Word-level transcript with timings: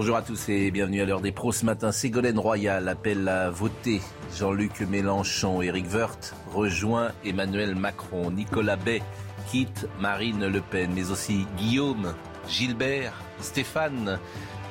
Bonjour 0.00 0.14
à 0.14 0.22
tous 0.22 0.48
et 0.48 0.70
bienvenue 0.70 1.02
à 1.02 1.06
l'heure 1.06 1.20
des 1.20 1.32
pros. 1.32 1.50
Ce 1.50 1.66
matin, 1.66 1.90
Ségolène 1.90 2.38
Royal 2.38 2.88
appelle 2.88 3.26
à 3.26 3.50
voter 3.50 4.00
Jean-Luc 4.32 4.82
Mélenchon. 4.82 5.60
Éric 5.60 5.92
Woerth 5.92 6.36
rejoint 6.52 7.10
Emmanuel 7.24 7.74
Macron. 7.74 8.30
Nicolas 8.30 8.76
Bay 8.76 9.02
quitte 9.50 9.88
Marine 9.98 10.46
Le 10.46 10.60
Pen, 10.60 10.92
mais 10.94 11.10
aussi 11.10 11.48
Guillaume, 11.56 12.14
Gilbert, 12.48 13.12
Stéphane. 13.40 14.20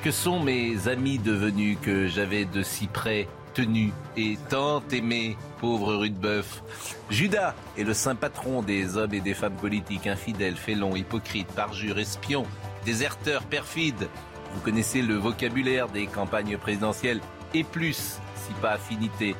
Que 0.02 0.10
sont 0.10 0.40
mes 0.40 0.88
amis 0.88 1.18
devenus 1.18 1.76
que 1.82 2.06
j'avais 2.06 2.46
de 2.46 2.62
si 2.62 2.86
près 2.86 3.28
tenus 3.52 3.92
et 4.16 4.38
tant 4.48 4.82
aimés, 4.92 5.36
pauvre 5.60 5.94
Rudebeuf 5.96 6.62
Judas 7.10 7.54
est 7.76 7.84
le 7.84 7.92
saint 7.92 8.14
patron 8.14 8.62
des 8.62 8.96
hommes 8.96 9.12
et 9.12 9.20
des 9.20 9.34
femmes 9.34 9.56
politiques, 9.56 10.06
infidèles, 10.06 10.56
félons, 10.56 10.96
hypocrites, 10.96 11.48
parjures, 11.48 11.98
espions, 11.98 12.46
déserteurs, 12.86 13.42
perfides. 13.42 14.08
Vous 14.54 14.60
connaissez 14.60 15.02
le 15.02 15.14
vocabulaire 15.14 15.88
des 15.88 16.06
campagnes 16.06 16.56
présidentielles 16.56 17.20
et 17.54 17.64
plus, 17.64 18.18
si 18.34 18.52
pas 18.60 18.72
affinité. 18.72 19.34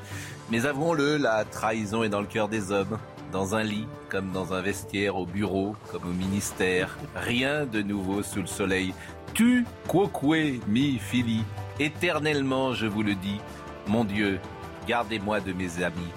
Mais 0.50 0.66
avouons-le, 0.66 1.16
la 1.16 1.44
trahison 1.44 2.02
est 2.02 2.08
dans 2.08 2.20
le 2.20 2.26
cœur 2.26 2.48
des 2.48 2.72
hommes, 2.72 2.98
dans 3.32 3.54
un 3.54 3.62
lit, 3.62 3.86
comme 4.08 4.32
dans 4.32 4.54
un 4.54 4.62
vestiaire, 4.62 5.16
au 5.16 5.26
bureau, 5.26 5.76
comme 5.90 6.04
au 6.04 6.12
ministère. 6.12 6.96
Rien 7.14 7.66
de 7.66 7.82
nouveau 7.82 8.22
sous 8.22 8.40
le 8.40 8.46
soleil. 8.46 8.94
Tu, 9.34 9.66
quoque, 9.86 10.22
mi, 10.66 10.98
fili. 10.98 11.44
Éternellement, 11.78 12.72
je 12.72 12.86
vous 12.86 13.02
le 13.02 13.14
dis, 13.14 13.40
mon 13.86 14.04
Dieu, 14.04 14.40
gardez-moi 14.86 15.40
de 15.40 15.52
mes 15.52 15.82
amis, 15.82 16.12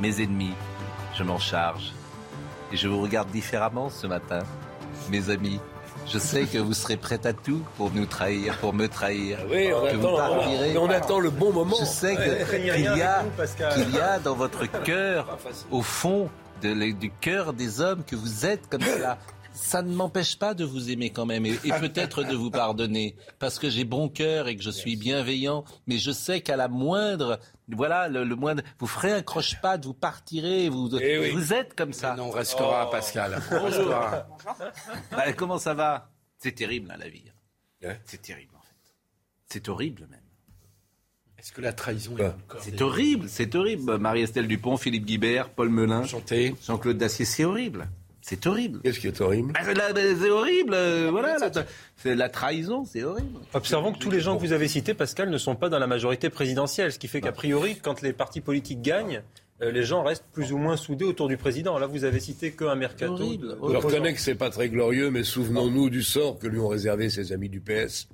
mes 0.00 0.20
ennemis, 0.20 0.54
je 1.16 1.22
m'en 1.22 1.38
charge. 1.38 1.92
Et 2.72 2.76
je 2.76 2.88
vous 2.88 3.00
regarde 3.00 3.30
différemment 3.30 3.88
ce 3.88 4.06
matin, 4.06 4.40
mes 5.10 5.30
amis. 5.30 5.60
Je 6.10 6.18
sais 6.18 6.44
que 6.46 6.58
vous 6.58 6.72
serez 6.74 6.96
prêts 6.96 7.26
à 7.26 7.32
tout 7.32 7.62
pour 7.76 7.90
nous 7.92 8.06
trahir, 8.06 8.56
pour 8.58 8.72
me 8.72 8.86
trahir. 8.88 9.38
Oui, 9.50 9.68
on, 9.74 9.82
que 9.82 9.86
attend, 9.88 9.98
vous 10.10 10.16
partirez. 10.16 10.78
on 10.78 10.88
attend 10.90 11.20
le 11.20 11.30
bon 11.30 11.52
moment. 11.52 11.76
Je 11.80 11.84
sais 11.84 12.16
qu'il 12.16 12.64
y, 12.66 12.70
a, 12.70 13.24
qu'il 13.74 13.90
y 13.94 14.00
a 14.00 14.18
dans 14.18 14.34
votre 14.34 14.66
cœur, 14.84 15.38
au 15.70 15.82
fond 15.82 16.30
de- 16.62 16.92
du 16.92 17.10
cœur 17.20 17.52
des 17.52 17.80
hommes, 17.80 18.02
que 18.04 18.16
vous 18.16 18.46
êtes 18.46 18.68
comme 18.68 18.80
cela. 18.82 19.18
Ça 19.52 19.82
ne 19.82 19.92
m'empêche 19.92 20.38
pas 20.38 20.54
de 20.54 20.64
vous 20.64 20.88
aimer 20.90 21.10
quand 21.10 21.26
même 21.26 21.44
et, 21.44 21.58
et 21.64 21.72
peut-être 21.80 22.22
de 22.22 22.36
vous 22.36 22.50
pardonner 22.50 23.16
parce 23.40 23.58
que 23.58 23.68
j'ai 23.68 23.82
bon 23.84 24.08
cœur 24.08 24.46
et 24.46 24.56
que 24.56 24.62
je 24.62 24.70
suis 24.70 24.94
bienveillant. 24.96 25.64
Mais 25.88 25.98
je 25.98 26.12
sais 26.12 26.40
qu'à 26.40 26.56
la 26.56 26.68
moindre, 26.68 27.40
voilà, 27.76 28.08
le, 28.08 28.24
le 28.24 28.34
moindre, 28.36 28.62
vous 28.78 28.86
ferez 28.86 29.12
un 29.12 29.22
croche-patte, 29.22 29.84
vous 29.84 29.94
partirez, 29.94 30.68
vous, 30.68 30.88
Eh 31.00 31.18
oui. 31.18 31.30
vous 31.32 31.52
êtes 31.52 31.74
comme 31.74 31.92
ça. 31.92 32.14
Non, 32.16 32.24
on 32.24 32.30
restera, 32.30 32.90
Pascal. 32.90 33.40
On 33.50 33.62
restera. 33.62 34.26
Bah, 35.10 35.32
comment 35.34 35.58
ça 35.58 35.74
va? 35.74 36.10
C'est 36.38 36.52
terrible 36.52 36.90
hein, 36.90 36.96
la 36.98 37.08
vie. 37.08 37.24
Ouais. 37.82 38.00
C'est 38.06 38.22
terrible 38.22 38.54
en 38.56 38.60
fait. 38.60 38.94
C'est 39.46 39.68
horrible 39.68 40.06
même. 40.10 40.20
Est-ce 41.38 41.52
que 41.52 41.60
la 41.60 41.72
trahison 41.72 42.16
est 42.18 42.22
dans 42.22 42.26
le 42.28 42.32
corps 42.48 42.60
C'est 42.62 42.82
horrible, 42.82 43.28
c'est 43.28 43.54
horrible. 43.54 43.96
Marie-Estelle 43.98 44.48
Dupont, 44.48 44.76
Philippe 44.76 45.04
Guibert, 45.06 45.50
Paul 45.50 45.68
Melun. 45.68 46.02
Jean-Claude 46.02 46.98
Dacier, 46.98 47.24
c'est 47.24 47.44
horrible. 47.44 47.88
C'est 48.28 48.46
horrible. 48.46 48.80
Qu'est-ce 48.82 49.00
qui 49.00 49.06
est 49.06 49.20
horrible 49.22 49.52
Ah, 49.56 49.62
c'est 49.64 49.72
la- 49.74 49.94
C'est 49.94 50.28
horrible, 50.30 50.74
euh, 50.74 51.08
voilà. 51.10 51.36
C'est 51.96 52.14
la 52.14 52.28
trahison, 52.28 52.84
c'est 52.84 53.02
horrible. 53.02 53.38
Observons 53.54 53.92
que 53.92 53.98
tous 53.98 54.10
les 54.10 54.20
gens 54.20 54.36
que 54.36 54.40
vous 54.42 54.52
avez 54.52 54.68
cités, 54.68 54.92
Pascal, 54.92 55.30
ne 55.30 55.38
sont 55.38 55.56
pas 55.56 55.70
dans 55.70 55.78
la 55.78 55.86
majorité 55.86 56.28
présidentielle, 56.28 56.92
ce 56.92 56.98
qui 56.98 57.08
fait 57.08 57.22
qu'a 57.22 57.32
priori, 57.32 57.76
quand 57.82 58.02
les 58.02 58.12
partis 58.12 58.42
politiques 58.42 58.82
gagnent, 58.82 59.22
euh, 59.62 59.72
les 59.72 59.82
gens 59.82 60.02
restent 60.02 60.26
plus 60.32 60.52
ou 60.52 60.58
moins 60.58 60.76
soudés 60.76 61.06
autour 61.06 61.26
du 61.28 61.36
président. 61.38 61.78
Là, 61.78 61.86
vous 61.86 62.04
avez 62.04 62.20
cité 62.20 62.52
qu'un 62.52 62.74
mercato. 62.74 63.14
Horrible. 63.14 63.56
Je 63.62 63.76
reconnais 63.76 64.12
que 64.12 64.20
c'est 64.20 64.34
pas 64.34 64.50
très 64.50 64.68
glorieux, 64.68 65.10
mais 65.10 65.24
souvenons-nous 65.24 65.88
du 65.88 66.02
sort 66.02 66.38
que 66.38 66.46
lui 66.46 66.58
ont 66.60 66.68
réservé 66.68 67.08
ses 67.08 67.32
amis 67.32 67.48
du 67.48 67.60
PS 67.60 68.08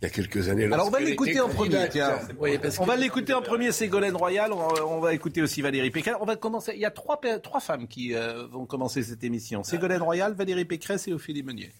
il 0.00 0.04
y 0.04 0.06
a 0.06 0.10
quelques 0.10 0.48
années. 0.48 0.64
Alors 0.64 0.88
on 0.88 0.90
va 0.90 1.00
l'écouter 1.00 1.40
en 1.40 1.48
premier, 1.48 1.88
tiens. 1.88 2.18
Oui, 2.38 2.58
On 2.78 2.84
va 2.84 2.96
l'écouter 2.96 3.32
en 3.32 3.40
premier, 3.40 3.72
Ségolène 3.72 4.14
Royal. 4.14 4.52
On 4.52 5.00
va, 5.00 5.14
écouter 5.14 5.40
aussi 5.40 5.62
Valérie 5.62 5.90
Pécresse. 5.90 6.16
On 6.20 6.26
va 6.26 6.36
commencer. 6.36 6.72
Il 6.74 6.80
y 6.80 6.84
a 6.84 6.90
trois, 6.90 7.18
femmes 7.60 7.88
qui 7.88 8.14
euh, 8.14 8.46
vont 8.46 8.66
commencer 8.66 9.02
cette 9.02 9.24
émission. 9.24 9.62
Ségolène 9.62 10.02
Royal, 10.02 10.34
Valérie 10.34 10.66
Pécresse 10.66 11.08
et 11.08 11.12
Ophélie 11.12 11.42
Meunier. 11.42 11.72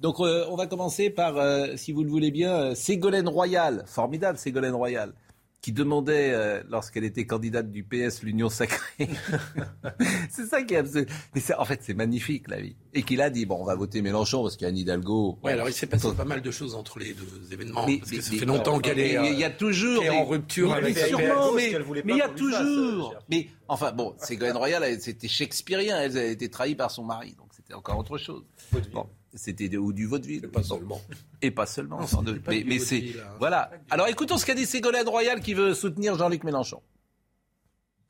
Donc 0.00 0.20
euh, 0.20 0.46
on 0.50 0.56
va 0.56 0.66
commencer 0.66 1.10
par, 1.10 1.36
euh, 1.36 1.76
si 1.76 1.92
vous 1.92 2.04
le 2.04 2.10
voulez 2.10 2.30
bien, 2.30 2.74
Ségolène 2.74 3.28
Royal. 3.28 3.84
Formidable 3.86 4.38
Ségolène 4.38 4.74
Royal 4.74 5.12
qui 5.64 5.72
demandait, 5.72 6.30
euh, 6.34 6.62
lorsqu'elle 6.68 7.04
était 7.04 7.24
candidate 7.24 7.70
du 7.70 7.84
PS, 7.84 8.22
l'union 8.22 8.50
sacrée. 8.50 9.08
c'est 10.28 10.44
ça 10.44 10.62
qui 10.62 10.74
est 10.74 10.82
absolu- 10.82 11.06
Mais 11.34 11.40
en 11.56 11.64
fait, 11.64 11.80
c'est 11.82 11.94
magnifique, 11.94 12.48
la 12.48 12.60
vie. 12.60 12.76
Et 12.92 13.02
qu'il 13.02 13.22
a 13.22 13.30
dit, 13.30 13.46
bon, 13.46 13.56
on 13.62 13.64
va 13.64 13.74
voter 13.74 14.02
Mélenchon 14.02 14.42
parce 14.42 14.56
qu'il 14.56 14.64
y 14.64 14.66
a 14.66 14.68
Anne 14.68 14.76
Hidalgo. 14.76 15.38
Ouais, 15.42 15.52
alors 15.52 15.66
il 15.70 15.72
s'est 15.72 15.86
passé 15.86 16.06
pas 16.12 16.26
mal 16.26 16.42
de 16.42 16.50
choses 16.50 16.74
entre 16.74 16.98
les 16.98 17.14
deux 17.14 17.50
événements. 17.50 17.86
Mais- 17.86 17.96
parce 17.96 18.10
que 18.10 18.20
ça 18.20 18.30
mais- 18.32 18.38
fait 18.40 18.44
longtemps 18.44 18.78
qu'elle 18.78 18.98
est. 18.98 19.14
Il 19.32 19.38
y 19.38 19.44
a 19.44 19.48
euh, 19.48 19.52
toujours. 19.56 20.04
est 20.04 20.10
mais- 20.10 20.16
en 20.18 20.26
rupture 20.26 20.70
avec 20.74 20.98
sûrement, 20.98 21.52
mais, 21.54 21.72
il 22.08 22.16
y 22.16 22.20
a 22.20 22.28
toujours. 22.28 23.14
mais 23.30 23.48
enfin 23.66 23.92
bon, 23.92 24.14
Ségolène 24.18 24.58
Royal, 24.58 24.82
elle- 24.84 25.00
c'était 25.00 25.28
shakespearien. 25.28 25.98
Elle 25.98 26.18
a 26.18 26.24
été 26.26 26.50
trahie 26.50 26.74
par 26.74 26.90
son 26.90 27.04
mari, 27.04 27.34
donc 27.38 27.48
c'était 27.56 27.72
encore 27.72 27.96
autre 27.96 28.18
chose. 28.18 28.44
Bon, 28.92 29.06
c'était 29.34 29.68
de- 29.68 29.78
ou 29.78 29.92
du 29.92 30.06
vaudeville. 30.06 30.48
Pas 30.48 30.60
Bon. 30.60 30.66
seulement. 30.76 31.02
Et 31.42 31.50
pas 31.50 31.66
seulement. 31.66 32.00
Non, 32.00 32.06
pas 32.06 32.50
mais 32.52 32.64
mais 32.66 32.78
c'est 32.78 33.14
hein. 33.18 33.24
voilà. 33.38 33.70
Alors 33.90 34.06
écoutons 34.08 34.38
ce 34.38 34.46
qu'a 34.46 34.54
dit 34.54 34.66
Ségolène 34.66 35.08
Royal 35.08 35.40
qui 35.40 35.54
veut 35.54 35.74
soutenir 35.74 36.16
Jean-Luc 36.16 36.44
Mélenchon. 36.44 36.80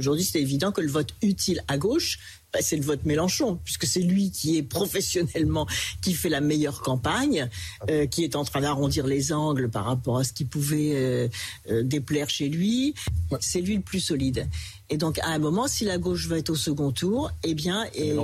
Aujourd'hui, 0.01 0.25
c'est 0.25 0.41
évident 0.41 0.73
que 0.73 0.81
le 0.81 0.89
vote 0.89 1.15
utile 1.23 1.63
à 1.69 1.79
gauche, 1.79 2.19
bah, 2.55 2.61
c'est 2.63 2.77
le 2.77 2.83
vote 2.85 3.05
Mélenchon, 3.05 3.59
puisque 3.65 3.85
c'est 3.87 4.01
lui 4.01 4.31
qui 4.31 4.57
est 4.57 4.63
professionnellement, 4.63 5.67
qui 6.01 6.15
fait 6.15 6.29
la 6.29 6.41
meilleure 6.41 6.81
campagne, 6.83 7.51
euh, 7.91 8.07
qui 8.07 8.23
est 8.25 8.37
en 8.37 8.45
train 8.45 8.61
d'arrondir 8.61 9.07
les 9.07 9.33
angles 9.33 9.69
par 9.69 9.85
rapport 9.85 10.19
à 10.19 10.25
ce 10.25 10.33
qui 10.33 10.45
pouvait 10.45 10.93
euh, 10.95 11.29
euh, 11.71 11.83
déplaire 11.83 12.31
chez 12.31 12.49
lui. 12.49 12.95
C'est 13.41 13.61
lui 13.61 13.75
le 13.77 13.83
plus 13.83 13.99
solide. 14.01 14.49
Et 14.91 14.97
donc, 14.99 15.19
à 15.19 15.29
un 15.29 15.39
moment, 15.39 15.67
si 15.67 15.85
la 15.85 15.99
gauche 15.99 16.29
va 16.29 16.39
être 16.39 16.51
au 16.51 16.55
second 16.55 16.93
tour, 16.93 17.31
eh 17.43 17.55
bien, 17.55 17.87
et, 17.95 18.15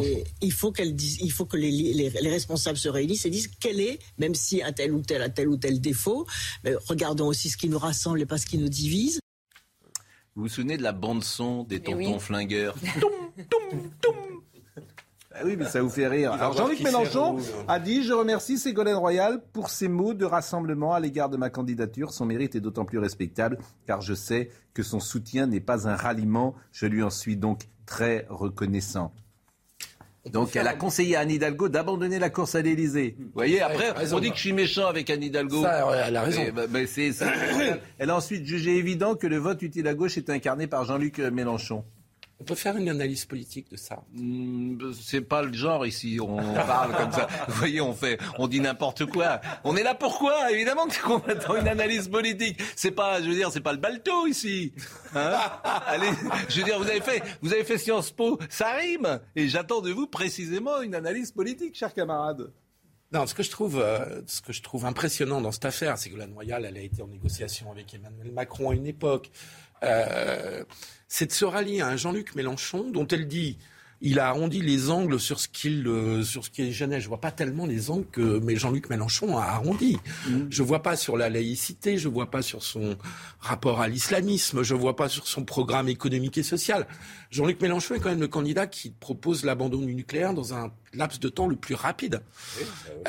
il 0.42 0.52
faut 0.52 0.70
qu'elle 0.70 0.94
dise, 0.94 1.18
il 1.20 1.32
faut 1.32 1.46
que 1.46 1.56
les, 1.56 1.70
les- 1.70 2.10
les 2.10 2.30
responsables 2.30 2.78
se 2.78 2.88
réunissent 2.88 3.24
et 3.26 3.30
disent 3.30 3.50
quel 3.58 3.80
est, 3.80 3.98
même 4.18 4.34
si 4.34 4.62
un 4.62 4.70
tel 4.72 4.92
ou 4.92 5.00
tel 5.00 5.22
a 5.22 5.28
tel 5.30 5.48
ou 5.48 5.56
tel 5.56 5.80
défaut, 5.80 6.26
mais 6.62 6.74
regardons 6.86 7.26
aussi 7.26 7.48
ce 7.48 7.56
qui 7.56 7.68
nous 7.68 7.78
rassemble 7.78 8.20
et 8.20 8.26
pas 8.26 8.38
ce 8.38 8.46
qui 8.46 8.58
nous 8.58 8.68
divise. 8.68 9.18
Vous 10.40 10.46
vous 10.46 10.52
souvenez 10.54 10.78
de 10.78 10.82
la 10.82 10.92
bande 10.92 11.22
son 11.22 11.64
des 11.64 11.76
oui. 11.76 11.82
tontons 11.82 12.18
flingueurs 12.18 12.74
Toum, 12.98 13.10
toum, 13.50 13.90
toum. 14.00 14.14
Ah 15.34 15.40
oui, 15.44 15.54
mais 15.58 15.66
ça 15.66 15.82
vous 15.82 15.90
fait 15.90 16.08
rire. 16.08 16.32
Alors 16.32 16.54
Jean-Luc 16.54 16.80
Mélenchon 16.80 17.36
a 17.68 17.78
dit 17.78 18.04
Je 18.04 18.14
remercie 18.14 18.56
Ségolène 18.56 18.96
Royal 18.96 19.42
pour 19.52 19.68
ses 19.68 19.86
mots 19.86 20.14
de 20.14 20.24
rassemblement 20.24 20.94
à 20.94 21.00
l'égard 21.00 21.28
de 21.28 21.36
ma 21.36 21.50
candidature. 21.50 22.14
Son 22.14 22.24
mérite 22.24 22.54
est 22.54 22.60
d'autant 22.62 22.86
plus 22.86 22.96
respectable 22.96 23.58
car 23.86 24.00
je 24.00 24.14
sais 24.14 24.48
que 24.72 24.82
son 24.82 24.98
soutien 24.98 25.46
n'est 25.46 25.60
pas 25.60 25.86
un 25.86 25.94
ralliement. 25.94 26.54
Je 26.72 26.86
lui 26.86 27.02
en 27.02 27.10
suis 27.10 27.36
donc 27.36 27.68
très 27.84 28.24
reconnaissant. 28.30 29.12
Donc 30.26 30.54
elle 30.54 30.66
a 30.66 30.74
conseillé 30.74 31.16
à 31.16 31.20
Anne 31.20 31.30
Hidalgo 31.30 31.68
d'abandonner 31.68 32.18
la 32.18 32.28
course 32.28 32.54
à 32.54 32.60
l'Élysée. 32.60 33.16
Vous 33.18 33.30
voyez, 33.34 33.62
après, 33.62 33.90
raison. 33.92 34.18
on 34.18 34.20
dit 34.20 34.30
que 34.30 34.36
je 34.36 34.40
suis 34.42 34.52
méchant 34.52 34.86
avec 34.86 35.08
Anne 35.08 35.22
Hidalgo. 35.22 35.62
Ça, 35.62 35.86
elle 36.06 36.16
a 36.16 36.22
raison. 36.22 36.42
C'est- 36.86 37.12
elle 37.98 38.10
a 38.10 38.16
ensuite 38.16 38.44
jugé 38.44 38.76
évident 38.76 39.14
que 39.14 39.26
le 39.26 39.38
vote 39.38 39.62
utile 39.62 39.88
à 39.88 39.94
gauche 39.94 40.18
est 40.18 40.28
incarné 40.28 40.66
par 40.66 40.84
Jean-Luc 40.84 41.18
Mélenchon. 41.18 41.84
On 42.40 42.44
peut 42.44 42.54
faire 42.54 42.76
une 42.78 42.88
analyse 42.88 43.26
politique 43.26 43.70
de 43.70 43.76
ça. 43.76 44.02
Hmm, 44.14 44.78
C'est 44.98 45.20
pas 45.20 45.42
le 45.42 45.52
genre 45.52 45.86
ici, 45.86 46.18
on 46.22 46.36
parle 46.54 46.96
comme 46.96 47.12
ça. 47.12 47.28
Vous 47.48 47.54
voyez, 47.54 47.82
on 47.82 47.92
fait, 47.92 48.18
on 48.38 48.48
dit 48.48 48.60
n'importe 48.60 49.04
quoi. 49.04 49.42
On 49.62 49.76
est 49.76 49.82
là 49.82 49.94
pourquoi 49.94 50.50
Évidemment 50.50 50.86
qu'on 51.04 51.18
attend 51.18 51.56
une 51.56 51.68
analyse 51.68 52.08
politique. 52.08 52.58
C'est 52.76 52.92
pas, 52.92 53.20
je 53.22 53.28
veux 53.28 53.34
dire, 53.34 53.52
c'est 53.52 53.60
pas 53.60 53.72
le 53.72 53.78
balto 53.78 54.26
ici. 54.26 54.72
Hein 55.14 55.38
Allez, 55.86 56.08
je 56.48 56.58
veux 56.60 56.64
dire, 56.64 56.78
vous 56.78 56.88
avez 56.88 57.02
fait, 57.02 57.22
vous 57.42 57.52
avez 57.52 57.64
fait 57.64 57.76
Sciences 57.76 58.10
Po, 58.10 58.38
ça 58.48 58.72
rime. 58.72 59.20
Et 59.36 59.48
j'attends 59.48 59.82
de 59.82 59.90
vous 59.92 60.06
précisément 60.06 60.80
une 60.80 60.94
analyse 60.94 61.32
politique, 61.32 61.76
chers 61.76 61.92
camarades. 61.92 62.50
Non, 63.12 63.26
ce 63.26 63.34
que 63.34 63.42
je 63.42 63.50
trouve, 63.50 63.80
euh, 63.80 64.22
ce 64.26 64.40
que 64.40 64.52
je 64.54 64.62
trouve 64.62 64.86
impressionnant 64.86 65.40
dans 65.42 65.52
cette 65.52 65.64
affaire, 65.66 65.98
c'est 65.98 66.08
que 66.10 66.16
la 66.16 66.26
Royal, 66.26 66.64
elle 66.64 66.76
a 66.76 66.80
été 66.80 67.02
en 67.02 67.08
négociation 67.08 67.70
avec 67.70 67.92
Emmanuel 67.92 68.32
Macron 68.32 68.70
à 68.70 68.74
une 68.74 68.86
époque. 68.86 69.30
Euh, 69.82 70.64
c'est 71.10 71.26
de 71.26 71.32
se 71.32 71.44
rallier 71.44 71.80
à 71.82 71.88
un 71.88 71.96
Jean-Luc 71.96 72.36
Mélenchon 72.36 72.88
dont 72.90 73.06
elle 73.08 73.26
dit 73.26 73.58
il 74.00 74.18
a 74.18 74.28
arrondi 74.28 74.62
les 74.62 74.90
angles 74.90 75.20
sur 75.20 75.40
ce 75.40 75.48
qu'il 75.48 75.86
euh, 75.86 76.22
sur 76.22 76.44
ce 76.44 76.50
qui 76.50 76.72
gênait. 76.72 77.00
Je 77.00 77.08
vois 77.08 77.20
pas 77.20 77.32
tellement 77.32 77.66
les 77.66 77.90
angles 77.90 78.06
que 78.10 78.38
mais 78.38 78.56
Jean-Luc 78.56 78.88
Mélenchon 78.88 79.36
a 79.36 79.42
arrondi. 79.42 79.98
Je 80.26 80.30
Je 80.48 80.62
vois 80.62 80.82
pas 80.82 80.96
sur 80.96 81.16
la 81.16 81.28
laïcité, 81.28 81.98
je 81.98 82.08
vois 82.08 82.30
pas 82.30 82.42
sur 82.42 82.62
son 82.62 82.96
rapport 83.40 83.80
à 83.80 83.88
l'islamisme, 83.88 84.62
je 84.62 84.74
vois 84.74 84.94
pas 84.94 85.08
sur 85.08 85.26
son 85.26 85.44
programme 85.44 85.88
économique 85.88 86.38
et 86.38 86.42
social. 86.42 86.86
Jean-Luc 87.30 87.60
Mélenchon 87.60 87.94
est 87.94 88.00
quand 88.00 88.10
même 88.10 88.20
le 88.20 88.28
candidat 88.28 88.66
qui 88.66 88.90
propose 88.90 89.44
l'abandon 89.44 89.80
du 89.80 89.94
nucléaire 89.94 90.32
dans 90.32 90.54
un 90.54 90.70
laps 90.92 91.18
de 91.18 91.28
temps 91.28 91.48
le 91.48 91.56
plus 91.56 91.74
rapide. 91.74 92.20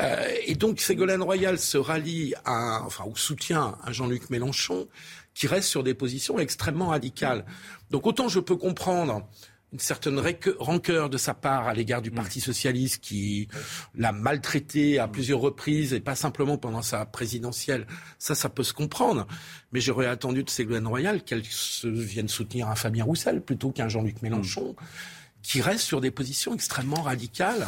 Euh, 0.00 0.26
et 0.46 0.54
donc 0.54 0.80
Ségolène 0.80 1.22
Royal 1.22 1.58
se 1.58 1.78
rallie 1.78 2.34
à, 2.44 2.82
enfin, 2.84 3.04
ou 3.06 3.16
soutient 3.16 3.76
à 3.84 3.92
Jean-Luc 3.92 4.30
Mélenchon 4.30 4.88
qui 5.34 5.46
reste 5.46 5.68
sur 5.68 5.82
des 5.82 5.94
positions 5.94 6.38
extrêmement 6.38 6.88
radicales. 6.88 7.44
Donc 7.90 8.06
autant 8.06 8.28
je 8.28 8.40
peux 8.40 8.56
comprendre 8.56 9.26
une 9.72 9.78
certaine 9.78 10.20
rancœur 10.58 11.08
de 11.08 11.16
sa 11.16 11.32
part 11.32 11.66
à 11.66 11.72
l'égard 11.72 12.02
du 12.02 12.10
mm. 12.10 12.14
Parti 12.14 12.40
socialiste 12.40 13.02
qui 13.02 13.48
l'a 13.94 14.12
maltraité 14.12 14.98
à 14.98 15.08
plusieurs 15.08 15.40
reprises 15.40 15.94
et 15.94 16.00
pas 16.00 16.14
simplement 16.14 16.58
pendant 16.58 16.82
sa 16.82 17.06
présidentielle. 17.06 17.86
Ça, 18.18 18.34
ça 18.34 18.50
peut 18.50 18.64
se 18.64 18.74
comprendre. 18.74 19.26
Mais 19.72 19.80
j'aurais 19.80 20.06
attendu 20.06 20.44
de 20.44 20.50
Ségolène 20.50 20.86
Royal 20.86 21.22
qu'elle 21.22 21.44
se 21.44 21.88
vienne 21.88 22.28
soutenir 22.28 22.68
un 22.68 22.74
Fabien 22.74 23.04
Roussel 23.04 23.40
plutôt 23.40 23.70
qu'un 23.70 23.88
Jean-Luc 23.88 24.20
Mélenchon 24.20 24.76
qui 25.42 25.60
reste 25.60 25.84
sur 25.84 26.00
des 26.00 26.10
positions 26.10 26.54
extrêmement 26.54 27.02
radicales, 27.02 27.66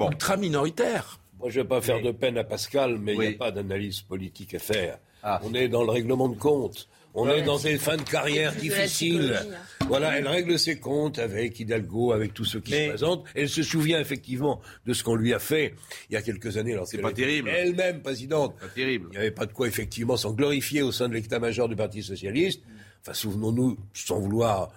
ultra 0.00 0.36
minoritaires. 0.36 1.20
Moi, 1.38 1.50
je 1.50 1.58
ne 1.58 1.64
vais 1.64 1.68
pas 1.68 1.80
faire 1.80 2.00
de 2.00 2.12
peine 2.12 2.38
à 2.38 2.44
Pascal, 2.44 2.98
mais 2.98 3.14
il 3.14 3.20
n'y 3.20 3.26
a 3.26 3.32
pas 3.32 3.50
d'analyse 3.50 4.00
politique 4.00 4.54
à 4.54 4.58
faire. 4.58 4.98
Ah. 5.22 5.40
On 5.44 5.52
est 5.52 5.68
dans 5.68 5.82
le 5.82 5.90
règlement 5.90 6.28
de 6.28 6.36
compte. 6.36 6.88
On 7.14 7.28
est 7.28 7.42
dans 7.42 7.58
des 7.58 7.78
fins 7.78 7.96
de 7.96 8.02
carrière 8.02 8.54
difficiles. 8.54 9.40
Hein. 9.40 9.86
Voilà, 9.88 10.16
elle 10.16 10.28
règle 10.28 10.58
ses 10.58 10.78
comptes 10.78 11.18
avec 11.18 11.58
Hidalgo, 11.58 12.12
avec 12.12 12.32
tous 12.32 12.44
ceux 12.44 12.60
qui 12.60 12.72
se 12.72 12.88
présentent. 12.90 13.24
Elle 13.34 13.48
se 13.48 13.62
souvient 13.62 13.98
effectivement 13.98 14.60
de 14.86 14.92
ce 14.92 15.02
qu'on 15.02 15.16
lui 15.16 15.34
a 15.34 15.40
fait 15.40 15.74
il 16.08 16.14
y 16.14 16.16
a 16.16 16.22
quelques 16.22 16.56
années. 16.56 16.78
C'est 16.84 16.98
pas 16.98 17.12
terrible. 17.12 17.48
Elle-même 17.48 18.00
présidente. 18.00 18.56
Pas 18.60 18.68
terrible. 18.68 19.08
Il 19.10 19.12
n'y 19.12 19.18
avait 19.18 19.30
pas 19.32 19.46
de 19.46 19.52
quoi 19.52 19.66
effectivement 19.66 20.16
s'en 20.16 20.32
glorifier 20.32 20.82
au 20.82 20.92
sein 20.92 21.08
de 21.08 21.14
l'état-major 21.14 21.68
du 21.68 21.74
Parti 21.74 22.02
socialiste. 22.02 22.62
Enfin, 23.02 23.14
souvenons-nous, 23.14 23.78
sans 23.94 24.20
vouloir 24.20 24.70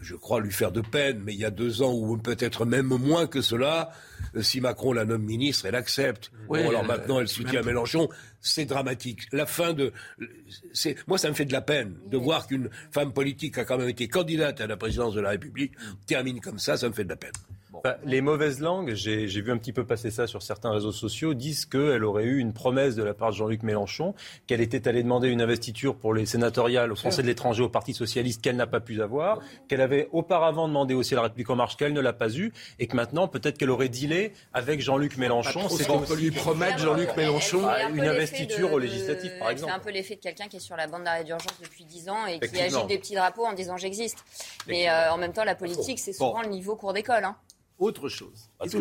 je 0.00 0.14
crois, 0.14 0.40
lui 0.40 0.52
faire 0.52 0.72
de 0.72 0.80
peine, 0.80 1.20
mais 1.24 1.32
il 1.32 1.40
y 1.40 1.44
a 1.44 1.50
deux 1.50 1.82
ans, 1.82 1.92
ou 1.92 2.16
peut-être 2.16 2.64
même 2.64 2.86
moins 2.86 3.26
que 3.26 3.40
cela, 3.40 3.90
euh, 4.36 4.42
si 4.42 4.60
Macron 4.60 4.92
la 4.92 5.04
nomme 5.04 5.22
ministre, 5.22 5.66
elle 5.66 5.74
accepte. 5.74 6.30
alors 6.52 6.84
maintenant, 6.84 7.20
elle 7.20 7.28
soutient 7.28 7.62
Mélenchon. 7.62 8.08
C'est 8.40 8.66
dramatique. 8.66 9.22
La 9.32 9.46
fin 9.46 9.72
de. 9.72 9.92
Moi, 11.06 11.18
ça 11.18 11.30
me 11.30 11.34
fait 11.34 11.46
de 11.46 11.52
la 11.52 11.62
peine 11.62 11.96
de 12.06 12.18
voir 12.18 12.46
qu'une 12.46 12.68
femme 12.90 13.12
politique 13.12 13.56
a 13.58 13.64
quand 13.64 13.78
même 13.78 13.88
été 13.88 14.08
candidate 14.08 14.60
à 14.60 14.66
la 14.66 14.76
présidence 14.76 15.14
de 15.14 15.20
la 15.20 15.30
République 15.30 15.72
termine 16.06 16.40
comme 16.40 16.58
ça. 16.58 16.76
Ça 16.76 16.88
me 16.88 16.92
fait 16.92 17.04
de 17.04 17.08
la 17.08 17.16
peine. 17.16 17.32
Bah, 17.82 17.98
les 18.04 18.20
mauvaises 18.20 18.60
langues, 18.60 18.94
j'ai 18.94 19.26
vu 19.26 19.50
un 19.50 19.58
petit 19.58 19.72
peu 19.72 19.84
passer 19.84 20.10
ça 20.10 20.26
sur 20.26 20.42
certains 20.42 20.70
réseaux 20.70 20.92
sociaux, 20.92 21.34
disent 21.34 21.66
qu'elle 21.66 22.04
aurait 22.04 22.24
eu 22.24 22.38
une 22.38 22.52
promesse 22.52 22.94
de 22.94 23.02
la 23.02 23.14
part 23.14 23.30
de 23.30 23.36
Jean-Luc 23.36 23.62
Mélenchon, 23.62 24.14
qu'elle 24.46 24.60
était 24.60 24.86
allée 24.88 25.02
demander 25.02 25.28
une 25.28 25.40
investiture 25.40 25.96
pour 25.96 26.14
les 26.14 26.26
sénatoriales 26.26 26.92
aux 26.92 26.96
Français 26.96 27.22
de 27.22 27.26
l'étranger 27.26 27.62
au 27.62 27.68
Parti 27.68 27.94
socialiste 27.94 28.42
qu'elle 28.42 28.56
n'a 28.56 28.66
pas 28.66 28.80
pu 28.80 29.00
avoir, 29.02 29.40
qu'elle 29.68 29.80
avait 29.80 30.08
auparavant 30.12 30.68
demandé 30.68 30.94
aussi 30.94 31.14
à 31.14 31.16
la 31.16 31.22
République 31.24 31.50
en 31.50 31.56
marche 31.56 31.76
qu'elle 31.76 31.92
ne 31.92 32.00
l'a 32.00 32.12
pas 32.12 32.34
eu, 32.36 32.52
et 32.78 32.86
que 32.86 32.96
maintenant 32.96 33.28
peut-être 33.28 33.58
qu'elle 33.58 33.70
aurait 33.70 33.88
dealé 33.88 34.32
avec 34.52 34.80
Jean-Luc 34.80 35.16
Mélenchon. 35.16 35.68
C'est 35.68 35.86
qu'on 35.86 36.00
peut 36.00 36.16
lui 36.16 36.30
promettre 36.30 36.78
Jean-Luc 36.78 37.16
Mélenchon 37.16 37.62
une 37.94 38.04
investiture 38.04 38.72
au 38.72 38.78
législatif, 38.78 39.32
par 39.38 39.50
exemple. 39.50 39.72
C'est 39.72 39.78
un 39.78 39.82
peu 39.82 39.90
l'effet 39.90 40.16
de 40.16 40.20
quelqu'un 40.20 40.48
qui 40.48 40.56
est 40.56 40.60
sur 40.60 40.76
la 40.76 40.86
bande 40.86 41.04
d'arrêt 41.04 41.24
d'urgence 41.24 41.60
depuis 41.62 41.84
10 41.84 42.08
ans 42.08 42.26
et 42.26 42.40
qui 42.40 42.60
agite 42.60 42.86
des 42.86 42.98
petits 42.98 43.14
drapeaux 43.14 43.46
en 43.46 43.52
disant 43.52 43.76
j'existe. 43.76 44.24
Mais 44.66 44.88
euh, 44.88 45.12
en 45.12 45.16
même 45.16 45.32
temps, 45.32 45.44
la 45.44 45.54
politique, 45.54 45.98
c'est 45.98 46.12
souvent 46.12 46.42
le 46.42 46.48
niveau 46.48 46.76
cours 46.76 46.92
d'école. 46.92 47.24
Hein. 47.24 47.36
Autre 47.78 48.08
chose. 48.08 48.50
Est-ce 48.62 48.76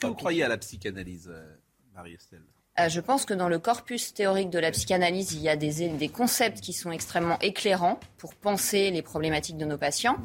que, 0.00 0.06
vous 0.06 0.14
croyez 0.14 0.42
à 0.42 0.48
la 0.48 0.58
psychanalyse, 0.58 1.28
euh, 1.30 1.54
Marie-Estelle? 1.94 2.44
Euh, 2.80 2.88
je 2.88 3.00
pense 3.00 3.26
que 3.26 3.34
dans 3.34 3.48
le 3.48 3.58
corpus 3.58 4.14
théorique 4.14 4.48
de 4.48 4.58
la 4.58 4.70
psychanalyse, 4.70 5.34
il 5.34 5.42
y 5.42 5.48
a 5.50 5.56
des, 5.56 5.88
des, 5.88 6.08
concepts 6.08 6.60
qui 6.60 6.72
sont 6.72 6.90
extrêmement 6.90 7.38
éclairants 7.40 8.00
pour 8.16 8.34
penser 8.34 8.90
les 8.90 9.02
problématiques 9.02 9.58
de 9.58 9.66
nos 9.66 9.76
patients. 9.76 10.16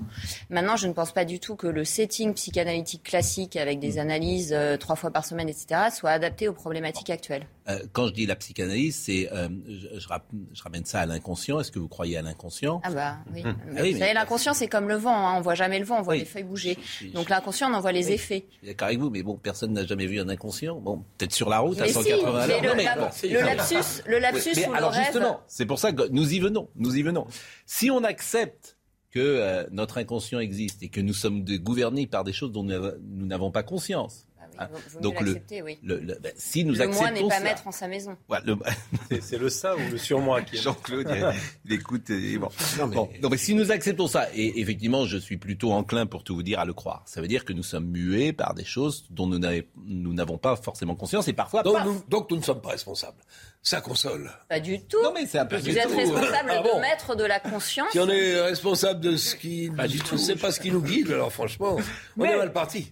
Maintenant, 0.50 0.78
je 0.78 0.88
ne 0.88 0.94
pense 0.94 1.12
pas 1.12 1.26
du 1.26 1.42
tout 1.42 1.56
que 1.56 1.68
le 1.68 1.84
setting 1.84 2.34
psychanalytique 2.36 3.04
classique 3.04 3.58
avec 3.58 3.80
des 3.80 3.98
analyses 3.98 4.54
euh, 4.54 4.78
trois 4.78 4.96
fois 4.96 5.12
par 5.12 5.26
semaine, 5.26 5.50
etc., 5.50 5.90
soit 5.94 6.12
adapté 6.12 6.48
aux 6.48 6.54
problématiques 6.54 7.10
actuelles. 7.10 7.48
Euh, 7.70 7.80
quand 7.92 8.08
je 8.08 8.14
dis 8.14 8.26
la 8.26 8.38
psychanalyse, 8.38 8.96
c'est, 8.96 9.30
euh, 9.34 9.50
je, 9.68 10.00
je, 10.00 10.64
ramène 10.64 10.86
ça 10.86 11.02
à 11.02 11.06
l'inconscient. 11.06 11.60
Est-ce 11.60 11.72
que 11.72 11.80
vous 11.80 11.90
croyez 11.90 12.16
à 12.16 12.22
l'inconscient? 12.22 12.80
Ah 12.84 12.92
bah 12.92 13.18
oui. 13.34 13.44
Hum. 13.44 13.56
Ah 13.76 13.84
vous 13.84 13.98
savez, 13.98 14.14
l'inconscient, 14.14 14.54
c'est 14.54 14.68
comme 14.68 14.88
le 14.88 14.96
vent. 14.96 15.28
Hein. 15.28 15.36
On 15.38 15.42
voit 15.42 15.56
jamais 15.56 15.80
le 15.80 15.86
vent, 15.86 16.00
on 16.00 16.02
voit 16.02 16.16
les 16.16 16.24
feuilles 16.24 16.44
bouger. 16.44 16.78
Donc 17.14 17.28
l'inconscient, 17.28 17.70
on 17.70 17.74
en 17.74 17.82
voit 17.82 17.92
les 17.92 18.12
effets. 18.14 18.46
Je 18.52 18.58
suis 18.58 18.68
d'accord 18.68 18.88
avec 18.88 19.00
vous, 19.00 19.10
mais 19.10 19.22
bon, 19.22 19.36
personne 19.36 19.74
n'a 19.74 19.86
jamais 19.86 20.06
vu 20.06 20.20
un 20.22 20.30
inconscient. 20.30 20.80
Bon, 20.80 21.04
peut-être 21.18 21.34
sur 21.34 21.50
la 21.50 21.60
route 21.60 21.82
à 21.82 21.88
180 21.90 22.37
si, 22.37 22.37
le, 22.46 22.78
le, 22.78 23.42
lapsus, 23.42 24.04
le 24.06 24.20
lapsus 24.20 24.68
ou 24.68 24.74
alors 24.74 24.92
le 24.92 24.98
justement, 24.98 25.42
c'est 25.48 25.66
pour 25.66 25.80
ça 25.80 25.92
que 25.92 26.08
nous 26.10 26.34
y 26.34 26.40
venons. 26.40 26.70
Nous 26.76 26.96
y 26.98 27.02
venons. 27.02 27.28
Si 27.66 27.90
on 27.90 28.04
accepte 28.04 28.78
que 29.12 29.20
euh, 29.20 29.66
notre 29.72 29.98
inconscient 29.98 30.40
existe 30.40 30.84
et 30.84 30.90
que 30.90 31.02
nous 31.02 31.14
sommes 31.14 31.44
gouvernés 31.44 32.08
par 32.08 32.24
des 32.24 32.34
choses 32.34 32.52
dont 32.52 32.64
nous 32.64 33.26
n'avons 33.26 33.52
pas 33.52 33.64
conscience, 33.64 34.28
ah, 34.58 34.70
donc 35.02 35.20
le, 35.22 35.40
oui. 35.64 35.78
le, 35.84 35.98
le 35.98 36.18
ben, 36.20 36.32
si 36.36 36.64
nous 36.64 36.74
le 36.74 36.88
moi 36.88 37.12
n'est 37.12 37.28
pas 37.28 37.40
maître 37.40 37.68
en 37.68 37.72
sa 37.72 37.88
maison. 37.88 38.18
c'est 39.22 39.38
le 39.38 39.50
ça 39.50 39.76
ou 39.76 39.92
le 39.92 39.98
surmoi 39.98 40.42
qui 40.42 40.58
Jean-Claude, 40.58 41.08
il, 41.66 41.74
écoute. 41.74 42.12
bon. 42.40 42.50
Non, 42.80 42.88
mais... 43.12 43.20
donc 43.20 43.36
si 43.38 43.54
nous 43.54 43.72
acceptons 43.72 44.08
ça, 44.08 44.28
et 44.34 44.60
effectivement, 44.60 45.06
je 45.06 45.18
suis 45.18 45.38
plutôt 45.38 45.72
enclin 45.72 46.06
pour 46.06 46.24
tout 46.24 46.36
vous 46.36 46.44
dire 46.44 46.60
à 46.60 46.66
le 46.66 46.74
croire. 46.74 47.04
Ça 47.06 47.22
veut 47.22 47.28
dire 47.28 47.46
que 47.46 47.54
nous 47.54 47.64
sommes 47.64 47.88
muets 47.88 48.34
par 48.34 48.54
des 48.54 48.66
choses 48.66 49.06
dont 49.10 49.28
nous 49.28 50.14
n'avons 50.14 50.38
pas 50.38 50.56
forcément 50.56 50.96
conscience 50.96 51.28
et 51.28 51.34
parfois. 51.34 51.64
Donc, 51.64 51.78
nous, 51.86 52.04
donc 52.08 52.30
nous 52.32 52.38
ne 52.38 52.44
sommes 52.44 52.62
pas 52.62 52.70
responsables. 52.70 53.22
Ça 53.62 53.82
console. 53.82 54.32
Pas 54.48 54.60
du 54.60 54.82
tout. 54.82 55.02
Non, 55.04 55.12
mais 55.14 55.26
c'est 55.26 55.40
un 55.40 55.46
peu 55.46 55.58
Vous 55.58 55.78
êtes 55.78 55.92
responsable 55.92 56.52
ah 56.52 56.62
de 56.62 56.80
maître 56.80 57.16
de 57.16 57.26
la 57.26 57.40
conscience. 57.40 57.92
Si 57.92 58.00
on 58.00 58.08
est 58.08 58.40
responsable 58.40 59.02
de 59.02 59.18
ce 59.18 59.36
qui. 59.36 59.70
Pas 59.76 59.88
du 59.88 60.00
tout. 60.00 60.18
C'est 60.18 60.36
pas 60.36 60.52
ce 60.52 60.60
qui 60.60 60.72
nous 60.72 60.82
guide, 60.82 61.12
alors 61.12 61.32
franchement, 61.32 61.78
on 62.18 62.24
est 62.24 62.38
mal 62.38 62.54
parti. 62.54 62.92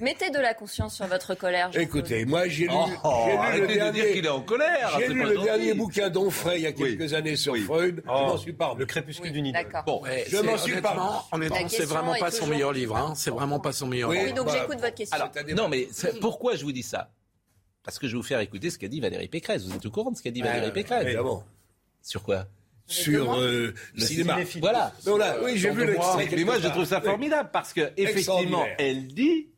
Mettez 0.00 0.30
de 0.30 0.38
la 0.38 0.54
conscience 0.54 0.94
sur 0.94 1.06
votre 1.06 1.34
colère. 1.34 1.70
Écoutez, 1.74 2.24
moi 2.24 2.48
j'ai 2.48 2.66
lu, 2.66 2.74
oh, 3.04 3.36
le 3.54 3.66
dernier, 3.66 4.12
qu'il 4.12 4.24
est 4.24 4.28
en 4.28 4.40
colère. 4.40 4.98
J'ai 4.98 5.08
lu 5.08 5.22
le 5.22 5.38
dernier 5.38 5.74
bouquin 5.74 6.08
d'Onfray 6.10 6.60
il 6.60 6.62
y 6.62 6.66
a 6.66 6.72
quelques 6.72 7.12
années 7.14 7.36
sur 7.36 7.56
Freud. 7.58 8.02
Oh, 8.08 8.12
je 8.16 8.22
m'en 8.24 8.36
suis 8.36 8.52
pas. 8.52 8.74
Le 8.78 8.86
crépuscule 8.86 9.32
oui. 9.32 9.52
Bon, 9.86 10.02
je 10.28 10.42
m'en 10.42 10.56
suis 10.56 10.80
pas. 10.80 11.26
Honnêtement, 11.32 11.68
c'est 11.68 11.84
vraiment 11.84 12.14
pas 12.14 12.30
son 12.30 12.46
meilleur 12.46 12.72
livre. 12.72 12.96
Hein. 12.96 13.14
C'est 13.14 13.30
vraiment 13.30 13.60
pas 13.60 13.72
son 13.72 13.86
meilleur. 13.86 14.10
livre. 14.10 14.24
Oui, 14.24 14.32
donc 14.32 14.50
j'écoute 14.50 14.80
votre 14.80 14.94
question. 14.94 15.16
Alors, 15.16 15.30
non, 15.56 15.68
mais 15.68 15.88
pourquoi 16.20 16.56
je 16.56 16.64
vous 16.64 16.72
dis 16.72 16.82
ça? 16.82 17.10
Parce 17.84 17.98
que 17.98 18.06
je 18.06 18.12
vais 18.12 18.18
vous 18.18 18.22
faire 18.22 18.40
écouter 18.40 18.70
ce 18.70 18.78
qu'a 18.78 18.88
dit 18.88 19.00
Valérie 19.00 19.28
Pécresse. 19.28 19.64
Vous 19.64 19.74
êtes 19.74 19.84
au 19.84 19.90
courant 19.90 20.12
de 20.12 20.16
ce 20.16 20.22
qu'a 20.22 20.30
dit 20.30 20.40
Valérie 20.40 20.72
Pécresse 20.72 21.02
Évidemment. 21.04 21.44
Sur 22.00 22.22
quoi? 22.22 22.46
Sur 22.92 23.34
euh, 23.34 23.74
le 23.94 24.00
cinéma. 24.00 24.38
Voilà. 24.60 24.92
oui, 25.42 25.56
j'ai 25.56 25.70
vu 25.70 25.86
l'extrait. 25.86 26.28
Mais 26.30 26.44
moi, 26.44 26.58
je 26.58 26.68
trouve 26.68 26.84
ça 26.84 27.00
formidable 27.00 27.50
parce 27.52 27.72
que 27.72 27.92
effectivement, 27.96 28.64
elle 28.78 29.08
dit 29.08 29.48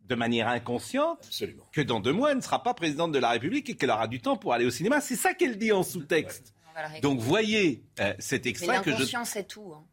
de 0.00 0.14
manière 0.14 0.48
inconsciente 0.48 1.28
que 1.72 1.80
dans 1.80 2.00
deux 2.00 2.12
mois, 2.12 2.30
elle 2.30 2.36
ne 2.36 2.42
sera 2.42 2.62
pas 2.62 2.74
présidente 2.74 3.12
de 3.12 3.18
la 3.18 3.30
République 3.30 3.68
et 3.70 3.74
qu'elle 3.74 3.90
aura 3.90 4.06
du 4.06 4.20
temps 4.20 4.36
pour 4.36 4.52
aller 4.52 4.64
au 4.64 4.70
cinéma. 4.70 5.00
C'est 5.00 5.16
ça 5.16 5.34
qu'elle 5.34 5.58
dit 5.58 5.72
en 5.72 5.82
sous-texte. 5.82 6.54
Donc 7.02 7.20
voyez 7.20 7.84
euh, 8.00 8.14
cet 8.18 8.46
extrait 8.46 8.82
que 8.82 8.92
je. 8.94 9.04
C'est 9.24 9.48
tout. 9.48 9.72
Hein. 9.74 9.84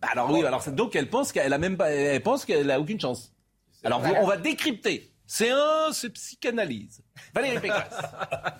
Bah, 0.00 0.08
alors 0.12 0.30
oui, 0.32 0.44
alors 0.44 0.68
donc 0.70 0.96
elle 0.96 1.08
pense 1.08 1.30
qu'elle 1.30 1.52
a 1.52 1.58
même 1.58 1.76
pas, 1.76 1.90
elle 1.90 2.22
pense 2.22 2.44
qu'elle 2.44 2.70
a 2.70 2.80
aucune 2.80 2.98
chance. 2.98 3.32
Alors 3.84 4.02
on 4.20 4.26
va 4.26 4.36
décrypter. 4.36 5.12
C'est 5.26 5.50
un, 5.50 5.92
c'est 5.92 6.10
psychanalyse. 6.10 7.01
Valérie 7.34 7.60
Pécresse. 7.60 8.00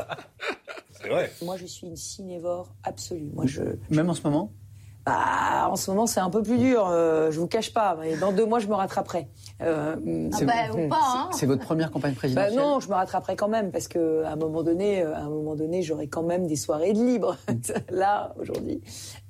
c'est 0.92 1.08
vrai. 1.08 1.32
Moi, 1.42 1.56
je 1.56 1.66
suis 1.66 1.86
une 1.86 1.96
cinévore 1.96 2.74
absolue. 2.84 3.30
Moi, 3.34 3.46
je. 3.46 3.62
Même 3.90 4.10
en 4.10 4.14
ce 4.14 4.22
moment? 4.22 4.52
Bah, 5.04 5.68
en 5.68 5.74
ce 5.74 5.90
moment, 5.90 6.06
c'est 6.06 6.20
un 6.20 6.30
peu 6.30 6.42
plus 6.42 6.58
dur. 6.58 6.86
Euh, 6.88 7.32
je 7.32 7.40
vous 7.40 7.48
cache 7.48 7.72
pas. 7.72 7.96
Mais 8.00 8.16
dans 8.16 8.30
deux 8.30 8.46
mois, 8.46 8.60
je 8.60 8.68
me 8.68 8.74
rattraperai. 8.74 9.26
Euh, 9.60 10.30
ah 10.32 10.44
bah, 10.44 10.52
ou 10.72 10.88
pas. 10.88 10.96
Hein. 11.02 11.30
C'est 11.32 11.46
votre 11.46 11.64
première 11.64 11.90
campagne 11.90 12.14
présidentielle. 12.14 12.54
Bah 12.56 12.62
non, 12.62 12.78
je 12.78 12.88
me 12.88 12.94
rattraperai 12.94 13.34
quand 13.34 13.48
même 13.48 13.72
parce 13.72 13.88
que 13.88 14.22
à 14.22 14.32
un 14.32 14.36
moment 14.36 14.62
donné, 14.62 15.02
euh, 15.02 15.14
à 15.14 15.20
un 15.20 15.28
moment 15.28 15.56
donné, 15.56 15.82
j'aurai 15.82 16.08
quand 16.08 16.22
même 16.22 16.46
des 16.46 16.56
soirées 16.56 16.92
de 16.92 17.04
libre. 17.04 17.36
Là, 17.90 18.32
aujourd'hui, 18.38 18.80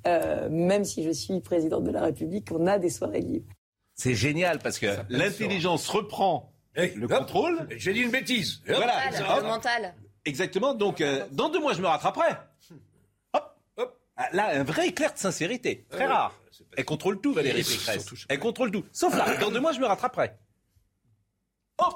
euh, 0.05 0.47
même 0.51 0.85
si 0.85 1.03
je 1.03 1.09
suis 1.09 1.41
présidente 1.41 1.83
de 1.85 1.91
la 1.91 2.01
République, 2.01 2.49
on 2.51 2.67
a 2.67 2.77
des 2.77 2.89
soirées 2.89 3.21
libres. 3.21 3.51
C'est 3.95 4.15
génial 4.15 4.59
parce 4.59 4.77
que 4.77 4.87
l'intelligence 5.09 5.87
reprend 5.87 6.52
le 6.75 7.07
contrôle. 7.07 7.67
J'ai 7.77 7.93
dit 7.93 8.01
une 8.01 8.11
bêtise. 8.11 8.61
Voilà, 8.67 9.09
le 9.11 9.43
mental. 9.43 9.93
Exactement. 10.25 10.73
Donc, 10.73 11.01
euh, 11.01 11.25
dans 11.31 11.49
deux 11.49 11.59
mois, 11.59 11.73
je 11.73 11.81
me 11.81 11.87
rattraperai. 11.87 12.31
Ah, 14.15 14.29
là, 14.31 14.59
un 14.59 14.63
vrai 14.63 14.89
éclair 14.89 15.11
de 15.13 15.17
sincérité. 15.17 15.85
Très 15.89 16.05
rare. 16.05 16.39
Elle 16.77 16.85
contrôle 16.85 17.19
tout, 17.19 17.33
Valérie 17.33 17.63
Pécresse. 17.63 18.07
Elle 18.29 18.39
contrôle 18.39 18.71
tout. 18.71 18.85
Sauf 18.91 19.15
là, 19.17 19.37
dans 19.37 19.49
deux 19.49 19.59
mois, 19.59 19.71
je 19.71 19.79
me 19.79 19.87
rattraperai. 19.87 20.31
Oh 21.79 21.89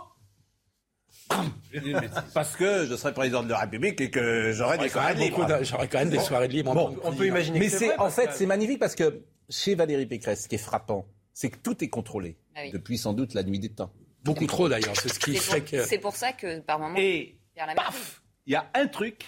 Parce 2.34 2.55
que 2.55 2.86
je 2.88 2.96
serai 2.96 3.13
président 3.13 3.43
de 3.43 3.50
la 3.50 3.60
République 3.60 4.01
et 4.01 4.10
que 4.10 4.51
j'aurai 4.51 4.79
des 4.79 4.89
soirées 4.89 5.13
libres. 5.13 5.48
J'aurai 5.63 5.88
quand 5.88 6.00
même 6.00 6.10
des 6.10 6.19
soirées 6.19 6.48
libres. 6.48 6.98
on 7.03 7.13
peut 7.13 7.27
imaginer. 7.27 7.60
Mais 7.60 7.69
c'est 7.69 7.96
en 8.00 8.10
fait, 8.10 8.31
c'est 8.34 8.48
magnifique 8.48 8.79
parce 8.79 8.96
que 8.96 9.22
chez 9.50 9.75
Valérie 9.75 10.07
Pécresse, 10.07 10.43
ce 10.43 10.48
qui 10.48 10.55
est 10.55 10.60
frappant, 10.60 11.05
c'est 11.34 11.50
que 11.51 11.57
tout 11.57 11.84
est 11.84 11.89
contrôlé 11.89 12.36
Ah 12.55 12.62
oui. 12.63 12.72
depuis 12.72 12.98
sans 12.98 13.13
doute 13.13 13.36
la 13.36 13.43
nuit 13.43 13.60
des 13.60 13.69
temps. 13.69 13.91
Beaucoup 14.27 14.46
trop 14.48 14.69
d'ailleurs, 14.69 14.96
c'est 14.96 15.10
ce 15.10 15.19
qui 15.19 15.36
C'est 15.36 15.39
fait 15.55 15.62
pour, 15.62 15.72
que. 15.72 15.86
c'est 15.86 15.98
pour 15.98 16.15
ça 16.15 16.31
que 16.34 16.60
par 16.60 16.79
moment, 16.79 16.96
Et 16.98 17.36
la 17.55 17.74
paf, 17.75 18.22
il 18.46 18.53
y 18.53 18.55
a 18.55 18.69
un 18.75 18.88
truc, 18.88 19.25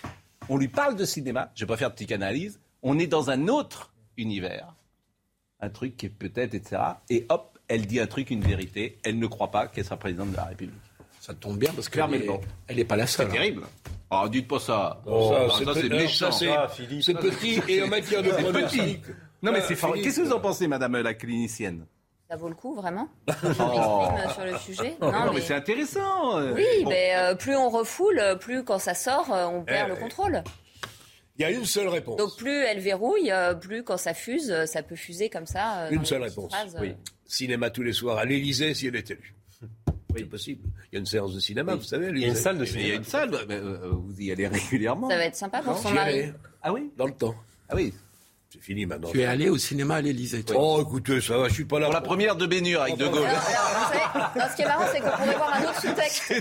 on 0.50 0.58
lui 0.58 0.68
parle 0.68 0.96
de 0.96 1.06
cinéma, 1.06 1.52
je 1.56 1.66
vais 1.66 1.68
pas 1.68 1.78
faire 1.78 1.90
de 1.90 1.96
psychanalyse, 1.96 2.60
on 2.84 2.98
est 3.00 3.08
dans 3.08 3.30
un 3.30 3.48
autre 3.48 3.92
univers, 4.18 4.76
un 5.62 5.70
truc 5.70 5.98
qui 5.98 6.06
est 6.06 6.10
peut-être, 6.10 6.54
etc. 6.54 6.82
Et 7.10 7.26
hop, 7.30 7.58
elle 7.68 7.86
dit 7.86 8.00
un 8.00 8.08
truc, 8.08 8.30
une 8.30 8.42
vérité, 8.42 8.98
elle 9.04 9.20
ne 9.20 9.28
croit 9.28 9.52
pas 9.52 9.68
qu'elle 9.68 9.84
sera 9.86 9.98
présidente 9.98 10.32
de 10.32 10.38
la 10.38 10.46
République. 10.46 10.76
Ça 11.20 11.34
tombe 11.34 11.58
bien 11.58 11.72
parce 11.74 11.90
qu'elle 11.90 12.02
Fermez 12.02 12.18
le 12.20 12.24
est, 12.24 12.28
banc. 12.28 12.42
elle 12.68 12.80
est 12.80 12.86
pas 12.86 12.96
la 12.96 13.06
C'est 13.08 13.18
seule. 13.18 13.28
hein. 13.28 13.32
terrible. 13.32 13.64
Oh, 14.12 14.28
dites 14.30 14.48
pas 14.48 14.60
ça. 14.60 15.02
Oh, 15.06 15.34
Ah, 15.36 15.48
c'est 15.58 15.66
ça, 15.66 15.74
c'est 15.76 15.90
méchant. 15.90 16.32
ça, 16.32 16.38
c'est- 16.40 16.50
Ah. 16.50 16.68
C'est 17.02 17.14
petit 17.14 17.62
et 17.68 17.84
en 17.84 17.88
matière 17.88 18.24
de 18.24 18.30
C'est 18.32 18.42
pronostic. 18.42 19.02
Non, 19.44 19.52
mais 19.52 19.60
Ah, 19.62 19.66
c'est 19.68 19.76
fort. 19.76 19.92
Philippe. 19.92 20.06
Qu'est-ce 20.06 20.22
que 20.22 20.26
vous 20.26 20.32
en 20.34 20.40
pensez, 20.40 20.68
madame 20.68 20.98
la 20.98 21.14
clinicienne? 21.14 21.86
Ça 22.30 22.36
vaut 22.36 22.48
le 22.50 22.56
coup, 22.56 22.76
vraiment 22.76 23.08
Oh. 23.28 23.34
Je 23.34 23.48
m'exprime 23.48 24.34
sur 24.34 24.46
le 24.46 24.58
sujet. 24.60 24.96
Non, 25.02 25.34
mais, 25.34 25.42
c'est 25.42 25.56
intéressant. 25.56 26.38
euh. 26.38 26.54
Oui, 26.54 26.86
mais 26.88 27.16
euh, 27.16 27.34
plus 27.36 27.56
on 27.56 27.70
refoule, 27.70 28.22
plus 28.40 28.64
quand 28.64 28.78
ça 28.78 28.94
sort, 28.94 29.34
euh, 29.34 29.48
on 29.48 29.64
perd 29.64 29.88
Eh, 29.88 29.92
le 29.94 29.98
eh. 29.98 30.02
contrôle. 30.02 30.44
Il 31.38 31.42
y 31.42 31.46
a 31.46 31.52
une 31.52 31.66
seule 31.66 31.88
réponse. 31.88 32.18
Donc 32.18 32.38
plus 32.38 32.64
elle 32.66 32.80
verrouille, 32.80 33.32
plus 33.62 33.84
quand 33.84 33.98
ça 33.98 34.14
fuse, 34.14 34.54
ça 34.66 34.84
peut 34.84 34.98
fuser 34.98 35.30
comme 35.30 35.46
ça. 35.46 35.88
Une 35.90 36.04
seule 36.06 36.22
réponse. 36.22 36.54
phrases. 36.54 36.78
Oui. 36.80 36.94
Cinéma 37.26 37.70
tous 37.70 37.82
les 37.82 37.94
soirs 37.94 38.18
à 38.18 38.26
l'Élysée 38.26 38.74
si 38.74 38.88
elle 38.88 38.96
est 38.98 39.10
élue. 39.10 39.36
C'est 40.16 40.26
possible. 40.26 40.68
Il 40.92 40.96
y 40.96 40.98
a 40.98 41.00
une 41.00 41.06
séance 41.06 41.34
de 41.34 41.40
cinéma, 41.40 41.76
vous 41.76 41.84
savez. 41.84 42.10
Il 42.10 42.20
y 42.20 42.26
a 42.26 42.28
une 42.28 42.36
salle 42.36 42.58
de 42.58 42.64
Mais 42.64 42.70
il 42.70 42.76
y 42.76 42.80
a 42.80 42.82
cinéma. 42.82 42.98
une 42.98 43.04
salle, 43.06 43.32
mais, 43.48 43.56
euh, 43.56 43.90
vous 43.94 44.20
y 44.22 44.32
allez 44.32 44.48
régulièrement. 44.48 45.08
Ça 45.10 45.16
va 45.16 45.24
être 45.26 45.36
sympa 45.36 45.62
pour 45.62 45.78
son 45.78 45.88
J'y 45.90 45.94
mari. 45.94 46.34
Ah 46.62 46.74
oui? 46.74 46.92
Dans 46.98 47.06
le 47.06 47.14
temps. 47.14 47.36
Ah 47.70 47.76
oui. 47.76 47.94
C'est 48.52 48.62
fini 48.64 48.88
maintenant. 48.88 49.10
Tu 49.12 49.22
es 49.22 49.26
allé 49.26 49.48
au 49.48 49.60
cinéma 49.60 49.98
à 49.98 50.02
l'Élysée, 50.02 50.44
toi. 50.44 50.56
Oh, 50.60 50.82
écoutez, 50.82 51.22
ça 51.22 51.38
va, 51.38 51.48
je 51.50 51.54
suis 51.54 51.66
pas 51.66 51.78
là. 51.80 51.86
Pour 51.86 51.94
la 51.94 52.02
première 52.02 52.36
de 52.36 52.48
Bénure 52.48 52.82
avec 52.82 52.98
De 52.98 53.08
Gaulle. 53.08 53.28
Alors, 53.28 53.44
alors, 53.44 54.34
savez, 54.34 54.50
ce 54.52 54.56
qui 54.56 54.62
est 54.64 54.66
marrant, 54.66 54.86
c'est 54.92 55.00
qu'on 55.02 55.10
pourrait 55.12 55.36
voir 55.36 55.54
un 55.54 55.62
autre 55.66 55.80
sous-texte. 55.82 56.32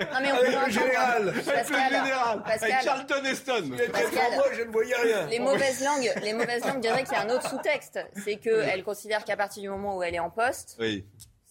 Non, 0.00 0.06
mais 0.20 0.32
on 0.32 0.36
Avec 0.36 0.66
le 0.66 0.70
général. 0.72 1.32
Pascal, 1.32 2.42
Pascal, 2.44 2.84
Charlton 2.84 3.24
Heston. 3.24 3.70
Pascal. 3.90 4.34
moi, 4.34 4.44
je 4.54 4.62
ne 4.64 4.70
voyais 4.70 4.94
rien. 5.02 5.26
les 5.28 5.38
mauvaises 5.38 5.82
langues, 5.82 6.12
les 6.22 6.34
mauvaises 6.34 6.62
langues 6.62 6.80
diraient 6.80 7.04
qu'il 7.04 7.14
y 7.14 7.16
a 7.16 7.22
un 7.22 7.30
autre 7.30 7.48
sous-texte. 7.48 8.00
C'est 8.22 8.36
qu'elle 8.36 8.84
considère 8.84 9.24
qu'à 9.24 9.38
partir 9.38 9.62
du 9.62 9.70
moment 9.70 9.96
où 9.96 10.02
elle 10.02 10.14
est 10.14 10.18
en 10.20 10.30
poste, 10.30 10.76
Oui. 10.78 11.06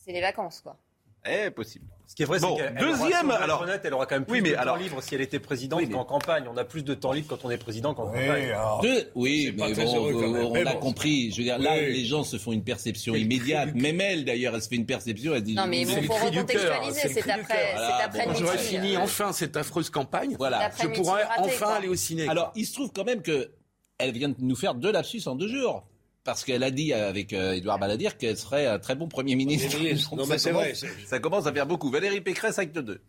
c'est 0.06 0.12
les 0.12 0.22
vacances, 0.22 0.62
quoi. 0.62 0.78
Eh, 1.26 1.50
possible. 1.50 1.88
Ce 2.08 2.14
qui 2.16 2.22
est 2.22 2.26
vrai, 2.26 2.40
Bon, 2.40 2.56
c'est 2.56 2.64
qu'elle 2.64 2.76
deuxième, 2.76 3.30
aura, 3.30 3.40
on 3.40 3.44
alors- 3.44 3.62
honnête, 3.64 3.82
elle 3.84 3.94
aura 3.94 4.06
quand 4.06 4.16
même 4.16 4.26
plus 4.26 4.34
Oui, 4.36 4.42
mais 4.42 4.52
de 4.52 4.56
alors- 4.58 4.76
temps 4.76 4.82
libre 4.84 5.02
si 5.02 5.16
elle 5.16 5.22
était 5.22 5.40
présidente 5.40 5.80
Oui, 5.80 5.88
mais- 5.88 5.94
qu'en 5.94 6.06
campagne. 6.06 6.46
On 6.52 6.56
a 6.56 6.64
plus 6.64 6.84
de 6.84 6.94
temps 6.94 7.12
libre 7.12 7.28
quand 7.30 7.44
on 7.46 7.50
est 7.50 7.58
président 7.58 7.94
qu'en 7.94 8.06
campagne. 8.06 8.30
Oui, 8.32 8.52
alors, 8.52 8.82
Deux, 8.82 9.10
oui, 9.16 9.54
mais 9.58 9.74
bon, 9.74 9.82
heureux 9.96 10.14
quand 10.14 10.46
on 10.48 10.54
Mais 10.54 10.64
l'a 10.64 10.74
bon. 10.74 10.80
compris. 10.80 11.32
Je 11.32 11.38
veux 11.38 11.44
dire, 11.44 11.58
là, 11.58 11.72
Oui. 11.76 11.94
les 11.94 12.06
gens 12.06 12.24
se 12.24 12.38
font 12.38 12.52
une 12.52 12.64
perception 12.64 13.16
immédiate. 13.16 13.74
Même 13.74 14.00
elle, 14.02 14.24
d'ailleurs, 14.24 14.54
elle 14.56 14.62
se 14.62 14.68
fait 14.70 14.76
une 14.76 14.86
perception. 14.86 15.34
Elle 15.34 15.44
dit. 15.44 15.56
Non, 15.56 15.66
mais 15.68 15.84
C'est 15.86 16.02
bon, 16.02 16.14
faut 16.14 16.26
recontextualiser. 16.26 17.10
c'est 17.10 17.32
après, 17.32 18.26
le 18.28 18.34
J'aurais 18.36 18.58
fini 18.58 18.98
enfin 18.98 19.32
cette 19.34 19.58
affreuse 19.58 19.90
campagne. 19.90 20.36
Voilà. 20.38 20.70
Je 20.82 20.88
pourrais 20.88 21.24
enfin 21.40 21.74
aller 21.76 21.88
au 21.88 21.96
ciné. 21.96 22.28
Alors, 22.30 22.52
il 22.56 22.66
se 22.66 22.74
trouve 22.74 22.92
quand 22.94 23.04
même 23.06 23.22
que 23.22 23.50
elle 23.98 24.12
vient 24.12 24.30
de 24.30 24.36
nous 24.40 24.56
faire 24.56 24.76
deux 24.76 24.92
lapsus 24.92 25.22
en 25.26 25.36
deux 25.36 25.48
jours. 25.48 25.86
Parce 26.26 26.44
qu'elle 26.44 26.64
a 26.64 26.72
dit 26.72 26.92
avec 26.92 27.32
euh, 27.34 27.54
Édouard 27.54 27.80
Balladir 27.80 28.18
qu'elle 28.18 28.36
serait 28.38 28.66
un 28.66 28.80
très 28.80 28.96
bon 28.96 29.08
Premier 29.08 29.36
ministre. 29.36 29.70
Premier 29.70 29.90
ministre. 29.92 30.10
Donc 30.10 30.20
Non, 30.20 30.26
ça 30.26 30.34
mais 30.34 30.38
c'est 30.40 30.52
commence- 30.52 30.64
vrai, 30.84 31.06
Ça 31.06 31.20
commence 31.20 31.46
à 31.46 31.54
faire 31.54 31.68
beaucoup. 31.68 31.90
Valérie 31.92 32.20
Pécresse, 32.20 32.58
acte 32.60 32.78
2. 32.78 33.00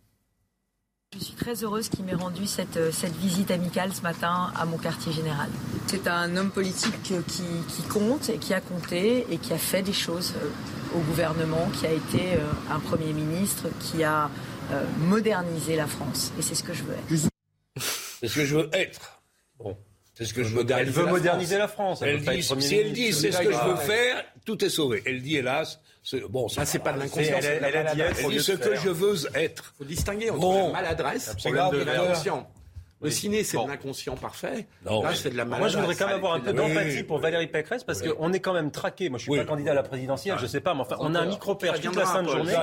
Je 1.17 1.23
suis 1.23 1.33
très 1.35 1.63
heureuse 1.63 1.89
qu'il 1.89 2.03
m'ait 2.05 2.13
rendu 2.13 2.45
cette, 2.45 2.77
euh, 2.77 2.91
cette 2.91 3.15
visite 3.15 3.49
amicale 3.49 3.91
ce 3.93 4.01
matin 4.01 4.51
à 4.55 4.65
mon 4.65 4.77
quartier 4.77 5.11
général. 5.13 5.49
C'est 5.87 6.05
un 6.07 6.35
homme 6.37 6.51
politique 6.51 7.11
euh, 7.11 7.21
qui, 7.27 7.43
qui 7.73 7.81
compte 7.83 8.29
et 8.29 8.37
qui 8.37 8.53
a 8.53 8.61
compté 8.61 9.25
et 9.31 9.37
qui 9.37 9.51
a 9.53 9.57
fait 9.57 9.81
des 9.81 9.93
choses 9.93 10.33
euh, 10.35 10.97
au 10.97 10.99
gouvernement, 10.99 11.69
qui 11.79 11.87
a 11.87 11.91
été 11.93 12.37
un 12.69 12.79
Premier 12.79 13.13
ministre, 13.13 13.67
qui 13.79 14.03
a 14.03 14.29
modernisé 14.99 15.75
la 15.75 15.87
France. 15.87 16.31
Et 16.39 16.41
c'est 16.41 16.55
ce 16.55 16.63
que 16.63 16.73
je 16.73 16.83
veux 16.83 16.93
être. 16.93 17.29
C'est 18.21 18.27
ce 18.27 18.35
que 18.35 18.45
je 18.45 18.55
veux 18.57 18.69
être. 18.73 19.21
Bon. 19.59 19.77
C'est 20.17 20.25
ce 20.25 20.33
que 20.33 20.43
je 20.43 20.49
veux 20.55 20.65
Elle 20.75 20.89
veut 20.89 21.05
moderniser 21.05 21.59
la 21.59 21.67
France. 21.67 22.01
Elle 22.01 22.21
dit, 22.21 22.41
si 22.41 22.75
elle 22.75 22.91
dit 22.91 23.13
c'est 23.13 23.31
ce 23.31 23.37
que 23.37 23.51
je 23.51 23.57
veux 23.69 23.75
faire, 23.75 24.23
tout 24.45 24.63
est 24.65 24.69
sauvé. 24.69 25.03
Elle 25.05 25.21
dit 25.21 25.37
hélas, 25.37 25.79
c'est- 26.03 26.21
bon, 26.27 26.47
Là, 26.57 26.65
c'est 26.65 26.79
pas 26.79 26.91
de 26.93 26.97
l'inconscience. 26.99 27.43
elle, 27.45 27.59
de 27.59 27.65
a 27.77 27.93
dit 27.93 28.01
Elle 28.01 28.29
dit 28.31 28.39
ce 28.39 28.53
de 28.53 28.57
que 28.57 28.75
je 28.75 28.89
veux 28.89 29.15
être. 29.35 29.73
Il 29.75 29.77
faut 29.77 29.83
distinguer 29.87 30.31
entre 30.31 30.39
Bon. 30.39 30.67
la 30.67 30.73
maladresse 30.73 31.35
et 31.45 31.51
de 31.51 31.83
l'inconscient. 31.83 32.49
Le 32.99 33.11
ciné, 33.11 33.43
c'est 33.43 33.57
Bon. 33.57 33.65
de 33.65 33.69
l'inconscient 33.69 34.15
parfait. 34.15 34.65
Non, 34.83 35.03
Là, 35.03 35.13
c'est 35.13 35.29
de 35.29 35.37
la 35.37 35.45
maladresse. 35.45 35.59
Moi, 35.59 35.67
je 35.69 35.77
voudrais 35.87 35.95
quand 35.95 36.07
même 36.07 36.15
avoir 36.15 36.33
un 36.33 36.39
peu 36.39 36.51
d'empathie 36.51 37.03
pour 37.03 37.19
Valérie 37.19 37.45
Pécresse 37.45 37.83
parce 37.83 38.01
Oui. 38.01 38.09
qu'on 38.17 38.33
est 38.33 38.39
quand 38.39 38.53
même 38.53 38.71
traqué. 38.71 39.09
Moi, 39.09 39.19
je 39.19 39.23
suis 39.25 39.31
Oui. 39.33 39.37
pas 39.37 39.45
candidat 39.45 39.73
à 39.73 39.75
la 39.75 39.83
présidentielle, 39.83 40.37
je 40.41 40.47
sais 40.47 40.61
pas, 40.61 40.73
mais 40.73 40.81
enfin, 40.81 40.95
on 40.99 41.13
a 41.13 41.19
un 41.19 41.27
micro-père 41.27 41.75
Ça 41.75 41.81
toute 41.83 41.95
la 41.95 42.05
sainte 42.07 42.25
Paul, 42.25 42.37
journée. 42.37 42.53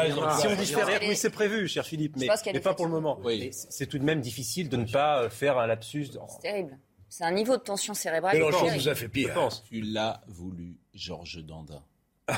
Si 0.40 0.46
on 0.48 0.56
dit 0.56 0.66
faire, 0.66 0.88
oui, 1.06 1.14
c'est 1.14 1.30
prévu, 1.30 1.68
cher 1.68 1.86
Philippe, 1.86 2.16
mais, 2.16 2.26
pas 2.60 2.74
pour 2.74 2.86
le 2.86 2.90
moment. 2.90 3.20
C'est 3.52 3.86
tout 3.86 3.98
de 4.00 4.04
même 4.04 4.20
difficile 4.20 4.68
de 4.68 4.76
ne 4.76 4.90
pas 4.90 5.22
euh, 5.22 5.30
faire 5.30 5.56
un 5.56 5.68
lapsus. 5.68 6.08
C'est 6.28 6.40
terrible. 6.42 6.76
C'est 7.16 7.22
un 7.22 7.30
niveau 7.30 7.56
de 7.56 7.62
tension 7.62 7.94
cérébrale. 7.94 8.34
Mélenchon 8.36 8.66
vous 8.66 8.88
a 8.88 8.94
fait 8.96 9.04
Je 9.04 9.10
pire. 9.10 9.34
pense. 9.34 9.62
Tu 9.70 9.80
l'as 9.82 10.20
voulu, 10.26 10.78
Georges 10.94 11.44
Dandin. 11.44 11.80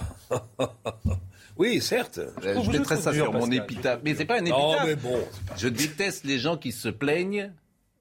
Oui, 1.57 1.81
certes. 1.81 2.19
Euh, 2.19 2.61
je 2.63 2.71
mettrai 2.71 2.97
je 2.97 3.01
ça 3.01 3.15
sur 3.15 3.33
mon 3.33 3.51
épitaphe. 3.51 4.01
Mais 4.05 4.15
c'est 4.15 4.27
pas 4.27 4.37
un 4.39 4.43
Non, 4.43 4.73
épitaphe. 4.75 4.87
mais 4.87 4.97
bon. 4.97 5.27
Je 5.57 5.69
déteste 5.69 6.25
les 6.25 6.39
gens 6.39 6.59
qui 6.59 6.71
se 6.73 6.91
plaignent 6.91 7.51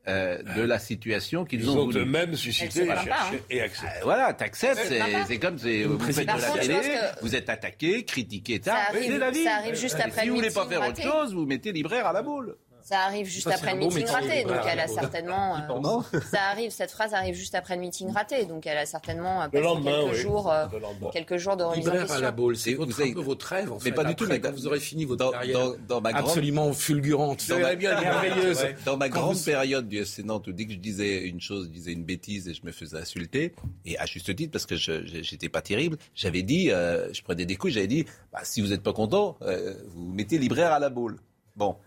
euh, 0.10 0.44
de 0.58 0.62
la 0.62 0.78
situation 0.78 1.46
qu'ils 1.46 1.62
Ils 1.62 1.70
ont 1.70 1.80
ont 1.80 1.86
voulu. 1.86 2.02
eux-mêmes 2.02 2.36
suscité 2.36 2.84
plaint 2.84 2.98
pas, 2.98 3.04
cherché 3.06 3.44
et 3.50 3.62
accepté. 3.62 3.96
Euh, 3.96 4.04
Voilà, 4.04 4.34
t'acceptes, 4.34 4.82
C'est 5.28 5.40
comme 5.40 5.56
vous 5.56 6.00
faites 6.00 6.28
de 6.28 6.42
la 6.42 6.52
télé, 6.60 6.74
que- 6.76 7.22
vous 7.22 7.36
êtes 7.36 7.48
attaqué, 7.50 8.04
critiqué, 8.04 8.60
Ça 8.62 8.74
etc. 8.74 8.76
arrive- 8.90 9.12
C'est 9.14 9.18
la 9.18 9.32
vie. 9.32 9.44
ça 9.46 9.56
arrive 9.56 9.76
juste 9.76 9.98
Et 10.00 10.04
après 10.04 10.22
si 10.24 10.30
vous 10.30 10.36
voulez 10.36 10.52
pas 10.52 10.68
faire 10.68 10.86
autre 10.90 11.02
chose, 11.02 11.34
vous 11.34 11.46
mettez 11.46 11.72
libraire 11.72 12.06
à 12.08 12.12
la 12.14 12.22
boule. 12.22 12.58
Ça 12.88 13.00
arrive 13.00 13.26
juste 13.26 13.50
Ça, 13.50 13.56
après 13.56 13.74
le 13.74 13.80
meeting 13.80 14.06
raté, 14.06 14.44
donc 14.44 14.58
elle 14.70 14.80
a 14.80 14.88
certainement. 14.88 15.56
euh, 15.58 16.20
ça 16.32 16.44
arrive, 16.52 16.70
cette 16.70 16.92
phrase 16.92 17.16
arrive 17.16 17.34
juste 17.34 17.56
après 17.56 17.74
le 17.74 17.82
meeting 17.82 18.12
raté, 18.12 18.46
donc 18.46 18.68
elle 18.68 18.78
a 18.78 18.86
certainement 18.86 19.42
euh, 19.42 19.46
Le 19.46 19.50
passé 19.54 19.64
lendemain, 19.64 20.02
quelques 20.04 20.14
oui. 20.14 20.20
jours, 20.22 20.52
euh, 20.52 20.66
quelques 21.12 21.38
jours 21.38 21.58
de 21.58 21.64
remise 21.64 21.90
en 21.90 21.92
Libraire 21.94 22.12
à 22.12 22.20
la 22.20 22.28
question. 22.28 22.32
boule, 22.36 22.56
c'est 22.58 22.74
votre, 22.76 22.92
vous 22.94 23.02
avez- 23.02 23.10
un 23.10 23.14
peu 23.16 23.22
votre 23.22 23.48
rêve, 23.48 23.72
en 23.72 23.80
fait. 23.80 23.90
Mais 23.90 23.96
pas 23.96 24.04
du 24.04 24.14
tout, 24.14 24.28
mais 24.28 24.38
vous 24.38 24.68
aurez 24.68 24.80
fini 24.80 25.06
votre 25.06 25.26
Dans, 25.26 25.32
carrière 25.32 25.58
dans, 25.60 25.76
dans 25.88 26.02
ma 26.02 26.14
grande 26.14 26.26
absolument 26.28 26.74
fulgurante. 26.74 27.42
Verrez 27.42 27.76
bien 27.76 28.00
merveilleuse. 28.00 28.60
Ouais. 28.62 28.76
Dans 28.86 28.98
ma 28.98 29.10
grande 29.10 29.36
vous- 29.36 29.44
période 29.46 29.88
du 29.90 29.98
FC 29.98 30.22
Nantes, 30.22 30.46
où 30.48 30.52
dès 30.52 30.68
que 30.68 30.74
je 30.74 30.78
disais 30.78 31.24
une 31.28 31.42
chose, 31.42 31.66
je 31.66 31.72
disais 31.74 31.92
une 31.92 32.04
bêtise 32.04 32.48
et 32.48 32.54
je 32.54 32.64
me 32.64 32.72
faisais 32.72 32.98
insulter, 33.00 33.56
et 33.86 33.98
à 33.98 34.06
juste 34.06 34.36
titre 34.36 34.52
parce 34.52 34.68
que 34.68 34.76
j'étais 34.76 35.50
pas 35.50 35.64
terrible, 35.64 35.98
j'avais 36.14 36.44
dit, 36.44 36.70
euh, 36.70 37.12
je 37.12 37.24
prenais 37.24 37.48
des 37.48 37.56
coups, 37.56 37.74
j'avais 37.74 37.88
dit, 37.88 38.06
bah, 38.32 38.42
si 38.44 38.62
vous 38.62 38.68
n'êtes 38.68 38.84
pas 38.84 38.94
content, 38.94 39.38
euh, 39.42 39.74
vous 39.88 40.06
mettez 40.14 40.38
libraire 40.38 40.72
à 40.72 40.78
la 40.78 40.92
boule. 40.92 41.18
Bon. 41.56 41.78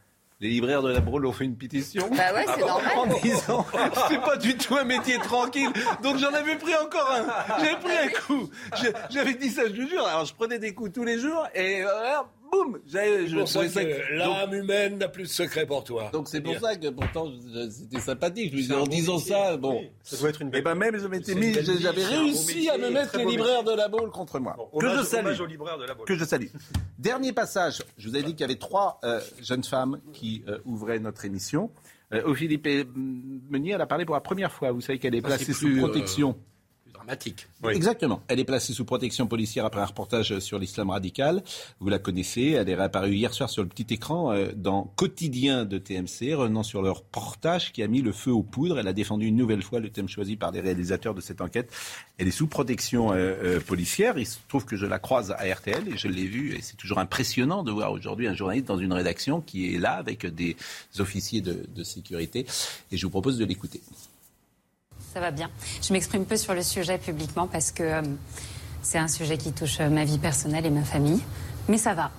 Les 0.40 0.50
libraires 0.50 0.82
de 0.82 0.92
la 0.92 1.00
boule 1.00 1.26
ont 1.26 1.32
fait 1.32 1.44
une 1.46 1.56
pétition. 1.56 2.08
Bah 2.12 2.32
ouais, 2.32 2.46
c'est 2.54 2.60
normal. 2.64 2.92
En 2.96 3.06
disant, 3.20 3.66
c'est 4.08 4.20
pas 4.20 4.36
du 4.36 4.56
tout 4.56 4.76
un 4.76 4.84
métier 4.84 5.18
tranquille. 5.18 5.68
Donc 6.00 6.18
j'en 6.18 6.32
avais 6.32 6.54
pris 6.56 6.76
encore 6.76 7.10
un. 7.10 7.26
J'avais 7.58 7.76
pris 7.80 7.96
un 7.96 8.08
coup. 8.20 8.48
Je- 8.76 8.88
J'avais 9.10 9.34
dit 9.34 9.50
ça, 9.50 9.62
je 9.66 9.72
le 9.72 9.88
jure. 9.88 10.06
Alors 10.06 10.24
je 10.26 10.34
prenais 10.34 10.60
des 10.60 10.74
coups 10.74 10.92
tous 10.92 11.02
les 11.02 11.18
jours 11.18 11.44
et 11.56 11.82
euh, 11.82 11.88
boum, 12.50 12.78
C'est 12.86 13.34
pour 13.34 13.48
ça 13.48 13.84
que 13.84 14.12
l'âme 14.14 14.54
humaine 14.54 14.98
n'a 14.98 15.08
plus 15.08 15.24
de 15.24 15.28
secret 15.28 15.66
pour 15.66 15.84
toi. 15.84 16.10
donc 16.12 16.28
c'est 16.28 16.40
pour 16.40 16.52
Bien. 16.52 16.60
ça 16.60 16.76
que 16.76 16.88
pourtant 16.88 17.30
c'était 17.70 18.00
sympathique. 18.00 18.50
Je 18.52 18.56
disais, 18.56 18.74
en 18.74 18.86
disant 18.86 19.16
métier. 19.16 19.32
ça, 19.32 19.56
bon. 19.56 19.82
Ça 20.02 20.16
doit 20.16 20.30
être 20.30 20.42
une 20.42 20.48
Et 20.48 20.50
belle. 20.52 20.64
ben 20.64 20.74
même 20.74 20.98
je 20.98 21.06
m'étais 21.06 21.34
mis, 21.34 21.52
j'avais 21.54 22.04
réussi 22.04 22.54
métier, 22.56 22.70
à 22.70 22.78
me 22.78 22.90
mettre 22.90 23.16
les 23.16 23.24
libraires 23.24 23.64
de 23.64 23.72
la 23.72 23.88
boule 23.88 24.10
contre 24.10 24.38
moi. 24.38 24.56
que 24.72 24.76
Hommage- 24.84 24.98
je 24.98 25.02
salue. 25.04 25.24
hommage 25.26 25.40
aux 25.40 25.46
libraires 25.46 25.78
de 25.78 25.84
la 25.84 25.94
boule. 25.94 26.06
Que 26.06 26.16
je 26.16 26.24
salue. 26.24 26.46
Dernier 26.98 27.32
passage. 27.32 27.82
Je 27.96 28.08
vous 28.08 28.16
ai 28.16 28.22
dit 28.22 28.32
qu'il 28.32 28.40
y 28.40 28.44
avait 28.44 28.56
trois 28.56 29.00
euh, 29.04 29.20
jeunes 29.40 29.64
femmes 29.64 30.00
qui 30.12 30.42
euh, 30.48 30.58
ouvraient 30.64 30.98
notre 30.98 31.24
émission. 31.24 31.70
Euh, 32.12 32.22
Ophélie 32.24 32.58
Pe- 32.58 32.86
Meunier, 32.96 33.72
elle 33.72 33.80
a 33.82 33.86
parlé 33.86 34.04
pour 34.06 34.14
la 34.14 34.20
première 34.22 34.50
fois. 34.52 34.72
Vous 34.72 34.80
savez 34.80 34.98
qu'elle 34.98 35.14
est 35.14 35.20
placée 35.22 35.52
sous 35.52 35.68
euh, 35.68 35.78
protection. 35.78 36.36
Dramatique. 36.98 37.46
Exactement. 37.70 38.22
Elle 38.28 38.40
est 38.40 38.44
placée 38.44 38.72
sous 38.72 38.84
protection 38.84 39.26
policière 39.26 39.64
après 39.64 39.80
un 39.80 39.86
reportage 39.86 40.38
sur 40.40 40.58
l'islam 40.58 40.90
radical. 40.90 41.42
Vous 41.80 41.88
la 41.88 41.98
connaissez. 41.98 42.50
Elle 42.50 42.68
est 42.68 42.74
réapparue 42.74 43.14
hier 43.14 43.32
soir 43.32 43.48
sur 43.48 43.62
le 43.62 43.68
petit 43.68 43.94
écran 43.94 44.32
euh, 44.32 44.48
dans 44.54 44.92
Quotidien 44.96 45.64
de 45.64 45.78
TMC, 45.78 46.34
revenant 46.34 46.62
sur 46.62 46.82
leur 46.82 46.98
reportage 46.98 47.72
qui 47.72 47.82
a 47.82 47.88
mis 47.88 48.02
le 48.02 48.12
feu 48.12 48.32
aux 48.32 48.42
poudres. 48.42 48.78
Elle 48.78 48.88
a 48.88 48.92
défendu 48.92 49.26
une 49.26 49.36
nouvelle 49.36 49.62
fois 49.62 49.80
le 49.80 49.90
thème 49.90 50.08
choisi 50.08 50.36
par 50.36 50.50
les 50.50 50.60
réalisateurs 50.60 51.14
de 51.14 51.20
cette 51.20 51.40
enquête. 51.40 51.72
Elle 52.18 52.28
est 52.28 52.32
sous 52.32 52.46
protection 52.46 53.12
euh, 53.12 53.14
euh, 53.16 53.60
policière. 53.60 54.18
Il 54.18 54.26
se 54.26 54.38
trouve 54.48 54.64
que 54.64 54.76
je 54.76 54.86
la 54.86 54.98
croise 54.98 55.30
à 55.32 55.54
RTL 55.54 55.88
et 55.88 55.96
je 55.96 56.08
l'ai 56.08 56.26
vue. 56.26 56.54
Et 56.54 56.62
c'est 56.62 56.76
toujours 56.76 56.98
impressionnant 56.98 57.62
de 57.62 57.70
voir 57.70 57.92
aujourd'hui 57.92 58.26
un 58.26 58.34
journaliste 58.34 58.66
dans 58.66 58.78
une 58.78 58.92
rédaction 58.92 59.40
qui 59.40 59.74
est 59.74 59.78
là 59.78 59.92
avec 59.92 60.26
des 60.26 60.56
officiers 60.98 61.40
de, 61.40 61.64
de 61.74 61.82
sécurité. 61.84 62.46
Et 62.90 62.96
je 62.96 63.06
vous 63.06 63.10
propose 63.10 63.38
de 63.38 63.44
l'écouter. 63.44 63.80
Ça 65.12 65.20
va 65.20 65.30
bien. 65.30 65.50
Je 65.82 65.92
m'exprime 65.92 66.24
peu 66.26 66.36
sur 66.36 66.54
le 66.54 66.62
sujet 66.62 66.98
publiquement 66.98 67.46
parce 67.46 67.70
que 67.70 67.82
euh, 67.82 68.02
c'est 68.82 68.98
un 68.98 69.08
sujet 69.08 69.38
qui 69.38 69.52
touche 69.52 69.80
euh, 69.80 69.88
ma 69.88 70.04
vie 70.04 70.18
personnelle 70.18 70.66
et 70.66 70.70
ma 70.70 70.84
famille. 70.84 71.20
Mais 71.68 71.78
ça 71.78 71.94
va. 71.94 72.10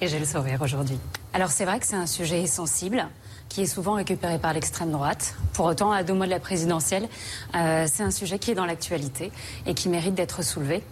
Et 0.00 0.08
j'ai 0.08 0.18
le 0.18 0.24
sourire 0.24 0.60
aujourd'hui. 0.62 0.98
Alors 1.34 1.50
c'est 1.50 1.64
vrai 1.64 1.78
que 1.78 1.86
c'est 1.86 1.96
un 1.96 2.06
sujet 2.06 2.46
sensible 2.46 3.06
qui 3.50 3.62
est 3.62 3.66
souvent 3.66 3.94
récupéré 3.94 4.38
par 4.38 4.54
l'extrême 4.54 4.90
droite. 4.90 5.34
Pour 5.52 5.66
autant, 5.66 5.92
à 5.92 6.02
deux 6.02 6.14
mois 6.14 6.26
de 6.26 6.30
la 6.30 6.40
présidentielle, 6.40 7.08
euh, 7.54 7.86
c'est 7.92 8.02
un 8.02 8.10
sujet 8.10 8.38
qui 8.38 8.52
est 8.52 8.54
dans 8.54 8.64
l'actualité 8.64 9.32
et 9.66 9.74
qui 9.74 9.88
mérite 9.88 10.14
d'être 10.14 10.42
soulevé. 10.42 10.82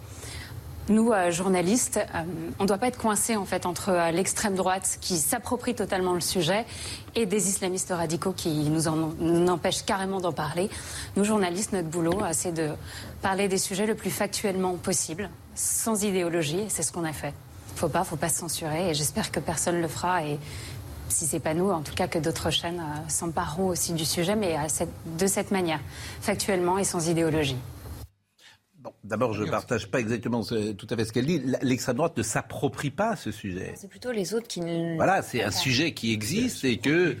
Nous, 0.89 1.11
euh, 1.11 1.29
journalistes, 1.29 1.97
euh, 1.97 2.23
on 2.57 2.63
ne 2.63 2.67
doit 2.67 2.79
pas 2.79 2.87
être 2.87 2.97
coincés 2.97 3.35
en 3.35 3.45
fait 3.45 3.67
entre 3.67 3.89
euh, 3.89 4.11
l'extrême 4.11 4.55
droite 4.55 4.97
qui 4.99 5.17
s'approprie 5.17 5.75
totalement 5.75 6.13
le 6.13 6.19
sujet 6.19 6.65
et 7.15 7.27
des 7.27 7.47
islamistes 7.47 7.91
radicaux 7.91 8.31
qui 8.31 8.49
nous 8.49 8.87
en 8.87 8.95
nous 9.19 9.47
empêchent 9.47 9.85
carrément 9.85 10.19
d'en 10.19 10.31
parler. 10.31 10.67
Nous, 11.15 11.23
journalistes, 11.23 11.73
notre 11.73 11.87
boulot, 11.87 12.19
c'est 12.31 12.53
de 12.53 12.69
parler 13.21 13.47
des 13.47 13.59
sujets 13.59 13.85
le 13.85 13.93
plus 13.93 14.09
factuellement 14.09 14.73
possible, 14.75 15.29
sans 15.53 16.03
idéologie, 16.03 16.65
c'est 16.69 16.81
ce 16.81 16.91
qu'on 16.91 17.05
a 17.05 17.13
fait. 17.13 17.33
Faut 17.75 17.89
pas, 17.89 18.03
faut 18.03 18.15
pas 18.15 18.29
se 18.29 18.39
censurer, 18.39 18.89
et 18.89 18.93
j'espère 18.93 19.31
que 19.31 19.39
personne 19.39 19.81
le 19.81 19.87
fera. 19.87 20.25
Et 20.25 20.39
si 21.07 21.25
c'est 21.25 21.39
pas 21.39 21.53
nous, 21.53 21.69
en 21.69 21.81
tout 21.81 21.93
cas 21.93 22.07
que 22.07 22.19
d'autres 22.19 22.49
chaînes 22.49 22.81
s'empareront 23.07 23.67
aussi 23.67 23.93
du 23.93 24.05
sujet, 24.05 24.35
mais 24.35 24.57
de 25.05 25.27
cette 25.27 25.51
manière, 25.51 25.79
factuellement 26.21 26.77
et 26.77 26.83
sans 26.83 27.07
idéologie. 27.07 27.57
D'abord, 29.03 29.33
je 29.33 29.43
ne 29.43 29.49
partage 29.49 29.87
pas 29.87 29.99
exactement 29.99 30.41
tout 30.43 30.87
à 30.89 30.95
fait 30.95 31.05
ce 31.05 31.11
qu'elle 31.11 31.25
dit. 31.25 31.41
L'extrême 31.61 31.97
droite 31.97 32.17
ne 32.17 32.23
s'approprie 32.23 32.91
pas 32.91 33.15
ce 33.15 33.31
sujet. 33.31 33.73
C'est 33.75 33.89
plutôt 33.89 34.11
les 34.11 34.33
autres 34.33 34.47
qui 34.47 34.61
ne. 34.61 34.95
Voilà, 34.95 35.21
c'est 35.21 35.43
un 35.43 35.51
sujet 35.51 35.93
qui 35.93 36.13
existe 36.13 36.63
et 36.63 36.77
que. 36.77 37.17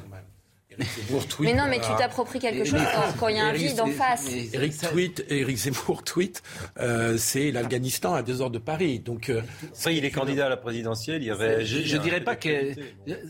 Mais 1.41 1.53
non, 1.53 1.65
mais 1.69 1.81
tu 1.81 1.89
t'appropries 1.97 2.39
quelque 2.39 2.63
chose 2.63 2.79
quand, 3.19 3.27
il 3.27 3.35
y 3.35 3.39
a 3.39 3.45
un 3.45 3.51
vide 3.51 3.81
en 3.81 3.87
face. 3.87 4.31
Eric, 4.53 4.73
tweet, 4.79 5.25
Eric 5.29 5.57
Zemmour 5.57 6.03
tweet, 6.03 6.41
euh, 6.79 7.17
c'est 7.17 7.51
l'Afghanistan 7.51 8.13
à 8.13 8.23
deux 8.23 8.41
heures 8.41 8.49
de 8.49 8.59
Paris. 8.59 8.99
Donc, 8.99 9.29
euh, 9.29 9.41
ça, 9.73 9.91
il 9.91 10.05
est 10.05 10.11
candidat 10.11 10.45
à 10.45 10.49
la 10.49 10.57
présidentielle, 10.57 11.23
il. 11.23 11.33
Je, 11.65 11.97
ne 11.97 12.01
dirais 12.01 12.21
pas 12.21 12.37
que 12.37 12.73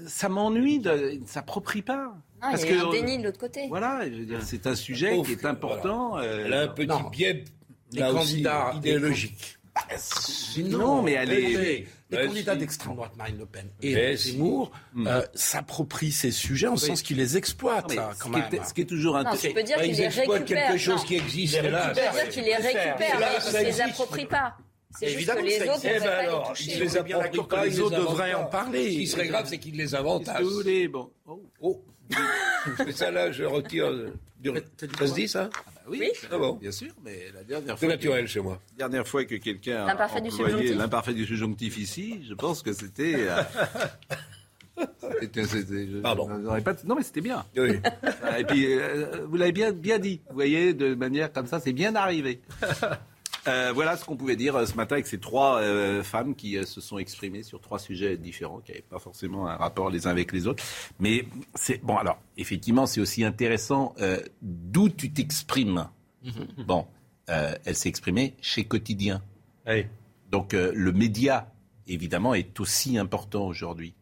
ça 0.07 0.29
m'ennuie, 0.29 0.79
de, 0.79 1.11
il 1.13 1.21
ne 1.21 1.27
s'approprie 1.27 1.81
pas. 1.81 2.13
Non, 2.41 2.51
Parce 2.51 2.63
il 2.63 2.69
y 2.69 2.77
a 2.77 2.81
que, 2.81 2.87
un 2.87 2.91
déni 2.91 3.17
de 3.17 3.23
l'autre 3.23 3.39
côté. 3.39 3.67
Voilà, 3.67 4.01
c'est 4.41 4.67
un 4.67 4.75
sujet 4.75 5.19
qui 5.23 5.31
est 5.33 5.45
important. 5.45 6.17
Euh, 6.17 6.43
Elle 6.45 6.53
a 6.53 6.61
un 6.61 6.67
petit 6.67 7.09
biais 7.11 7.43
les 7.91 8.01
candidats 8.01 8.73
idéologiques. 8.75 9.57
Bah, 9.75 9.81
non, 10.65 11.01
mais 11.01 11.13
elle 11.13 11.31
est. 11.31 11.87
Les 12.11 12.25
candidats 12.25 12.55
d'extrême 12.55 12.95
droite, 12.95 13.11
Marine 13.15 13.37
Le 13.37 13.45
Pen 13.45 13.69
et 13.83 14.15
Zemmour, 14.15 14.71
hmm. 14.93 15.07
euh, 15.07 15.21
s'approprient 15.35 16.11
ces 16.11 16.31
sujets 16.31 16.67
en 16.67 16.75
sens 16.75 17.03
qu'ils 17.03 17.17
les 17.17 17.37
exploitent, 17.37 17.95
quand 18.19 18.29
même. 18.29 18.49
ce 18.67 18.73
qui 18.73 18.81
est 18.81 18.85
toujours 18.85 19.15
intéressant. 19.15 19.47
Tu 19.47 19.53
peux 19.53 19.63
dire 19.63 19.77
qu'ils 19.77 19.95
les 19.95 20.07
récupèrent. 20.07 20.45
quelque 20.45 20.77
chose 20.77 21.03
qui 21.03 21.15
existe 21.15 21.61
là. 21.61 21.93
Tu 21.93 22.01
peux 22.01 22.11
dire 22.11 22.29
qu'ils 22.29 22.43
les 22.45 22.55
récupèrent, 22.55 22.97
mais 23.19 23.59
ils 23.59 23.59
ne 23.59 23.63
les 23.65 23.81
approprient 23.81 24.25
pas. 24.25 24.57
C'est 24.97 25.09
juste 25.09 25.31
que 25.31 25.41
les 25.41 25.61
autres 25.61 25.79
eh 25.83 25.99
ben 25.99 26.09
alors, 26.09 26.53
ils 26.59 26.79
les 26.79 26.97
approprient 26.97 27.47
pas, 27.47 27.65
les 27.65 27.79
autres 27.79 27.97
devraient 27.97 28.33
en 28.33 28.45
parler. 28.45 28.91
Ce 28.91 28.97
qui 28.97 29.07
serait 29.07 29.27
grave, 29.27 29.45
c'est 29.47 29.59
qu'ils 29.59 29.77
les 29.77 29.93
inventent. 29.93 30.29
Bon. 30.91 31.11
Oh. 31.61 31.83
ça 32.95 33.11
là, 33.11 33.31
je 33.31 33.43
retire. 33.43 33.91
Ça 34.97 35.07
se 35.07 35.13
dit 35.13 35.27
ça? 35.27 35.49
Oui, 35.89 36.11
ah 36.31 36.37
bon. 36.37 36.53
bien 36.53 36.71
sûr, 36.71 36.91
mais 37.03 37.27
la 37.33 37.43
dernière 37.43 37.77
fois. 37.77 37.77
C'est 37.79 37.87
naturel 37.87 38.27
chez 38.27 38.39
moi. 38.39 38.59
La 38.77 38.87
dernière 38.87 39.07
fois 39.07 39.25
que 39.25 39.35
quelqu'un 39.35 39.85
a 39.85 39.93
employé 39.93 40.73
l'imparfait 40.73 41.13
du 41.13 41.25
subjonctif 41.25 41.77
ici, 41.77 42.21
je 42.27 42.33
pense 42.33 42.61
que 42.61 42.73
c'était. 42.73 43.15
Euh, 43.27 43.41
Pardon. 46.01 46.29
Pas... 46.63 46.75
Non, 46.85 46.95
mais 46.95 47.03
c'était 47.03 47.21
bien. 47.21 47.45
Oui. 47.57 47.79
Et 48.37 48.43
puis, 48.45 48.65
euh, 48.65 49.25
vous 49.27 49.35
l'avez 49.35 49.51
bien, 49.51 49.71
bien 49.71 49.99
dit. 49.99 50.21
Vous 50.29 50.35
voyez, 50.35 50.73
de 50.73 50.95
manière 50.95 51.31
comme 51.33 51.47
ça, 51.47 51.59
c'est 51.59 51.73
bien 51.73 51.95
arrivé. 51.95 52.41
Euh, 53.47 53.71
voilà 53.73 53.97
ce 53.97 54.05
qu'on 54.05 54.15
pouvait 54.15 54.35
dire 54.35 54.55
euh, 54.55 54.65
ce 54.65 54.75
matin 54.75 54.95
avec 54.95 55.07
ces 55.07 55.19
trois 55.19 55.59
euh, 55.61 56.03
femmes 56.03 56.35
qui 56.35 56.63
se 56.65 56.81
sont 56.81 56.97
exprimées 56.97 57.43
sur 57.43 57.61
trois 57.61 57.79
sujets 57.79 58.17
différents, 58.17 58.59
qui 58.59 58.71
n'avaient 58.71 58.83
pas 58.83 58.99
forcément 58.99 59.47
un 59.47 59.55
rapport 59.55 59.89
les 59.89 60.07
uns 60.07 60.11
avec 60.11 60.31
les 60.31 60.47
autres. 60.47 60.63
Mais 60.99 61.25
c'est 61.55 61.83
bon. 61.83 61.97
Alors, 61.97 62.19
effectivement, 62.37 62.85
c'est 62.85 63.01
aussi 63.01 63.23
intéressant 63.23 63.95
d'où 64.41 64.89
tu 64.89 65.11
t'exprimes. 65.11 65.87
Mhm. 66.23 66.65
Bon, 66.65 66.85
elle 67.27 67.75
s'est 67.75 67.89
exprimée 67.89 68.35
chez 68.41 68.65
Quotidien. 68.65 69.21
Donc, 70.31 70.53
le 70.53 70.91
média, 70.91 71.51
évidemment, 71.87 72.33
est 72.33 72.59
aussi 72.59 72.97
important 72.97 73.45
aujourd'hui. 73.45 73.93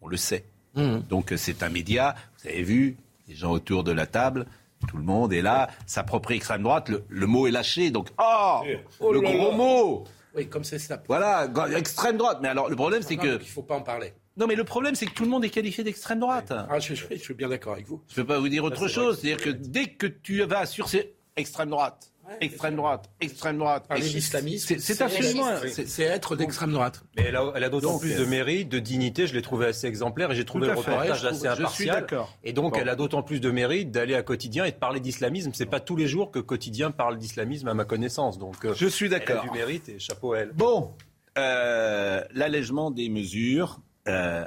On 0.00 0.08
le 0.08 0.16
sait. 0.16 0.44
Mhm. 0.74 1.02
Donc, 1.08 1.32
c'est 1.36 1.62
un 1.62 1.68
média. 1.68 2.14
Vous 2.38 2.48
avez 2.48 2.62
vu 2.62 2.96
les 3.28 3.34
gens 3.34 3.52
autour 3.52 3.84
de 3.84 3.92
la 3.92 4.06
table 4.06 4.46
tout 4.86 4.96
le 4.96 5.02
monde 5.02 5.32
est 5.32 5.42
là, 5.42 5.68
sa 5.86 6.02
propre 6.02 6.32
extrême 6.32 6.62
droite, 6.62 6.90
le, 7.08 7.26
mot 7.26 7.46
est 7.46 7.50
lâché, 7.50 7.90
donc 7.90 8.08
oh, 8.18 8.60
oh 9.00 9.12
le 9.12 9.20
gros 9.20 9.52
mot. 9.52 10.04
Oui, 10.34 10.48
comme 10.48 10.64
c'est 10.64 10.78
ça. 10.78 11.02
Voilà, 11.08 11.48
extrême 11.76 12.16
droite. 12.16 12.38
Mais 12.42 12.48
alors 12.48 12.70
le 12.70 12.76
problème 12.76 13.02
c'est 13.02 13.16
que 13.16 13.40
il 13.40 13.48
faut 13.48 13.62
pas 13.62 13.76
en 13.76 13.82
parler. 13.82 14.14
Non, 14.36 14.46
mais 14.46 14.54
le 14.54 14.64
problème, 14.64 14.94
c'est 14.94 15.06
que 15.06 15.12
tout 15.12 15.24
le 15.24 15.30
monde 15.30 15.44
est 15.44 15.50
qualifié 15.50 15.84
d'extrême 15.84 16.18
droite. 16.18 16.52
Ah, 16.52 16.78
je, 16.78 16.94
suis 16.94 17.34
bien 17.34 17.50
d'accord 17.50 17.74
avec 17.74 17.86
vous. 17.86 18.00
Je 18.08 18.18
ne 18.18 18.24
peux 18.24 18.32
pas 18.32 18.38
vous 18.38 18.48
dire 18.48 18.64
autre 18.64 18.88
chose. 18.88 19.20
C'est-à-dire 19.20 19.44
que 19.44 19.50
dès 19.50 19.88
que 19.88 20.06
tu 20.06 20.42
vas 20.44 20.64
sur 20.64 20.88
ces 20.88 21.14
extrêmes 21.36 21.70
droite, 21.70 22.11
extrême 22.40 22.76
droite, 22.76 23.10
extrême 23.20 23.58
droite. 23.58 23.86
l'islamisme, 23.96 24.76
c'est 24.78 25.02
absolument, 25.02 25.46
c'est 25.68 26.02
être 26.02 26.36
d'extrême 26.36 26.72
droite. 26.72 27.02
Mais 27.16 27.24
elle 27.24 27.36
a, 27.36 27.68
d'autant 27.68 27.98
plus 27.98 28.16
de 28.16 28.24
mérite, 28.24 28.68
de 28.68 28.78
dignité. 28.78 29.26
Je 29.26 29.34
l'ai 29.34 29.42
trouvé 29.42 29.66
assez 29.66 29.86
exemplaire 29.86 30.30
et 30.30 30.34
j'ai 30.34 30.44
trouvé 30.44 30.66
le 30.68 30.74
reportage 30.74 31.24
assez 31.24 31.46
impartial. 31.46 32.06
Et 32.44 32.52
donc, 32.52 32.76
elle 32.78 32.88
a 32.88 32.96
d'autant 32.96 33.22
plus 33.22 33.40
de 33.40 33.50
mérite 33.50 33.90
d'aller 33.90 34.14
à 34.14 34.22
quotidien 34.22 34.64
et 34.64 34.72
de 34.72 34.76
parler 34.76 35.00
d'islamisme. 35.00 35.52
C'est 35.54 35.66
pas 35.66 35.80
tous 35.80 35.96
les 35.96 36.06
jours 36.06 36.30
que 36.30 36.38
quotidien 36.38 36.90
parle 36.90 37.18
d'islamisme 37.18 37.68
à 37.68 37.74
ma 37.74 37.84
connaissance. 37.84 38.38
Donc, 38.38 38.64
euh, 38.64 38.74
je 38.74 38.86
suis 38.86 39.08
d'accord. 39.08 39.42
Elle 39.42 39.48
a 39.48 39.52
du 39.52 39.58
mérite 39.58 39.88
et 39.88 39.98
chapeau 39.98 40.32
à 40.32 40.40
elle. 40.40 40.52
Bon, 40.52 40.92
euh, 41.38 42.22
l'allègement 42.32 42.90
des 42.90 43.08
mesures. 43.08 43.80
Euh, 44.08 44.44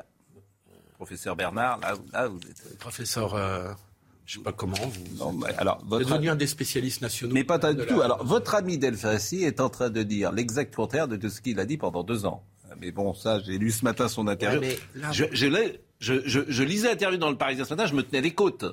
professeur 0.93 1.35
Bernard, 1.35 1.79
là, 2.13 2.27
vous 2.27 2.39
êtes. 2.39 2.77
Professeur. 2.77 3.77
Je 4.25 4.39
ne 4.39 4.39
sais 4.39 4.43
pas 4.43 4.51
comment 4.51 4.75
vous. 4.75 5.17
Non, 5.17 5.39
alors, 5.57 5.83
votre... 5.85 6.09
devenu 6.09 6.29
un 6.29 6.35
des 6.35 6.47
spécialistes 6.47 7.01
nationaux. 7.01 7.33
Mais 7.33 7.43
pas 7.43 7.59
du 7.73 7.85
tout. 7.85 8.01
Alors, 8.01 8.25
votre 8.25 8.55
ami 8.55 8.77
Delphassi 8.77 9.43
est 9.43 9.59
en 9.59 9.69
train 9.69 9.89
de 9.89 10.01
dire 10.03 10.31
l'exact 10.31 10.75
contraire 10.75 11.07
de 11.07 11.29
ce 11.29 11.41
qu'il 11.41 11.59
a 11.59 11.65
dit 11.65 11.77
pendant 11.77 12.03
deux 12.03 12.25
ans. 12.25 12.43
Mais 12.81 12.91
bon, 12.91 13.13
ça, 13.13 13.39
j'ai 13.39 13.57
lu 13.57 13.71
ce 13.71 13.85
matin 13.85 14.07
son 14.07 14.27
interview. 14.27 14.69
je, 15.11 15.25
je, 15.31 15.47
je, 15.99 16.41
je, 16.47 16.63
lisais 16.63 16.89
l'interview 16.89 17.17
dans 17.17 17.29
le 17.29 17.37
Parisien 17.37 17.63
ce 17.65 17.73
matin, 17.73 17.85
je 17.85 17.95
me 17.95 18.03
tenais 18.03 18.21
les 18.21 18.33
côtes. 18.33 18.65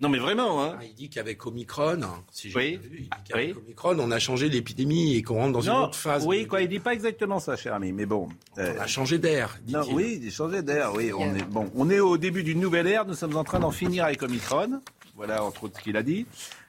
Non, 0.00 0.08
mais 0.08 0.18
vraiment. 0.18 0.62
Hein. 0.62 0.76
Ah, 0.78 0.84
il 0.84 0.94
dit 0.94 1.10
qu'avec 1.10 1.44
Omicron, 1.44 2.00
si 2.30 2.50
j'ai 2.50 2.76
vu, 2.76 2.90
il 2.92 3.02
dit 3.02 3.08
qu'avec 3.28 3.56
Omicron, 3.56 3.98
on 3.98 4.10
a 4.12 4.18
changé 4.20 4.48
l'épidémie 4.48 5.16
et 5.16 5.22
qu'on 5.22 5.34
rentre 5.36 5.52
dans 5.52 5.60
une 5.60 5.72
autre 5.72 5.96
phase. 5.96 6.24
Oui, 6.24 6.46
quoi, 6.46 6.62
il 6.62 6.68
dit 6.68 6.78
pas 6.78 6.92
exactement 6.92 7.40
ça, 7.40 7.56
cher 7.56 7.74
ami, 7.74 7.92
mais 7.92 8.06
bon. 8.06 8.28
On 8.56 8.62
a 8.62 8.86
changé 8.86 9.18
d'air. 9.18 9.58
Non, 9.66 9.82
oui, 9.92 10.20
il 10.22 10.28
a 10.28 10.30
changé 10.30 10.62
d'air. 10.62 10.92
Oui, 10.94 11.12
on 11.12 11.34
est 11.34 11.42
bon. 11.44 11.70
On 11.74 11.90
est 11.90 12.00
au 12.00 12.16
début 12.16 12.44
d'une 12.44 12.60
nouvelle 12.60 12.86
ère. 12.86 13.06
Nous 13.06 13.14
sommes 13.14 13.36
en 13.36 13.44
train 13.44 13.58
d'en 13.58 13.72
finir 13.72 14.04
avec 14.04 14.22
Omicron. 14.22 14.80
Voilà, 15.16 15.42
entre 15.42 15.64
autres, 15.64 15.78
ce 15.78 15.82
qu'il 15.82 15.96
a 15.96 16.04
dit. 16.04 16.26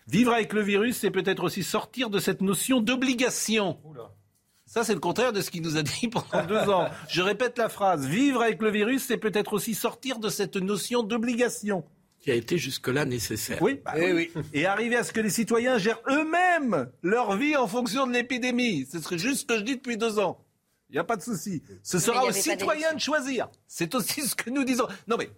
Vivre 0.07 0.33
avec 0.33 0.53
le 0.53 0.61
virus, 0.61 0.97
c'est 0.97 1.11
peut-être 1.11 1.43
aussi 1.43 1.61
sortir 1.61 2.09
de 2.09 2.17
cette 2.17 2.41
notion 2.41 2.81
d'obligation. 2.81 3.77
Ça, 4.65 4.83
c'est 4.83 4.93
le 4.93 4.99
contraire 4.99 5.33
de 5.33 5.41
ce 5.41 5.51
qu'il 5.51 5.61
nous 5.61 5.77
a 5.77 5.83
dit 5.83 6.07
pendant 6.07 6.45
deux 6.47 6.69
ans. 6.69 6.89
Je 7.09 7.21
répète 7.21 7.59
la 7.59 7.69
phrase. 7.69 8.07
Vivre 8.07 8.41
avec 8.41 8.59
le 8.61 8.71
virus, 8.71 9.03
c'est 9.03 9.17
peut-être 9.17 9.53
aussi 9.53 9.75
sortir 9.75 10.17
de 10.17 10.29
cette 10.29 10.55
notion 10.55 11.03
d'obligation. 11.03 11.83
Qui 12.21 12.31
a 12.31 12.35
été 12.35 12.57
jusque-là 12.57 13.05
nécessaire. 13.05 13.61
Oui, 13.61 13.79
bah 13.83 13.93
eh 13.95 14.11
oui. 14.11 14.31
Et 14.53 14.65
arriver 14.65 14.97
à 14.97 15.03
ce 15.03 15.13
que 15.13 15.21
les 15.21 15.29
citoyens 15.29 15.77
gèrent 15.77 16.01
eux-mêmes 16.09 16.91
leur 17.01 17.37
vie 17.37 17.55
en 17.55 17.67
fonction 17.67 18.07
de 18.07 18.11
l'épidémie. 18.11 18.85
Ce 18.91 18.99
serait 18.99 19.17
juste 19.17 19.41
ce 19.41 19.45
que 19.45 19.57
je 19.57 19.63
dis 19.63 19.77
depuis 19.77 19.95
deux 19.95 20.19
ans. 20.19 20.43
Il 20.89 20.93
n'y 20.93 20.99
a 20.99 21.03
pas 21.03 21.15
de 21.15 21.21
souci. 21.21 21.63
Ce 21.83 21.99
sera 21.99 22.25
aux 22.25 22.31
citoyens 22.31 22.93
de 22.93 22.99
choisir. 22.99 23.47
C'est 23.67 23.95
aussi 23.95 24.21
ce 24.21 24.35
que 24.35 24.49
nous 24.49 24.63
disons. 24.63 24.87
Non 25.07 25.15
mais 25.17 25.29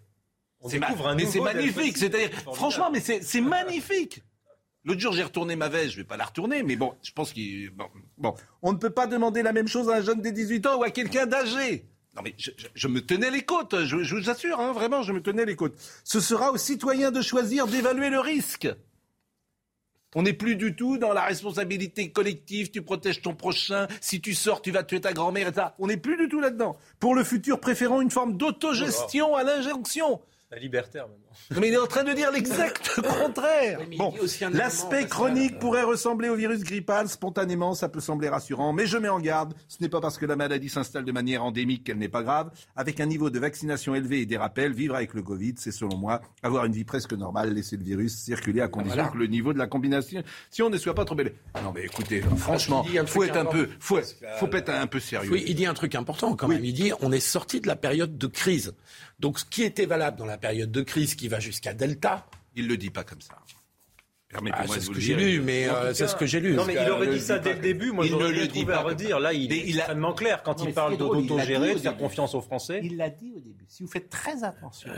c'est 0.68 0.80
mais 0.80 1.26
c'est 1.26 1.40
magnifique. 1.40 1.98
C'est-à-dire, 1.98 2.30
franchement, 2.54 2.90
mais 2.92 3.00
c'est 3.00 3.42
magnifique. 3.42 4.24
L'autre 4.84 5.00
jour, 5.00 5.14
j'ai 5.14 5.24
retourné 5.24 5.56
ma 5.56 5.70
veste. 5.70 5.92
Je 5.92 5.98
vais 5.98 6.04
pas 6.04 6.18
la 6.18 6.26
retourner, 6.26 6.64
mais 6.64 6.76
bon, 6.76 6.94
je 7.04 7.12
pense 7.12 7.34
qu'il. 7.34 7.72
Bon, 8.18 8.34
on 8.62 8.72
ne 8.74 8.78
peut 8.78 8.90
pas 8.90 9.08
demander 9.08 9.44
la 9.44 9.54
même 9.54 9.68
chose 9.68 9.90
à 9.90 9.98
un 9.98 10.02
jeune 10.02 10.22
de 10.22 10.30
18 10.30 10.66
ans 10.68 10.80
ou 10.80 10.84
à 10.84 10.90
quelqu'un 10.90 11.26
d'âgé. 11.26 11.86
Non, 12.16 12.22
mais 12.24 12.36
je, 12.38 12.88
me 12.88 13.02
tenais 13.02 13.32
les 13.32 13.44
côtes. 13.44 13.86
Je, 13.86 14.16
vous 14.16 14.30
assure, 14.30 14.60
hein, 14.60 14.74
vraiment, 14.74 15.02
je 15.02 15.14
me 15.14 15.22
tenais 15.22 15.46
les 15.46 15.56
côtes. 15.56 15.78
Ce 16.04 16.20
sera 16.20 16.52
aux 16.52 16.58
citoyens 16.58 17.12
de 17.12 17.22
choisir 17.22 17.68
d'évaluer 17.68 18.10
le 18.10 18.20
risque. 18.20 18.68
On 20.14 20.24
n'est 20.24 20.34
plus 20.34 20.58
du 20.58 20.76
tout 20.76 20.98
dans 20.98 21.14
la 21.14 21.22
responsabilité 21.22 22.12
collective, 22.12 22.70
tu 22.70 22.82
protèges 22.82 23.22
ton 23.22 23.34
prochain, 23.34 23.88
si 24.02 24.20
tu 24.20 24.34
sors, 24.34 24.62
tu 24.62 24.72
vas 24.72 24.84
tuer 24.84 25.00
ta 25.00 25.14
grand-mère, 25.14 25.48
etc. 25.48 25.68
On 25.80 25.88
n'est 25.88 25.96
plus 25.96 26.18
du 26.18 26.28
tout 26.28 26.42
là-dedans. 26.42 26.78
Pour 27.00 27.16
le 27.16 27.24
futur, 27.24 27.62
préférons 27.62 28.02
une 28.02 28.12
forme 28.12 28.36
d'autogestion 28.36 29.36
à 29.38 29.44
l'injonction. 29.44 30.20
La 30.52 30.60
libertaire 30.60 31.08
maintenant. 31.08 31.62
Mais 31.62 31.70
il 31.70 31.74
est 31.74 31.78
en 31.78 31.88
train 31.88 32.04
de 32.04 32.12
dire 32.12 32.30
l'exact 32.30 33.00
contraire. 33.24 33.80
bon, 33.98 34.14
l'aspect 34.52 35.06
chronique 35.08 35.60
pourrait 35.60 35.84
ressembler 35.84 36.28
au 36.28 36.36
virus 36.36 36.62
grippal. 36.64 37.08
Spontanément, 37.08 37.74
ça 37.74 37.88
peut 37.88 38.02
sembler 38.02 38.28
rassurant, 38.28 38.74
mais 38.74 38.86
je 38.86 38.98
mets 38.98 39.08
en 39.08 39.22
garde. 39.22 39.54
Ce 39.70 39.78
n'est 39.80 39.88
pas 39.88 40.02
parce 40.02 40.18
que 40.18 40.26
la 40.26 40.36
maladie 40.36 40.68
s'installe 40.68 41.06
de 41.06 41.12
manière 41.14 41.44
endémique 41.46 41.86
qu'elle 41.86 41.98
n'est 42.00 42.10
pas 42.10 42.22
grave. 42.22 42.52
Avec 42.76 43.00
un 43.00 43.06
niveau 43.06 43.30
de 43.30 43.40
vaccination 43.40 43.96
élevé 43.96 44.22
et 44.22 44.26
des 44.26 44.36
rappels, 44.36 44.74
vivre 44.74 44.96
avec 44.96 45.14
le 45.14 45.22
Covid, 45.22 45.54
c'est 45.58 45.72
selon 45.72 45.96
moi 45.96 46.22
avoir 46.44 46.66
une 46.66 46.74
vie 46.74 46.84
presque 46.84 47.14
normale, 47.14 47.54
laisser 47.54 47.78
le 47.78 47.84
virus 47.84 48.14
circuler 48.18 48.60
à 48.60 48.68
condition 48.68 49.08
que 49.08 49.18
le 49.18 49.28
niveau 49.28 49.54
de 49.54 49.58
la 49.58 49.68
combination, 49.68 50.22
si 50.50 50.62
on 50.62 50.70
ne 50.70 50.78
soit 50.78 50.94
pas 50.96 51.06
trop 51.06 51.16
belle. 51.16 51.34
Non 51.64 51.72
mais 51.74 51.86
écoutez, 51.86 52.22
franchement, 52.36 52.86
il 52.92 53.08
faut 53.08 53.24
être 53.24 53.38
un 53.38 53.46
peu, 53.46 53.70
faut, 53.80 54.00
faut 54.38 54.52
être 54.52 54.70
un 54.70 54.88
peu 54.88 55.00
sérieux. 55.00 55.32
Oui, 55.32 55.46
il 55.48 55.56
dit 55.56 55.66
un 55.66 55.74
truc 55.74 55.96
important 55.96 56.36
quand 56.36 56.50
même. 56.50 56.66
Il 56.66 56.74
dit 56.74 56.92
on 57.00 57.14
est 57.14 57.22
sorti 57.22 57.62
de 57.62 57.68
la 57.68 57.78
période 57.78 58.18
de 58.18 58.28
crise. 58.28 58.74
Donc 59.22 59.40
ce 59.40 59.46
qui 59.46 59.64
était 59.64 59.86
valable 59.86 60.18
dans 60.18 60.26
la 60.26 60.38
période 60.38 60.72
de 60.72 60.82
crise 60.82 61.16
qui 61.16 61.28
va 61.28 61.40
jusqu'à 61.40 61.74
Delta. 61.74 62.28
Il 62.56 62.66
ne 62.66 62.70
le 62.70 62.78
dit 62.78 62.90
pas 62.90 63.04
comme 63.04 63.22
ça. 63.22 63.36
Ah, 64.34 64.66
c'est 64.68 64.80
ce 64.80 64.90
que 64.90 65.00
j'ai 65.00 65.16
lu, 65.16 65.42
mais 65.42 65.68
euh, 65.68 65.94
c'est 65.94 66.08
ce 66.08 66.16
que 66.16 66.26
j'ai 66.26 66.40
lu. 66.40 66.54
Non, 66.54 66.66
mais 66.66 66.76
il 66.82 66.90
aurait 66.90 67.08
dit 67.08 67.20
ça 67.20 67.38
dès 67.40 67.54
le 67.54 67.60
début. 67.60 67.92
Moi, 67.92 68.06
j'aurais 68.08 68.32
le 68.32 68.48
trouvé 68.48 68.74
à 68.74 68.82
redire. 68.82 69.20
Là, 69.20 69.34
il 69.34 69.52
est 69.52 69.70
extrêmement 69.70 70.14
clair 70.14 70.42
quand 70.44 70.64
il 70.64 70.74
parle 70.74 70.98
d'autogérer, 70.98 71.74
de 71.74 71.80
faire 71.80 71.98
confiance 71.98 72.34
aux 72.34 72.42
Français. 72.42 72.82
Il 72.84 72.98
l'a 72.98 73.10
dit 73.10 73.32
au 73.36 73.40
début. 73.40 73.66
Si 73.68 73.84
vous 73.84 73.90
faites 73.90 74.10
très 74.10 74.44
attention. 74.44 74.90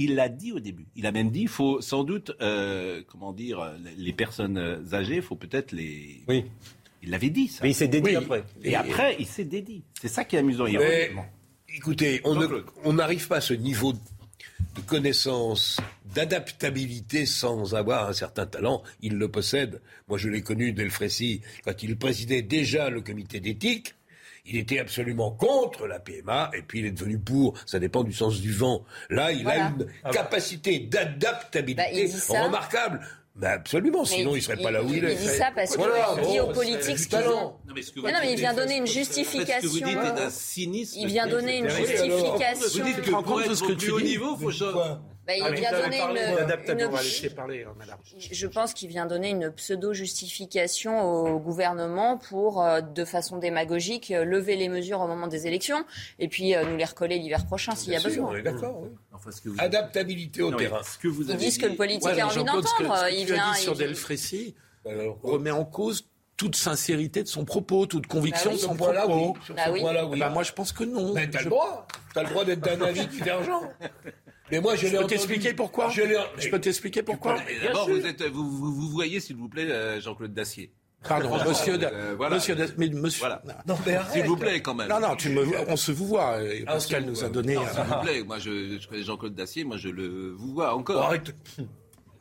Il 0.00 0.14
l'a 0.14 0.28
dit 0.28 0.52
au 0.52 0.60
début. 0.60 0.86
Il 0.94 1.06
a 1.06 1.12
même 1.12 1.30
dit, 1.30 1.40
il 1.40 1.48
faut 1.48 1.80
sans 1.80 2.04
doute, 2.04 2.30
euh, 2.40 3.02
comment 3.08 3.32
dire, 3.32 3.74
les 3.96 4.12
personnes 4.12 4.84
âgées, 4.92 5.16
il 5.16 5.22
faut 5.22 5.34
peut-être 5.34 5.72
les. 5.72 6.22
Oui. 6.28 6.44
Il 7.02 7.10
l'avait 7.10 7.30
dit, 7.30 7.48
ça. 7.48 7.60
Mais 7.62 7.70
il 7.70 7.74
s'est 7.74 7.88
dédié 7.88 8.16
après. 8.16 8.44
Et, 8.62 8.76
après, 8.76 9.16
il 9.18 9.26
s'est 9.26 9.44
dédié. 9.44 9.82
C'est 10.00 10.08
ça 10.08 10.24
qui 10.24 10.36
est 10.36 10.38
amusant. 10.38 10.64
Mais, 10.64 11.10
écoutez, 11.78 12.20
on 12.24 12.92
n'arrive 12.92 13.28
pas 13.28 13.36
à 13.36 13.40
ce 13.40 13.54
niveau 13.54 13.92
de 13.92 14.80
connaissance, 14.86 15.78
d'adaptabilité 16.12 17.24
sans 17.24 17.76
avoir 17.76 18.08
un 18.08 18.12
certain 18.12 18.46
talent. 18.46 18.82
Il 19.00 19.16
le 19.16 19.28
possède. 19.28 19.80
Moi, 20.08 20.18
je 20.18 20.28
l'ai 20.28 20.42
connu, 20.42 20.72
Delfrécy, 20.72 21.40
quand 21.64 21.80
il 21.84 21.96
présidait 21.96 22.42
déjà 22.42 22.90
le 22.90 23.00
comité 23.00 23.38
d'éthique. 23.38 23.94
Il 24.44 24.56
était 24.56 24.78
absolument 24.80 25.30
contre 25.30 25.86
la 25.86 26.00
PMA 26.00 26.50
et 26.56 26.62
puis 26.62 26.80
il 26.80 26.86
est 26.86 26.90
devenu 26.90 27.18
pour. 27.18 27.54
Ça 27.66 27.78
dépend 27.78 28.02
du 28.02 28.12
sens 28.12 28.40
du 28.40 28.50
vent. 28.50 28.84
Là, 29.10 29.30
il 29.30 29.46
a 29.46 29.68
une 29.68 29.86
capacité 30.10 30.80
d'adaptabilité 30.80 32.10
bah, 32.30 32.44
remarquable. 32.44 33.06
Ben 33.38 33.50
absolument, 33.50 34.04
sinon 34.04 34.32
il 34.32 34.38
ne 34.38 34.40
serait 34.40 34.56
pas 34.56 34.72
là 34.72 34.82
où 34.82 34.88
il, 34.92 35.04
est. 35.04 35.12
Il 35.12 35.18
dit 35.18 35.26
ça 35.28 35.52
parce 35.54 35.76
qu'il 35.76 36.28
dit 36.28 36.40
aux 36.40 36.52
politiques 36.52 36.98
ce 36.98 37.06
qu'ils 37.06 37.20
Non, 37.20 37.54
mais, 37.72 38.12
non, 38.12 38.18
mais 38.20 38.32
il 38.32 38.38
vient 38.38 38.52
donner 38.52 38.78
une 38.78 38.86
justification. 38.86 39.70
Ce 39.70 39.78
que 39.78 39.84
vous 39.84 39.90
dites 39.90 39.96
est 39.96 40.20
d'un 40.20 40.30
cynisme. 40.30 40.98
Il 40.98 41.06
vient 41.06 41.28
donner 41.28 41.58
une 41.58 41.68
justification. 41.68 42.82
Vous 42.82 42.88
dites 42.88 43.02
que 43.02 43.10
pour 43.10 43.40
être 43.40 43.62
au 43.62 43.76
plus 43.76 43.90
haut 43.92 44.00
niveau, 44.00 44.36
il 44.40 44.52
faut... 44.52 44.66
Bah, 45.28 45.34
il 45.36 45.54
vient 45.56 45.72
donner 45.72 46.00
une, 46.00 46.16
une... 46.16 47.34
Parler, 47.34 47.66
hein, 47.68 47.74
madame. 47.78 47.98
Je 48.18 48.46
pense 48.46 48.72
qu'il 48.72 48.88
vient 48.88 49.04
donner 49.04 49.28
une 49.28 49.50
pseudo-justification 49.50 51.02
au 51.02 51.38
gouvernement 51.38 52.16
pour, 52.16 52.62
euh, 52.62 52.80
de 52.80 53.04
façon 53.04 53.36
démagogique, 53.36 54.10
euh, 54.10 54.24
lever 54.24 54.56
les 54.56 54.70
mesures 54.70 55.02
au 55.02 55.06
moment 55.06 55.26
des 55.26 55.46
élections 55.46 55.84
et 56.18 56.28
puis 56.28 56.54
euh, 56.54 56.64
nous 56.64 56.78
les 56.78 56.84
recoller 56.86 57.18
l'hiver 57.18 57.44
prochain 57.44 57.74
s'il 57.74 57.92
y 57.92 57.96
a 57.96 58.00
besoin. 58.00 58.30
On 58.30 58.36
est 58.36 58.42
d'accord. 58.42 58.80
Oui. 58.80 58.88
Enfin, 59.12 59.28
vous... 59.44 59.54
Adaptabilité 59.58 60.40
au 60.40 60.50
terrain. 60.52 60.82
Ce 60.82 60.96
que 60.96 61.08
vous 61.08 61.30
avez 61.30 61.34
Ils 61.34 61.46
disent 61.46 61.58
que 61.58 61.66
le 61.66 61.76
politique 61.76 62.06
ouais, 62.06 62.20
a 62.20 62.26
envie 62.26 62.44
d'entendre. 62.44 62.96
Il 63.12 63.26
vient 63.26 63.52
dit 63.52 63.60
sur 63.60 63.76
Delfrécy 63.76 64.54
remet 65.22 65.50
en 65.50 65.66
cause 65.66 66.08
toute 66.38 66.56
sincérité 66.56 67.22
de 67.22 67.28
son 67.28 67.44
propos, 67.44 67.84
toute 67.84 68.06
conviction 68.06 68.50
bah 68.50 68.56
de 68.56 68.60
son 68.60 68.76
propos. 68.76 68.92
Là, 68.92 69.06
oui. 69.08 69.32
Bah 69.54 69.62
oui. 69.70 69.82
Là, 69.82 70.06
oui. 70.06 70.18
Bah, 70.20 70.30
moi, 70.30 70.42
je 70.42 70.52
pense 70.52 70.72
que 70.72 70.84
non. 70.84 71.12
Mais 71.12 71.28
t'as 71.28 71.42
le 71.42 71.50
droit. 71.50 71.86
T'as 72.14 72.22
le 72.22 72.30
droit 72.30 72.46
d'être 72.46 72.60
d'un 72.60 72.80
avis 72.80 73.06
divergent. 73.08 73.60
Mais 74.50 74.60
moi, 74.60 74.76
je, 74.76 74.86
je 74.86 74.96
peux 74.96 75.06
t'expliquer 75.06 75.54
pourquoi. 75.54 75.90
Je, 75.90 76.02
je 76.38 76.48
peux 76.48 76.60
t'expliquer 76.60 77.02
pourquoi. 77.02 77.36
D'abord, 77.62 77.88
vous, 77.88 78.06
êtes, 78.06 78.22
vous, 78.22 78.50
vous, 78.50 78.72
vous 78.72 78.88
voyez, 78.88 79.20
s'il 79.20 79.36
vous 79.36 79.48
plaît, 79.48 79.70
euh, 79.70 80.00
Jean-Claude 80.00 80.32
Dacier. 80.32 80.72
Pardon, 81.06 81.30
monsieur, 81.46 81.78
euh, 81.80 82.14
voilà. 82.16 82.34
monsieur, 82.36 82.56
mais 82.76 82.88
monsieur, 82.88 83.20
voilà. 83.20 83.40
non, 83.68 83.76
mais 83.86 83.96
s'il 84.12 84.24
vous 84.24 84.36
plaît, 84.36 84.60
quand 84.60 84.74
même. 84.74 84.88
Non, 84.88 84.98
non, 84.98 85.14
tu 85.14 85.28
me, 85.30 85.44
on 85.68 85.76
se 85.76 85.92
vous 85.92 86.06
voit. 86.08 86.38
Euh, 86.38 86.64
ah, 86.66 86.72
Pascal 86.72 87.04
nous 87.04 87.22
a 87.22 87.28
donné. 87.28 87.54
S'il 87.54 87.82
vous 87.84 88.00
plaît, 88.02 88.22
moi, 88.24 88.38
je, 88.40 88.78
je 88.80 88.88
connais 88.88 89.04
Jean-Claude 89.04 89.34
Dacier, 89.34 89.62
moi, 89.62 89.76
je 89.76 89.88
le 89.90 90.32
vous 90.36 90.54
vois 90.54 90.74
encore. 90.74 91.04
arrête. 91.04 91.32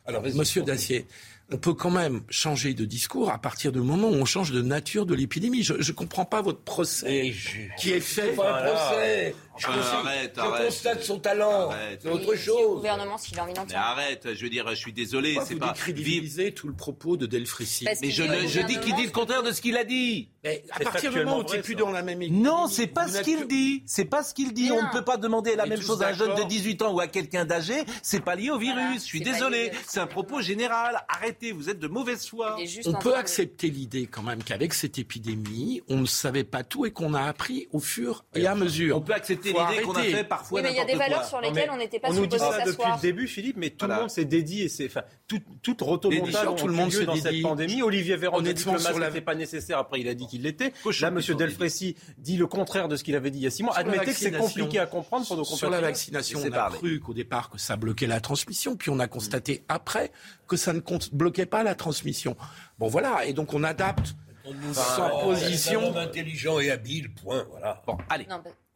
Alors, 0.05 0.21
monsieur 0.21 0.61
Dacier, 0.61 1.07
on 1.51 1.57
peut 1.57 1.73
quand 1.73 1.91
même 1.91 2.21
changer 2.29 2.73
de 2.73 2.83
discours 2.83 3.31
à 3.31 3.38
partir 3.38 3.71
du 3.71 3.79
moment 3.79 4.10
où 4.10 4.15
on 4.15 4.25
change 4.25 4.51
de 4.51 4.62
nature 4.62 5.05
de 5.05 5.15
l'épidémie. 5.15 5.63
Je 5.63 5.73
ne 5.73 5.91
comprends 5.93 6.25
pas 6.25 6.41
votre 6.41 6.60
procès 6.60 7.33
qui 7.77 7.91
est 7.91 8.01
fait. 8.01 8.33
Pas 8.36 8.60
un 8.60 8.73
procès. 8.73 9.36
Je, 9.57 9.67
arrête, 9.67 10.36
je 10.36 10.65
constate 10.65 11.03
son 11.03 11.19
talent. 11.19 11.71
C'est 11.99 12.10
autre 12.10 12.36
chose. 12.36 12.69
Le 12.69 12.75
gouvernement, 12.75 13.17
s'il 13.17 13.39
envie 13.39 13.53
Mais 13.67 13.75
arrête, 13.75 14.27
je 14.36 14.43
veux 14.43 14.49
dire, 14.49 14.69
je 14.69 14.75
suis 14.75 14.93
désolé. 14.93 15.38
C'est 15.45 15.55
pas 15.55 15.73
crédibiliser 15.73 16.53
tout 16.53 16.67
le 16.67 16.75
propos 16.75 17.17
de 17.17 17.25
Delfrécy. 17.25 17.86
Mais 18.01 18.12
je, 18.12 18.23
je 18.23 18.62
dis 18.65 18.79
qu'il 18.79 18.95
dit 18.95 19.05
le 19.05 19.12
contraire 19.12 19.43
de 19.43 19.51
ce 19.51 19.62
qu'il 19.62 19.77
a 19.77 19.83
dit. 19.83 20.29
Mais 20.43 20.63
à 20.71 20.79
partir 20.79 21.12
du 21.12 21.17
moment 21.19 21.39
où 21.39 21.43
tu 21.43 21.55
n'es 21.55 21.62
plus 21.62 21.75
dans 21.75 21.91
la 21.91 22.03
même 22.03 22.21
équipe. 22.21 22.36
Non, 22.36 22.67
c'est 22.67 22.88
pas 22.88 23.07
ce 23.07 23.21
qu'il 23.21 23.47
dit. 23.47 23.83
C'est 23.86 24.05
pas 24.05 24.21
ce 24.21 24.33
qu'il 24.33 24.53
dit. 24.53 24.71
On 24.71 24.83
ne 24.83 24.91
peut 24.91 25.03
pas 25.03 25.17
demander 25.17 25.55
la 25.55 25.65
même 25.65 25.81
chose 25.81 26.03
à 26.03 26.10
un 26.10 26.13
jeune 26.13 26.36
de 26.36 26.43
18 26.43 26.81
ans 26.83 26.93
ou 26.93 26.99
à 26.99 27.07
quelqu'un 27.07 27.45
d'âgé. 27.45 27.83
C'est 28.03 28.23
pas 28.23 28.36
lié 28.36 28.51
au 28.51 28.60
virus. 28.60 29.01
Je 29.01 29.05
suis 29.05 29.21
désolé. 29.21 29.71
C'est 29.88 29.99
un 29.99 30.07
propos 30.07 30.41
général. 30.41 31.03
Arrêtez. 31.38 31.52
Vous 31.52 31.69
êtes 31.69 31.80
de 31.80 31.88
mauvaise 31.88 32.26
foi. 32.26 32.58
On 32.86 32.93
peut 32.93 33.15
accepter 33.15 33.69
l'idée 33.69 34.08
quand 34.08 34.23
même 34.23 34.43
qu'avec 34.43 34.73
cette 34.73 34.97
épidémie, 34.97 35.82
on 35.88 35.97
ne 35.97 36.06
savait 36.06 36.43
pas 36.43 36.63
tout 36.63 36.86
et 36.86 36.91
qu'on 36.91 37.13
a 37.13 37.21
appris 37.23 37.67
au 37.71 37.80
fur 37.80 38.26
et 38.36 38.47
à 38.47 38.56
mesure. 38.56 38.97
On 38.97 39.02
peut 39.02 39.13
accepter 39.13 39.50
l'idée 39.50 39.82
qu'on 39.84 39.93
a 39.93 40.04
fait 40.04 40.23
parfois. 40.23 40.62
mais 40.62 40.71
il 40.71 40.78
y 40.78 40.80
a 40.80 40.86
des 40.86 40.95
valeurs 40.95 41.26
sur 41.26 41.41
lesquelles 41.41 41.69
on 41.71 41.78
n'était 41.78 42.00
pas 42.00 42.10
On 42.10 42.13
nous 42.13 42.26
dit 42.26 42.39
ça 42.39 42.63
depuis 42.65 42.89
le 42.89 43.02
début, 43.02 43.28
Philippe, 43.28 43.58
mais 43.58 43.69
tout 43.69 43.88
le 43.88 43.95
monde 43.95 44.10
s'est 44.10 44.26
dédié. 44.26 44.69
Enfin, 44.86 45.02
tout, 45.28 45.41
toute 45.62 45.82
rotomontade 45.82 46.56
tout 46.58 46.67
le 46.67 46.73
monde 46.73 46.91
lieu 46.91 47.06
dans 47.06 47.15
cette 47.15 47.41
pandémie. 47.41 47.82
Olivier 47.82 48.15
Véran 48.15 48.41
dit 48.41 48.54
que 48.54 48.65
le 48.65 48.71
masque 48.73 49.00
n'était 49.00 49.21
pas 49.21 49.36
nécessaire. 49.36 49.78
Après, 49.78 50.00
il 50.00 50.08
a 50.08 50.13
dit 50.13 50.28
qu'il 50.28 50.43
l'était. 50.43 50.73
Là, 51.02 51.08
M. 51.10 51.21
Delfrécy 51.38 51.95
dit 52.17 52.38
le 52.38 52.47
contraire 52.47 52.88
de 52.88 52.95
ce 52.95 53.04
qu'il 53.04 53.15
avait 53.15 53.32
dit 53.32 53.39
il 53.39 53.43
y 53.43 53.47
a 53.47 53.52
six 53.52 53.63
mois. 53.63 53.78
Admettez 53.78 54.06
que 54.06 54.17
c'est 54.17 54.32
compliqué 54.32 54.80
à 54.80 54.86
comprendre 54.86 55.28
pour 55.28 55.38
nos 55.38 55.43
Sur 55.43 55.69
la 55.69 55.82
vaccination, 55.82 56.39
on 56.43 56.52
a 56.52 56.69
cru 56.69 57.00
qu'au 57.00 57.13
départ 57.13 57.50
que 57.50 57.58
ça 57.58 57.76
bloquait 57.76 58.08
la 58.08 58.19
transmission, 58.19 58.76
puis 58.76 58.89
on 58.89 59.00
a 59.00 59.08
constaté 59.08 59.63
après 59.67 60.12
que 60.47 60.56
ça 60.56 60.73
ne 60.73 60.80
bloquait 61.12 61.26
pas 61.45 61.63
la 61.63 61.75
transmission. 61.75 62.35
Bon 62.79 62.87
voilà, 62.87 63.25
et 63.25 63.33
donc 63.33 63.53
on 63.53 63.63
adapte 63.63 64.15
on 64.45 64.53
nous 64.53 64.73
sans 64.73 65.19
position. 65.21 65.95
intelligent 65.97 66.59
et 66.59 66.71
habile, 66.71 67.13
point, 67.13 67.45
voilà. 67.49 67.81
Bon, 67.85 67.97
allez. 68.09 68.27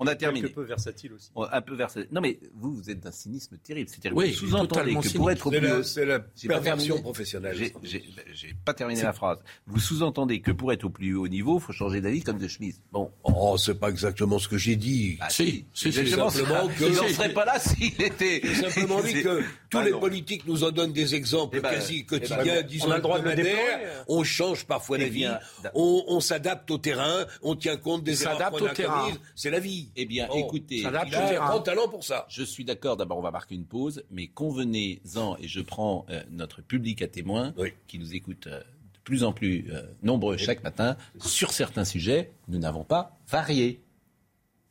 On 0.02 0.08
a 0.08 0.16
terminé. 0.16 0.48
Un 0.48 0.52
peu 0.52 0.64
versatile 0.64 1.14
aussi. 1.14 1.30
Un 1.36 1.62
peu 1.62 1.76
versatile. 1.76 2.10
Non, 2.12 2.22
mais 2.22 2.40
vous, 2.56 2.76
vous 2.76 2.90
êtes 2.90 3.02
d'un 3.02 3.12
cynisme 3.12 3.56
terrible. 3.60 3.88
C'est-à-dire 3.88 4.14
oui, 4.16 4.32
vous 4.32 4.48
sous-entendez 4.48 4.96
que 4.96 5.16
pour 5.16 5.30
être 5.30 5.46
au 5.46 5.52
plus 5.52 5.84
C'est 5.84 6.06
la, 6.06 6.20
perversion 6.48 7.00
professionnelle. 7.00 7.56
J'ai 7.84 8.56
pas 8.66 8.74
terminé 8.74 9.04
la 9.04 9.14
phrase. 9.14 9.38
Vous 9.68 9.80
sous-entendez 9.80 10.42
que 10.42 10.52
pour 10.52 10.74
être 10.74 10.86
au 10.86 10.90
plus 10.90 11.16
haut 11.16 11.28
niveau, 11.28 11.60
il 11.60 11.62
faut 11.62 11.72
changer 11.72 12.02
d'avis 12.02 12.24
comme 12.24 12.40
de 12.40 12.48
chemise. 12.48 12.82
Bon. 12.92 13.12
Oh, 13.24 13.58
c'est 13.60 13.80
pas 13.80 13.90
exactement 13.90 14.40
ce 14.40 14.48
que 14.48 14.58
j'ai 14.58 14.76
dit. 14.76 15.18
Bah, 15.20 15.30
si, 15.30 15.66
c'est 15.72 15.92
simplement 15.92 16.68
que. 16.68 16.84
Il 16.84 16.96
n'en 16.96 17.08
serait 17.08 17.34
pas 17.34 17.46
là 17.46 17.60
s'il 17.60 18.02
était. 18.02 18.42
J'ai 18.44 18.56
simplement 18.56 19.04
dit 19.04 19.22
que 19.22 19.44
tous 19.70 19.78
ah 19.78 19.86
les 19.86 19.92
politiques 19.92 20.48
nous 20.48 20.64
en 20.64 20.72
donnent 20.72 20.94
des 20.94 21.14
exemples 21.14 21.58
eh 21.58 21.62
ben, 21.62 21.70
quasi 21.70 21.98
eh 22.00 22.00
ben, 22.00 22.28
quotidiens, 22.28 22.62
disons, 22.64 22.88
on 22.88 22.92
a 22.92 22.96
le 22.96 23.02
droit 23.04 23.20
de 23.20 23.34
On 24.08 24.24
change 24.24 24.66
parfois 24.66 24.98
eh 25.00 25.04
d'avis. 25.04 25.28
On 25.76 26.20
s'adapte 26.22 26.72
au 26.72 26.80
terrain. 26.80 27.26
On 27.44 27.56
tient 27.56 27.78
compte 27.78 28.04
des 28.04 28.24
erreurs 28.24 28.50
qu'on. 28.50 28.68
C'est 29.36 29.52
la 29.52 29.60
vie. 29.60 29.91
Eh 29.96 30.06
bien, 30.06 30.28
écoutez 30.36 30.78
il 30.78 30.86
a 30.88 31.02
un 31.02 31.48
grand 31.48 31.62
talent 31.62 31.88
pour 31.88 32.04
ça. 32.04 32.26
Je 32.30 32.44
suis 32.44 32.66
d'accord. 32.66 32.98
D'abord, 32.98 33.18
on 33.18 33.22
va 33.22 33.32
marquer 33.32 33.56
une 33.56 33.66
pause, 33.66 34.04
mais 34.12 34.28
convenez-en, 34.28 35.38
et 35.38 35.48
je 35.48 35.62
prends 35.62 36.06
euh, 36.10 36.22
notre 36.32 36.62
public 36.62 37.02
à 37.02 37.08
témoin, 37.08 37.54
qui 37.88 38.00
nous 38.00 38.16
écoute 38.16 38.48
euh, 38.48 38.60
de 38.60 39.00
plus 39.04 39.24
en 39.24 39.34
plus 39.34 39.68
euh, 39.72 39.82
nombreux 40.04 40.38
chaque 40.38 40.64
matin, 40.64 40.98
sur 41.20 41.52
certains 41.52 41.86
sujets, 41.86 42.32
nous 42.48 42.60
n'avons 42.60 42.84
pas 42.84 43.18
varié. 43.28 43.82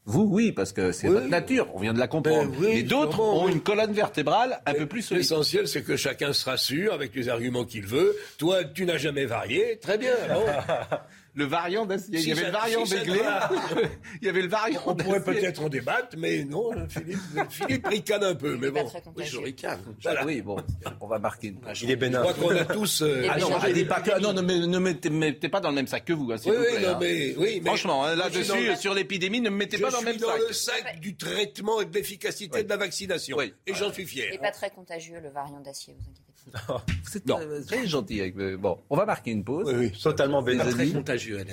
Vous, 0.07 0.23
oui, 0.23 0.51
parce 0.51 0.73
que 0.73 0.93
c'est 0.93 1.09
votre 1.09 1.29
nature, 1.29 1.69
on 1.75 1.79
vient 1.79 1.93
de 1.93 1.99
la 1.99 2.09
comprendre. 2.09 2.51
Ben 2.59 2.71
et 2.71 2.83
d'autres 2.83 3.21
ont 3.21 3.49
une 3.49 3.61
colonne 3.61 3.93
vertébrale 3.93 4.61
un 4.67 4.75
peu 4.75 4.87
plus 4.87 5.03
solide. 5.03 5.23
L'essentiel, 5.23 5.69
c'est 5.69 5.83
que 5.83 5.97
chacun 5.97 6.33
se 6.33 6.49
rassure 6.49 6.95
avec 6.95 7.15
les 7.15 7.29
arguments 7.29 7.65
qu'il 7.65 7.87
veut. 7.87 8.17
Toi, 8.39 8.65
tu 8.65 8.87
n'as 8.87 8.97
jamais 8.97 9.27
varié, 9.27 9.79
très 9.79 9.99
bien. 9.99 10.15
le 11.35 11.45
variant 11.45 11.87
d'acier. 11.87 12.19
il 12.19 12.29
y 12.29 12.33
avait 12.33 12.47
le 12.47 12.51
variant 12.51 12.85
béglé. 12.85 13.21
il 14.21 14.27
y 14.27 14.29
avait 14.29 14.43
le 14.43 14.49
variant. 14.49 14.81
On 14.87 14.95
pourrait 14.95 15.23
peut-être 15.23 15.63
en 15.63 15.69
débattre, 15.69 16.17
mais 16.19 16.45
non, 16.45 16.71
Philippe, 16.89 17.19
Philippe 17.51 17.87
ricane 17.87 18.25
un 18.25 18.35
peu. 18.35 18.57
Mais 18.57 18.71
bon, 18.71 18.87
oui, 19.17 19.25
je 19.25 19.39
ricane. 19.39 19.81
Oui, 20.25 20.43
bon, 20.43 20.57
on 21.01 21.07
va 21.07 21.19
marquer 21.19 21.49
une 21.49 21.61
page. 21.61 21.83
Il 21.83 21.91
est 21.91 21.97
bénin. 21.97 22.25
Je 22.25 22.33
crois 22.33 22.55
qu'on 22.55 22.57
a 22.57 22.65
tous. 22.65 23.03
Euh, 23.03 23.27
ah 23.31 23.39
non, 23.39 23.51
pas, 23.51 24.19
non, 24.21 24.33
ne, 24.33 24.79
mettez, 24.79 25.49
pas 25.49 25.61
dans 25.61 25.71
le 25.71 25.75
même 25.75 25.87
sac 25.87 26.05
que 26.05 26.13
vous. 26.13 26.31
Hein, 26.33 26.37
oui, 26.47 26.53
oui, 26.57 26.83
non, 26.83 26.89
hein. 26.91 26.99
mais, 27.01 27.35
oui, 27.37 27.61
mais, 27.63 27.71
Franchement, 27.71 28.05
hein, 28.05 28.17
là-dessus, 28.17 28.77
sur 28.77 28.95
l'épidémie, 28.95 29.41
ne 29.41 29.51
me 29.51 29.57
mettez 29.57 29.79
pas 29.79 29.91
dans 29.91 30.01
le 30.01 30.07
même 30.07 30.19
sac. 30.19 30.29
dans 30.29 30.47
le 30.47 30.53
sac 30.53 31.01
du 31.01 31.17
traitement 31.17 31.81
et 31.81 31.87
de 31.87 31.95
l'efficacité 31.95 32.63
de 32.63 32.69
la 32.69 32.77
vaccination. 32.77 33.41
Et 33.41 33.55
j'en 33.75 33.93
suis 33.93 34.07
fier. 34.07 34.27
Il 34.29 34.33
n'est 34.33 34.39
pas 34.39 34.51
très 34.51 34.71
contagieux, 34.71 35.21
le 35.21 35.31
variant 35.31 35.61
d'acier, 35.61 35.95
vous 35.95 36.11
inquiétez. 36.11 36.30
C'est 37.05 37.25
très 37.67 37.87
gentil. 37.87 38.21
Avec... 38.21 38.37
Bon, 38.59 38.79
on 38.91 38.97
va 38.97 39.07
marquer 39.07 39.31
une 39.31 39.45
pause. 39.45 39.73
Oui, 39.75 39.93
totalement 39.93 40.43
bénin. 40.43 40.65
Très 40.65 40.89
contagieux, 40.89 41.45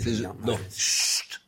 non. 0.45 0.57
Chut. 0.75 1.41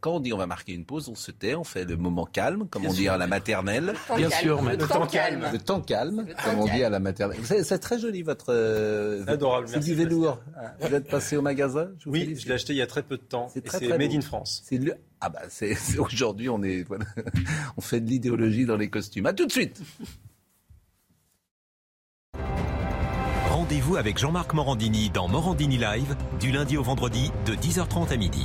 Quand 0.00 0.16
on 0.16 0.20
dit 0.20 0.32
on 0.32 0.36
va 0.36 0.46
marquer 0.46 0.72
une 0.72 0.84
pause, 0.84 1.08
on 1.08 1.14
se 1.14 1.30
tait, 1.30 1.54
on 1.54 1.64
fait 1.64 1.84
le 1.84 1.96
moment 1.96 2.26
calme, 2.26 2.66
comme 2.68 2.86
on 2.86 2.92
dit 2.92 3.08
à 3.08 3.16
la 3.16 3.26
maternelle. 3.26 3.94
Bien 4.16 4.30
sûr, 4.30 4.62
mais 4.62 4.76
le, 4.76 4.86
temps 4.86 5.06
calme. 5.06 5.46
Le 5.52 5.58
temps 5.58 5.80
calme, 5.80 6.26
comme 6.44 6.58
on 6.58 6.66
dit 6.66 6.84
à 6.84 6.90
la 6.90 7.00
maternelle. 7.00 7.38
C'est 7.44 7.78
très 7.78 7.98
joli 7.98 8.22
votre. 8.22 8.46
Euh, 8.50 9.24
Adorable. 9.26 9.68
C'est 9.68 9.80
du 9.80 9.94
velours. 9.94 10.40
Vous 10.80 10.94
êtes 10.94 11.08
passé 11.08 11.36
au 11.36 11.42
magasin 11.42 11.90
Oui, 12.06 12.36
je 12.36 12.46
l'ai 12.48 12.54
acheté 12.54 12.72
il 12.72 12.76
y 12.76 12.82
a 12.82 12.86
très 12.86 13.02
peu 13.02 13.16
de 13.16 13.22
temps. 13.22 13.48
C'est 13.52 13.64
très, 13.64 13.86
made 13.88 14.12
in 14.12 14.20
France. 14.20 14.62
C'est 14.64 14.78
le... 14.78 14.94
Ah 15.22 15.28
bah 15.28 15.42
c'est 15.48 15.76
aujourd'hui 15.98 16.48
on 16.48 16.62
est 16.62 16.86
on 17.76 17.80
fait 17.82 18.00
de 18.00 18.08
l'idéologie 18.08 18.64
dans 18.64 18.76
les 18.76 18.88
costumes. 18.88 19.26
À 19.26 19.32
tout 19.32 19.46
de 19.46 19.52
suite. 19.52 19.80
Rendez-vous 23.70 23.94
avec 23.94 24.18
Jean-Marc 24.18 24.52
Morandini 24.52 25.10
dans 25.10 25.28
Morandini 25.28 25.78
Live, 25.78 26.16
du 26.40 26.50
lundi 26.50 26.76
au 26.76 26.82
vendredi, 26.82 27.30
de 27.46 27.54
10h30 27.54 28.12
à 28.12 28.16
midi. 28.16 28.44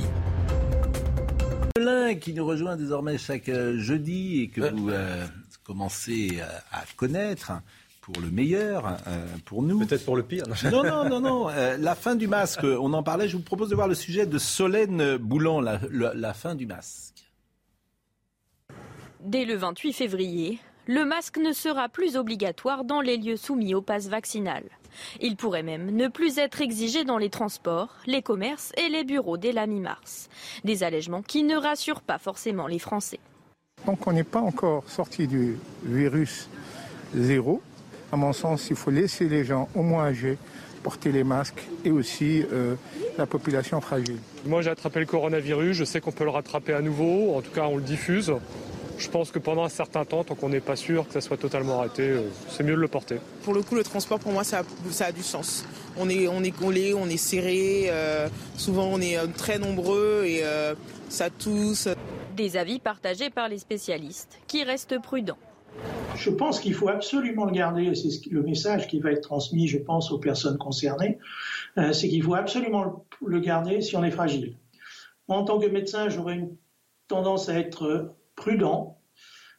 Qui 2.20 2.32
nous 2.32 2.46
rejoint 2.46 2.76
désormais 2.76 3.18
chaque 3.18 3.48
euh, 3.48 3.76
jeudi 3.76 4.42
et 4.42 4.48
que 4.50 4.60
vous 4.60 4.88
euh, 4.88 5.26
commencez 5.64 6.38
euh, 6.38 6.46
à 6.70 6.84
connaître 6.94 7.50
pour 8.02 8.14
le 8.22 8.30
meilleur, 8.30 8.98
euh, 9.08 9.26
pour 9.44 9.64
nous. 9.64 9.84
Peut-être 9.84 10.04
pour 10.04 10.14
le 10.14 10.22
pire. 10.22 10.44
Non, 10.70 10.84
non, 10.84 11.08
non, 11.08 11.18
non. 11.18 11.48
Euh, 11.48 11.76
la 11.76 11.96
fin 11.96 12.14
du 12.14 12.28
masque, 12.28 12.62
on 12.62 12.92
en 12.92 13.02
parlait. 13.02 13.26
Je 13.26 13.36
vous 13.36 13.42
propose 13.42 13.70
de 13.70 13.74
voir 13.74 13.88
le 13.88 13.96
sujet 13.96 14.26
de 14.26 14.38
Solène 14.38 15.16
Boulan, 15.16 15.60
la 15.60 16.34
fin 16.34 16.54
du 16.54 16.66
masque. 16.66 17.32
Dès 19.24 19.44
le 19.44 19.56
28 19.56 19.92
février, 19.92 20.60
le 20.86 21.04
masque 21.04 21.38
ne 21.38 21.50
sera 21.50 21.88
plus 21.88 22.16
obligatoire 22.16 22.84
dans 22.84 23.00
les 23.00 23.16
lieux 23.16 23.36
soumis 23.36 23.74
au 23.74 23.82
pass 23.82 24.06
vaccinal. 24.06 24.62
Il 25.20 25.36
pourrait 25.36 25.62
même 25.62 25.90
ne 25.90 26.08
plus 26.08 26.38
être 26.38 26.60
exigé 26.60 27.04
dans 27.04 27.18
les 27.18 27.30
transports, 27.30 27.88
les 28.06 28.22
commerces 28.22 28.72
et 28.76 28.88
les 28.88 29.04
bureaux 29.04 29.36
dès 29.36 29.52
la 29.52 29.66
mi-mars. 29.66 30.28
Des 30.64 30.82
allègements 30.82 31.22
qui 31.22 31.42
ne 31.42 31.56
rassurent 31.56 32.02
pas 32.02 32.18
forcément 32.18 32.66
les 32.66 32.78
Français. 32.78 33.20
Donc 33.86 34.06
on 34.06 34.12
n'est 34.12 34.24
pas 34.24 34.40
encore 34.40 34.88
sorti 34.88 35.26
du 35.26 35.56
virus 35.84 36.48
zéro. 37.14 37.62
À 38.12 38.16
mon 38.16 38.32
sens, 38.32 38.68
il 38.70 38.76
faut 38.76 38.90
laisser 38.90 39.28
les 39.28 39.44
gens 39.44 39.68
au 39.74 39.82
moins 39.82 40.06
âgés 40.06 40.38
porter 40.86 41.10
les 41.10 41.24
masques 41.24 41.64
et 41.84 41.90
aussi 41.90 42.44
euh, 42.52 42.76
la 43.18 43.26
population 43.26 43.80
fragile. 43.80 44.18
Moi 44.44 44.62
j'ai 44.62 44.70
attrapé 44.70 45.00
le 45.00 45.06
coronavirus, 45.06 45.76
je 45.76 45.84
sais 45.84 46.00
qu'on 46.00 46.12
peut 46.12 46.22
le 46.22 46.30
rattraper 46.30 46.74
à 46.74 46.80
nouveau, 46.80 47.34
en 47.34 47.42
tout 47.42 47.50
cas 47.50 47.64
on 47.64 47.76
le 47.76 47.82
diffuse. 47.82 48.32
Je 48.98 49.10
pense 49.10 49.30
que 49.30 49.38
pendant 49.38 49.64
un 49.64 49.68
certain 49.68 50.04
temps, 50.04 50.24
tant 50.24 50.34
qu'on 50.34 50.48
n'est 50.48 50.60
pas 50.60 50.76
sûr 50.76 51.06
que 51.06 51.12
ça 51.12 51.20
soit 51.20 51.36
totalement 51.36 51.80
arrêté, 51.80 52.02
euh, 52.02 52.22
c'est 52.48 52.62
mieux 52.62 52.74
de 52.74 52.80
le 52.80 52.88
porter. 52.88 53.16
Pour 53.42 53.52
le 53.52 53.62
coup, 53.62 53.74
le 53.74 53.82
transport, 53.82 54.18
pour 54.18 54.32
moi, 54.32 54.42
ça 54.42 54.62
a, 55.00 55.12
du 55.12 55.22
sens. 55.22 55.66
On 55.98 56.08
est, 56.08 56.28
on 56.28 56.42
est 56.42 56.50
collé, 56.50 56.94
on 56.94 57.06
est 57.06 57.18
serré, 57.18 57.86
euh, 57.88 58.28
souvent 58.56 58.86
on 58.86 59.00
est 59.00 59.18
euh, 59.18 59.26
très 59.26 59.58
nombreux 59.58 60.24
et 60.24 60.42
ça 61.08 61.30
tousse. 61.30 61.88
Des 62.36 62.56
avis 62.56 62.78
partagés 62.78 63.30
par 63.30 63.48
les 63.48 63.58
spécialistes 63.58 64.38
qui 64.46 64.64
restent 64.64 65.00
prudents. 65.00 65.38
Je 66.16 66.30
pense 66.30 66.60
qu'il 66.60 66.74
faut 66.74 66.88
absolument 66.88 67.44
le 67.44 67.52
garder, 67.52 67.84
et 67.84 67.94
c'est 67.94 68.30
le 68.30 68.42
message 68.42 68.88
qui 68.88 69.00
va 69.00 69.12
être 69.12 69.22
transmis, 69.22 69.68
je 69.68 69.78
pense, 69.78 70.10
aux 70.10 70.18
personnes 70.18 70.56
concernées, 70.56 71.18
c'est 71.92 72.08
qu'il 72.08 72.22
faut 72.22 72.34
absolument 72.34 73.06
le 73.24 73.40
garder 73.40 73.82
si 73.82 73.96
on 73.96 74.04
est 74.04 74.10
fragile. 74.10 74.56
Moi, 75.28 75.38
en 75.38 75.44
tant 75.44 75.58
que 75.58 75.66
médecin, 75.66 76.08
j'aurais 76.08 76.34
une 76.34 76.56
tendance 77.08 77.48
à 77.48 77.58
être 77.58 78.16
prudent. 78.36 78.98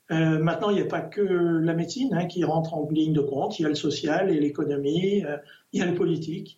Euh, 0.09 0.39
maintenant, 0.39 0.69
il 0.69 0.75
n'y 0.75 0.81
a 0.81 0.85
pas 0.85 1.01
que 1.01 1.21
la 1.21 1.73
médecine 1.73 2.13
hein, 2.13 2.27
qui 2.27 2.43
rentre 2.45 2.73
en 2.73 2.89
ligne 2.89 3.11
de 3.11 3.19
compte, 3.19 3.59
il 3.59 3.63
y 3.63 3.65
a 3.65 3.69
le 3.69 3.75
social 3.75 4.29
et 4.29 4.39
l'économie, 4.39 5.25
euh, 5.25 5.37
il 5.73 5.81
y 5.81 5.83
a 5.83 5.85
le 5.85 5.95
politique. 5.95 6.57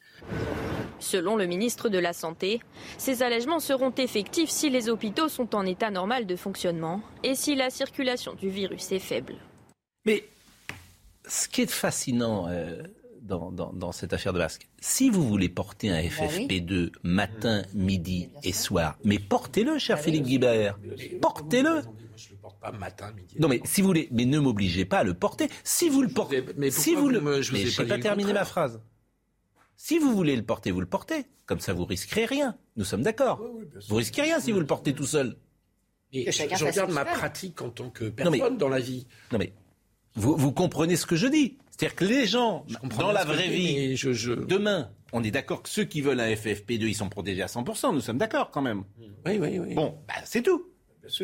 Selon 0.99 1.35
le 1.35 1.47
ministre 1.47 1.89
de 1.89 1.97
la 1.97 2.13
Santé, 2.13 2.59
ces 2.97 3.23
allègements 3.23 3.59
seront 3.59 3.91
effectifs 3.91 4.49
si 4.49 4.69
les 4.69 4.89
hôpitaux 4.89 5.29
sont 5.29 5.55
en 5.55 5.65
état 5.65 5.89
normal 5.89 6.27
de 6.27 6.35
fonctionnement 6.35 7.01
et 7.23 7.33
si 7.33 7.55
la 7.55 7.71
circulation 7.71 8.35
du 8.35 8.49
virus 8.49 8.91
est 8.91 8.99
faible. 8.99 9.35
Mais 10.05 10.25
ce 11.27 11.47
qui 11.47 11.61
est 11.61 11.71
fascinant 11.71 12.47
euh, 12.49 12.83
dans, 13.21 13.91
cette 13.91 14.13
affaire 14.13 14.33
de 14.33 14.39
masque, 14.39 14.67
si 14.79 15.09
vous 15.09 15.27
voulez 15.27 15.49
porter 15.49 15.89
un 15.89 16.01
bah 16.01 16.07
FFP2 16.07 16.91
matin, 17.01 17.63
midi 17.73 18.29
et 18.43 18.53
soir, 18.53 18.97
mais 19.03 19.17
portez-le, 19.17 19.79
cher 19.79 19.97
bah 19.97 20.03
Philippe 20.03 20.25
Guibert, 20.25 20.77
portez-le 21.21 21.81
pas 22.61 22.71
matin, 22.71 23.11
midi. 23.11 23.35
Non, 23.39 23.47
mais 23.47 23.61
si 23.65 23.81
vous 23.81 23.87
voulez, 23.87 24.07
mais 24.11 24.25
ne 24.25 24.39
m'obligez 24.39 24.85
pas 24.85 24.99
à 24.99 25.03
le 25.03 25.13
porter. 25.13 25.49
Si 25.63 25.89
vous 25.89 26.01
le 26.01 26.09
portez, 26.09 26.43
mais 26.57 26.71
si 26.71 26.95
vous, 26.95 27.09
le, 27.09 27.41
je 27.41 27.53
n'ai 27.53 27.87
pas, 27.87 27.97
terminé 27.97 28.33
ma 28.33 28.45
phrase. 28.45 28.81
Si 29.75 29.97
vous 29.97 30.13
voulez 30.13 30.35
le 30.35 30.43
porter, 30.43 30.71
vous 30.71 30.81
le 30.81 30.85
portez. 30.85 31.25
Comme 31.45 31.59
ça, 31.59 31.73
vous 31.73 31.85
risquerez 31.85 32.25
rien. 32.25 32.57
Nous 32.75 32.83
sommes 32.83 33.01
d'accord. 33.01 33.41
vous 33.87 33.95
risquez 33.95 34.21
rien 34.21 34.39
si 34.39 34.51
vous 34.51 34.59
le 34.59 34.65
portez 34.65 34.93
tout 34.93 35.05
seul. 35.05 35.37
Mais 36.13 36.31
je, 36.31 36.65
regarde 36.65 36.91
ma 36.91 37.05
pratique 37.05 37.61
en 37.61 37.69
tant 37.69 37.89
que 37.89 38.05
personne 38.05 38.57
dans 38.57 38.69
la 38.69 38.79
vie. 38.79 39.05
Non 39.31 39.37
mais 39.37 39.53
vous, 40.15 40.35
vous 40.35 40.51
comprenez 40.51 40.95
ce 40.95 41.05
que 41.05 41.15
je 41.15 41.27
dis. 41.27 41.57
C'est-à-dire 41.69 41.95
que 41.95 42.05
les 42.05 42.25
gens, 42.25 42.65
dans 42.97 43.11
la 43.11 43.23
vraie 43.23 43.47
vie, 43.47 43.95
demain, 44.47 44.91
on 45.13 45.23
est 45.23 45.31
d'accord 45.31 45.63
que 45.63 45.69
ceux 45.69 45.85
qui 45.85 46.01
veulent 46.01 46.19
un 46.19 46.29
FFP2, 46.29 46.87
ils 46.87 46.95
sont 46.95 47.09
protégés 47.09 47.41
à 47.41 47.45
100%. 47.45 47.93
Nous 47.93 48.01
sommes 48.01 48.17
d'accord 48.17 48.51
quand 48.51 48.61
même. 48.61 48.83
Oui, 49.25 49.37
oui, 49.39 49.59
oui. 49.59 49.75
Bon, 49.75 49.97
bah, 50.07 50.15
c'est 50.25 50.41
tout. 50.41 50.65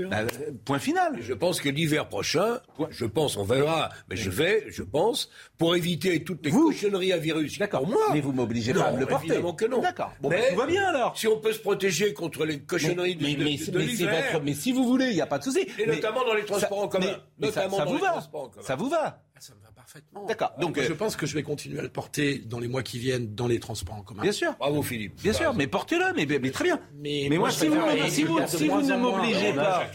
Bah, 0.09 0.17
point 0.65 0.79
final. 0.79 1.17
Je 1.21 1.33
pense 1.33 1.61
que 1.61 1.69
l'hiver 1.69 2.07
prochain, 2.07 2.59
je 2.89 3.05
pense, 3.05 3.37
on 3.37 3.43
verra, 3.43 3.89
mais 4.09 4.15
je 4.15 4.29
vais, 4.29 4.65
je 4.69 4.83
pense, 4.83 5.29
pour 5.57 5.75
éviter 5.75 6.23
toutes 6.23 6.45
les 6.45 6.51
cochonneries 6.51 7.13
à 7.13 7.17
virus. 7.17 7.57
D'accord, 7.59 7.87
moi. 7.87 8.01
Mais 8.13 8.21
vous 8.21 8.31
m'obligez 8.31 8.73
pas 8.73 8.85
à 8.85 8.91
me 8.91 8.99
le 8.99 9.05
porter. 9.05 9.27
Évidemment 9.27 9.53
que 9.53 9.65
non. 9.65 9.81
D'accord. 9.81 10.11
Bon, 10.21 10.29
mais 10.29 10.49
tout 10.49 10.55
va 10.57 10.65
bien 10.65 10.83
alors. 10.87 11.17
Si 11.17 11.27
on 11.27 11.39
peut 11.39 11.53
se 11.53 11.59
protéger 11.59 12.13
contre 12.13 12.45
les 12.45 12.59
cochonneries 12.59 13.17
mais, 13.19 13.35
de, 13.35 13.43
mais, 13.43 13.85
l'hiver. 13.85 14.41
mais 14.43 14.53
si 14.53 14.71
vous 14.71 14.85
voulez, 14.85 15.07
il 15.07 15.15
n'y 15.15 15.21
a 15.21 15.27
pas 15.27 15.39
de 15.39 15.43
souci. 15.43 15.67
Et 15.79 15.85
notamment 15.85 16.25
dans 16.25 16.33
les 16.33 16.45
transports 16.45 16.79
en 16.79 16.87
commun. 16.87 17.17
Notamment 17.39 17.77
ça, 17.77 17.85
dans 17.85 17.91
vous 17.91 17.97
les 17.97 18.03
va. 18.03 18.11
transports 18.11 18.43
en 18.43 18.49
commun. 18.49 18.65
Ça 18.65 18.75
vous 18.75 18.89
va. 18.89 19.23
Ah, 19.35 19.39
ça 19.39 19.53
me 19.53 19.61
va 19.61 19.74
parfaitement. 19.85 20.25
D'accord. 20.25 20.53
Donc, 20.59 20.79
je 20.79 20.93
pense 20.93 21.15
que 21.15 21.25
je 21.25 21.35
vais 21.35 21.43
continuer 21.43 21.79
à 21.79 21.83
le 21.83 21.89
porter 21.89 22.39
dans 22.39 22.59
les 22.59 22.67
mois 22.67 22.83
qui 22.83 22.99
viennent 22.99 23.35
dans 23.35 23.47
les 23.47 23.59
transports 23.59 23.95
en 23.95 24.01
commun. 24.01 24.23
Bien 24.23 24.31
sûr. 24.31 24.53
Bravo 24.57 24.81
Philippe. 24.81 25.21
Bien 25.21 25.33
sûr, 25.33 25.53
mais 25.53 25.67
portez-le, 25.67 26.13
mais, 26.15 26.25
mais, 26.25 26.51
très 26.51 26.63
bien. 26.63 26.79
Mais, 26.95 27.29
moi, 27.37 27.51
si 27.51 27.67
vous, 27.67 27.77
si 28.09 28.23
vous, 28.23 28.39
si 28.47 28.67
vous 28.67 28.81
ne 28.81 28.95
m'obligez 28.97 29.53
pas, 29.53 29.87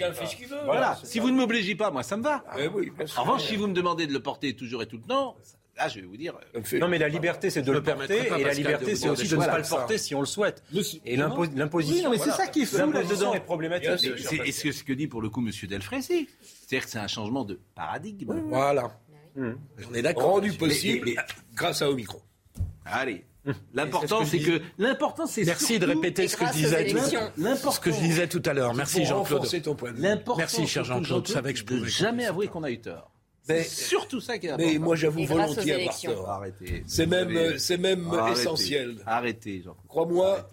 voilà, 0.65 0.99
si 1.03 1.19
vous 1.19 1.31
ne 1.31 1.37
m'obligez 1.37 1.75
pas, 1.75 1.91
moi 1.91 2.03
ça 2.03 2.17
me 2.17 2.23
va. 2.23 2.45
En 3.17 3.23
revanche, 3.23 3.45
si 3.45 3.57
vous 3.57 3.67
me 3.67 3.75
demandez 3.75 4.07
de 4.07 4.13
le 4.13 4.21
porter 4.21 4.55
toujours 4.55 4.83
et 4.83 4.87
tout 4.87 4.97
le 4.97 5.03
temps, 5.03 5.37
là 5.77 5.89
je 5.89 6.01
vais 6.01 6.07
vous 6.07 6.17
dire. 6.17 6.39
Non, 6.75 6.89
mais 6.89 6.99
la 6.99 7.09
liberté 7.09 7.51
c'est 7.51 7.63
de 7.63 7.73
le 7.73 7.83
porter 7.83 8.27
et 8.39 8.45
la 8.45 8.53
liberté 8.53 8.95
c'est 8.95 9.09
aussi 9.09 9.29
de 9.29 9.37
ne 9.37 9.45
pas 9.45 9.59
le 9.59 9.69
porter 9.69 9.99
si 9.99 10.15
on 10.15 10.21
le 10.21 10.27
souhaite. 10.27 10.63
Et 11.05 11.17
l'imposition. 11.17 12.11
mais 12.11 12.19
c'est 12.19 12.31
ça 12.31 12.47
qui 12.47 12.63
est 12.63 12.67
fou 12.67 12.91
là-dedans 12.91 13.35
est 13.35 13.41
problématique. 13.41 13.91
C'est 14.53 14.73
ce 14.73 14.85
que 14.85 14.93
dit 14.93 15.09
pour 15.09 15.23
le 15.23 15.31
coup 15.31 15.41
M. 15.41 15.51
Delfrécy. 15.69 16.29
C'est-à-dire 16.43 16.85
que 16.85 16.91
c'est 16.93 16.99
un 16.99 17.09
changement 17.09 17.45
de 17.45 17.61
paradigme. 17.75 18.41
Voilà. 18.49 18.91
Mmh. 19.37 19.51
On 19.91 19.95
est 19.95 20.03
d'accord. 20.03 20.33
Rendu 20.33 20.53
possible 20.53 21.13
grâce 21.55 21.83
à 21.83 21.91
Omicron. 21.91 22.21
Allez. 22.85 23.25
L'important, 23.73 24.25
c'est 24.27 24.39
que 24.39 24.61
l'important, 24.79 25.27
c'est 25.27 25.45
merci 25.45 25.79
de 25.79 25.87
répéter 25.87 26.29
ce 26.29 26.37
que 26.37 26.47
je 26.47 26.53
disais. 26.53 26.89
Ce 26.89 27.81
que 27.81 27.91
je 27.91 28.01
disais 28.01 28.29
tout 28.29 28.43
à 28.45 28.53
l'heure. 28.53 28.75
Merci 28.75 29.05
Jean-Claude. 29.05 29.49
Merci 30.37 30.67
cher 30.67 30.85
Jean-Claude. 30.85 31.27
Je 31.27 31.33
savais 31.33 31.53
que 31.53 31.59
je 31.59 31.65
pouvais. 31.65 31.89
Jamais 31.89 32.27
avouer 32.27 32.49
qu'on 32.49 32.63
a 32.65 32.71
eu 32.71 32.81
tort. 32.81 33.11
C'est 33.43 33.65
surtout 33.65 34.21
ça 34.21 34.39
qui 34.39 34.47
est 34.47 34.51
important. 34.51 34.71
Mais 34.71 34.79
moi, 34.79 34.95
j'avoue 34.95 35.25
volontiers 35.25 35.73
avoir 35.73 36.01
tort. 36.01 36.31
Arrêtez. 36.31 36.85
C'est 36.87 37.07
même, 37.07 37.59
c'est 37.59 37.79
même 37.79 38.11
essentiel. 38.31 38.97
Arrêtez, 39.07 39.63
Jean. 39.63 39.77
Crois-moi. 39.89 40.49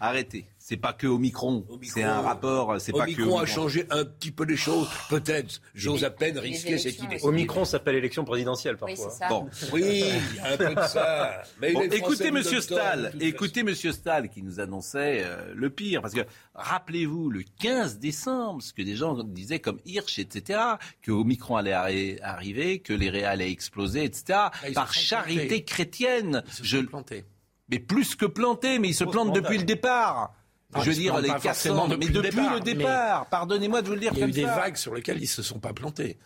Arrêtez. 0.00 0.46
C'est 0.68 0.76
pas 0.76 0.92
que 0.92 1.06
Omicron. 1.06 1.64
C'est 1.82 2.02
un 2.02 2.20
rapport. 2.20 2.78
C'est 2.78 2.92
pas 2.92 3.06
que. 3.06 3.22
Omicron 3.22 3.38
a 3.38 3.46
changé 3.46 3.86
un 3.88 4.04
petit 4.04 4.30
peu 4.30 4.44
les 4.44 4.58
choses. 4.58 4.86
Peut-être. 5.08 5.62
J'ose 5.74 6.04
à 6.04 6.10
peine 6.10 6.38
risquer 6.38 6.76
cette 6.76 7.02
idée. 7.02 7.16
Omicron 7.22 7.64
s'appelle 7.64 7.94
élection 7.94 8.22
présidentielle 8.26 8.76
parfois. 8.76 9.06
Oui, 9.06 9.14
ça. 9.18 9.28
Bon. 9.30 9.48
Oui, 9.72 10.04
un 10.44 10.56
peu 10.58 10.74
de 10.74 10.80
ça. 10.82 11.42
Mais 11.62 11.72
écoutez 11.72 12.30
Monsieur 12.30 12.60
Stahl. 12.60 13.14
Écoutez 13.18 13.62
Monsieur 13.62 13.92
Stahl 13.92 14.28
qui 14.28 14.42
nous 14.42 14.60
annonçait 14.60 15.22
euh, 15.24 15.54
le 15.54 15.70
pire. 15.70 16.02
Parce 16.02 16.12
que 16.12 16.26
rappelez-vous 16.54 17.30
le 17.30 17.44
15 17.60 17.98
décembre, 17.98 18.62
ce 18.62 18.74
que 18.74 18.82
des 18.82 18.94
gens 18.94 19.24
disaient 19.24 19.60
comme 19.60 19.80
Hirsch, 19.86 20.18
etc., 20.18 20.60
que 21.00 21.12
Omicron 21.12 21.56
allait 21.56 22.20
arriver, 22.20 22.80
que 22.80 22.92
les 22.92 23.08
réels 23.08 23.24
allaient 23.24 23.50
exploser, 23.50 24.04
etc. 24.04 24.38
Ah, 24.38 24.50
par 24.74 24.92
charité 24.92 25.64
chrétienne. 25.64 26.42
je 26.62 26.80
planté. 26.80 27.24
Mais 27.70 27.78
plus 27.78 28.16
que 28.16 28.26
planté, 28.26 28.78
mais 28.78 28.88
ils 28.88 28.94
se 28.94 29.04
plantent 29.04 29.34
depuis 29.34 29.56
le 29.56 29.64
départ 29.64 30.34
je 30.76 30.90
veux 30.90 30.94
dire, 30.94 31.18
les 31.20 31.28
400, 31.28 31.88
mais 31.88 32.08
depuis 32.08 32.48
le 32.48 32.60
départ, 32.60 33.26
pardonnez-moi 33.26 33.82
de 33.82 33.88
vous 33.88 33.94
le 33.94 34.00
dire 34.00 34.10
comme 34.10 34.20
ça. 34.20 34.26
Il 34.26 34.36
y 34.36 34.38
a 34.38 34.42
eu 34.42 34.44
des 34.44 34.50
vagues 34.50 34.76
sur 34.76 34.94
lesquelles 34.94 35.18
ils 35.18 35.22
ne 35.22 35.26
se 35.26 35.42
sont 35.42 35.58
pas 35.58 35.72
plantés. 35.72 36.18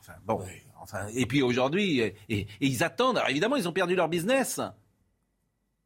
Enfin, 0.00 0.14
bon, 0.24 0.40
enfin, 0.80 1.06
et 1.14 1.26
puis 1.26 1.42
aujourd'hui, 1.42 2.00
et, 2.00 2.46
ils 2.60 2.82
attendent. 2.82 3.18
Alors 3.18 3.30
évidemment, 3.30 3.56
ils 3.56 3.68
ont 3.68 3.72
perdu 3.72 3.94
leur 3.94 4.08
business. 4.08 4.60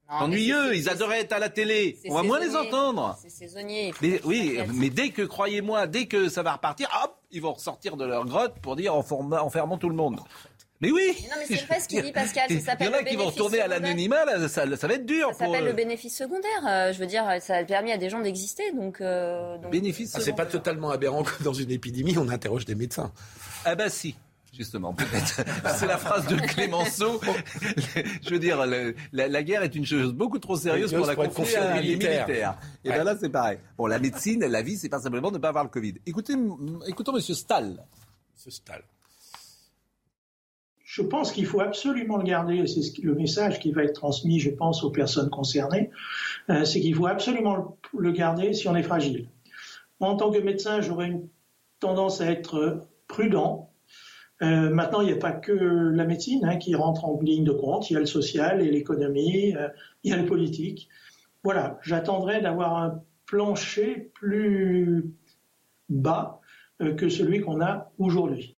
Ennuyeux, 0.08 0.76
ils 0.76 0.88
adoraient 0.88 1.22
être 1.22 1.32
à 1.32 1.40
la 1.40 1.48
télé. 1.48 1.98
On 2.08 2.14
va 2.14 2.22
moins 2.22 2.38
les 2.38 2.54
entendre. 2.54 3.18
C'est 3.20 3.28
saisonnier. 3.28 3.92
Mais, 4.00 4.20
oui, 4.24 4.58
mais 4.72 4.88
dès 4.88 5.10
que, 5.10 5.22
croyez-moi, 5.22 5.88
dès 5.88 6.06
que 6.06 6.28
ça 6.28 6.44
va 6.44 6.52
repartir, 6.52 6.88
hop, 7.02 7.18
ils 7.32 7.42
vont 7.42 7.52
ressortir 7.52 7.96
de 7.96 8.04
leur 8.04 8.24
grotte 8.24 8.60
pour 8.60 8.76
dire 8.76 8.94
enfermons 8.94 9.78
tout 9.78 9.88
le 9.88 9.96
monde. 9.96 10.20
Mais 10.80 10.90
oui 10.90 11.16
Non, 11.22 11.36
mais 11.38 11.46
c'est 11.46 11.64
vrai 11.64 11.80
ce 11.80 11.88
qu'il 11.88 12.02
dit 12.02 12.12
Pascal. 12.12 12.46
Il 12.50 12.60
y 12.60 12.88
en 12.88 12.92
a 12.92 13.02
qui 13.02 13.16
vont 13.16 13.26
retourner 13.26 13.60
à 13.60 13.68
l'anonymat, 13.68 14.48
ça, 14.48 14.66
va 14.66 14.94
être 14.94 15.06
dur. 15.06 15.30
Ça 15.32 15.46
s'appelle 15.46 15.64
le 15.64 15.72
bénéfice 15.72 16.16
secondaire. 16.16 16.66
Euh, 16.68 16.92
je 16.92 16.98
veux 16.98 17.06
dire, 17.06 17.24
ça 17.40 17.56
a 17.56 17.64
permis 17.64 17.92
à 17.92 17.96
des 17.96 18.10
gens 18.10 18.20
d'exister. 18.20 18.72
Donc, 18.72 19.00
euh, 19.00 19.56
Bénéfice 19.70 20.12
ah, 20.14 20.20
C'est 20.20 20.34
pas 20.34 20.46
totalement 20.46 20.90
aberrant 20.90 21.22
que 21.22 21.42
dans 21.42 21.52
une 21.52 21.70
épidémie, 21.70 22.18
on 22.18 22.28
interroge 22.28 22.64
des 22.64 22.74
médecins. 22.74 23.12
Ah 23.64 23.74
bah 23.74 23.88
si. 23.88 24.16
Justement, 24.52 24.94
peut-être. 24.94 25.42
C'est 25.76 25.86
la 25.86 25.98
phrase 25.98 26.26
de 26.28 26.36
Clémenceau. 26.36 27.20
Je 28.22 28.30
veux 28.30 28.38
dire, 28.38 28.64
la, 29.12 29.42
guerre 29.42 29.62
est 29.62 29.74
une 29.74 29.84
chose 29.84 30.12
beaucoup 30.14 30.38
trop 30.38 30.56
sérieuse 30.56 30.92
pour 30.94 31.06
la 31.06 31.14
confier 31.14 31.56
à 31.56 31.80
les 31.80 31.96
militaires. 31.96 32.58
Et 32.84 32.90
bien 32.90 33.04
là, 33.04 33.16
c'est 33.20 33.28
pareil. 33.28 33.58
Bon, 33.76 33.86
la 33.86 33.98
médecine, 33.98 34.40
la 34.46 34.62
vie, 34.62 34.76
c'est 34.76 34.88
pas 34.88 35.00
simplement 35.00 35.30
de 35.30 35.36
ne 35.36 35.42
pas 35.42 35.48
avoir 35.48 35.64
le 35.64 35.70
Covid. 35.70 35.94
Écoutez, 36.06 36.34
écoutons 36.86 37.12
Monsieur 37.12 37.34
Stahl. 37.34 37.84
Monsieur 38.34 38.50
Stahl. 38.50 38.82
Je 40.96 41.02
pense 41.02 41.30
qu'il 41.30 41.44
faut 41.44 41.60
absolument 41.60 42.16
le 42.16 42.24
garder, 42.24 42.56
et 42.56 42.66
c'est 42.66 43.02
le 43.02 43.14
message 43.14 43.60
qui 43.60 43.70
va 43.70 43.84
être 43.84 43.92
transmis, 43.92 44.40
je 44.40 44.48
pense, 44.48 44.82
aux 44.82 44.88
personnes 44.88 45.28
concernées, 45.28 45.90
euh, 46.48 46.64
c'est 46.64 46.80
qu'il 46.80 46.94
faut 46.94 47.06
absolument 47.06 47.76
le 47.98 48.12
garder 48.12 48.54
si 48.54 48.66
on 48.66 48.74
est 48.74 48.82
fragile. 48.82 49.28
En 50.00 50.16
tant 50.16 50.30
que 50.30 50.38
médecin, 50.38 50.80
j'aurais 50.80 51.08
une 51.08 51.28
tendance 51.80 52.22
à 52.22 52.30
être 52.30 52.88
prudent. 53.08 53.70
Euh, 54.40 54.70
maintenant, 54.70 55.02
il 55.02 55.08
n'y 55.08 55.12
a 55.12 55.18
pas 55.18 55.32
que 55.32 55.52
la 55.52 56.06
médecine 56.06 56.46
hein, 56.46 56.56
qui 56.56 56.74
rentre 56.74 57.04
en 57.04 57.20
ligne 57.20 57.44
de 57.44 57.52
compte. 57.52 57.90
Il 57.90 57.92
y 57.92 57.96
a 57.98 58.00
le 58.00 58.06
social 58.06 58.62
et 58.62 58.70
l'économie, 58.70 59.54
euh, 59.54 59.68
il 60.02 60.12
y 60.12 60.14
a 60.14 60.16
le 60.16 60.24
politique. 60.24 60.88
Voilà, 61.44 61.78
j'attendrai 61.82 62.40
d'avoir 62.40 62.74
un 62.78 63.02
plancher 63.26 64.12
plus 64.14 65.04
bas 65.90 66.40
que 66.78 67.10
celui 67.10 67.40
qu'on 67.40 67.60
a 67.60 67.90
aujourd'hui. 67.98 68.56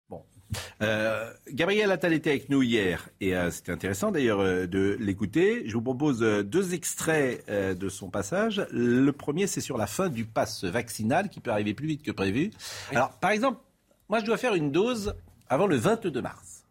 Euh, 0.82 1.30
Gabriel 1.52 1.90
Attal 1.90 2.12
était 2.12 2.30
avec 2.30 2.48
nous 2.48 2.62
hier 2.62 3.08
et 3.20 3.36
euh, 3.36 3.50
c'était 3.50 3.72
intéressant 3.72 4.10
d'ailleurs 4.10 4.40
euh, 4.40 4.66
de 4.66 4.96
l'écouter. 5.00 5.64
Je 5.66 5.74
vous 5.74 5.82
propose 5.82 6.20
deux 6.20 6.74
extraits 6.74 7.48
de 7.48 7.88
son 7.88 8.10
passage. 8.10 8.66
Le 8.70 9.10
premier, 9.12 9.46
c'est 9.46 9.60
sur 9.60 9.76
la 9.78 9.86
fin 9.86 10.08
du 10.08 10.24
pass 10.24 10.64
vaccinal 10.64 11.28
qui 11.28 11.40
peut 11.40 11.50
arriver 11.50 11.74
plus 11.74 11.86
vite 11.88 12.02
que 12.02 12.10
prévu. 12.12 12.50
Alors, 12.90 13.10
par 13.12 13.30
exemple, 13.30 13.60
moi 14.08 14.20
je 14.20 14.24
dois 14.24 14.36
faire 14.36 14.54
une 14.54 14.72
dose 14.72 15.14
avant 15.48 15.66
le 15.66 15.76
22 15.76 16.20
mars. 16.22 16.64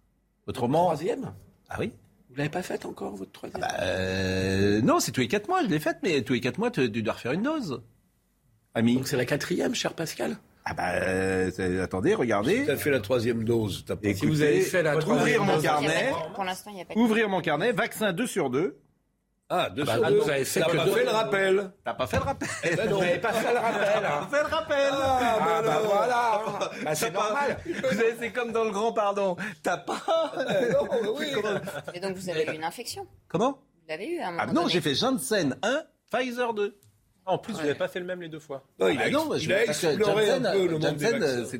Autrement. 0.48 0.86
Troisième? 0.86 1.34
Ah 1.70 1.76
oui 1.80 1.92
Vous 2.30 2.36
l'avez 2.38 2.50
pas 2.50 2.64
faite 2.64 2.86
encore, 2.86 3.16
votre 3.16 3.32
troisième? 3.32 3.62
Bah, 3.62 3.68
euh, 3.82 4.82
Non, 4.82 5.00
c'est 5.00 5.12
tous 5.12 5.22
les 5.22 5.28
quatre 5.28 5.48
mois, 5.48 5.62
je 5.64 5.68
l'ai 5.68 5.80
faite, 5.80 5.98
mais 6.04 6.22
tous 6.22 6.34
les 6.34 6.42
quatre 6.42 6.58
mois, 6.58 6.72
tu, 6.72 6.90
tu 6.92 7.04
dois 7.04 7.14
refaire 7.14 7.34
une 7.34 7.44
dose. 7.44 7.82
Ami. 8.74 8.96
Donc 8.96 9.08
c'est 9.08 9.18
la 9.18 9.26
quatrième, 9.26 9.76
cher 9.76 9.94
Pascal? 9.94 10.38
Ah 10.70 10.74
bah, 10.74 10.84
euh, 10.96 11.84
attendez, 11.84 12.14
regardez. 12.14 12.66
Tu 12.66 12.72
as 12.72 12.76
fait 12.76 12.90
la 12.90 13.00
troisième 13.00 13.44
dose. 13.46 13.86
t'as 13.88 13.96
pas- 13.96 14.02
Écoutez, 14.10 14.20
Si 14.20 14.26
vous 14.26 14.42
avez 14.42 14.62
fait 14.62 14.84
la 14.84 14.98
ouvrir 14.98 15.06
troisième 15.16 15.44
mon 15.46 15.54
dose- 15.54 15.64
carnet, 15.64 16.12
Pour 16.36 16.44
l'instant, 16.44 16.72
il 16.72 16.76
n'y 16.76 16.82
a 16.82 16.86
pas 16.86 16.94
de... 16.94 17.00
ouvrir 17.00 17.30
mon 17.30 17.40
carnet, 17.42 17.72
vaccin 17.72 18.12
2 18.12 18.28
sur 18.28 18.50
2. 18.50 18.78
Ah, 19.50 19.70
deux 19.70 19.86
bah, 19.86 19.94
sur 19.96 20.04
ah, 20.06 20.10
deux. 20.12 20.20
vous 20.20 20.30
avez 20.30 20.44
fait 20.44 20.60
T'as 20.60 20.66
que 20.66 20.76
pas 20.76 20.86
fait 20.88 21.04
le 21.06 21.10
rappel. 21.10 21.72
T'as 21.86 21.94
pas 21.94 22.08
fait 22.08 22.18
le 22.18 22.24
rappel. 22.24 22.50
Ben 22.76 22.90
non. 22.90 22.96
Vous 22.98 23.02
n'avez 23.02 23.20
pas 23.20 23.32
fait 23.32 23.54
le 23.54 23.60
rappel. 23.60 24.06
hein. 24.06 24.28
Fais 24.30 24.42
le 24.44 24.48
rappel. 24.50 24.90
Ah, 24.92 25.62
bah 25.64 25.82
voilà. 25.86 26.42
Bah, 26.84 26.96
c'est 26.96 27.12
normal. 27.12 27.58
Vous 27.66 27.96
savez, 27.96 28.16
c'est 28.20 28.32
comme 28.32 28.52
dans 28.52 28.66
le 28.66 28.72
grand 28.72 28.92
pardon. 28.92 29.38
T'as 29.64 29.78
pas. 29.78 30.02
non, 30.36 30.88
mais 30.92 31.08
oui. 31.18 31.28
Et 31.94 32.02
donc, 32.02 32.18
vous 32.18 32.30
avez 32.30 32.44
eu 32.46 32.56
une 32.56 32.66
infection. 32.66 33.08
Comment 33.30 33.52
Vous 33.54 33.88
l'avez 33.88 34.10
eu 34.10 34.20
à 34.20 34.28
un 34.28 34.32
moment 34.32 34.44
Ah 34.50 34.52
non, 34.52 34.68
j'ai 34.68 34.82
fait 34.82 34.96
Janssen 34.96 35.56
1, 35.64 35.84
Pfizer 36.12 36.54
2. 36.54 36.78
Ah, 37.30 37.34
En 37.34 37.38
plus, 37.38 37.54
vous 37.54 37.60
n'avez 37.60 37.76
pas 37.76 37.90
fait 37.90 38.00
le 38.00 38.06
même 38.06 38.22
les 38.22 38.30
deux 38.30 38.40
fois. 38.40 38.64
Non, 38.80 38.88
il 38.88 38.98
Ah 39.00 39.04
a, 39.04 39.10
non, 39.10 39.36
il 39.36 39.52
a 39.52 39.64
exploré 39.66 40.30
un 40.32 40.42
peu 40.54 40.66
le 40.68 40.80
monde 40.80 40.96
des 40.96 41.06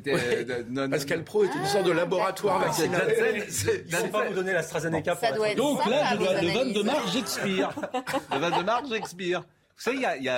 euh, 0.08 0.64
non, 0.70 0.82
non, 0.82 0.90
Pascal 0.90 1.24
Pro 1.24 1.44
est 1.44 1.54
une 1.54 1.66
sorte 1.66 1.84
de 1.84 1.92
laboratoire 1.92 2.60
non, 2.66 2.72
c'est 2.72 2.86
vaccinal. 2.88 3.44
Ils 3.90 4.06
ne 4.06 4.08
pas 4.10 4.24
vous 4.28 4.34
donner 4.34 4.52
pour 5.34 5.44
être- 5.44 5.52
être 5.52 5.56
Donc 5.56 5.86
là, 5.86 6.14
le 6.14 6.26
analyser. 6.26 6.54
22 6.54 6.82
mars, 6.82 7.12
j'expire. 7.12 7.70
Le 8.32 8.38
22 8.38 8.64
mars, 8.64 8.88
j'expire. 8.90 9.40
Vous 9.40 9.82
savez, 9.82 9.96
il 9.96 10.02
y 10.02 10.06
a. 10.06 10.16
il 10.16 10.24
y 10.24 10.30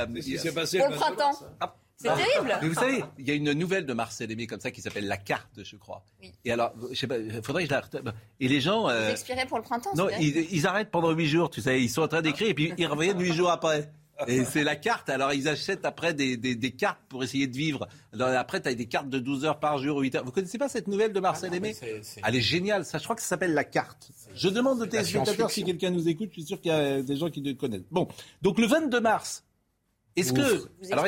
Pour 0.80 0.88
le 0.88 0.94
le 0.94 0.96
22 0.96 0.96
printemps. 0.96 1.38
Ah. 1.60 1.74
C'est 2.02 2.08
terrible. 2.08 2.58
Mais 2.62 2.68
vous 2.68 2.74
savez, 2.74 3.04
il 3.18 3.28
y 3.28 3.30
a 3.30 3.34
une 3.34 3.52
nouvelle 3.52 3.84
de 3.84 3.92
Marcel 3.92 4.30
Aimé 4.30 4.46
comme 4.46 4.60
ça 4.60 4.70
qui 4.70 4.80
s'appelle 4.80 5.06
La 5.06 5.18
Carte, 5.18 5.62
je 5.62 5.76
crois. 5.76 6.02
Oui. 6.22 6.32
Et 6.46 6.52
alors, 6.52 6.72
je 6.90 6.94
sais 6.98 7.06
pas, 7.06 7.18
il 7.18 7.42
faudrait 7.42 7.64
que 7.66 7.68
je 7.68 7.74
la 7.74 8.12
Et 8.40 8.48
les 8.48 8.60
gens. 8.62 8.84
Vous 8.84 8.88
euh, 8.88 9.10
expirez 9.10 9.44
pour 9.44 9.58
le 9.58 9.62
printemps, 9.64 9.90
non, 9.94 10.08
ils, 10.18 10.48
ils 10.50 10.66
arrêtent 10.66 10.90
pendant 10.90 11.10
huit 11.10 11.26
jours, 11.26 11.50
tu 11.50 11.60
sais. 11.60 11.78
Ils 11.80 11.90
sont 11.90 12.00
en 12.00 12.08
train 12.08 12.22
d'écrire 12.22 12.48
et 12.48 12.54
puis 12.54 12.72
ils 12.78 12.86
reviennent 12.86 13.20
huit 13.20 13.34
jours 13.34 13.50
après. 13.50 13.92
Et 14.26 14.44
c'est 14.44 14.64
la 14.64 14.76
carte. 14.76 15.08
Alors 15.10 15.32
ils 15.32 15.48
achètent 15.48 15.84
après 15.84 16.14
des, 16.14 16.36
des, 16.36 16.54
des 16.54 16.70
cartes 16.72 17.00
pour 17.08 17.22
essayer 17.24 17.46
de 17.46 17.56
vivre. 17.56 17.88
Alors, 18.12 18.28
après, 18.30 18.60
tu 18.60 18.68
as 18.68 18.74
des 18.74 18.86
cartes 18.86 19.08
de 19.08 19.18
12 19.18 19.44
heures 19.44 19.60
par 19.60 19.78
jour, 19.78 19.98
8 20.00 20.14
heures. 20.16 20.24
Vous 20.24 20.32
connaissez 20.32 20.58
pas 20.58 20.68
cette 20.68 20.88
nouvelle 20.88 21.12
de 21.12 21.20
Marcel 21.20 21.54
Aimé 21.54 21.74
C'est- 21.78 22.02
c'est- 22.02 22.20
Elle 22.26 22.36
est 22.36 22.40
géniale. 22.40 22.84
Ça, 22.84 22.98
je 22.98 23.04
crois 23.04 23.16
que 23.16 23.22
ça 23.22 23.28
s'appelle 23.28 23.54
la 23.54 23.64
carte. 23.64 24.08
Je 24.34 24.48
demande 24.48 24.80
aux 24.80 24.86
téléspectateurs 24.86 25.50
si 25.50 25.64
quelqu'un 25.64 25.90
nous 25.90 26.08
écoute. 26.08 26.28
Je 26.30 26.34
suis 26.40 26.44
sûr 26.46 26.60
qu'il 26.60 26.70
y 26.70 26.74
a 26.74 27.02
des 27.02 27.16
gens 27.16 27.30
qui 27.30 27.40
le 27.40 27.54
connaissent. 27.54 27.82
Bon, 27.90 28.08
donc 28.42 28.58
le 28.58 28.66
22 28.66 29.00
mars. 29.00 29.44
Est-ce 30.16 30.32
que 30.32 30.40
Vous 30.40 30.66
alors, 30.92 31.04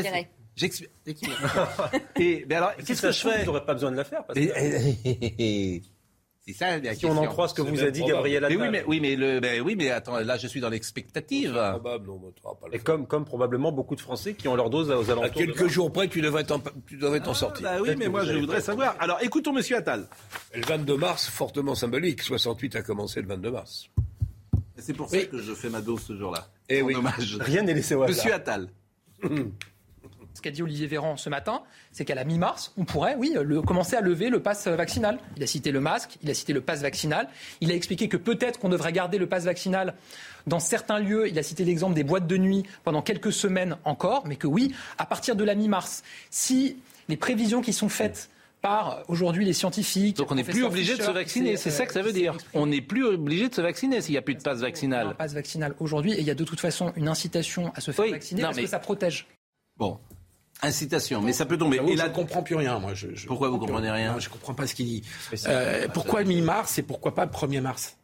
J'expire. 0.55 0.89
Et 2.17 2.45
mais 2.49 2.55
alors, 2.57 2.77
qu'est-ce 2.77 3.03
que 3.03 3.11
je 3.11 3.21
fais 3.21 3.39
Vous 3.41 3.47
n'aurez 3.47 3.65
pas 3.65 3.73
besoin 3.75 3.91
de 3.91 3.97
la 3.97 4.05
faire. 4.05 4.25
Parce 4.27 4.39
que 4.39 5.81
C'est 6.45 6.55
ça 6.55 6.77
la 6.79 6.93
si 6.97 7.07
on 7.07 7.17
en 7.17 7.27
croit 7.27 7.47
ce 7.47 7.55
que 7.55 7.63
vous 7.63 7.85
a 7.85 7.91
dit 7.93 8.01
probable. 8.01 8.17
Gabriel 8.31 8.43
Mais 8.43 8.47
Attal. 8.49 8.59
oui, 8.61 8.69
mais 8.73 8.85
oui, 8.89 9.01
mais 9.01 9.15
le, 9.17 9.39
ben 9.39 9.61
oui, 9.63 9.77
mais 9.77 9.91
attends, 9.91 10.19
là, 10.19 10.37
je 10.37 10.49
suis 10.49 10.61
dans 10.61 10.71
l'expectative. 10.71 11.53
Probable, 11.53 12.07
non, 12.09 12.21
mais 12.25 12.33
tu 12.33 12.43
n'auras 12.43 12.57
pas 12.57 12.67
le 12.67 12.75
Et 12.75 12.79
faire. 12.79 12.85
comme, 12.85 13.07
comme 13.07 13.25
probablement 13.25 13.71
beaucoup 13.71 13.95
de 13.95 14.01
Français 14.01 14.35
qui 14.35 14.49
ont 14.49 14.57
leur 14.57 14.69
dose 14.69 14.91
aux 14.91 15.09
alentours. 15.09 15.25
À 15.25 15.31
quelques 15.31 15.69
jours 15.69 15.93
près, 15.93 16.09
tu 16.09 16.21
devrais 16.21 16.43
t'en, 16.43 16.61
tu 16.89 16.97
devrais 16.97 17.21
t'en 17.21 17.33
sortir. 17.35 17.63
Bah 17.63 17.77
oui, 17.81 17.95
mais 17.97 18.09
moi, 18.09 18.25
je 18.25 18.33
voudrais 18.33 18.61
savoir. 18.61 18.97
Alors, 18.99 19.19
écoutons 19.23 19.53
Monsieur 19.53 19.77
Attal. 19.77 20.09
Et 20.53 20.59
le 20.59 20.67
22 20.67 20.97
mars, 20.97 21.27
fortement 21.29 21.77
symbolique. 21.77 22.23
68 22.23 22.75
a 22.75 22.83
commencé 22.83 23.23
le 23.23 23.29
22 23.29 23.51
mars. 23.53 23.89
C'est 24.79 24.95
pour 24.95 25.09
ça 25.11 25.19
que 25.25 25.39
je 25.41 25.55
fais 25.55 25.69
ma 25.71 25.81
dose 25.81 26.01
ce 26.03 26.17
jour-là. 26.17 26.49
Eh 26.69 26.83
En 26.83 26.87
oui. 26.87 26.97
hommage. 26.97 27.37
Rien 27.41 27.63
n'est 27.63 27.75
laissé 27.75 27.95
au 27.95 28.03
hasard. 28.03 28.17
Monsieur 28.17 28.35
Attal. 28.35 28.69
Ce 30.35 30.41
qu'a 30.41 30.51
dit 30.51 30.63
Olivier 30.63 30.87
Véran 30.87 31.17
ce 31.17 31.29
matin, 31.29 31.63
c'est 31.93 32.05
qu'à 32.05 32.15
la 32.15 32.25
mi-mars, 32.25 32.73
on 32.79 32.85
pourrait, 32.85 33.15
oui, 33.19 33.35
le- 33.41 33.61
commencer 33.63 33.97
à 33.97 34.01
lever 34.01 34.31
le 34.31 34.41
pass 34.41 34.67
vaccinal. 34.67 35.19
Il 35.37 35.43
a 35.43 35.47
cité 35.47 35.71
le 35.73 35.81
masque, 35.81 36.17
il 36.23 36.31
a 36.31 36.35
cité 36.35 36.53
le 36.53 36.61
pass 36.63 36.81
vaccinal. 36.83 37.29
Il 37.61 37.71
a 37.71 37.75
expliqué 37.75 38.09
que 38.09 38.17
peut-être 38.17 38.59
qu'on 38.59 38.69
devrait 38.71 38.93
garder 38.93 39.19
le 39.19 39.27
pass 39.27 39.45
vaccinal 39.45 39.95
dans 40.47 40.59
certains 40.61 40.99
lieux. 40.99 41.29
Il 41.29 41.39
a 41.39 41.43
cité 41.43 41.65
l'exemple 41.65 41.95
des 41.95 42.05
boîtes 42.05 42.27
de 42.27 42.37
nuit 42.39 42.63
pendant 42.83 43.03
quelques 43.03 43.33
semaines 43.33 43.77
encore, 43.85 44.27
mais 44.27 44.37
que 44.37 44.47
oui, 44.47 44.75
à 44.99 45.05
partir 45.07 45.37
de 45.37 45.45
la 45.45 45.55
mi-mars, 45.55 46.03
si 46.31 46.77
les 47.09 47.17
prévisions 47.17 47.61
qui 47.61 47.73
sont 47.73 47.89
faites 47.91 48.31
par 48.63 49.03
aujourd'hui 49.09 49.45
les 49.45 49.53
scientifiques. 49.53 50.17
Donc 50.19 50.31
on 50.31 50.37
n'est 50.37 50.45
plus 50.45 50.63
obligé 50.63 50.97
de 50.97 51.03
se 51.03 51.11
vacciner, 51.11 51.57
c'est 51.57 51.71
ça 51.71 51.85
que 51.85 51.93
ça 51.93 52.01
veut 52.01 52.13
dire. 52.13 52.37
On 52.55 52.67
n'est 52.69 52.81
plus 52.81 53.05
obligé 53.05 53.49
de 53.49 53.55
se 53.55 53.61
vacciner 53.61 54.01
s'il 54.01 54.13
n'y 54.13 54.19
a 54.19 54.23
plus 54.23 54.37
de 54.37 54.41
passe 54.43 54.59
un 54.59 54.63
vaccinal. 54.63 55.15
pass 55.17 55.35
vaccinal 55.35 55.75
aujourd'hui 55.81 56.13
et 56.13 56.21
il 56.21 56.25
y 56.27 56.31
a 56.31 56.35
de 56.37 56.45
toute 56.45 56.61
façon 56.61 56.93
une 56.97 57.09
incitation 57.09 57.73
à 57.75 57.81
se 57.81 57.91
faire 57.91 58.05
Oui, 58.05 58.13
vacciner 58.13 58.41
non, 58.43 58.49
parce 58.49 58.57
mais- 58.59 58.63
que 58.63 58.69
ça 58.71 58.79
protège. 58.79 59.27
Bon, 59.79 59.99
incitation, 60.63 61.21
mais 61.21 61.33
ça 61.33 61.45
peut 61.47 61.59
tomber. 61.59 61.81
Et 61.89 61.97
là, 61.97 62.05
je 62.05 62.11
ne 62.11 62.15
comprends 62.15 62.43
plus 62.43 62.55
rien, 62.57 62.79
moi. 62.79 62.95
Je, 62.95 63.09
je 63.15 63.27
Pourquoi 63.27 63.49
vous 63.49 63.59
comprenez 63.59 63.91
rien 63.91 64.13
Non, 64.15 64.19
Je 64.21 64.29
ne 64.29 64.33
comprends 64.33 64.55
pas 64.55 64.67
ce 64.67 64.75
qu'il 64.75 64.87
dit. 64.87 65.03
Euh, 65.47 65.89
pourquoi 65.93 66.25
mi-mars 66.25 66.79
et 66.79 66.83
pourquoi 66.83 67.15
pas 67.15 67.25
le 67.25 67.31
1er 67.31 67.61
mars 67.61 67.97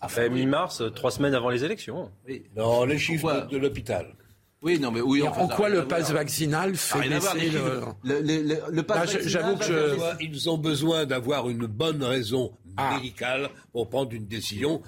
Enfin, 0.00 0.28
mi-mars, 0.28 0.80
euh, 0.80 0.90
trois 0.90 1.10
semaines 1.10 1.34
avant 1.34 1.50
les 1.50 1.64
élections. 1.64 2.10
oui. 2.26 2.44
Non, 2.56 2.84
les 2.84 2.98
chiffres 2.98 3.22
Pourquoi 3.30 3.40
de, 3.46 3.50
de 3.52 3.56
l'hôpital. 3.58 4.14
Oui, 4.62 4.78
non, 4.80 4.90
mais 4.90 5.00
oui. 5.00 5.22
En 5.22 5.46
quoi 5.48 5.68
le 5.68 5.78
à 5.80 5.84
voir. 5.84 5.88
pass 5.98 6.10
vaccinal 6.10 6.74
fait 6.76 7.08
voir, 7.18 7.34
baisser 7.34 7.50
le... 7.50 7.82
Le, 8.02 8.20
le, 8.20 8.42
le, 8.42 8.56
le 8.70 8.82
pass 8.82 9.12
Bah, 9.14 9.20
j'avoue 9.24 9.56
que 9.56 9.64
je- 9.64 9.96
Ils 10.24 10.50
ont 10.50 10.58
besoin 10.58 11.04
d'avoir 11.06 11.48
une 11.48 11.66
bonne 11.66 12.02
raison 12.02 12.52
Ah. 12.76 12.94
médicale 12.96 13.50
pour 13.72 13.88
prendre 13.88 14.12
une 14.12 14.26
décision. 14.26 14.82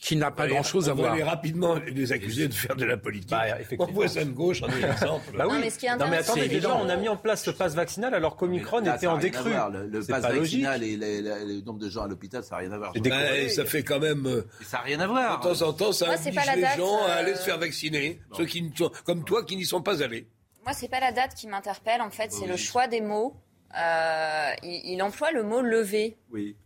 Qui 0.00 0.16
n'a 0.16 0.30
pas 0.30 0.46
grand-chose 0.48 0.88
à 0.88 0.92
on 0.92 0.94
va 0.94 1.00
voir. 1.02 1.12
aller 1.12 1.22
rapidement 1.22 1.74
les 1.74 2.10
accuser 2.12 2.48
de 2.48 2.54
faire 2.54 2.74
de 2.74 2.86
la 2.86 2.96
politique. 2.96 3.28
Bah, 3.30 3.48
effectivement. 3.60 3.86
Mon 3.86 3.92
voisin 3.92 4.24
de 4.24 4.30
gauche 4.30 4.62
en 4.62 4.68
est 4.70 4.80
l'exemple. 4.80 5.36
Bah 5.36 5.44
oui. 5.46 5.54
Non, 5.54 5.60
mais 5.60 5.68
ce 5.70 5.78
qui 5.78 5.86
est 5.86 5.90
non, 5.90 5.96
mais 5.98 6.04
intéressant, 6.04 6.32
attendez, 6.32 6.48
déjà, 6.48 6.74
on 6.76 6.88
a 6.88 6.96
mis 6.96 7.08
en 7.08 7.16
place 7.18 7.44
ce 7.44 7.50
pass 7.50 7.74
vaccinal 7.74 8.14
alors 8.14 8.36
qu'Omicron 8.36 8.80
était 8.80 8.96
ça 8.98 9.12
en 9.12 9.18
décrue. 9.18 9.50
voir. 9.50 9.68
Le, 9.70 9.86
le 9.86 9.98
pass 10.04 10.22
pas 10.22 10.32
logique. 10.32 10.64
vaccinal 10.64 10.82
et 10.82 10.96
le, 10.96 11.20
le- 11.28 11.54
le 11.56 11.60
nombre 11.60 11.78
de 11.78 11.88
gens 11.90 12.02
à 12.04 12.08
l'hôpital, 12.08 12.42
ça 12.42 12.54
n'a 12.54 12.60
rien 12.62 12.72
à 12.72 12.78
voir. 12.78 12.92
Ben, 12.94 13.48
ça 13.50 13.64
fait 13.66 13.82
quand 13.82 14.00
même, 14.00 14.26
euh, 14.26 14.42
Ça 14.64 14.78
n'a 14.78 14.84
rien 14.84 15.00
à 15.00 15.04
de 15.04 15.08
voir. 15.10 15.40
temps 15.40 15.60
en 15.62 15.72
temps, 15.74 15.92
ça 15.92 16.06
Moi, 16.06 16.16
c'est 16.16 16.30
oblige 16.30 16.54
les 16.56 16.62
date, 16.62 16.78
gens 16.78 17.02
à 17.04 17.10
euh, 17.10 17.18
aller 17.20 17.34
se 17.34 17.42
faire 17.42 17.58
vacciner. 17.58 18.20
Ceux 18.34 18.46
qui 18.46 18.62
ne 18.62 18.74
sont, 18.74 18.90
comme 19.04 19.22
toi 19.24 19.44
qui 19.44 19.56
n'y 19.56 19.64
sont 19.66 19.82
pas 19.82 20.02
allés. 20.02 20.26
Moi, 20.64 20.72
c'est 20.72 20.88
pas 20.88 21.00
la 21.00 21.12
date 21.12 21.34
qui 21.34 21.46
m'interpelle. 21.46 22.00
En 22.00 22.10
fait, 22.10 22.32
c'est 22.32 22.42
Oui. 22.44 22.48
le 22.48 22.56
choix 22.56 22.86
des 22.86 23.00
mots. 23.02 23.36
Euh, 23.78 24.50
il, 24.62 24.94
il 24.94 25.02
emploie 25.02 25.30
le 25.32 25.42
mot 25.42 25.60
lever. 25.60 26.16
Oui. 26.32 26.56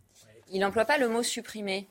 Il 0.52 0.60
n'emploie 0.60 0.84
pas 0.84 0.98
le 0.98 1.08
mot 1.08 1.22
supprimer. 1.22 1.88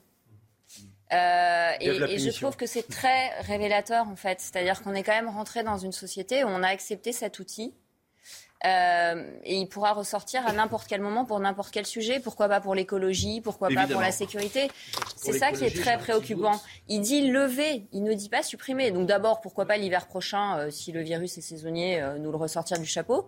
Euh, 1.14 1.72
et, 1.80 2.20
je 2.20 2.40
trouve 2.40 2.56
que 2.56 2.66
c'est 2.66 2.88
très 2.88 3.30
révélateur 3.42 4.08
en 4.08 4.16
fait. 4.16 4.40
C'est-à-dire 4.40 4.82
qu'on 4.82 4.94
est 4.94 5.04
quand 5.04 5.14
même 5.14 5.30
rentré 5.30 5.64
dans 5.64 5.78
une 5.78 5.92
société 5.92 6.44
où 6.44 6.48
on 6.48 6.64
a 6.64 6.68
accepté 6.68 7.12
cet 7.12 7.40
outil. 7.40 7.74
Euh, 8.66 9.30
et 9.44 9.58
il 9.58 9.68
pourra 9.68 9.92
ressortir 9.92 10.48
à 10.48 10.54
n'importe 10.54 10.88
quel 10.88 11.02
moment 11.02 11.26
pour 11.26 11.38
n'importe 11.42 11.72
quel 11.72 11.86
sujet. 11.86 12.22
Pourquoi 12.22 12.48
pas 12.48 12.62
pour 12.62 12.76
l'écologie 12.76 13.42
Pourquoi 13.42 13.68
pas 13.68 13.88
pour 13.88 14.00
la 14.00 14.14
sécurité 14.14 14.72
C'est 15.18 15.34
ça 15.34 15.52
qui 15.52 15.66
est 15.66 15.82
très 15.82 15.98
préoccupant. 15.98 16.62
Il 16.88 17.02
dit 17.02 17.28
lever, 17.28 17.88
il 17.92 18.04
ne 18.04 18.14
dit 18.14 18.30
pas 18.30 18.42
supprimer. 18.42 18.92
Donc 18.92 19.06
d'abord, 19.06 19.42
pourquoi 19.42 19.66
pas 19.66 19.76
l'hiver 19.76 20.08
prochain, 20.08 20.58
euh, 20.58 20.72
si 20.72 20.94
le 20.94 21.02
virus 21.02 21.38
est 21.38 21.42
saisonnier, 21.42 22.02
nous 22.20 22.32
le 22.32 22.38
ressortir 22.38 22.80
du 22.80 22.86
chapeau. 22.86 23.28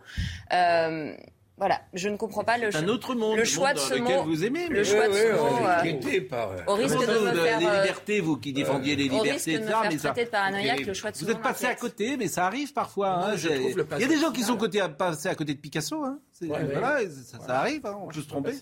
Euh, 1.56 1.58
voilà, 1.58 1.80
je 1.94 2.10
ne 2.10 2.18
comprends 2.18 2.44
pas 2.44 2.58
le, 2.58 2.76
un 2.76 2.88
autre 2.90 3.16
monde, 3.16 3.36
le 3.36 3.40
le 3.44 3.46
choix 3.46 3.70
monde 3.70 3.76
de 3.76 3.80
ce 3.80 3.94
mot. 3.96 4.24
vous 4.24 4.44
aimez. 4.44 4.68
le 4.68 4.80
mais- 4.80 4.84
choix 4.84 5.08
de 5.08 5.14
Ouais, 5.14 5.22
ce 5.22 5.26
ouais, 5.28 5.34
mot. 5.62 5.66
euh, 5.66 5.80
inquiété 5.80 6.22
par. 6.22 6.50
au 6.68 6.74
risque 6.76 7.00
de 7.00 7.06
ça, 7.06 7.12
me 7.14 7.18
vous, 7.18 7.26
faire, 7.38 7.60
les 7.60 7.66
euh, 7.66 7.82
libertés, 7.82 8.20
vous 8.20 8.38
qui 8.38 8.52
défendiez 8.52 8.96
les 8.98 9.08
au 9.10 9.24
libertés, 9.24 9.58
de 9.60 9.64
faire 9.66 9.82
mais 9.90 9.98
ça- 9.98 10.12
de 10.12 10.30
paranoïaque, 10.30 10.80
le 10.86 10.94
choix 10.94 11.12
de 11.12 11.16
ce 11.16 11.22
Vous 11.24 11.32
mot 11.32 11.38
êtes 11.38 11.42
passé 11.44 11.66
à 11.68 11.76
côté, 11.76 12.18
mais 12.18 12.28
ça 12.28 12.46
arrive 12.46 12.74
parfois. 12.74 13.10
hein, 13.26 13.36
le 13.36 13.88
Il 13.96 14.02
y 14.02 14.04
a 14.04 14.08
des 14.08 14.18
gens 14.20 14.32
qui 14.34 14.44
sont 14.44 14.58
côté, 14.58 14.82
passés 14.98 15.30
à 15.30 15.36
côté 15.36 15.54
de 15.54 15.60
Picasso. 15.60 16.04
Hein. 16.04 16.20
Ouais, 16.42 16.48
voilà, 16.74 17.00
ça, 17.10 17.40
ça 17.40 17.60
arrive, 17.62 17.86
hein, 17.86 17.96
on 18.02 18.08
peut 18.10 18.22
se 18.22 18.28
tromper. 18.28 18.54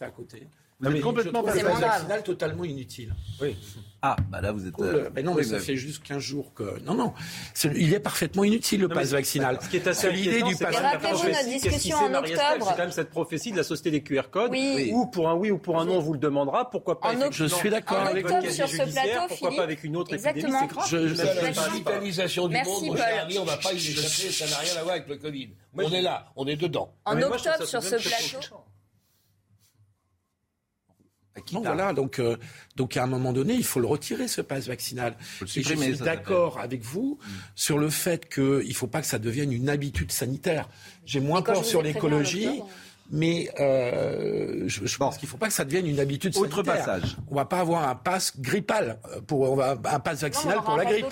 Êtes 0.85 1.01
complètement 1.01 1.43
C'est 1.53 1.61
grave. 1.61 1.81
vaccinal 1.81 2.23
totalement 2.23 2.63
inutile. 2.63 3.13
Oui. 3.41 3.55
Ah, 4.05 4.17
bah 4.29 4.41
là, 4.41 4.51
vous 4.51 4.67
êtes. 4.67 4.73
Cool. 4.73 4.85
euh, 4.87 5.09
Mais 5.15 5.23
non, 5.23 5.33
mais 5.33 5.43
oui, 5.43 5.49
ça 5.49 5.59
fait 5.59 5.77
juste 5.77 6.03
15 6.03 6.19
jours 6.21 6.53
que. 6.53 6.77
Non, 6.83 6.93
non. 6.93 7.13
Il 7.73 7.93
est 7.93 8.01
parfaitement 8.01 8.43
inutile, 8.43 8.81
le 8.81 8.87
Non, 8.89 8.95
pass 8.95 9.11
mais 9.11 9.17
vaccinal. 9.19 9.59
Ce 9.61 9.69
qui 9.69 9.77
est 9.77 9.87
assez 9.87 10.11
l'idée 10.11 10.41
du 10.41 10.55
c'est 10.55 10.65
pass 10.65 10.75
quand 10.75 10.81
même 10.81 10.91
la 10.91 10.99
Rappelez-vous 10.99 11.27
notre 11.29 11.45
discussion 11.45 11.97
en 11.97 12.13
octobre. 12.13 12.35
C'est 12.59 12.63
quand 12.75 12.77
même 12.79 12.91
cette 12.91 13.09
prophétie 13.11 13.53
de 13.53 13.57
la 13.57 13.63
société 13.63 13.91
des 13.91 14.03
QR 14.03 14.23
codes. 14.29 14.51
Oui. 14.51 14.91
Ou 14.93 15.05
pour 15.05 15.29
un 15.29 15.35
oui 15.35 15.51
ou 15.51 15.57
pour 15.57 15.79
un 15.79 15.85
non, 15.85 15.95
on 15.95 15.99
vous 16.01 16.11
le 16.11 16.19
demandera. 16.19 16.69
Pourquoi 16.69 16.99
pas 16.99 17.13
En 17.15 17.31
Je 17.31 17.45
suis 17.45 17.69
d'accord 17.69 17.99
avec 17.99 18.25
octobre, 18.25 18.49
sur 18.51 18.67
ce 18.67 18.75
plateau, 18.75 19.19
Pourquoi 19.29 19.55
pas 19.55 19.63
avec 19.63 19.85
une 19.85 19.95
autre 19.95 20.13
Exactement. 20.13 20.47
épidémie 20.65 20.67
C'est 20.69 20.75
grave. 20.75 20.87
Je- 20.89 21.07
je- 21.07 21.15
Ça, 21.15 21.33
la 21.35 21.51
digitalisation 21.51 22.47
du 22.49 22.53
Merci, 22.55 22.71
monde, 22.71 22.81
mon 22.83 22.87
Paul. 22.89 22.97
cher 22.97 23.23
ami, 23.23 23.37
on 23.39 23.45
va 23.45 23.55
pas 23.57 23.71
y 23.71 23.77
échapper, 23.77 24.31
ça 24.33 24.47
n'a 24.47 24.57
rien 24.57 24.75
à 24.79 24.83
voir 24.83 24.95
avec 24.95 25.07
le 25.07 25.15
Covid. 25.15 25.49
On 25.77 25.91
est 25.93 26.01
là, 26.01 26.25
on 26.35 26.45
est 26.45 26.57
dedans. 26.57 26.93
En 27.05 27.21
octobre, 27.21 27.63
sur 27.65 27.81
ce 27.81 27.95
plateau, 27.95 28.57
non, 31.51 31.61
voilà, 31.61 31.93
donc, 31.93 32.19
euh, 32.19 32.37
donc 32.75 32.95
à 32.95 33.03
un 33.03 33.07
moment 33.07 33.33
donné, 33.33 33.53
il 33.53 33.63
faut 33.63 33.79
le 33.79 33.87
retirer, 33.87 34.27
ce 34.27 34.41
passe 34.41 34.67
vaccinal. 34.67 35.15
Et 35.41 35.63
je 35.63 35.75
suis 35.75 35.97
d'accord 35.97 36.59
avec 36.59 36.83
vous 36.83 37.17
sur 37.55 37.77
le 37.77 37.89
fait 37.89 38.29
qu'il 38.31 38.67
ne 38.67 38.73
faut 38.73 38.87
pas 38.87 39.01
que 39.01 39.07
ça 39.07 39.19
devienne 39.19 39.51
une 39.51 39.69
habitude 39.69 40.11
sanitaire. 40.11 40.69
J'ai 41.05 41.19
moins 41.19 41.41
peur 41.41 41.65
sur 41.65 41.81
l'écologie 41.81 42.61
mais 43.11 43.49
euh, 43.59 44.63
je, 44.65 44.97
pense 44.97 45.17
qu'il 45.17 45.27
ne 45.27 45.31
faut 45.31 45.37
pas 45.37 45.47
que 45.47 45.53
ça 45.53 45.65
devienne 45.65 45.87
une 45.87 45.99
habitude 45.99 46.33
sanitaire. 46.33 46.59
Autre 46.59 46.63
passage. 46.63 47.17
On 47.29 47.33
ne 47.33 47.39
va 47.39 47.45
pas 47.45 47.59
avoir 47.59 47.87
un 47.87 47.95
pass 47.95 48.39
grippal, 48.39 48.97
pour, 49.27 49.41
on 49.41 49.55
va, 49.55 49.77
un 49.83 49.99
pass 49.99 50.21
vaccinal 50.21 50.61
pour 50.63 50.77
la 50.77 50.85
grippe. 50.85 51.05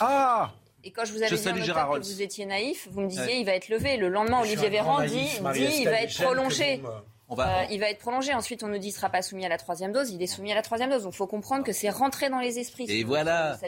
Ah 0.00 0.52
et 0.86 0.90
quand 0.90 1.06
je 1.06 1.12
vous 1.12 1.18
avais 1.22 1.28
je 1.28 1.36
dit 1.36 1.70
que 1.70 1.98
vous 1.98 2.22
étiez 2.22 2.44
naïf, 2.44 2.88
vous 2.90 3.00
me 3.00 3.08
disiez 3.08 3.24
ouais. 3.24 3.40
il 3.40 3.46
va 3.46 3.52
être 3.52 3.70
levé. 3.70 3.96
Le 3.96 4.08
lendemain, 4.08 4.42
Olivier 4.42 4.68
Véran 4.68 5.02
dit, 5.02 5.28
dit 5.54 5.68
il 5.80 5.84
va 5.86 6.02
être 6.02 6.22
prolongé. 6.22 6.82
On 7.28 7.34
va... 7.34 7.62
Euh, 7.62 7.64
il 7.70 7.80
va 7.80 7.88
être 7.88 7.98
prolongé. 7.98 8.34
Ensuite, 8.34 8.62
on 8.62 8.68
nous 8.68 8.74
dit 8.78 8.88
qu'il 8.88 8.96
ne 8.96 8.96
sera 8.96 9.08
pas 9.08 9.22
soumis 9.22 9.46
à 9.46 9.48
la 9.48 9.56
troisième 9.56 9.92
dose. 9.92 10.10
Il 10.10 10.22
est 10.22 10.26
soumis 10.26 10.52
à 10.52 10.54
la 10.54 10.62
troisième 10.62 10.90
dose. 10.90 11.04
Donc, 11.04 11.14
il 11.14 11.16
faut 11.16 11.26
comprendre 11.26 11.64
que 11.64 11.72
c'est 11.72 11.88
rentré 11.88 12.28
dans 12.28 12.40
les 12.40 12.58
esprits. 12.58 12.86
Et 12.88 13.04
voilà. 13.04 13.58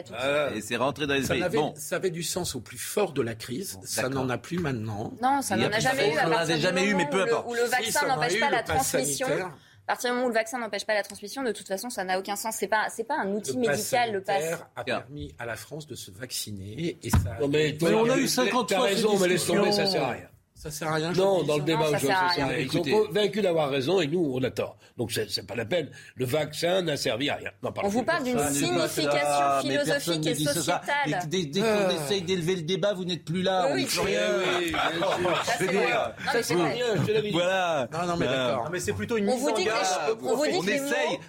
Et 0.53 0.61
c'est 0.61 0.75
rentré 0.75 1.07
dans 1.07 1.15
les 1.15 1.21
esprits. 1.21 1.39
Ça 1.75 1.95
avait, 1.95 2.11
du 2.11 2.23
sens 2.23 2.55
au 2.55 2.59
plus 2.59 2.77
fort 2.77 3.13
de 3.13 3.21
la 3.21 3.35
crise. 3.35 3.79
Ça 3.83 4.09
n'en 4.09 4.29
a 4.29 4.37
plus 4.37 4.59
maintenant. 4.59 5.11
Non, 5.21 5.41
ça 5.41 5.55
n'en 5.55 5.71
a, 5.71 5.79
jamais 5.79 6.13
eu. 6.13 6.19
On 6.23 6.29
n'en 6.29 6.37
avait 6.37 6.59
jamais 6.59 6.85
eu, 6.85 6.93
mais 6.93 7.09
peu 7.09 7.21
importe. 7.21 7.47
Où 7.47 7.53
le, 7.53 7.63
vaccin 7.63 8.07
n'empêche 8.07 8.39
pas 8.39 8.49
la 8.49 8.63
transmission. 8.63 9.27
À 9.87 9.93
partir 9.93 10.09
du 10.09 10.15
moment 10.15 10.25
où 10.25 10.29
le 10.29 10.35
vaccin 10.35 10.59
n'empêche 10.59 10.85
pas 10.85 10.93
la 10.93 11.03
transmission, 11.03 11.43
de 11.43 11.53
toute 11.53 11.67
façon, 11.67 11.89
ça 11.89 12.03
n'a 12.03 12.19
aucun 12.19 12.35
sens. 12.35 12.55
C'est 12.59 12.67
pas, 12.67 12.87
pas 13.07 13.19
un 13.21 13.31
outil 13.31 13.53
le 13.53 13.59
médical. 13.59 14.11
le 14.11 14.21
pass 14.21 14.43
a 14.75 14.83
permis 14.83 15.33
à 15.39 15.45
la 15.45 15.55
France 15.55 15.87
de 15.87 15.95
se 15.95 16.11
vacciner 16.11 16.97
et 17.01 17.09
ça. 17.09 17.37
Mais, 17.49 17.77
on 17.81 18.09
a 18.09 18.17
eu 18.17 18.27
50 18.27 18.73
fois. 18.73 18.83
Raison, 18.83 19.17
mais 19.17 19.29
laisse 19.29 19.45
tomber, 19.45 19.71
ça 19.71 19.85
sert 19.85 20.03
à 20.03 20.11
rien. 20.11 20.27
Ça 20.57 20.71
sert 20.71 20.87
à 20.87 20.95
rien. 20.95 21.11
Non, 21.11 21.43
dans 21.43 21.57
le 21.57 21.63
débat 21.63 21.89
aujourd'hui, 21.89 22.09
ils 22.61 22.71
sont 22.71 22.81
convaincus 22.81 23.43
d'avoir 23.43 23.69
raison 23.69 24.01
et 24.01 24.07
nous, 24.07 24.31
on 24.33 24.41
a 24.41 24.49
tort. 24.49 24.75
Donc, 24.97 25.11
c'est, 25.11 25.29
c'est 25.29 25.45
pas 25.45 25.53
la 25.53 25.65
peine. 25.65 25.91
Le 26.15 26.25
vaccin 26.25 26.81
n'a 26.81 26.97
servi 26.97 27.29
à 27.29 27.35
rien. 27.35 27.51
On 27.83 27.87
vous 27.87 28.01
parle 28.01 28.23
d'une 28.23 28.39
signification 28.49 29.61
philosophique 29.61 30.25
et 30.25 30.33
sociétale. 30.33 30.81
Et 31.05 31.13
dès, 31.27 31.45
dès 31.45 31.59
qu'on 31.59 31.67
ah. 31.67 31.93
essaye 31.93 32.23
d'élever 32.23 32.55
le 32.55 32.63
débat, 32.63 32.95
vous 32.95 33.05
n'êtes 33.05 33.23
plus 33.23 33.43
là. 33.43 33.69
Oui, 33.71 33.87
on 33.99 34.03
oui, 34.03 34.15
oui, 34.59 34.59
oui. 34.59 34.73
Voilà. 37.31 37.87
Non, 37.93 38.07
non, 38.07 38.17
mais 38.17 38.25
euh, 38.27 38.47
d'accord. 38.47 38.69
Mais 38.71 38.79
c'est 38.79 38.93
plutôt 38.93 39.17
une 39.17 39.29
on 39.29 39.37
vous 39.37 39.51
dit 39.51 39.67
On 40.23 40.43
essaye 40.43 41.19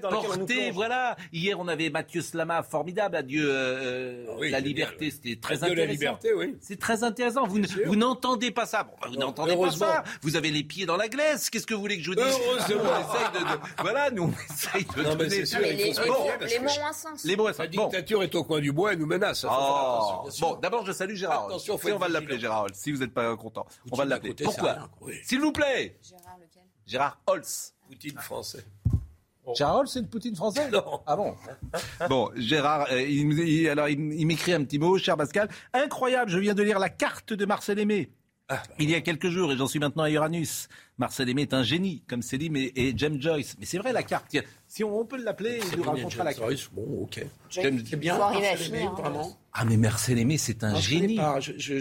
d'apporter. 0.00 0.72
Voilà. 0.72 1.16
Hier, 1.32 1.56
on 1.60 1.68
avait 1.68 1.90
Mathieu 1.90 2.22
Slama, 2.22 2.64
formidable. 2.64 3.14
Adieu 3.14 3.48
euh, 3.48 4.26
la 4.50 4.58
liberté. 4.58 5.12
C'était 5.12 5.36
très 5.40 5.62
intéressant. 5.62 6.18
C'est 6.60 6.80
très 6.80 7.04
intéressant. 7.04 7.46
Vous 7.46 7.96
n'entendez 7.96 8.47
pas 8.50 8.66
ça. 8.66 8.84
Bon, 8.84 8.92
bah, 9.00 9.08
vous 9.10 9.16
n'entendez 9.16 9.56
pas 9.56 9.70
ça. 9.70 10.04
Vous 10.22 10.36
avez 10.36 10.50
les 10.50 10.64
pieds 10.64 10.86
dans 10.86 10.96
la 10.96 11.08
glace. 11.08 11.50
Qu'est-ce 11.50 11.66
que 11.66 11.74
vous 11.74 11.80
voulez 11.80 11.98
que 11.98 12.04
je 12.04 12.10
vous 12.10 12.16
dise 12.16 12.78
Voilà, 13.80 14.10
nous, 14.10 14.24
on 14.24 14.54
essaye 14.54 14.84
de 14.84 15.02
non, 15.02 15.14
donner... 15.14 15.42
Les, 15.42 16.58
mots 16.58 16.72
ont 17.42 17.46
un 17.46 17.52
sens. 17.52 17.58
La 17.58 17.66
dictature 17.66 18.22
est 18.22 18.34
au 18.34 18.44
coin 18.44 18.60
du 18.60 18.72
bois 18.72 18.92
et 18.92 18.96
nous 18.96 19.06
menace. 19.06 19.44
Hein, 19.44 19.50
oh. 19.50 20.28
Bon, 20.40 20.54
d'abord, 20.56 20.84
je 20.86 20.92
salue 20.92 21.14
Gérard. 21.14 21.46
Attention, 21.46 21.78
on 21.94 21.98
va 21.98 22.08
l'appeler 22.08 22.38
Gérard 22.38 22.66
si 22.72 22.92
vous 22.92 22.98
n'êtes 22.98 23.14
pas 23.14 23.36
content. 23.36 23.66
on 23.90 23.96
va 23.96 24.04
l'appeler. 24.04 24.34
Pourquoi 24.34 24.88
S'il 25.22 25.40
vous 25.40 25.52
plaît. 25.52 25.96
Gérard 26.02 26.38
lequel 26.40 26.62
Gérard 26.86 27.18
Holtz. 27.26 27.74
Poutine 27.86 28.18
français. 28.18 28.64
Oh. 29.44 29.54
Gérard 29.56 29.88
c'est 29.88 30.00
une 30.00 30.08
poutine 30.08 30.36
française 30.36 30.70
Non. 30.70 31.00
Ah 31.06 31.16
bon 31.16 31.34
Bon, 32.08 32.30
Gérard, 32.36 32.86
euh, 32.90 33.70
alors 33.70 33.88
il, 33.88 34.12
il 34.12 34.26
m'écrit 34.26 34.52
un 34.52 34.62
petit 34.64 34.78
mot, 34.78 34.98
cher 34.98 35.16
Pascal. 35.16 35.48
Incroyable, 35.72 36.30
je 36.30 36.38
viens 36.38 36.54
de 36.54 36.62
lire 36.62 36.78
la 36.78 36.90
carte 36.90 37.32
de 37.32 37.46
Marcel 37.46 37.78
Aimé. 37.78 38.10
Ah, 38.50 38.62
bah 38.66 38.74
il 38.78 38.88
y 38.88 38.94
a 38.94 39.02
quelques 39.02 39.28
jours, 39.28 39.52
et 39.52 39.56
j'en 39.58 39.66
suis 39.66 39.78
maintenant 39.78 40.04
à 40.04 40.10
Uranus, 40.10 40.68
Marcel 40.96 41.28
Aimé 41.28 41.42
est 41.42 41.52
un 41.52 41.62
génie, 41.62 42.02
comme 42.08 42.22
c'est 42.22 42.38
dit, 42.38 42.50
et 42.74 42.94
James 42.96 43.20
Joyce. 43.20 43.56
Mais 43.60 43.66
c'est 43.66 43.76
vrai, 43.76 43.92
la 43.92 44.02
carte, 44.02 44.34
si 44.66 44.82
on, 44.82 45.04
peut 45.04 45.22
l'appeler, 45.22 45.60
il 45.70 45.78
nous 45.78 45.84
racontera 45.84 46.24
la 46.24 46.32
carte. 46.32 46.46
Joyce, 46.46 46.70
bon, 46.72 47.02
ok. 47.02 47.26
C'est 47.50 47.96
bien, 47.96 48.18
hein. 48.20 48.32
Ah, 49.52 49.64
mais 49.66 49.76
Marcel 49.76 50.18
Aimé, 50.18 50.38
c'est 50.38 50.64
un 50.64 50.74
ah, 50.74 50.80
génie. 50.80 51.20
Je, 51.40 51.52
je, 51.58 51.78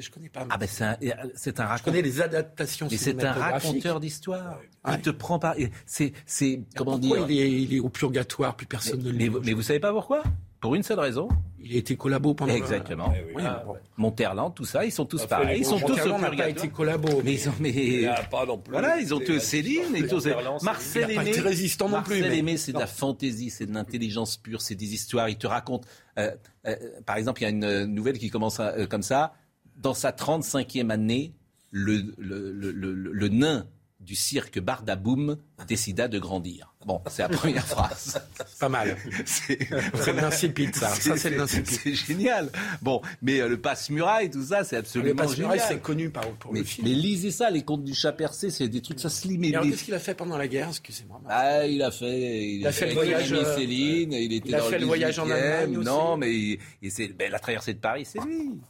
je, 0.00 0.10
connais 0.10 0.28
pas. 0.28 0.46
Ah, 0.50 0.58
ben 0.58 0.68
c'est 0.68 0.82
un, 0.82 1.64
raconteur. 1.64 1.78
Je 1.78 1.82
connais 1.84 2.02
les 2.02 2.20
adaptations 2.20 2.88
Mais 2.90 2.96
c'est 2.98 3.24
un 3.24 3.32
raconteur 3.32 3.98
d'histoire. 3.98 4.60
Il 4.86 5.00
te 5.00 5.10
prend 5.10 5.38
par. 5.38 5.54
C'est, 5.86 6.12
c'est 6.26 6.60
comment 6.76 6.98
dire. 6.98 7.26
Il 7.28 7.38
est, 7.38 7.50
il 7.50 7.74
est, 7.74 7.80
au 7.80 7.88
purgatoire, 7.88 8.56
plus 8.56 8.66
personne 8.66 9.02
ne 9.02 9.10
le 9.10 9.16
mais, 9.16 9.30
mais 9.42 9.52
vous 9.54 9.62
savez 9.62 9.80
pas 9.80 9.92
pourquoi? 9.92 10.22
Pour 10.60 10.74
une 10.74 10.82
seule 10.82 11.00
raison, 11.00 11.28
il 11.64 11.74
a 11.76 11.78
été 11.78 11.96
collabo 11.96 12.34
pendant. 12.34 12.52
Exactement. 12.52 13.08
Le... 13.08 13.34
Oui, 13.36 13.42
ah. 13.44 13.64
Monterland, 13.96 14.54
tout 14.54 14.66
ça, 14.66 14.84
ils 14.84 14.92
sont 14.92 15.06
tous 15.06 15.24
pareils. 15.26 15.60
Ils 15.60 15.64
sont 15.64 15.80
tous 15.80 15.98
au 16.00 16.18
n'a 16.18 16.48
été 16.48 16.68
collabo. 16.68 17.22
Mais 17.24 17.34
ils 17.34 17.48
ont. 17.48 17.54
Mais... 17.58 18.06
Pas 18.30 18.44
non 18.44 18.58
plus. 18.58 18.72
Voilà, 18.72 18.98
ils 18.98 19.14
ont 19.14 19.20
tous 19.20 19.40
Céline 19.40 19.96
et 19.96 20.06
tous. 20.06 20.28
Marcel 20.62 21.10
Aimé. 21.10 21.32
résistant 21.40 21.88
non 21.88 22.02
plus. 22.02 22.20
Marcel 22.20 22.38
Aimé, 22.38 22.56
c'est 22.56 22.72
de 22.72 22.78
la 22.78 22.86
fantaisie, 22.86 23.50
c'est 23.50 23.66
de 23.66 23.72
l'intelligence 23.72 24.36
pure, 24.36 24.60
c'est 24.60 24.74
des 24.74 24.92
histoires. 24.94 25.28
Il 25.28 25.38
te 25.38 25.46
raconte. 25.46 25.86
Euh, 26.18 26.30
euh, 26.66 26.76
par 27.06 27.16
exemple, 27.16 27.40
il 27.40 27.44
y 27.44 27.46
a 27.46 27.50
une 27.50 27.64
euh, 27.64 27.86
nouvelle 27.86 28.18
qui 28.18 28.30
commence 28.30 28.60
comme 28.90 29.02
ça. 29.02 29.34
Dans 29.76 29.94
sa 29.94 30.10
35e 30.10 30.90
année, 30.90 31.34
le, 31.70 32.14
le, 32.18 32.52
le, 32.52 32.70
le, 32.72 33.28
nain 33.28 33.66
du 34.04 34.14
cirque 34.14 34.58
Bardaboum 34.60 35.38
décida 35.66 36.08
de 36.08 36.18
grandir. 36.18 36.74
Bon, 36.84 37.00
c'est 37.08 37.22
la 37.22 37.30
première 37.30 37.66
phrase. 37.66 38.20
Pas 38.60 38.68
mal. 38.68 38.96
C'est 39.24 40.12
l'insipide, 40.12 40.74
ça. 40.74 40.88
Ça, 40.88 41.16
c'est 41.16 41.66
C'est 41.66 41.94
génial. 41.94 42.50
Bon, 42.82 43.00
mais 43.22 43.40
euh, 43.40 43.48
le 43.48 43.58
passe-muraille, 43.58 44.30
tout 44.30 44.42
ça, 44.42 44.64
c'est 44.64 44.76
ah, 44.76 44.80
absolument 44.80 45.10
le 45.10 45.16
passe 45.16 45.34
génial. 45.34 45.52
Le 45.52 45.56
passe-muraille, 45.56 45.76
c'est 45.76 45.82
connu 45.82 46.10
par, 46.10 46.28
pour 46.32 46.52
mais, 46.52 46.58
le 46.58 46.64
film. 46.64 46.86
Mais 46.86 46.94
lisez 46.94 47.30
ça, 47.30 47.50
les 47.50 47.62
contes 47.62 47.84
du 47.84 47.94
chat 47.94 48.12
percé, 48.12 48.50
c'est 48.50 48.68
des 48.68 48.82
trucs, 48.82 49.00
ça 49.00 49.08
se 49.08 49.26
limite. 49.26 49.54
Alors, 49.54 49.66
qu'est-ce 49.66 49.84
qu'il 49.84 49.94
a 49.94 49.98
fait 49.98 50.14
pendant 50.14 50.36
la 50.36 50.46
guerre 50.46 50.68
Excusez-moi. 50.68 51.22
Ah, 51.28 51.66
il 51.66 51.82
a 51.82 51.90
fait... 51.90 52.44
Il, 52.54 52.66
a 52.66 52.72
fait, 52.72 52.88
le 52.88 52.94
voyage... 52.94 53.32
Euh, 53.32 53.56
Céline, 53.56 54.12
il 54.12 54.54
a 54.54 54.60
fait 54.60 54.78
le, 54.78 54.86
voyage 54.86 55.18
en 55.18 55.30
Allemagne 55.30 55.78
aussi. 55.78 55.86
Non, 55.86 56.16
mais, 56.18 56.32
il, 56.34 56.58
ben, 57.16 57.30
la 57.30 57.38
traversée 57.38 57.72
de 57.72 57.78
Paris, 57.78 58.04
c'est 58.04 58.20
lui. 58.20 58.60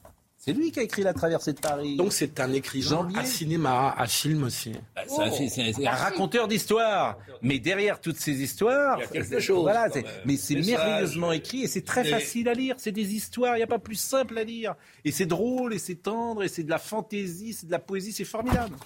C'est 0.45 0.53
lui 0.53 0.71
qui 0.71 0.79
a 0.79 0.83
écrit 0.83 1.03
La 1.03 1.15
traversée 1.15 1.55
de 1.55 1.61
Paris. 1.61 1.97
Donc 1.97 2.13
c'est 2.13 2.39
un 2.39 2.53
écrivain 2.53 3.09
à 3.17 3.25
cinéma, 3.25 3.95
à 3.97 4.07
film 4.07 4.43
aussi. 4.43 4.73
Bah, 4.95 5.01
oh. 5.09 5.23
Un, 5.23 5.91
raconteur 5.91 6.49
d'histoire. 6.49 7.17
Mais 7.41 7.59
derrière 7.59 7.99
toutes 7.99 8.19
ces 8.19 8.43
histoires, 8.43 8.99
il 8.99 9.01
y 9.01 9.05
a 9.05 9.23
quelque 9.23 9.41
chose. 9.41 9.63
Voilà, 9.63 9.89
mais 10.27 10.37
c'est 10.37 10.57
merveilleusement 10.57 11.33
écrit 11.33 11.63
et 11.63 11.67
c'est 11.67 11.85
très 11.85 12.05
facile 12.05 12.51
à 12.51 12.53
lire. 12.53 12.75
C'est 12.77 12.93
des 12.93 13.15
histoires, 13.15 13.57
il 13.57 13.61
n'y 13.61 13.65
a 13.65 13.69
pas 13.69 13.79
plus 13.79 13.95
simple 13.95 14.37
à 14.37 14.45
lire. 14.45 14.75
Et 15.07 15.13
c'est 15.13 15.25
drôle, 15.25 15.73
et 15.73 15.79
c'est 15.79 15.95
tendre, 15.95 16.43
et 16.43 16.49
c'est 16.49 16.65
de 16.65 16.71
la 16.71 16.79
fantaisie, 16.79 17.55
c'est 17.55 17.67
de 17.67 17.73
la 17.73 17.79
poésie, 17.79 18.13
c'est 18.13 18.25
formidable. 18.25 18.77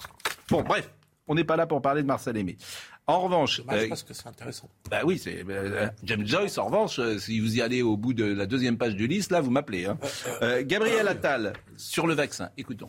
Bon, 0.49 0.61
bref, 0.61 0.89
on 1.27 1.35
n'est 1.35 1.43
pas 1.43 1.57
là 1.57 1.67
pour 1.67 1.81
parler 1.81 2.03
de 2.03 2.07
Marcel 2.07 2.37
Aimé. 2.37 2.55
En 3.09 3.21
revanche, 3.21 3.61
bah, 3.65 3.73
euh, 3.73 3.89
bah 4.91 5.01
oui, 5.03 5.19
euh, 5.25 5.87
James 6.03 6.27
Joyce. 6.27 6.59
En 6.59 6.67
revanche, 6.67 6.99
euh, 6.99 7.17
si 7.17 7.39
vous 7.39 7.57
y 7.57 7.61
allez 7.63 7.81
au 7.81 7.97
bout 7.97 8.13
de 8.13 8.23
la 8.23 8.45
deuxième 8.45 8.77
page 8.77 8.95
du 8.95 9.07
liste, 9.07 9.31
là, 9.31 9.41
vous 9.41 9.49
m'appelez. 9.49 9.87
Hein. 9.87 9.97
Gabriel 10.61 11.07
Attal 11.07 11.53
sur 11.75 12.05
le 12.05 12.13
vaccin. 12.13 12.51
Écoutons. 12.55 12.87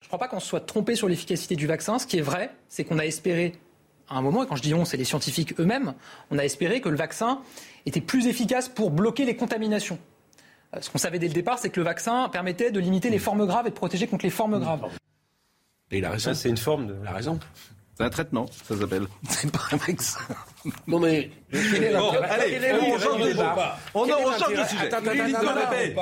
Je 0.00 0.06
ne 0.06 0.08
crois 0.08 0.18
pas 0.18 0.26
qu'on 0.26 0.40
se 0.40 0.48
soit 0.48 0.58
trompé 0.58 0.96
sur 0.96 1.08
l'efficacité 1.08 1.54
du 1.54 1.68
vaccin. 1.68 2.00
Ce 2.00 2.06
qui 2.08 2.18
est 2.18 2.22
vrai, 2.22 2.50
c'est 2.68 2.82
qu'on 2.82 2.98
a 2.98 3.04
espéré 3.04 3.52
à 4.08 4.16
un 4.16 4.22
moment, 4.22 4.42
et 4.42 4.48
quand 4.48 4.56
je 4.56 4.62
dis 4.62 4.74
on, 4.74 4.84
c'est 4.84 4.96
les 4.96 5.04
scientifiques 5.04 5.60
eux-mêmes, 5.60 5.94
on 6.32 6.38
a 6.38 6.44
espéré 6.44 6.80
que 6.80 6.88
le 6.88 6.96
vaccin 6.96 7.42
était 7.86 8.00
plus 8.00 8.26
efficace 8.26 8.68
pour 8.68 8.90
bloquer 8.90 9.24
les 9.24 9.36
contaminations. 9.36 10.00
Ce 10.80 10.90
qu'on 10.90 10.98
savait 10.98 11.20
dès 11.20 11.28
le 11.28 11.34
départ, 11.34 11.60
c'est 11.60 11.70
que 11.70 11.78
le 11.78 11.84
vaccin 11.84 12.28
permettait 12.28 12.72
de 12.72 12.80
limiter 12.80 13.08
les 13.08 13.20
formes 13.20 13.46
graves 13.46 13.68
et 13.68 13.70
de 13.70 13.76
protéger 13.76 14.08
contre 14.08 14.24
les 14.24 14.30
formes 14.30 14.56
mm. 14.56 14.62
graves. 14.62 14.88
Et 15.92 15.98
il 15.98 16.04
a 16.04 16.10
raison. 16.10 16.34
C'est 16.34 16.48
une 16.48 16.56
forme 16.56 16.88
de 16.88 16.96
la 17.04 17.12
raison. 17.12 17.38
C'est 17.96 18.04
un 18.04 18.10
traitement, 18.10 18.44
ça 18.68 18.76
s'appelle. 18.76 19.06
C'est 19.30 19.50
pas 19.50 19.68
un 19.72 19.76
vaccin. 19.76 20.20
Non 20.88 20.98
mais. 20.98 21.30
Bon, 21.52 21.58
allez, 22.28 22.72
on 22.72 22.98
change 22.98 23.22
de 23.22 23.28
débat. 23.28 23.78
On, 23.94 24.04
change 24.04 24.52
de 24.52 24.64
sujet. 24.64 24.92
Attends, 24.92 25.00
Nicolas 25.00 25.66
Bay. 25.70 25.94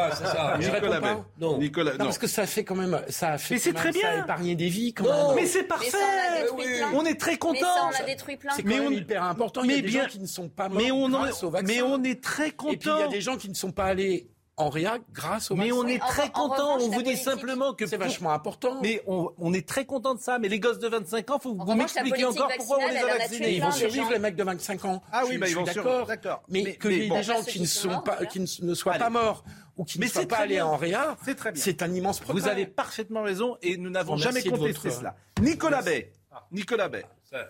Nicolas 0.59 1.01
Bay. 1.01 1.17
Non. 1.39 1.59
Nicolas, 1.59 1.93
non. 1.93 2.07
Parce 2.07 2.17
que 2.17 2.27
ça 2.27 2.47
fait 2.47 2.65
quand 2.65 2.75
même. 2.75 2.99
Ça 3.11 3.33
a 3.33 3.39
fait 3.39 3.55
mais 3.55 3.61
c'est 3.61 3.75
très 3.75 3.93
bien. 3.93 4.25
épargner 4.25 4.55
des 4.55 4.69
vies. 4.69 4.95
Mais 5.37 5.45
c'est 5.45 5.65
parfait. 5.65 5.99
on, 6.95 7.05
est 7.05 7.21
très 7.21 7.37
contents. 7.37 7.53
Mais 7.53 7.61
ça, 7.61 7.91
on 8.01 8.03
a 8.03 8.07
détruit 8.07 8.37
plein. 8.39 8.53
C'est 8.57 8.65
hyper 8.65 9.23
important. 9.23 9.63
Il 9.65 9.73
y 9.73 9.79
a 9.79 9.83
des 9.83 9.89
gens 9.89 10.07
qui 10.09 10.19
ne 10.19 10.27
sont 10.27 10.49
pas 10.49 10.71
morts 10.71 10.81
mais 10.83 10.91
on 10.91 11.11
grâce. 11.11 11.45
Mais 11.67 11.83
on 11.83 12.03
est 12.03 12.23
très 12.23 12.51
contents. 12.51 12.97
Il 12.97 13.01
y 13.01 13.05
a 13.05 13.09
des 13.09 13.21
gens 13.21 13.37
qui 13.37 13.51
ne 13.51 13.55
sont 13.55 13.73
pas 13.73 13.85
allés 13.85 14.29
en 14.57 14.69
réa 14.69 14.99
grâce 15.13 15.51
au 15.51 15.57
Mais 15.57 15.73
on 15.73 15.87
est 15.87 15.99
très 15.99 16.31
content, 16.31 16.79
on 16.81 16.89
vous 16.89 17.03
dit 17.03 17.17
simplement 17.17 17.75
que... 17.75 17.87
C'est 17.87 17.97
vachement 17.97 18.33
important. 18.33 18.81
Mais 18.83 19.03
on, 19.07 19.53
est 19.53 19.67
très 19.67 19.85
content 19.85 20.15
de 20.15 20.21
ça, 20.21 20.39
mais 20.39 20.49
les 20.49 20.61
gosses 20.61 20.79
de 20.79 20.89
25 20.89 21.31
ans, 21.31 21.39
faut 21.39 21.55
que 21.55 21.65
vous 21.65 21.75
m'expliquiez 21.75 22.25
encore 22.25 22.51
pourquoi 22.57 22.79
on 22.81 22.89
les 22.89 22.97
a 22.97 23.19
vaccinés. 23.19 23.55
Ils 23.55 23.63
vont 23.63 23.73
survivre, 23.73 24.11
les 24.11 24.19
mecs 24.19 24.37
de 24.37 24.45
25 24.45 24.85
ans. 24.85 25.03
Ah 25.13 25.23
oui, 25.29 25.39
bah 25.39 25.49
ils 25.49 25.55
vont 25.55 25.67
survivre, 25.67 26.07
d'accord. 26.07 26.43
Mais, 26.49 26.75
que 26.75 26.89
les 26.89 27.09
des 27.09 27.23
gens 27.23 27.43
qui 27.43 27.61
ne, 27.61 27.67
sont 27.67 28.01
pas, 28.01 28.25
qui 28.27 28.41
ne 28.41 28.75
soient 28.75 28.95
pas 28.95 29.11
morts 29.11 29.45
ou 29.77 29.85
qui 29.85 29.99
mais 29.99 30.07
ne 30.07 30.25
pas 30.25 30.39
allés 30.39 30.57
bien. 30.57 30.67
en 30.67 30.77
réa, 30.77 31.17
c'est 31.55 31.83
un 31.83 31.93
immense 31.93 32.21
problème. 32.21 32.45
Vous 32.45 32.49
avez 32.49 32.67
parfaitement 32.67 33.23
raison 33.23 33.57
et 33.63 33.77
nous 33.77 33.91
n'avons 33.91 34.17
jamais 34.17 34.43
contesté 34.43 34.91
cela. 34.91 35.17
Nicolas 35.41 35.83
Bay, 35.83 36.13
Nicolas 36.53 36.89
Bay, 36.89 37.05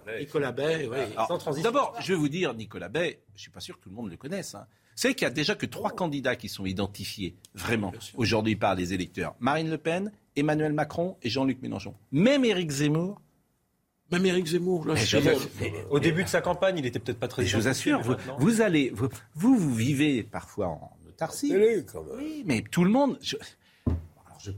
oui. 0.06 0.98
Alors, 1.16 1.54
D'abord, 1.62 1.96
je 2.00 2.12
vais 2.12 2.18
vous 2.18 2.28
dire, 2.28 2.54
Nicolas 2.54 2.88
Bay, 2.88 3.20
je 3.30 3.34
ne 3.34 3.40
suis 3.40 3.50
pas 3.50 3.60
sûr 3.60 3.76
que 3.76 3.82
tout 3.82 3.90
le 3.90 3.94
monde 3.94 4.10
le 4.10 4.16
connaisse. 4.16 4.54
Hein. 4.54 4.66
Vous 4.94 5.00
savez 5.00 5.14
qu'il 5.14 5.26
y 5.26 5.30
a 5.30 5.34
déjà 5.34 5.54
que 5.56 5.66
trois 5.66 5.90
candidats 5.90 6.36
qui 6.36 6.48
sont 6.48 6.66
identifiés 6.66 7.34
vraiment 7.54 7.92
aujourd'hui 8.16 8.54
par 8.54 8.76
les 8.76 8.94
électeurs. 8.94 9.34
Marine 9.40 9.68
Le 9.68 9.78
Pen, 9.78 10.12
Emmanuel 10.36 10.72
Macron 10.72 11.16
et 11.22 11.28
Jean-Luc 11.28 11.60
Mélenchon. 11.62 11.94
Même 12.12 12.44
Éric 12.44 12.70
Zemmour 12.70 13.20
Même 14.12 14.24
Éric 14.24 14.46
Zemmour, 14.46 14.86
là, 14.86 14.94
je 14.94 15.18
au 15.90 15.98
début 15.98 16.22
de 16.22 16.28
sa 16.28 16.40
campagne, 16.40 16.78
il 16.78 16.86
était 16.86 17.00
peut-être 17.00 17.18
pas 17.18 17.28
très. 17.28 17.44
je 17.44 17.56
vous 17.56 17.66
assure, 17.66 18.00
vous, 18.02 18.14
vous, 18.38 18.60
allez, 18.60 18.90
vous, 18.94 19.08
vous, 19.34 19.74
vivez 19.74 20.22
parfois 20.22 20.68
en 20.68 20.96
autarcie. 21.08 21.52
Oui, 22.16 22.44
mais 22.46 22.62
tout 22.62 22.84
le 22.84 22.90
monde. 22.90 23.18
Je, 23.20 23.36
alors, 23.86 24.38
je, 24.38 24.52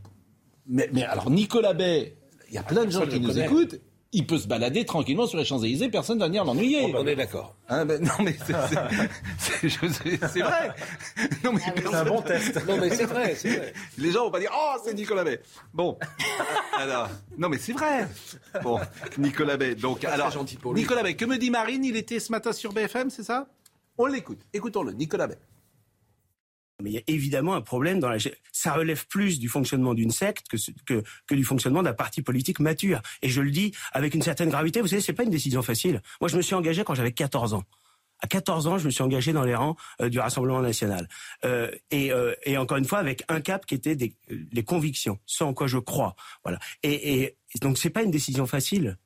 mais, 0.67 0.91
mais, 0.93 1.05
alors 1.05 1.31
Nicolas 1.31 1.73
Bay, 1.73 2.15
il 2.49 2.55
y 2.55 2.59
a 2.59 2.63
plein 2.63 2.85
de 2.85 2.91
gens 2.91 3.07
qui 3.07 3.21
nous 3.21 3.39
écoutent 3.39 3.81
il 4.13 4.27
peut 4.27 4.39
se 4.39 4.47
balader 4.47 4.85
tranquillement 4.87 5.27
sur 5.27 5.39
les 5.39 5.45
Champs-Élysées, 5.45 5.89
personne 5.89 6.17
ne 6.17 6.23
va 6.23 6.27
venir 6.27 6.45
l'ennuyer. 6.45 6.93
On 6.95 7.07
est 7.07 7.17
d'accord. 7.17 7.55
Hein, 7.69 7.85
ben, 7.85 8.03
non, 8.03 8.13
mais 8.21 8.37
c'est 8.47 8.53
vrai. 10.41 10.75
Non, 11.45 11.53
mais 11.53 11.61
c'est 11.61 11.95
un 11.95 12.05
bon 12.05 12.23
test. 12.23 12.61
Non, 12.67 12.79
mais 12.79 12.91
c'est 12.91 13.05
vrai, 13.05 13.35
vrai, 13.35 13.73
Les 13.99 14.11
gens 14.13 14.25
vont 14.25 14.31
pas 14.31 14.41
dire 14.41 14.51
Oh, 14.55 14.77
c'est 14.85 14.95
Nicolas 14.95 15.25
Bay. 15.25 15.41
Bon. 15.75 15.99
alors, 16.79 17.09
non, 17.37 17.49
mais 17.49 17.59
c'est 17.59 17.73
vrai. 17.73 18.09
Bon, 18.63 18.81
Nicolas 19.19 19.57
Bay. 19.57 19.75
Donc, 19.75 20.05
alors, 20.05 20.33
Nicolas 20.75 21.03
Bay, 21.03 21.15
que 21.15 21.25
me 21.25 21.37
dit 21.37 21.51
Marine? 21.51 21.85
Il 21.85 21.97
était 21.97 22.21
ce 22.21 22.33
matin 22.33 22.53
sur 22.53 22.73
BFM, 22.73 23.11
c'est 23.11 23.25
ça? 23.25 23.49
On 23.99 24.07
l'écoute. 24.07 24.41
Écoutons-le, 24.53 24.93
Nicolas 24.93 25.27
Bay. 25.27 25.39
Mais 26.83 26.91
il 26.91 26.95
y 26.95 26.99
a 26.99 27.03
évidemment 27.07 27.55
un 27.55 27.63
problème 27.63 28.01
dans 28.01 28.11
la. 28.11 28.19
Ça 28.53 28.75
relève 28.75 29.07
plus 29.07 29.39
du 29.39 29.49
fonctionnement 29.49 29.95
d'une 29.95 30.11
secte 30.11 30.49
que, 30.49 30.57
que, 30.85 31.03
que 31.27 31.35
du 31.35 31.45
fonctionnement 31.45 31.83
d'un 31.83 31.95
parti 31.95 32.21
politique 32.23 32.61
mature. 32.61 33.01
Et 33.23 33.29
je 33.29 33.41
le 33.41 33.51
dis 33.51 33.73
avec 33.93 34.15
une 34.15 34.23
certaine 34.23 34.51
gravité. 34.51 34.81
Vous 34.81 34.89
savez, 34.89 35.01
c'est 35.01 35.15
pas 35.15 35.23
une 35.23 35.31
décision 35.31 35.63
facile. 35.63 36.03
Moi, 36.21 36.29
je 36.29 36.37
me 36.37 36.43
suis 36.43 36.55
engagé 36.55 36.85
quand 36.85 36.95
j'avais 36.95 37.13
14 37.13 37.55
ans. 37.55 37.65
À 38.21 38.27
14 38.27 38.67
ans, 38.67 38.79
je 38.79 38.87
me 38.87 38.91
suis 38.91 39.03
engagé 39.03 39.33
dans 39.33 39.45
les 39.45 39.55
rangs 39.55 39.77
euh, 40.01 40.09
du 40.09 40.19
Rassemblement 40.19 40.63
national. 40.63 41.09
Euh, 41.45 41.71
et, 41.91 42.13
euh, 42.13 42.35
et, 42.45 42.57
encore 42.57 42.79
une 42.79 42.85
fois, 42.85 42.99
avec 42.99 43.23
un 43.29 43.41
cap 43.41 43.67
qui 43.67 43.75
était 43.75 43.95
des, 43.95 44.15
les 44.53 44.65
convictions, 44.65 45.19
ce 45.27 45.45
en 45.45 45.53
quoi 45.53 45.67
je 45.67 45.79
crois. 45.79 46.17
Voilà. 46.43 46.59
Et, 46.83 47.23
et 47.23 47.37
donc, 47.61 47.79
c'est 47.79 47.91
pas 47.91 48.03
une 48.03 48.11
décision 48.11 48.47
facile 48.47 48.97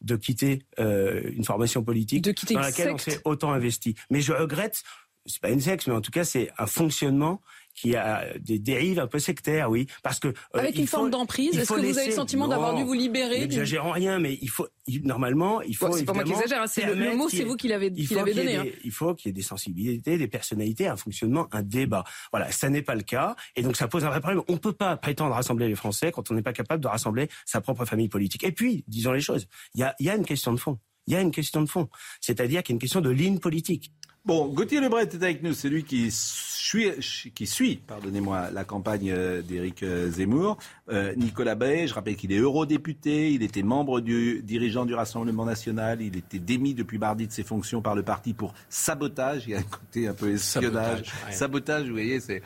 de 0.00 0.16
quitter 0.16 0.62
une 0.78 1.44
formation 1.44 1.84
politique 1.84 2.22
de 2.22 2.32
quitter 2.32 2.54
dans 2.54 2.60
laquelle 2.60 2.90
on 2.90 2.96
s'est 2.96 3.20
autant 3.26 3.52
investi. 3.52 3.96
Mais 4.08 4.22
je 4.22 4.32
regrette 4.32 4.82
c'est 5.26 5.40
pas 5.40 5.50
une 5.50 5.60
sexe, 5.60 5.86
mais 5.86 5.94
en 5.94 6.00
tout 6.00 6.10
cas, 6.10 6.24
c'est 6.24 6.50
un 6.58 6.66
fonctionnement 6.66 7.40
qui 7.74 7.96
a 7.96 8.26
des 8.38 8.58
dérives 8.58 8.98
un 8.98 9.06
peu 9.06 9.18
sectaires, 9.18 9.70
oui, 9.70 9.86
parce 10.02 10.18
que 10.18 10.28
euh, 10.28 10.32
avec 10.54 10.76
une 10.76 10.86
forme 10.86 11.10
d'emprise. 11.10 11.56
Est-ce 11.56 11.72
que 11.72 11.80
vous 11.80 11.98
avez 11.98 12.08
le 12.08 12.12
sentiment 12.12 12.48
d'avoir 12.48 12.74
dû 12.74 12.82
vous 12.82 12.92
libérer 12.92 13.40
N'exagérons 13.40 13.92
rien, 13.92 14.18
mais 14.18 14.38
il 14.42 14.50
faut 14.50 14.68
normalement, 15.04 15.62
il 15.62 15.76
faut. 15.76 15.90
c'est 15.92 16.04
pas 16.04 16.12
moi 16.12 16.24
qui 16.24 16.32
exagère, 16.32 16.62
hein, 16.62 16.66
c'est 16.66 16.84
le, 16.84 17.16
mot, 17.16 17.28
c'est 17.28 17.44
vous 17.44 17.56
qui 17.56 17.68
l'avez 17.68 17.90
donné. 17.90 18.56
Hein. 18.56 18.66
Il 18.84 18.90
faut 18.90 19.14
qu'il 19.14 19.28
y 19.28 19.30
ait 19.30 19.34
des 19.34 19.42
sensibilités, 19.42 20.18
des 20.18 20.28
personnalités, 20.28 20.88
un 20.88 20.96
fonctionnement, 20.96 21.48
un 21.52 21.62
débat. 21.62 22.04
Voilà, 22.32 22.50
ça 22.50 22.68
n'est 22.68 22.82
pas 22.82 22.94
le 22.94 23.02
cas, 23.02 23.36
et 23.56 23.62
donc 23.62 23.76
ça 23.76 23.88
pose 23.88 24.04
un 24.04 24.10
vrai 24.10 24.20
problème. 24.20 24.42
On 24.48 24.56
peut 24.56 24.72
pas 24.72 24.96
prétendre 24.96 25.34
rassembler 25.34 25.68
les 25.68 25.76
Français 25.76 26.12
quand 26.12 26.30
on 26.30 26.34
n'est 26.34 26.42
pas 26.42 26.52
capable 26.52 26.82
de 26.82 26.88
rassembler 26.88 27.28
sa 27.46 27.60
propre 27.60 27.84
famille 27.84 28.08
politique. 28.08 28.44
Et 28.44 28.52
puis, 28.52 28.84
disons 28.88 29.12
les 29.12 29.20
choses, 29.20 29.46
il 29.74 29.80
y 29.80 29.84
a, 29.84 29.94
y 30.00 30.10
a 30.10 30.16
une 30.16 30.26
question 30.26 30.52
de 30.52 30.58
fond. 30.58 30.78
Il 31.06 31.14
y 31.14 31.16
a 31.16 31.20
une 31.22 31.30
question 31.30 31.62
de 31.62 31.68
fond, 31.68 31.88
c'est-à-dire 32.20 32.62
qu'il 32.62 32.72
y 32.72 32.74
a 32.74 32.76
une 32.76 32.80
question 32.80 33.00
de 33.00 33.10
ligne 33.10 33.38
politique. 33.38 33.92
Bon, 34.26 34.48
Gauthier 34.48 34.80
Lebret 34.80 35.04
est 35.04 35.14
avec 35.14 35.42
nous, 35.42 35.54
c'est 35.54 35.70
lui 35.70 35.82
qui 35.82 36.10
suit, 36.10 36.90
qui 37.34 37.46
suit 37.46 37.76
pardonnez-moi, 37.86 38.50
la 38.50 38.64
campagne 38.64 39.10
euh, 39.10 39.40
d'Éric 39.40 39.82
euh, 39.82 40.10
Zemmour. 40.10 40.58
Euh, 40.90 41.14
Nicolas 41.16 41.54
Bay, 41.54 41.86
je 41.86 41.94
rappelle 41.94 42.16
qu'il 42.16 42.30
est 42.30 42.38
eurodéputé, 42.38 43.32
il 43.32 43.42
était 43.42 43.62
membre 43.62 44.00
du 44.00 44.42
dirigeant 44.42 44.84
du 44.84 44.92
Rassemblement 44.94 45.46
national, 45.46 46.02
il 46.02 46.18
était 46.18 46.38
démis 46.38 46.74
depuis 46.74 46.98
mardi 46.98 47.26
de 47.26 47.32
ses 47.32 47.44
fonctions 47.44 47.80
par 47.80 47.94
le 47.94 48.02
parti 48.02 48.34
pour 48.34 48.52
sabotage, 48.68 49.44
il 49.46 49.52
y 49.52 49.54
a 49.54 49.60
un 49.60 49.62
côté 49.62 50.06
un 50.06 50.14
peu 50.14 50.30
espionnage. 50.34 51.10
Sabotage, 51.30 51.86
vous 51.86 51.92
voyez, 51.92 52.20
c'est 52.20 52.42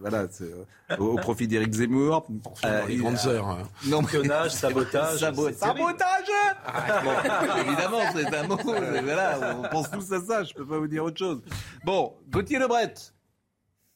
voilà, 0.00 0.26
au, 0.98 1.16
profit 1.16 1.46
d'Éric 1.46 1.72
Zemmour. 1.72 2.26
Euh, 2.64 2.86
les 2.86 2.96
grandes 2.96 3.26
heures. 3.26 3.48
Hein. 3.48 3.68
Non, 3.86 4.02
sabotage. 4.48 5.18
sabotage 5.56 6.30
Évidemment, 7.66 8.00
c'est 8.14 8.34
un 8.34 8.46
mot. 8.46 8.56
Voilà, 8.56 9.58
on 9.58 9.68
pense 9.68 9.90
tous 9.90 10.12
à 10.12 10.20
ça. 10.20 10.44
Je 10.44 10.54
peux 10.54 10.66
pas 10.66 10.78
vous 10.78 10.88
dire 10.88 11.04
autre 11.04 11.18
chose. 11.18 11.42
Bon, 11.84 12.14
Gauthier 12.30 12.58
Lebret. 12.58 12.94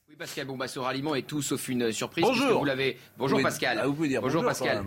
Oui, 0.09 0.17
Pascal, 0.17 0.47
bon, 0.47 0.57
bah, 0.57 0.69
ce 0.69 0.79
ralliement 0.79 1.15
est 1.15 1.27
tout 1.27 1.43
sauf 1.43 1.69
une 1.69 1.91
surprise. 1.91 2.25
Bonjour. 2.25 2.61
Vous 2.61 2.65
l'avez. 2.65 2.99
Bonjour, 3.17 3.43
Pascal. 3.43 3.81
Ah, 3.83 3.87
vous 3.87 3.95
pouvez 3.95 4.09
dire 4.09 4.23
bonjour, 4.23 4.45
Pascal. 4.45 4.85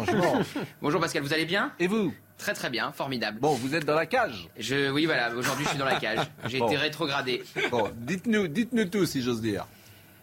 bonjour, 0.80 1.00
Pascal. 1.00 1.22
Vous 1.22 1.34
allez 1.34 1.44
bien? 1.44 1.72
Et 1.78 1.86
vous? 1.86 2.14
Très 2.38 2.54
très 2.54 2.70
bien, 2.70 2.90
formidable. 2.90 3.38
Bon, 3.38 3.54
vous 3.54 3.74
êtes 3.74 3.84
dans 3.84 3.94
la 3.94 4.06
cage. 4.06 4.48
Je, 4.58 4.90
oui, 4.90 5.04
voilà. 5.04 5.34
Aujourd'hui, 5.34 5.64
je 5.64 5.70
suis 5.70 5.78
dans 5.78 5.84
la 5.84 6.00
cage. 6.00 6.26
J'ai 6.46 6.58
été 6.58 6.76
rétrogradé. 6.76 7.44
Bon, 7.70 7.90
dites-nous, 7.94 8.48
dites-nous 8.48 8.86
tout, 8.86 9.04
si 9.04 9.22
j'ose 9.22 9.40
dire. 9.40 9.66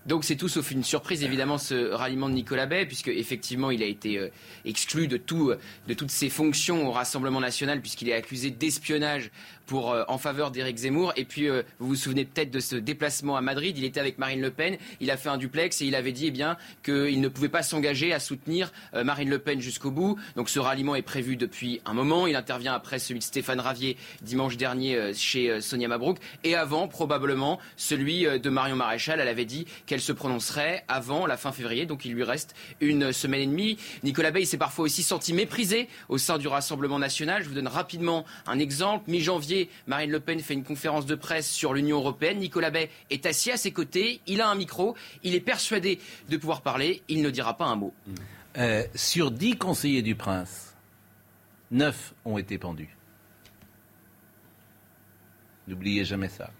Donc 0.06 0.24
c'est 0.24 0.38
tout 0.38 0.48
sauf 0.48 0.72
une 0.72 0.84
surprise 0.84 1.24
évidemment 1.24 1.58
ce 1.58 1.92
ralliement 1.92 2.30
de 2.30 2.34
Nicolas 2.34 2.66
Bay 2.66 2.86
puisque 2.86 3.10
effectivement 3.10 3.70
il 3.70 3.84
a 3.84 3.86
été 3.86 4.18
euh, 4.18 4.30
exclu 4.66 5.08
tout 5.18 5.54
de 5.88 5.94
toutes 5.94 6.10
ses 6.10 6.30
fonctions 6.30 6.88
au 6.88 6.92
Rassemblement 6.92 7.42
national 7.42 7.82
puisqu'il 7.82 8.10
est 8.10 8.14
accusé 8.14 8.50
d'espionnage 8.50 9.30
euh, 9.78 10.04
en 10.08 10.18
faveur 10.18 10.52
d'Éric 10.52 10.78
Zemmour. 10.78 11.14
Et 11.16 11.26
puis, 11.26 11.48
euh, 11.48 11.64
vous 11.80 11.90
vous 11.90 11.96
souvenez 11.96 12.26
peut-être 12.26 12.52
de 12.52 12.60
ce 12.60 12.76
déplacement 12.76 13.38
à 13.38 13.42
Madrid. 13.42 13.78
Il 13.78 13.84
était 13.84 14.00
avec 14.00 14.18
Marine 14.18 14.42
Le 14.42 14.52
Pen. 14.52 14.78
Il 15.00 15.12
a 15.12 15.18
fait 15.18 15.30
un 15.30 15.38
duplex 15.38 15.82
et 15.82 15.86
il 15.86 15.96
avait 15.96 16.12
dit 16.12 16.28
eh 16.28 16.32
bien, 16.32 16.58
qu'il 16.84 17.22
ne 17.22 17.28
pouvait 17.28 17.50
pas 17.50 17.64
s'engager 17.64 18.14
à 18.14 18.20
soutenir 18.20 18.72
euh, 18.94 19.04
Marine 19.04 19.30
Le 19.30 19.40
Pen 19.40 19.62
jusqu'au 19.62 19.92
bout. 19.92 20.18
Donc, 20.36 20.50
ce 20.50 20.60
ralliement 20.60 20.96
est 20.96 21.02
prévu 21.02 21.36
depuis 21.36 21.82
un 21.86 21.94
moment. 21.94 22.28
Il 22.28 22.36
intervient 22.36 22.74
après 22.74 23.00
celui 23.00 23.20
de 23.20 23.24
Stéphane 23.24 23.60
Ravier 23.60 23.98
dimanche 24.22 24.58
dernier 24.58 25.14
chez 25.14 25.62
Sonia 25.62 25.88
Mabrouk. 25.88 26.18
Et 26.44 26.56
avant, 26.56 26.88
probablement, 26.88 27.60
celui 27.78 28.24
de 28.24 28.50
Marion 28.50 28.76
Maréchal. 28.76 29.20
Elle 29.20 29.28
avait 29.28 29.46
dit 29.46 29.66
qu'elle 29.86 30.02
se 30.02 30.12
prononcerait 30.12 30.84
avant 30.88 31.26
la 31.26 31.38
fin 31.38 31.52
février. 31.52 31.86
Donc, 31.86 32.06
il 32.06 32.14
lui 32.14 32.24
reste 32.24 32.56
une 32.82 33.12
semaine 33.14 33.42
et 33.42 33.48
demie. 33.48 33.78
Nicolas 34.04 34.32
Bay 34.32 34.46
s'est 34.46 34.58
parfois 34.58 34.86
aussi 34.86 35.04
senti 35.04 35.34
méprisé 35.34 35.88
au 36.08 36.18
sein 36.18 36.38
du 36.38 36.48
Rassemblement 36.48 37.00
national. 37.00 37.44
Je 37.44 37.50
vous 37.50 37.56
donne 37.56 37.68
rapidement 37.68 38.26
un 38.48 38.60
exemple. 38.60 39.10
Mi-janvier, 39.10 39.59
Marine 39.88 40.12
Le 40.12 40.20
Pen 40.20 40.40
fait 40.40 40.54
une 40.54 40.64
conférence 40.64 41.06
de 41.06 41.16
presse 41.16 41.50
sur 41.50 41.74
l'Union 41.74 41.98
européenne. 41.98 42.40
Nicolas 42.40 42.70
Bay 42.70 42.90
est 43.10 43.26
assis 43.26 43.52
à 43.52 43.58
ses 43.58 43.72
côtés, 43.72 44.22
il 44.28 44.42
a 44.42 44.50
un 44.50 44.56
micro, 44.56 44.96
il 45.24 45.36
est 45.36 45.40
persuadé 45.40 46.00
de 46.30 46.38
pouvoir 46.38 46.62
parler, 46.62 47.02
il 47.08 47.22
ne 47.22 47.30
dira 47.30 47.58
pas 47.58 47.66
un 47.66 47.76
mot. 47.76 47.94
Euh, 48.58 48.84
sur 48.96 49.32
dix 49.32 49.58
conseillers 49.58 50.02
du 50.02 50.16
prince, 50.16 50.76
neuf 51.72 52.14
ont 52.26 52.38
été 52.38 52.58
pendus. 52.58 52.96
N'oubliez 55.68 56.06
jamais 56.06 56.30
ça. 56.30 56.52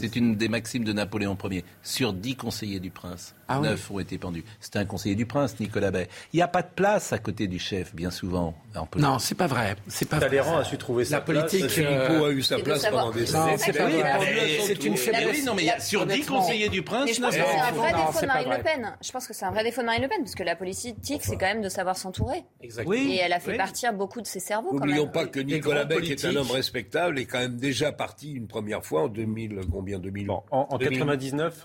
C'est 0.00 0.16
une 0.16 0.36
des 0.36 0.48
maximes 0.48 0.84
de 0.84 0.92
Napoléon 0.92 1.36
Ier. 1.50 1.64
Sur 1.82 2.12
dix 2.12 2.36
conseillers 2.36 2.80
du 2.80 2.90
prince, 2.90 3.34
ah 3.48 3.60
neuf 3.60 3.90
ont 3.90 3.98
été 3.98 4.18
pendus. 4.18 4.44
C'est 4.60 4.76
un 4.76 4.84
conseiller 4.84 5.14
du 5.14 5.26
prince, 5.26 5.58
Nicolas 5.58 5.90
Bay. 5.90 6.08
Il 6.32 6.36
n'y 6.36 6.42
a 6.42 6.48
pas 6.48 6.62
de 6.62 6.68
place 6.74 7.12
à 7.12 7.18
côté 7.18 7.46
du 7.46 7.58
chef, 7.58 7.94
bien 7.94 8.10
souvent. 8.10 8.54
Non, 8.96 9.18
c'est 9.18 9.34
pas 9.34 9.46
vrai. 9.46 9.76
C'est 9.88 10.08
pas 10.08 10.18
Talleyrand 10.18 10.58
a 10.58 10.64
su 10.64 10.78
trouver 10.78 11.04
sa 11.04 11.16
La 11.16 11.20
politique. 11.22 11.68
Philippot 11.68 12.26
a 12.26 12.30
eu 12.30 12.42
sa 12.42 12.58
place 12.58 12.86
pendant 12.86 13.10
des 13.10 13.34
années. 13.34 13.56
C'est 13.58 14.84
une 14.84 14.96
faiblesse. 14.96 15.44
Non, 15.44 15.54
mais 15.54 15.68
sur 15.80 16.06
dix 16.06 16.26
conseillers 16.26 16.68
du 16.68 16.82
prince, 16.82 17.10
je 17.14 17.20
pense 17.20 17.34
que 17.34 17.42
c'est 17.42 17.60
un 17.60 17.72
vrai 17.72 17.92
défaut 17.92 18.20
de 18.20 18.26
Marine 18.26 18.52
Le 18.52 18.62
Pen. 18.62 18.96
Je 19.02 19.10
pense 19.10 19.26
que 19.26 19.34
c'est 19.34 19.44
un 19.44 19.50
vrai 19.50 19.64
défaut 19.64 19.80
de 19.80 19.86
Marine 19.86 20.02
Le 20.02 20.08
Pen, 20.08 20.18
parce 20.20 20.34
que 20.34 20.42
la 20.42 20.56
politique, 20.56 21.20
c'est 21.22 21.36
quand 21.36 21.46
même 21.46 21.62
de 21.62 21.68
savoir 21.68 21.96
s'entourer. 21.96 22.44
Exactement. 22.60 22.94
Et 22.94 23.16
elle 23.16 23.32
a 23.32 23.40
fait 23.40 23.56
partir 23.56 23.92
beaucoup 23.92 24.20
de 24.20 24.26
ses 24.26 24.40
cerveaux. 24.40 24.72
N'oublions 24.72 25.08
pas 25.08 25.26
que 25.26 25.40
Nicolas 25.40 25.84
Bay, 25.84 26.02
qui 26.02 26.12
est 26.12 26.24
un 26.24 26.36
homme 26.36 26.50
respectable, 26.50 27.18
est 27.18 27.26
quand 27.26 27.38
même 27.38 27.56
déjà 27.56 27.92
parti 27.92 28.32
une 28.32 28.46
première 28.46 28.84
fois 28.84 29.04
en 29.04 29.08
2000, 29.08 29.60
combien 29.70 29.98
2000 29.98 30.30
En 30.50 30.78
99, 30.78 31.64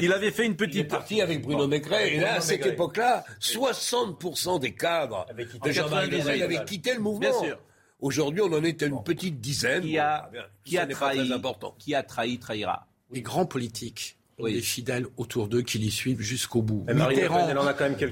il 0.00 0.12
avait 0.12 0.30
fait 0.30 0.46
une 0.46 0.56
petite 0.56 0.88
partie 0.88 1.20
avec 1.24 1.42
Bruno 1.42 1.66
Maigret. 1.66 2.14
Et 2.14 2.20
là, 2.20 2.34
à 2.36 2.40
cette 2.40 2.64
époque-là, 2.64 3.24
60% 3.40 4.60
des 4.60 4.74
cadres 4.74 5.26
de 5.64 5.72
Jean-Marie 5.72 6.10
Le 6.10 6.18
Pen 6.18 6.42
avaient 6.42 6.64
quitté 6.64 6.94
le 6.94 7.00
mouvement. 7.00 7.20
Bien 7.20 7.32
sûr. 7.32 7.58
Aujourd'hui, 8.00 8.42
on 8.42 8.52
en 8.52 8.62
est 8.62 8.82
à 8.82 8.86
une 8.86 9.02
petite 9.02 9.40
dizaine. 9.40 9.82
Qui 9.82 9.98
a, 9.98 10.30
qui 10.64 10.78
a 10.78 10.86
trahi, 10.86 11.30
qui 11.78 11.94
a 11.94 12.02
trahi, 12.02 12.38
trahira. 12.38 12.86
Les 13.10 13.22
grands 13.22 13.46
politiques 13.46 14.18
ont 14.38 14.44
des 14.44 14.60
fidèles 14.60 15.06
autour 15.16 15.48
d'eux 15.48 15.62
qui 15.62 15.78
les 15.78 15.90
suivent 15.90 16.20
jusqu'au 16.20 16.62
bout. 16.62 16.84
Mitterrand, 16.88 17.48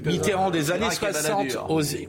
Mitterrand 0.05 0.51
des 0.51 0.71
années 0.71 0.91
60 0.91 1.57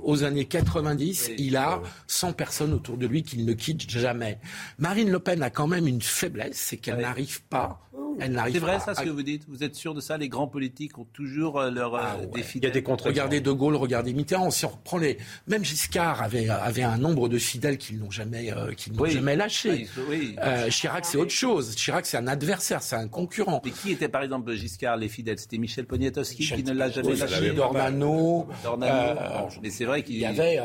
aux, 0.03 0.25
années 0.25 0.45
90, 0.45 1.33
il 1.39 1.57
a 1.57 1.83
100 2.07 2.33
personnes 2.33 2.73
autour 2.73 2.97
de 2.97 3.07
lui 3.07 3.23
qu'il 3.23 3.45
ne 3.45 3.53
quitte 3.53 3.89
jamais. 3.89 4.39
Marine 4.79 5.11
Le 5.11 5.19
Pen 5.19 5.43
a 5.43 5.51
quand 5.51 5.67
même 5.67 5.87
une 5.87 6.03
faiblesse, 6.03 6.57
c'est 6.57 6.77
qu'elle 6.77 6.99
n'arrive 6.99 7.43
pas. 7.43 7.85
C'est 8.19 8.59
vrai 8.59 8.81
ça 8.81 8.95
ce 8.95 9.03
que 9.03 9.09
vous 9.09 9.23
dites? 9.23 9.45
Vous 9.49 9.63
êtes 9.63 9.75
sûr 9.75 9.95
de 9.95 10.01
ça? 10.01 10.17
Les 10.17 10.29
grands 10.29 10.47
politiques 10.47 10.99
ont 10.99 11.07
toujours 11.13 11.61
euh, 11.61 11.71
leur 11.71 11.95
ah 11.97 12.17
euh, 12.21 12.41
Il 12.55 12.63
y 12.63 12.67
a 12.67 12.71
des 12.71 12.83
contre 12.83 13.07
Regardez 13.07 13.41
De 13.41 13.51
Gaulle, 13.51 13.77
regardez 13.77 14.13
Mitterrand. 14.13 14.51
Si 14.51 14.65
on 14.65 14.69
reprend 14.69 14.99
les... 14.99 15.19
Même 15.47 15.65
Giscard 15.65 16.23
avait, 16.23 16.49
avait 16.49 16.83
un 16.83 16.99
nombre 16.99 17.29
de 17.29 17.39
fidèles 17.39 17.79
qui 17.79 17.95
n'ont 17.95 18.11
jamais, 18.11 18.53
euh, 18.53 18.73
n'ont 18.93 19.07
jamais 19.07 19.37
lâché. 19.37 19.89
Ah, 20.39 20.69
Chirac, 20.69 21.05
c'est 21.05 21.19
autre 21.19 21.31
chose. 21.31 21.75
Chirac, 21.75 22.07
c'est 22.07 22.17
un 22.17 22.27
adversaire, 22.27 22.83
c'est 22.83 22.97
un 22.97 23.09
concurrent. 23.09 23.61
Mais 23.65 23.71
qui 23.71 23.93
était 23.93 24.04
par 24.09 24.23
exemple 24.23 24.53
Giscard, 24.53 24.97
les 24.97 25.09
fidèles 25.09 25.39
C'était 25.39 25.59
Michel 25.59 25.87
Poniatowski 25.87 26.47
qui 26.47 26.63
ne 26.63 26.73
l'a 26.73 26.91
jamais 26.91 27.15
lâché. 27.15 27.53
Dornano. 27.53 28.47
mais 29.63 29.71
c'est 29.71 29.85
vrai 29.85 30.03
qu'il 30.03 30.17
y 30.17 30.27
avait 30.27 30.61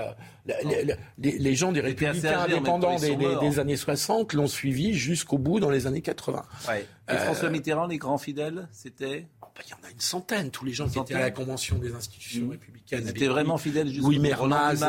les, 1.17 1.55
gens 1.55 1.71
des 1.71 1.81
républicains 1.81 2.41
indépendants 2.41 2.97
des, 2.97 3.59
années 3.59 3.75
60 3.75 4.33
l'ont 4.33 4.47
suivi 4.47 4.93
jusqu'au 4.93 5.37
bout 5.37 5.59
dans 5.59 5.69
les 5.69 5.87
années 5.87 6.01
80. 6.01 6.43
Euh, 6.69 7.17
François 7.17 7.49
Mitterrand, 7.49 7.87
les 7.87 7.97
grands 7.97 8.17
fidèles, 8.17 8.67
c'était 8.71 9.27
il 9.65 9.71
y 9.71 9.73
en 9.73 9.87
a 9.87 9.91
une 9.91 9.99
centaine, 9.99 10.51
tous 10.51 10.65
les 10.65 10.73
gens 10.73 10.87
qui 10.87 10.99
étaient 10.99 11.15
à 11.15 11.19
la 11.19 11.31
Convention 11.31 11.77
des 11.77 11.93
institutions 11.93 12.45
mmh. 12.45 12.51
républicaines. 12.51 13.05
C'était 13.05 13.27
vraiment 13.27 13.57
fidèles 13.57 13.89
jusqu'au 13.89 14.07
Louis 14.07 14.19
Mermaz, 14.19 14.85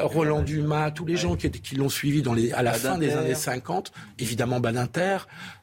Roland 0.00 0.42
Dumas, 0.42 0.90
tous 0.90 1.06
les 1.06 1.16
gens 1.16 1.36
qui, 1.36 1.50
qui 1.50 1.76
l'ont 1.76 1.88
suivi 1.88 2.22
dans 2.22 2.34
les, 2.34 2.52
à 2.52 2.62
la 2.62 2.72
fin 2.72 2.98
des 2.98 3.12
années 3.12 3.34
50, 3.34 3.92
évidemment 4.18 4.60
Badinter, 4.60 5.18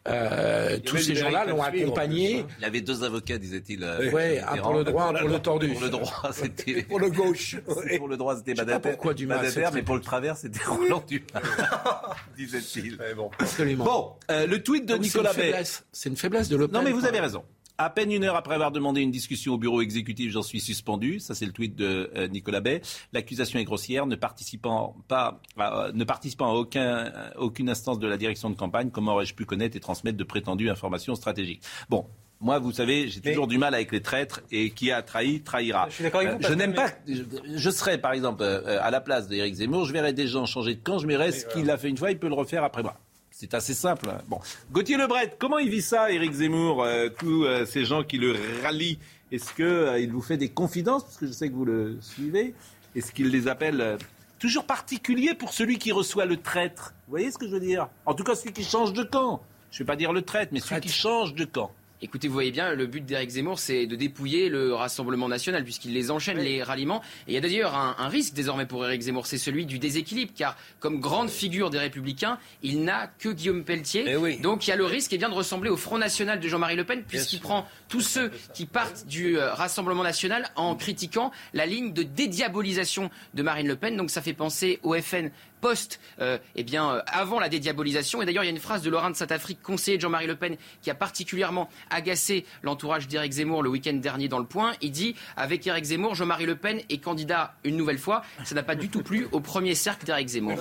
euh, 0.07 0.79
tous 0.79 0.97
ces 0.97 1.15
gens-là 1.15 1.45
l'ont 1.45 1.61
accompagné. 1.61 2.45
Il 2.59 2.65
avait 2.65 2.82
deux 2.82 3.03
avocats, 3.03 3.38
disait-il. 3.38 3.86
oui, 4.13 4.39
un 4.39 4.57
pour 4.57 4.73
le 4.73 4.84
droit, 4.84 5.05
un 5.05 5.13
pour 5.13 5.29
le 5.29 5.39
tordu. 5.39 5.69
Pour 5.69 5.82
le 5.82 5.89
droit, 5.89 6.29
c'était... 6.34 6.84
pour 6.84 6.99
le 6.99 7.09
gauche. 7.09 7.57
pour 7.97 8.07
le 8.07 8.17
droit, 8.17 8.36
c'était 8.38 8.53
Badinter. 8.53 8.89
Pourquoi 8.89 9.13
Dumas 9.13 9.41
mais 9.73 9.84
pour 9.84 9.95
le 9.95 10.01
travers, 10.01 10.38
c'était 10.38 10.63
Roland 10.63 11.03
Dumas, 11.07 11.23
disait-il. 12.38 12.97
Bon, 13.15 13.29
bon 13.77 14.13
euh, 14.32 14.47
le 14.47 14.63
tweet 14.63 14.86
de 14.86 14.95
Nicolas 14.95 15.34
Bay. 15.34 15.53
C'est 15.91 16.09
une 16.09 16.17
faiblesse 16.17 16.49
de 16.49 16.55
l'OPEL. 16.55 16.73
Non, 16.73 16.84
mais 16.84 16.91
vous 16.91 17.05
avez 17.05 17.19
raison. 17.19 17.43
À 17.84 17.89
peine 17.89 18.11
une 18.11 18.23
heure 18.23 18.36
après 18.36 18.53
avoir 18.53 18.71
demandé 18.71 19.01
une 19.01 19.09
discussion 19.09 19.55
au 19.55 19.57
bureau 19.57 19.82
exécutif, 19.82 20.32
j'en 20.32 20.43
suis 20.43 20.59
suspendu. 20.59 21.19
Ça, 21.19 21.34
c'est 21.34 21.47
le 21.47 21.51
tweet 21.51 21.75
de 21.75 22.11
euh, 22.15 22.27
Nicolas 22.27 22.61
Bay. 22.61 22.84
L'accusation 23.11 23.57
est 23.57 23.63
grossière. 23.63 24.05
Ne 24.05 24.15
participant 24.15 24.95
pas, 25.07 25.41
euh, 25.57 25.91
ne 25.91 26.03
participant 26.03 26.51
à 26.51 26.53
aucun, 26.53 27.07
euh, 27.07 27.29
aucune 27.38 27.69
instance 27.69 27.97
de 27.97 28.07
la 28.07 28.17
direction 28.17 28.51
de 28.51 28.55
campagne, 28.55 28.91
comment 28.91 29.13
aurais-je 29.13 29.34
pu 29.34 29.45
connaître 29.45 29.75
et 29.75 29.79
transmettre 29.79 30.15
de 30.15 30.23
prétendues 30.23 30.69
informations 30.69 31.15
stratégiques? 31.15 31.63
Bon, 31.89 32.05
moi, 32.39 32.59
vous 32.59 32.71
savez, 32.71 33.07
j'ai 33.07 33.19
toujours 33.19 33.47
du 33.47 33.57
mal 33.57 33.73
avec 33.73 33.91
les 33.91 34.03
traîtres 34.03 34.41
et 34.51 34.69
qui 34.69 34.91
a 34.91 35.01
trahi, 35.01 35.41
trahira. 35.41 35.89
Je, 35.89 36.03
vous, 36.03 36.47
je 36.47 36.53
n'aime 36.53 36.75
pas. 36.75 36.91
Je, 37.07 37.69
serais, 37.71 37.97
par 37.97 38.13
exemple, 38.13 38.43
à 38.43 38.91
la 38.91 39.01
place 39.01 39.27
d'Éric 39.27 39.55
Zemmour, 39.55 39.86
je 39.86 39.93
verrais 39.93 40.13
des 40.13 40.27
gens 40.27 40.45
changer 40.45 40.75
de 40.75 40.84
camp, 40.84 40.99
je 40.99 41.07
reste 41.07 41.49
ce 41.49 41.55
qu'il 41.55 41.71
a 41.71 41.79
fait 41.79 41.89
une 41.89 41.97
fois, 41.97 42.11
il 42.11 42.19
peut 42.19 42.29
le 42.29 42.36
refaire 42.36 42.63
après 42.63 42.84
moi. 42.84 42.95
C'est 43.41 43.55
assez 43.55 43.73
simple. 43.73 44.07
Hein. 44.07 44.19
Bon. 44.27 44.39
Gauthier 44.71 44.97
Lebret, 44.97 45.35
comment 45.39 45.57
il 45.57 45.71
vit 45.71 45.81
ça, 45.81 46.11
Éric 46.11 46.31
Zemmour, 46.31 46.83
euh, 46.83 47.09
tous 47.09 47.43
euh, 47.43 47.65
ces 47.65 47.85
gens 47.85 48.03
qui 48.03 48.19
le 48.19 48.35
rallient? 48.61 48.99
Est-ce 49.31 49.51
qu'il 49.55 49.65
euh, 49.65 50.07
vous 50.11 50.21
fait 50.21 50.37
des 50.37 50.49
confidences? 50.49 51.03
Parce 51.03 51.17
que 51.17 51.25
je 51.25 51.31
sais 51.31 51.49
que 51.49 51.55
vous 51.55 51.65
le 51.65 51.97
suivez. 52.01 52.53
Est-ce 52.95 53.11
qu'il 53.11 53.29
les 53.29 53.47
appelle 53.47 53.97
toujours 54.37 54.65
particuliers 54.65 55.33
pour 55.33 55.53
celui 55.53 55.79
qui 55.79 55.91
reçoit 55.91 56.25
le 56.25 56.37
traître? 56.37 56.93
Vous 57.07 57.13
voyez 57.13 57.31
ce 57.31 57.39
que 57.39 57.47
je 57.47 57.53
veux 57.53 57.59
dire? 57.59 57.89
En 58.05 58.13
tout 58.13 58.23
cas, 58.23 58.35
celui 58.35 58.53
qui 58.53 58.63
change 58.63 58.93
de 58.93 59.01
camp. 59.01 59.41
Je 59.71 59.77
ne 59.77 59.79
vais 59.79 59.87
pas 59.87 59.95
dire 59.95 60.13
le 60.13 60.21
traître, 60.21 60.53
mais 60.53 60.59
celui 60.59 60.81
qui 60.81 60.89
change 60.89 61.33
de 61.33 61.45
camp. 61.45 61.71
Écoutez, 62.04 62.28
vous 62.28 62.34
voyez 62.34 62.49
bien, 62.49 62.74
le 62.74 62.88
but 62.88 63.06
d'Éric 63.06 63.30
Zemmour, 63.30 63.60
c'est 63.60 63.86
de 63.86 63.95
dépouiller 63.95 64.49
le 64.49 64.74
Rassemblement 64.74 65.30
national, 65.30 65.64
puisqu'il 65.64 65.93
les 65.93 66.10
enchaîne, 66.10 66.39
les 66.39 66.64
ralliements. 66.64 67.04
Et 67.28 67.32
il 67.32 67.34
y 67.36 67.38
a 67.38 67.41
d'ailleurs 67.41 67.76
un, 67.76 68.08
risque 68.08 68.34
désormais 68.34 68.66
pour 68.66 68.84
Éric 68.84 69.02
Zemmour, 69.02 69.28
c'est 69.28 69.38
celui 69.38 69.68
du 69.68 69.78
déséquilibre, 69.78 70.32
car 70.36 70.58
comme 70.80 70.99
grande 70.99 71.30
figure 71.30 71.70
des 71.70 71.78
Républicains, 71.78 72.39
il 72.64 72.84
n'a 72.84 73.06
que 73.06 73.30
Guillaume 73.30 73.64
Pelletier. 73.64 74.06
Eh 74.08 74.38
Donc 74.38 74.66
il 74.66 74.72
y 74.72 74.74
a 74.74 74.76
le 74.76 74.86
risque 74.86 75.14
eh 75.14 75.20
bien, 75.20 75.30
de 75.30 75.36
ressembler 75.36 75.70
au 75.70 75.78
Front 75.78 75.99
National 75.99 76.39
de 76.39 76.47
Jean-Marie 76.47 76.76
Le 76.76 76.86
Pen, 76.86 77.04
puisqu'il 77.08 77.39
prend 77.39 77.68
tous 77.88 78.02
ceux 78.02 78.32
qui 78.56 78.66
partent 78.66 79.06
du 79.06 79.38
euh, 79.38 79.54
Rassemblement 79.54 80.04
national 80.04 80.49
en 80.56 80.76
critiquant 80.76 81.32
la 81.54 81.68
ligne 81.68 81.93
de 81.93 82.02
dédiabolisation 82.02 83.12
de 83.36 83.43
Marine 83.43 83.68
Le 83.68 83.76
Pen. 83.76 83.95
Donc 83.95 84.10
ça 84.10 84.24
fait 84.24 84.34
penser 84.34 84.80
au 84.82 84.95
FN 84.95 85.30
post, 85.62 85.99
euh, 86.20 86.38
eh 86.55 86.64
bien, 86.64 86.95
euh, 86.95 87.01
avant 87.07 87.39
la 87.39 87.47
dédiabolisation. 87.47 88.22
Et 88.22 88.26
d'ailleurs, 88.26 88.43
il 88.43 88.47
y 88.47 88.49
a 88.49 88.53
une 88.53 88.59
phrase 88.59 88.82
de 88.82 88.89
Laurent 88.89 89.12
de 89.12 89.16
Saint-Afrique, 89.16 89.62
conseiller 89.62 89.97
de 89.97 90.01
Jean-Marie 90.01 90.28
Le 90.28 90.36
Pen, 90.36 90.57
qui 90.82 90.89
a 90.89 90.95
particulièrement 90.95 91.70
agacé 91.89 92.45
l'entourage 92.64 93.07
d'Éric 93.07 93.32
Zemmour 93.32 93.64
le 93.64 93.70
week-end 93.70 93.93
dernier 93.93 94.28
dans 94.28 94.39
Le 94.39 94.45
Point. 94.45 94.74
Il 94.82 94.91
dit 94.91 95.16
Avec 95.38 95.66
Éric 95.66 95.86
Zemmour, 95.86 96.16
Jean-Marie 96.16 96.45
Le 96.45 96.55
Pen 96.55 96.82
est 96.89 96.97
candidat 96.97 97.53
une 97.64 97.78
nouvelle 97.78 97.99
fois. 97.99 98.24
Ça 98.43 98.55
n'a 98.55 98.64
pas 98.64 98.76
du 98.76 98.89
tout 98.89 99.03
plu 99.03 99.28
au 99.32 99.39
premier 99.39 99.76
cercle 99.76 100.05
d'Éric 100.05 100.28
Zemmour. 100.28 100.57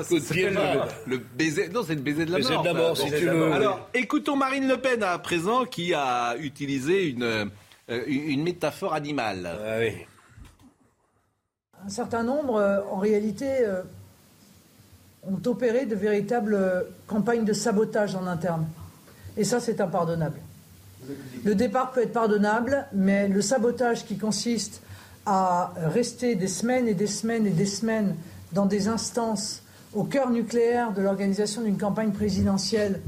Le, 1.06 1.18
baiser, 1.18 1.68
non, 1.70 1.82
c'est 1.84 1.94
le 1.94 2.02
baiser 2.02 2.26
de 2.26 2.32
la 2.32 2.38
mort. 2.38 2.62
De 2.62 2.68
la 2.68 2.74
mort 2.74 2.96
si 2.96 3.10
tu 3.10 3.26
veux. 3.26 3.52
Alors, 3.52 3.88
écoutons 3.94 4.36
Marine 4.36 4.68
Le 4.68 4.76
Pen 4.76 5.02
à 5.02 5.18
présent, 5.18 5.64
qui 5.64 5.94
a 5.94 6.36
utilisé 6.38 7.08
une, 7.08 7.22
euh, 7.22 7.46
une 8.06 8.42
métaphore 8.42 8.94
animale. 8.94 9.50
Ah 9.64 9.78
oui. 9.78 9.92
Un 11.84 11.88
certain 11.88 12.22
nombre, 12.22 12.84
en 12.90 12.98
réalité, 12.98 13.64
ont 15.26 15.40
opéré 15.46 15.86
de 15.86 15.94
véritables 15.94 16.86
campagnes 17.06 17.44
de 17.44 17.52
sabotage 17.52 18.14
en 18.14 18.26
interne. 18.26 18.66
Et 19.36 19.44
ça, 19.44 19.60
c'est 19.60 19.80
impardonnable. 19.80 20.38
Le 21.44 21.54
départ 21.54 21.92
peut 21.92 22.02
être 22.02 22.12
pardonnable, 22.12 22.86
mais 22.92 23.28
le 23.28 23.42
sabotage 23.42 24.04
qui 24.04 24.16
consiste 24.16 24.82
à 25.26 25.72
rester 25.76 26.34
des 26.34 26.48
semaines 26.48 26.88
et 26.88 26.94
des 26.94 27.06
semaines 27.06 27.46
et 27.46 27.50
des 27.50 27.66
semaines 27.66 28.14
dans 28.52 28.66
des 28.66 28.88
instances 28.88 29.62
au 29.94 30.04
cœur 30.04 30.30
nucléaire 30.30 30.92
de 30.92 31.02
l'organisation 31.02 31.62
d'une 31.62 31.78
campagne 31.78 32.12
présidentielle 32.12 33.00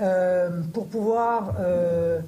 euh, 0.00 0.50
pour 0.72 0.86
pouvoir 0.86 1.54
euh, 1.60 2.20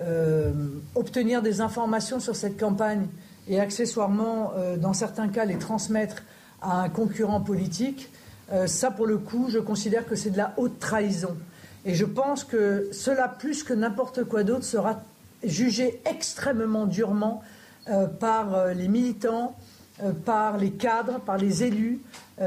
euh, 0.00 0.52
obtenir 0.94 1.42
des 1.42 1.60
informations 1.60 2.18
sur 2.18 2.34
cette 2.34 2.58
campagne 2.58 3.06
et 3.48 3.60
accessoirement, 3.60 4.52
dans 4.78 4.92
certains 4.92 5.26
cas, 5.26 5.44
les 5.44 5.58
transmettre 5.58 6.22
à 6.60 6.82
un 6.82 6.88
concurrent 6.88 7.40
politique, 7.40 8.08
euh, 8.50 8.66
ça, 8.66 8.90
pour 8.90 9.06
le 9.06 9.18
coup, 9.18 9.46
je 9.48 9.58
considère 9.58 10.06
que 10.06 10.16
c'est 10.16 10.30
de 10.30 10.36
la 10.36 10.54
haute 10.56 10.78
trahison. 10.78 11.36
Et 11.84 11.94
je 11.94 12.04
pense 12.04 12.44
que 12.44 12.88
cela, 12.92 13.28
plus 13.28 13.62
que 13.62 13.72
n'importe 13.72 14.24
quoi 14.24 14.44
d'autre, 14.44 14.64
sera 14.64 15.00
jugé 15.42 16.00
extrêmement 16.04 16.86
durement 16.86 17.42
euh, 17.88 18.06
par 18.06 18.54
euh, 18.54 18.72
les 18.74 18.88
militants, 18.88 19.56
par 20.24 20.58
les 20.58 20.72
cadres, 20.72 21.20
par 21.20 21.36
les 21.36 21.62
élus, 21.62 22.00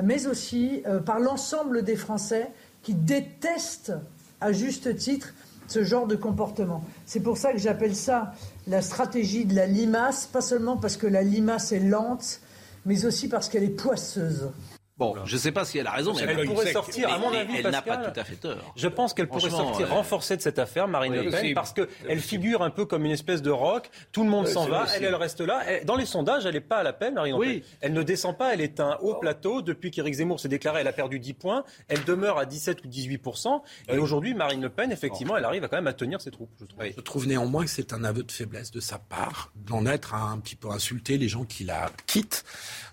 mais 0.03 0.27
aussi 0.27 0.83
par 1.05 1.19
l'ensemble 1.19 1.83
des 1.83 1.95
Français 1.95 2.51
qui 2.83 2.93
détestent 2.93 3.93
à 4.41 4.51
juste 4.51 4.93
titre 4.97 5.33
ce 5.67 5.83
genre 5.83 6.07
de 6.07 6.15
comportement. 6.15 6.83
C'est 7.05 7.21
pour 7.21 7.37
ça 7.37 7.53
que 7.53 7.59
j'appelle 7.59 7.95
ça 7.95 8.33
la 8.67 8.81
stratégie 8.81 9.45
de 9.45 9.55
la 9.55 9.67
limace, 9.67 10.25
pas 10.25 10.41
seulement 10.41 10.75
parce 10.75 10.97
que 10.97 11.07
la 11.07 11.21
limace 11.21 11.71
est 11.71 11.79
lente, 11.79 12.41
mais 12.85 13.05
aussi 13.05 13.29
parce 13.29 13.47
qu'elle 13.47 13.63
est 13.63 13.69
poisseuse. 13.69 14.49
Bon, 14.97 15.13
je 15.25 15.35
ne 15.35 15.39
sais 15.39 15.51
pas 15.51 15.65
si 15.65 15.77
elle 15.77 15.87
a 15.87 15.91
raison, 15.91 16.13
mais 16.13 16.21
elle, 16.21 16.45
pourrait 16.45 16.71
sortir, 16.71 17.11
à 17.11 17.17
mon 17.17 17.33
avis, 17.33 17.57
elle 17.57 17.69
n'a 17.69 17.81
pas 17.81 17.97
tout 17.97 18.17
à 18.17 18.23
fait 18.23 18.37
tort. 18.37 18.73
Je 18.77 18.87
pense 18.87 19.13
qu'elle 19.13 19.27
pourrait 19.27 19.49
sortir 19.49 19.89
renforcée 19.89 20.37
de 20.37 20.41
cette 20.41 20.57
affaire, 20.57 20.87
Marine 20.87 21.15
Le 21.15 21.29
Pen, 21.29 21.53
parce 21.53 21.73
qu'elle 21.73 22.19
figure 22.19 22.61
un 22.61 22.69
peu 22.69 22.85
comme 22.85 23.03
une 23.03 23.11
espèce 23.11 23.41
de 23.41 23.51
rock. 23.51 23.89
Tout 24.11 24.23
le 24.23 24.29
monde 24.29 24.47
s'en 24.47 24.67
va, 24.67 24.85
elle, 24.95 25.03
elle 25.03 25.15
reste 25.15 25.41
là. 25.41 25.63
dans 25.83 25.97
les 25.97 26.05
sondages, 26.05 26.45
elle 26.45 26.53
n'est 26.53 26.61
pas 26.61 26.77
à 26.77 26.83
la 26.83 26.93
peine, 26.93 27.15
Marine 27.15 27.37
Le 27.37 27.45
Pen. 27.45 27.61
Elle 27.81 27.93
ne 27.93 28.03
descend 28.03 28.37
pas, 28.37 28.53
elle 28.53 28.61
est 28.61 28.79
un 28.79 28.97
haut 29.01 29.15
plateau. 29.15 29.61
Depuis 29.61 29.91
qu'Éric 29.91 30.13
Zemmour 30.13 30.39
s'est 30.39 30.47
déclaré, 30.47 30.81
elle 30.81 30.87
a 30.87 30.93
perdu 30.93 31.19
10 31.19 31.33
points. 31.33 31.63
Elle 31.87 32.03
demeure 32.05 32.37
à 32.37 32.45
17 32.45 32.85
ou 32.85 32.87
18% 32.87 33.61
Et 33.89 33.97
aujourd'hui, 33.97 34.33
Marine 34.33 34.61
Le 34.61 34.69
Pen, 34.69 34.91
effectivement, 34.91 35.35
elle 35.35 35.45
arrive 35.45 35.63
à 35.63 35.67
quand 35.67 35.77
même 35.77 35.87
à 35.87 35.93
tenir 35.93 36.21
ses 36.21 36.31
troupes. 36.31 36.51
Je 36.59 36.65
trouve, 36.65 36.83
je 36.95 37.01
trouve 37.01 37.27
néanmoins 37.27 37.65
que 37.65 37.69
c'est 37.69 37.91
un 37.91 38.03
aveu 38.05 38.23
de 38.23 38.31
faiblesse 38.31 38.71
de 38.71 38.79
sa 38.79 38.97
part 38.97 39.51
d'en 39.55 39.85
être 39.85 40.13
à 40.13 40.21
un 40.21 40.39
petit 40.39 40.55
peu 40.55 40.69
insulter 40.69 41.17
les 41.17 41.27
gens 41.27 41.43
qui 41.43 41.65
la 41.65 41.89
quittent 42.07 42.45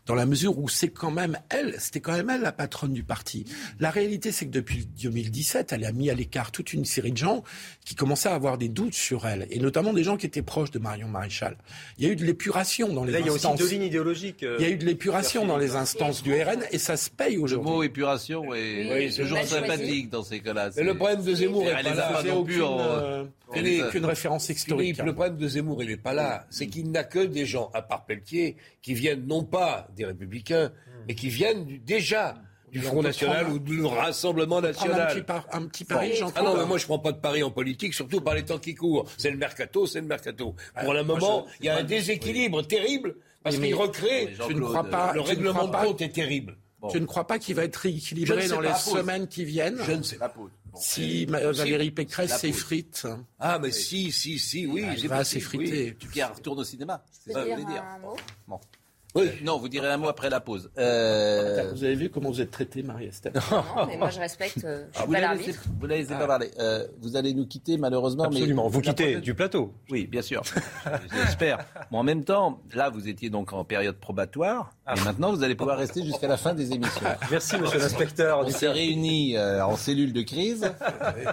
dans 0.07 0.14
la 0.14 0.26
mesure 0.26 0.59
où 0.59 0.68
c'est 0.68 0.88
quand 0.88 1.11
même 1.11 1.38
elle, 1.48 1.76
c'était 1.78 2.00
quand 2.00 2.12
même 2.12 2.30
elle 2.30 2.42
la 2.42 2.53
patronne 2.53 2.92
du 2.92 3.05
parti. 3.05 3.44
La 3.78 3.90
réalité, 3.90 4.32
c'est 4.32 4.46
que 4.46 4.50
depuis 4.50 4.86
2017, 5.00 5.72
elle 5.72 5.84
a 5.84 5.92
mis 5.92 6.11
à 6.11 6.14
l'écart 6.14 6.50
toute 6.50 6.72
une 6.72 6.84
série 6.84 7.12
de 7.12 7.16
gens 7.16 7.42
qui 7.84 7.94
commençaient 7.94 8.28
à 8.28 8.34
avoir 8.34 8.59
des 8.59 8.68
doutes 8.68 8.94
sur 8.94 9.26
elle, 9.26 9.46
et 9.50 9.59
notamment 9.59 9.92
des 9.92 10.05
gens 10.05 10.16
qui 10.16 10.26
étaient 10.26 10.42
proches 10.42 10.70
de 10.70 10.78
Marion 10.78 11.09
Maréchal. 11.09 11.57
Il 11.98 12.07
y 12.07 12.09
a 12.09 12.12
eu 12.12 12.16
de 12.16 12.24
l'épuration 12.24 12.92
dans 12.92 13.05
les 13.05 13.14
instances. 13.14 13.24
Il 13.24 13.26
y 13.26 13.30
a 13.30 13.55
aussi 13.55 13.62
deux 13.62 13.70
lignes 13.70 13.86
idéologiques. 13.86 14.42
il 14.59 14.62
y 14.62 14.68
a 14.68 14.70
eu 14.70 14.76
de 14.76 14.84
l'épuration 14.84 15.46
dans 15.46 15.59
les 15.59 15.76
instances 15.76 16.22
du 16.22 16.34
RN, 16.34 16.62
et 16.70 16.78
ça 16.78 16.96
se 16.96 17.11
paye 17.11 17.38
aujourd'hui. 17.38 17.68
Le 17.68 17.76
mot 17.76 17.82
épuration 17.82 18.55
est 18.55 19.16
toujours 19.16 19.42
sympathique 19.44 20.11
dans 20.11 20.22
ces 20.22 20.40
cas-là. 20.40 20.70
Mais 20.76 20.82
le 20.82 20.96
problème 20.96 21.22
de 21.22 21.34
Zemmour 21.34 21.68
est 21.68 21.82
pas 21.82 21.94
là. 21.94 22.22
Euh, 23.55 23.90
qu'une 23.90 24.07
référence 24.07 24.48
historique. 24.48 24.98
le 24.98 25.14
problème 25.14 25.36
de 25.36 25.48
Zemmour, 25.48 25.82
il 25.82 25.88
n'est 25.90 25.96
pas 25.96 26.12
là. 26.12 26.46
C'est 26.50 26.66
qu'il 26.66 26.90
n'a 26.90 27.05
que 27.05 27.18
des 27.18 27.46
gens, 27.46 27.70
à 27.74 27.82
part 27.82 28.05
Pelletier, 28.05 28.57
qui 28.80 28.94
viennent 28.94 29.26
non 29.26 29.44
pas 29.44 29.88
des 29.95 30.05
Républicains, 30.05 30.72
mais 31.09 31.14
qui 31.14 31.28
viennent 31.28 31.66
déjà 31.84 32.36
du 32.72 32.80
Front 32.80 33.03
National 33.03 33.51
ou 33.51 33.59
du 33.59 33.84
Rassemblement 33.84 34.61
National. 34.61 35.24
Un 35.53 35.66
petit, 35.66 35.84
pari, 35.84 36.14
Ah 36.34 36.43
non, 36.43 36.57
mais 36.57 36.64
moi 36.64 36.78
je 36.78 36.86
prends 36.86 36.99
pas 36.99 37.12
de 37.12 37.18
pari 37.18 37.43
en 37.43 37.51
politique, 37.51 37.93
surtout 37.93 38.20
par 38.20 38.34
les 38.34 38.45
temps 38.45 38.59
qui 38.59 38.74
courent. 38.74 39.05
C'est 39.18 39.30
le 39.30 39.36
mercato, 39.36 39.86
c'est 39.86 40.01
le 40.01 40.07
mercato. 40.07 40.55
Pour 40.82 40.95
le 40.95 41.05
moment, 41.05 41.47
il 41.61 41.66
y 41.66 41.68
a 41.68 41.76
un 41.76 41.84
déséquilibre 41.84 42.62
terrible 42.66 43.16
parce 43.43 43.59
qu'il 43.59 43.74
recrée. 43.74 44.34
Je 44.49 44.53
ne 44.53 44.61
crois 44.61 44.84
pas. 44.84 45.12
Le 45.12 45.20
règlement 45.20 45.68
de 45.68 45.76
compte 45.76 46.01
est 46.01 46.09
terrible. 46.12 46.57
Je 46.93 46.99
ne 46.99 47.07
crois 47.07 47.26
pas 47.26 47.38
qu'il 47.38 47.55
va 47.55 47.64
être 47.64 47.76
rééquilibré 47.76 48.49
dans 48.49 48.61
les 48.61 48.74
semaines 48.74 49.28
qui 49.28 49.45
viennent. 49.45 49.78
Je 49.84 49.93
ne 49.93 50.03
sais 50.03 50.16
pas. 50.16 50.32
si 50.74 51.26
Valérie 51.26 51.90
Pécresse 51.90 52.38
s'effrite. 52.38 53.07
Ah, 53.38 53.59
mais 53.61 53.70
si, 53.70 54.11
si, 54.11 54.38
si, 54.38 54.66
oui. 54.66 54.84
Elle 54.90 55.09
va 55.09 55.24
s'effriter. 55.24 55.97
Tu 55.99 56.22
retourne 56.22 56.61
au 56.61 56.64
cinéma. 56.64 57.05
C'est 57.11 57.32
ça 57.32 57.45
que 57.45 57.57
dire. 57.57 57.84
Bon. 58.49 58.59
Oui. 59.15 59.31
Non, 59.43 59.59
vous 59.59 59.69
direz 59.69 59.89
un 59.89 59.99
mot 59.99 60.09
après 60.09 60.31
la 60.31 60.41
pause. 60.41 60.71
Euh... 60.79 61.71
Vous 61.73 61.85
avez 61.85 61.95
vu 61.95 62.09
comment 62.09 62.31
vous 62.31 62.41
êtes 62.41 62.51
traité, 62.51 62.83
Marie-Estelle 62.83 63.33
Non, 63.53 63.87
mais 63.87 63.97
moi 63.99 64.11
je 64.11 64.19
respecte. 64.19 64.65
Euh, 64.65 64.87
je 64.93 64.99
suis 64.99 65.07
vous 65.07 65.13
pas 65.13 65.19
ne 65.19 65.23
l'arbitre. 65.23 65.63
vous 65.81 65.87
laissez 65.87 66.15
pas 66.15 66.27
parler. 66.27 66.51
Euh, 66.59 66.87
vous 67.01 67.17
allez 67.17 67.35
nous 67.35 67.47
quitter 67.47 67.77
malheureusement. 67.77 68.25
Absolument. 68.25 68.65
Mais 68.67 68.71
Vous 68.73 68.81
quittez 68.81 69.17
du 69.21 69.35
plateau. 69.35 69.75
Oui, 69.91 70.07
bien 70.07 70.23
sûr. 70.23 70.43
J'espère. 71.15 71.59
Bon, 71.91 71.99
en 71.99 72.03
même 72.03 72.25
temps, 72.25 72.61
là, 72.75 72.89
vous 72.89 73.09
étiez 73.09 73.29
donc 73.29 73.53
en 73.53 73.65
période 73.65 73.97
probatoire. 73.97 74.73
Et 74.97 75.01
maintenant, 75.05 75.33
vous 75.33 75.43
allez 75.43 75.55
pouvoir 75.55 75.79
rester 75.79 76.03
jusqu'à 76.03 76.27
la 76.29 76.37
fin 76.37 76.55
des 76.55 76.73
émissions. 76.73 77.07
Merci, 77.31 77.59
monsieur 77.59 77.79
l'inspecteur. 77.79 78.41
On 78.41 78.49
s'est 78.49 78.69
réunis 78.69 79.37
euh, 79.37 79.65
en 79.65 79.77
cellule 79.77 80.13
de 80.13 80.23
crise. 80.23 80.71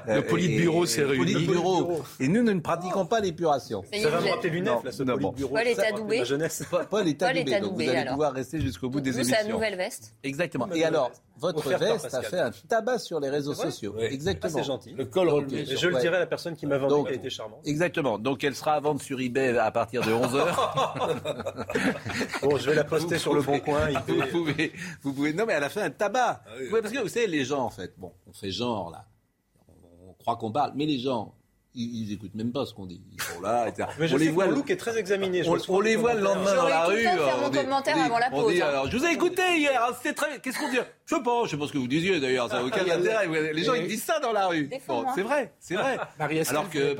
Le 0.07 0.21
politburo 0.21 0.85
s'est 0.85 1.03
réuni. 1.03 1.33
politburo. 1.33 2.01
Et 2.19 2.27
nous, 2.27 2.43
nous 2.43 2.53
ne 2.53 2.59
pratiquons 2.59 3.05
pas 3.05 3.21
l'épuration. 3.21 3.83
Ça 3.91 4.09
va 4.09 4.19
vous 4.19 4.25
me 4.25 4.31
rappeler 4.31 4.49
l'UNEF, 4.49 4.83
là, 4.83 4.91
ce 4.91 5.03
politburo. 5.03 5.55
Paul 5.55 5.67
est 5.67 5.79
adoubé. 5.79 6.17
ma 6.19 6.23
jeunesse. 6.25 6.63
Paul 6.89 7.07
est 7.07 7.23
adoubé, 7.23 7.68
vous 7.75 7.81
allez 7.81 7.95
alors. 7.97 8.13
pouvoir 8.13 8.33
rester 8.33 8.59
jusqu'au 8.61 8.89
bout 8.89 9.01
des 9.01 9.11
Vous, 9.11 9.17
émissions. 9.17 9.35
c'est 9.39 9.47
la 9.47 9.53
nouvelle 9.53 9.75
veste. 9.75 10.15
Exactement. 10.23 10.67
Et 10.73 10.83
alors, 10.83 11.11
votre 11.37 11.59
Offerte 11.65 11.81
veste 11.83 12.13
a 12.13 12.21
fait 12.21 12.39
un 12.39 12.51
tabac 12.67 12.99
sur 12.99 13.19
les 13.19 13.29
réseaux 13.29 13.53
sociaux. 13.53 13.93
Oui. 13.97 14.03
Exactement. 14.05 14.53
Ah, 14.53 14.57
c'est 14.59 14.63
gentil. 14.67 14.91
Le 14.93 15.05
col 15.05 15.27
Donc, 15.27 15.35
relevé. 15.35 15.61
Et 15.61 15.77
je 15.77 15.87
le 15.87 15.99
dirai 15.99 16.17
à 16.17 16.19
la 16.19 16.25
personne 16.27 16.55
qui 16.55 16.65
m'a 16.65 16.77
vendu 16.77 16.93
Donc- 16.93 17.07
qu'elle 17.07 17.15
était 17.17 17.29
charmante. 17.29 17.59
Exactement. 17.65 18.17
Donc 18.19 18.43
elle 18.43 18.55
sera 18.55 18.73
à 18.73 18.79
vendre 18.79 19.01
sur 19.01 19.19
eBay 19.19 19.57
à 19.57 19.71
partir 19.71 20.01
de 20.03 20.11
11h. 20.11 20.45
Bon, 22.41 22.57
je 22.57 22.69
vais 22.69 22.75
la 22.75 22.83
poster 22.83 23.17
sur 23.17 23.33
le 23.33 23.41
bon 23.41 23.59
coin. 23.59 23.89
vous 24.07 24.25
pouvez, 24.31 24.71
vous 25.01 25.13
pouvez. 25.13 25.33
Non, 25.33 25.45
mais 25.45 25.53
elle 25.53 25.63
a 25.63 25.69
fait 25.69 25.81
un 25.81 25.89
tabac. 25.91 26.41
Ah 26.45 26.49
oui. 26.59 26.67
Parce 26.81 26.93
que 26.93 26.99
vous 26.99 27.07
savez, 27.07 27.27
les 27.27 27.43
gens, 27.45 27.63
en 27.63 27.69
fait, 27.69 27.93
bon, 27.97 28.11
on 28.27 28.33
fait 28.33 28.51
genre 28.51 28.91
là, 28.91 29.05
on, 29.67 30.09
on 30.09 30.13
croit 30.13 30.35
qu'on 30.37 30.51
parle, 30.51 30.71
mais 30.75 30.85
les 30.85 30.99
gens, 30.99 31.33
ils, 31.79 32.03
ils 32.09 32.13
écoutent 32.13 32.35
même 32.35 32.51
pas 32.51 32.65
ce 32.65 32.73
qu'on 32.73 32.85
dit. 32.85 33.01
Ils 33.13 33.21
sont 33.21 33.41
là, 33.41 33.67
etc. 33.69 33.87
Mais 33.99 34.07
je 34.07 34.15
on 34.15 34.17
sais 34.19 34.25
les 34.25 34.29
voit. 34.31 34.47
le- 34.47 34.55
look 34.55 34.69
est 34.69 34.77
très 34.77 34.97
examiné. 34.97 35.41
On, 35.47 35.79
les 35.79 35.95
voit 35.95 36.13
le 36.13 36.21
lendemain 36.21 36.55
dans 36.55 36.67
la 36.67 36.85
rue. 36.85 37.01
faire 37.03 37.37
mon 37.41 37.49
dit- 37.49 37.57
commentaire 37.59 37.95
on 37.95 37.99
dit- 37.99 38.05
avant 38.05 38.19
la 38.19 38.27
on 38.31 38.41
pause, 38.41 38.53
dit, 38.53 38.61
hein. 38.61 38.67
alors, 38.67 38.89
je 38.91 38.97
vous 38.97 39.05
ai 39.05 39.11
écouté 39.11 39.41
hier, 39.57 39.83
hein, 39.83 39.93
c'était 39.97 40.13
très. 40.13 40.39
Qu'est-ce 40.39 40.59
qu'on 40.59 40.69
dit? 40.69 40.77
Je 41.05 41.15
sais 41.15 41.21
pas, 41.23 41.43
je 41.45 41.49
sais 41.51 41.57
pas 41.57 41.67
ce 41.67 41.73
que 41.73 41.77
vous 41.77 41.87
disiez 41.87 42.19
d'ailleurs, 42.19 42.49
ça 42.49 42.57
n'a 42.59 42.65
aucun 42.65 42.81
intérêt. 42.89 43.53
Les 43.53 43.63
gens, 43.63 43.73
ils 43.73 43.87
disent 43.87 44.03
ça 44.03 44.19
dans 44.19 44.31
la 44.33 44.47
rue. 44.47 44.69
Bon, 44.87 45.05
c'est 45.15 45.21
vrai, 45.23 45.53
c'est 45.59 45.75
vrai. 45.75 45.97
Alors 46.19 46.69
que, 46.69 46.95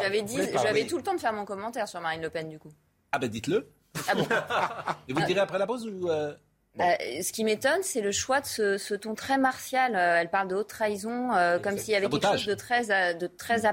J'avais 0.00 0.22
dit, 0.22 0.38
j'avais 0.62 0.86
tout 0.86 0.96
le 0.96 1.02
temps 1.02 1.14
de 1.14 1.20
faire 1.20 1.32
mon 1.32 1.44
commentaire 1.44 1.88
sur 1.88 2.00
Marine 2.00 2.22
Le 2.22 2.30
Pen 2.30 2.48
du 2.48 2.58
coup. 2.58 2.70
Ah 3.12 3.18
ben 3.18 3.28
dites-le. 3.28 3.68
Ah 4.08 4.14
bon 4.14 4.22
Et 5.08 5.12
vous 5.12 5.20
le 5.20 5.26
direz 5.26 5.40
après 5.40 5.58
la 5.58 5.66
pause 5.66 5.86
ou 5.86 6.08
euh, 6.78 6.78
Bah, 6.78 6.96
ce 7.22 7.32
qui 7.32 7.42
m'étonne, 7.44 7.82
c'est 7.82 8.00
le 8.00 8.12
choix 8.12 8.40
de 8.40 8.46
ce, 8.46 8.78
ce 8.78 8.94
ton 8.94 9.14
très 9.14 9.38
martial. 9.38 9.96
Euh, 9.96 10.18
Elle 10.20 10.30
parle 10.30 10.48
de 10.48 10.54
haute 10.54 10.68
trahison, 10.68 11.34
euh, 11.34 11.58
comme 11.58 11.72
s'il 11.78 11.92
y 11.92 11.96
avait 11.96 12.06
quelque 12.18 12.22
chose 12.38 12.46
de 12.46 12.54
très, 12.54 12.90
euh, 12.90 13.12
de 13.14 13.26
très. 13.26 13.66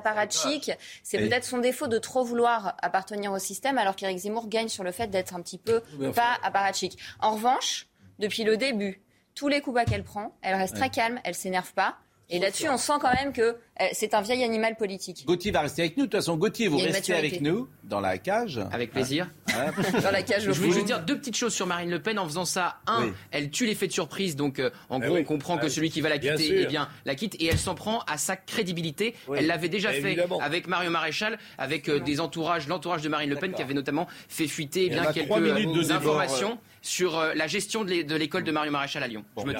C'est 1.04 1.18
peut-être 1.30 1.43
son 1.45 1.60
défaut 1.60 1.88
de 1.88 1.98
trop 2.00 2.24
vouloir 2.24 2.76
appartenir 2.82 3.32
au 3.32 3.39
système, 3.39 3.78
alors 3.78 3.95
qu'Éric 3.95 4.18
Zemmour 4.20 4.48
gagne 4.50 4.68
sur 4.70 4.84
le 4.84 4.91
fait 4.91 5.08
d'être 5.08 5.36
un 5.36 5.41
petit 5.41 5.58
peu 5.60 5.82
enfin- 6.10 6.22
pas 6.22 6.38
apparatchik. 6.48 6.98
En 7.20 7.32
revanche, 7.36 7.88
depuis 8.20 8.43
le 8.43 8.58
début, 8.58 9.02
tous 9.36 9.48
les 9.48 9.62
coups 9.62 9.76
bas 9.76 9.86
qu'elle 9.86 10.04
prend, 10.04 10.36
elle 10.41 10.56
reste 10.56 10.76
très 10.76 10.89
calme, 10.89 11.20
elle 11.24 11.36
s'énerve 11.36 11.72
pas. 11.74 11.98
Et 12.30 12.39
là-dessus, 12.39 12.67
on 12.67 12.78
sent 12.78 12.93
quand 12.99 13.13
même 13.13 13.32
que 13.32 13.41
euh, 13.41 13.86
c'est 13.93 14.13
un 14.13 14.21
vieil 14.21 14.43
animal 14.43 14.75
politique. 14.75 15.23
Gauthier 15.25 15.51
va 15.51 15.61
rester 15.61 15.84
avec 15.84 15.95
nous. 15.95 16.05
De 16.05 16.09
toute 16.11 16.19
façon, 16.19 16.36
Gauthier, 16.36 16.67
vous 16.67 16.75
restez 16.78 16.91
maturité. 17.13 17.28
avec 17.28 17.41
nous 17.41 17.69
dans 17.86 18.01
la 18.01 18.17
cage. 18.17 18.59
Avec 18.73 18.91
plaisir. 18.91 19.30
Hein 19.55 19.71
Dans 20.03 20.11
la 20.11 20.21
cage 20.23 20.43
Je 20.43 20.51
voulais 20.51 20.73
juste 20.73 20.86
dire 20.88 20.99
deux 21.05 21.17
petites 21.17 21.38
choses 21.38 21.53
sur 21.53 21.65
Marine 21.67 21.89
Le 21.89 22.01
Pen 22.01 22.19
en 22.19 22.25
faisant 22.25 22.43
ça. 22.43 22.80
Un, 22.86 23.05
Oui. 23.05 23.13
elle 23.32 23.49
tue 23.49 23.65
l'effet 23.65 23.88
de 23.88 23.93
surprise, 23.93 24.36
donc 24.36 24.59
euh, 24.59 24.71
en 24.89 24.99
Ah 25.01 25.05
gros 25.05 25.15
oui. 25.15 25.21
on 25.21 25.23
comprend 25.23 25.55
Ah 25.55 25.59
que 25.59 25.65
oui. 25.67 25.71
celui 25.71 25.89
qui 25.89 26.01
va 26.01 26.09
la 26.09 26.17
quitter, 26.17 26.63
eh 26.63 26.65
bien, 26.65 26.89
la 27.05 27.15
quitte 27.15 27.36
et 27.39 27.45
elle 27.45 27.57
s'en 27.57 27.75
prend 27.75 27.99
à 28.07 28.17
sa 28.17 28.36
crédibilité. 28.36 29.15
Oui. 29.30 29.38
Elle 29.39 29.47
l'avait 29.47 29.69
déjà 29.69 29.91
fait 29.93 29.99
Évidemment. 29.99 30.39
avec 30.41 30.67
Mario 30.67 30.89
Maréchal, 30.91 31.38
avec 31.57 31.88
euh, 31.88 31.99
des 32.01 32.19
entourages, 32.19 32.67
l'entourage 32.67 33.01
de 33.03 33.07
Marine 33.09 33.30
Le 33.30 33.38
Pen 33.38 33.53
qui 33.53 33.61
avait 33.61 33.73
notamment 33.73 34.05
fait 34.28 34.47
fuiter 34.47 34.88
eh 34.88 34.89
bien 34.89 35.05
quelques 35.13 35.32
euh, 35.32 35.91
informations 35.91 36.59
sur 36.88 37.19
euh, 37.19 37.33
la 37.35 37.47
gestion 37.47 37.83
de 37.83 37.89
l'é- 37.89 38.03
de 38.05 38.15
l'école 38.15 38.43
de 38.45 38.51
Mario 38.51 38.71
Maréchal 38.71 39.03
à 39.03 39.07
Lyon. 39.07 39.25
Je 39.38 39.43
me 39.45 39.53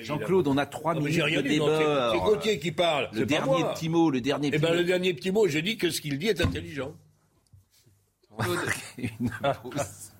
Jean-Claude, 0.00 0.46
on 0.46 0.56
a 0.56 0.64
trois 0.64 0.94
Non, 0.94 1.00
minutes 1.00 1.20
de 1.34 1.40
débat. 1.42 2.12
C'est 2.14 2.18
Gauthier 2.20 2.58
qui 2.60 2.70
parle. 2.72 3.08
Le 3.12 3.26
dernier 3.26 3.58
moi. 3.58 3.74
petit 3.74 3.88
mot, 3.88 4.10
le 4.10 4.20
dernier 4.20 4.48
Eh 4.48 4.50
petit 4.52 4.60
ben, 4.62 4.68
mot. 4.70 4.74
le 4.76 4.84
dernier 4.84 5.12
petit 5.14 5.30
mot, 5.32 5.48
je 5.48 5.58
dis 5.58 5.76
que 5.76 5.90
ce 5.90 6.00
qu'il 6.00 6.18
dit 6.18 6.28
est 6.28 6.40
intelligent. 6.40 6.94
Une 8.98 9.30
pause. 9.62 10.12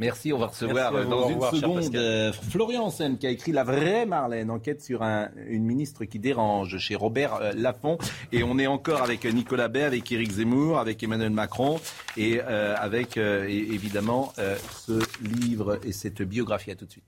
Merci, 0.00 0.32
on 0.32 0.38
va 0.38 0.46
recevoir 0.46 0.92
vous, 0.92 1.10
dans 1.10 1.28
une 1.28 1.34
revoir, 1.34 1.54
seconde 1.54 1.94
euh, 1.94 2.32
Florian 2.32 2.88
Sen 2.88 3.18
qui 3.18 3.26
a 3.26 3.30
écrit 3.30 3.52
La 3.52 3.64
vraie 3.64 4.06
Marlène, 4.06 4.50
enquête 4.50 4.82
sur 4.82 5.02
un- 5.02 5.28
une 5.46 5.62
ministre 5.64 6.06
qui 6.06 6.18
dérange 6.18 6.78
chez 6.78 6.94
Robert 6.96 7.34
euh, 7.34 7.52
Laffont. 7.54 7.98
Et 8.32 8.42
on 8.42 8.58
est 8.58 8.66
encore 8.66 9.02
avec 9.02 9.24
Nicolas 9.26 9.68
Bay, 9.68 9.82
avec 9.82 10.10
Éric 10.10 10.32
Zemmour, 10.32 10.78
avec 10.78 11.02
Emmanuel 11.02 11.30
Macron 11.30 11.78
et 12.16 12.40
euh, 12.42 12.74
avec 12.78 13.18
euh, 13.18 13.46
évidemment 13.46 14.32
euh, 14.38 14.56
ce 14.86 15.00
livre 15.22 15.78
et 15.84 15.92
cette 15.92 16.22
biographie. 16.22 16.70
À 16.70 16.74
tout 16.76 16.86
de 16.86 16.90
suite. 16.92 17.04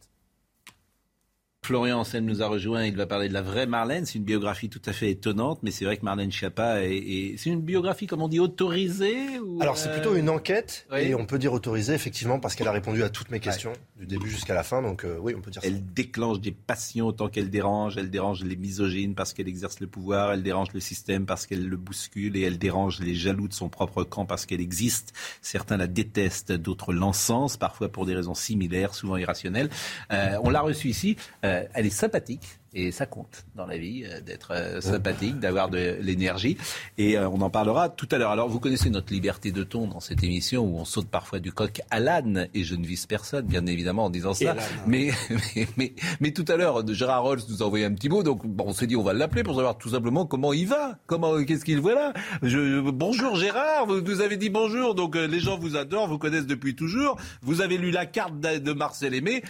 Florian 1.65 2.01
Anselme 2.01 2.25
nous 2.25 2.43
a 2.43 2.49
rejoint, 2.49 2.85
il 2.87 2.97
va 2.97 3.07
parler 3.07 3.29
de 3.29 3.33
la 3.33 3.41
vraie 3.41 3.67
Marlène. 3.67 4.05
C'est 4.05 4.19
une 4.19 4.25
biographie 4.25 4.69
tout 4.69 4.83
à 4.85 4.93
fait 4.93 5.11
étonnante, 5.13 5.61
mais 5.63 5.71
c'est 5.71 5.85
vrai 5.85 5.97
que 5.97 6.05
Marlène 6.05 6.33
Schiappa 6.33 6.83
est, 6.83 6.97
est- 6.97 7.37
c'est 7.37 7.51
une 7.51 7.61
biographie, 7.61 8.09
comme 8.09 8.21
on 8.21 8.27
dit, 8.27 8.41
autorisée 8.41 9.39
ou, 9.39 9.63
Alors 9.63 9.79
c'est 9.79 9.91
euh, 9.91 9.93
plutôt 9.93 10.17
une 10.17 10.29
enquête 10.29 10.89
oui. 10.91 10.99
et 11.03 11.15
on 11.15 11.25
peut 11.25 11.39
dire 11.39 11.53
autorisée 11.53 11.95
effectivement 11.95 12.41
parce 12.41 12.57
qu'elle 12.57 12.67
a 12.67 12.73
répondu 12.73 13.05
à 13.05 13.11
toutes 13.11 13.31
mes 13.31 13.39
questions 13.39 13.73
du 13.97 14.07
début 14.07 14.29
jusqu'à 14.29 14.55
la 14.55 14.65
fin 14.65 14.83
donc 14.83 15.05
euh, 15.05 15.17
oui 15.21 15.35
on 15.37 15.41
peut 15.41 15.53
dire 15.53 15.63
ça. 15.63 15.69
Elle 15.69 15.85
déclenche 15.95 16.41
des 16.41 16.51
passions 16.51 17.07
autant 17.07 17.29
qu'elle 17.29 17.49
dérange. 17.49 17.97
Elle 17.97 18.11
dérange 18.11 18.43
les 18.43 18.57
misogynes 18.57 19.15
parce 19.15 19.33
qu'elle 19.33 19.47
exerce 19.47 19.79
le 19.79 19.87
pouvoir. 19.87 20.33
Elle 20.33 20.43
dérange 20.43 20.73
le 20.75 20.81
système 20.81 21.27
parce 21.27 21.47
qu'elle 21.47 21.69
le 21.69 21.77
bouscule. 21.77 22.37
Et 22.37 22.41
elle 22.43 22.59
dérange 22.59 22.99
les 22.99 23.15
jaloux 23.15 23.47
de 23.47 23.55
son 23.55 23.69
propre 23.69 24.03
camp 24.03 24.27
parce 24.27 24.47
qu'elle 24.47 24.61
existe. 24.61 25.13
Certains 25.43 25.77
la 25.77 25.87
détestent, 25.87 26.51
d'autres 26.51 26.93
l'encensent, 26.93 27.57
parfois 27.57 27.89
pour 27.89 28.05
des 28.05 28.17
raisons 28.17 28.35
similaires, 28.35 28.97
souvent 28.97 29.17
irrationnelles. 29.17 29.71
Euh, 30.13 30.39
on 30.43 30.51
l'a 30.51 30.61
reçue 30.63 30.89
ici. 30.89 31.15
Euh, 31.45 31.52
elle 31.75 31.87
est 31.87 31.91
sympathique. 31.91 32.59
Et 32.75 32.91
ça 32.91 33.05
compte 33.05 33.45
dans 33.55 33.67
la 33.67 33.77
vie 33.77 34.05
euh, 34.05 34.21
d'être 34.23 34.53
euh, 34.53 34.81
sympathique, 34.81 35.39
d'avoir 35.39 35.69
de 35.69 35.99
l'énergie. 36.01 36.57
Et 36.97 37.19
euh, 37.19 37.29
on 37.29 37.41
en 37.43 37.51
parlera 37.51 37.91
tout 37.91 38.09
à 38.11 38.17
l'heure. 38.17 38.31
Alors, 38.31 38.49
vous 38.49 38.61
connaissez 38.61 38.89
notre 38.89 39.13
liberté 39.13 39.53
de 39.53 39.63
ton 39.63 39.87
dans 39.87 40.01
cette 40.01 40.23
émission 40.25 40.65
où 40.65 40.79
on 40.79 40.87
saute 40.87 41.09
parfois 41.09 41.39
du 41.39 41.53
coq 41.53 41.83
à 41.91 42.01
l'âne. 42.01 42.49
Et 42.55 42.65
je 42.65 42.75
ne 42.75 42.87
vise 42.87 43.05
personne, 43.05 43.45
bien 43.45 43.67
évidemment, 43.67 44.07
en 44.07 44.11
disant 44.11 44.33
ça. 44.33 44.57
Mais, 44.87 45.11
mais, 45.55 45.67
mais, 45.77 45.93
mais 46.21 46.31
tout 46.33 46.47
à 46.49 46.57
l'heure, 46.57 46.87
Gérard 46.95 47.25
Rolls 47.25 47.43
nous 47.49 47.63
a 47.63 47.67
envoyé 47.67 47.85
un 47.85 47.93
petit 47.93 48.09
mot. 48.09 48.23
Donc, 48.23 48.47
bon, 48.47 48.65
on 48.69 48.73
s'est 48.73 48.87
dit, 48.87 48.97
on 48.97 49.03
va 49.03 49.13
l'appeler 49.13 49.43
pour 49.43 49.55
savoir 49.55 49.77
tout 49.77 49.91
simplement 49.91 50.25
comment 50.25 50.55
il 50.55 50.67
va. 50.67 50.99
Comment, 51.07 51.45
qu'est-ce 51.45 51.67
qu'il 51.67 51.81
voit 51.81 51.95
là? 51.95 52.13
Je, 52.43 52.81
Bonjour 52.81 53.37
Gérard, 53.37 53.87
vous 53.87 54.01
nous 54.01 54.21
avez 54.21 54.37
dit 54.37 54.49
bonjour. 54.49 54.95
Donc, 54.95 55.15
les 55.15 55.41
gens 55.41 55.59
vous 55.59 55.77
adorent, 55.77 56.09
vous 56.09 56.19
connaissent 56.19 56.47
depuis 56.47 56.75
toujours. 56.75 57.17
Vous 57.43 57.61
avez 57.61 57.77
lu 57.77 57.91
la 57.91 58.07
carte 58.07 58.41
de, 58.41 58.59
de 58.59 58.73
Marcel 58.73 59.15
Aimé. 59.15 59.43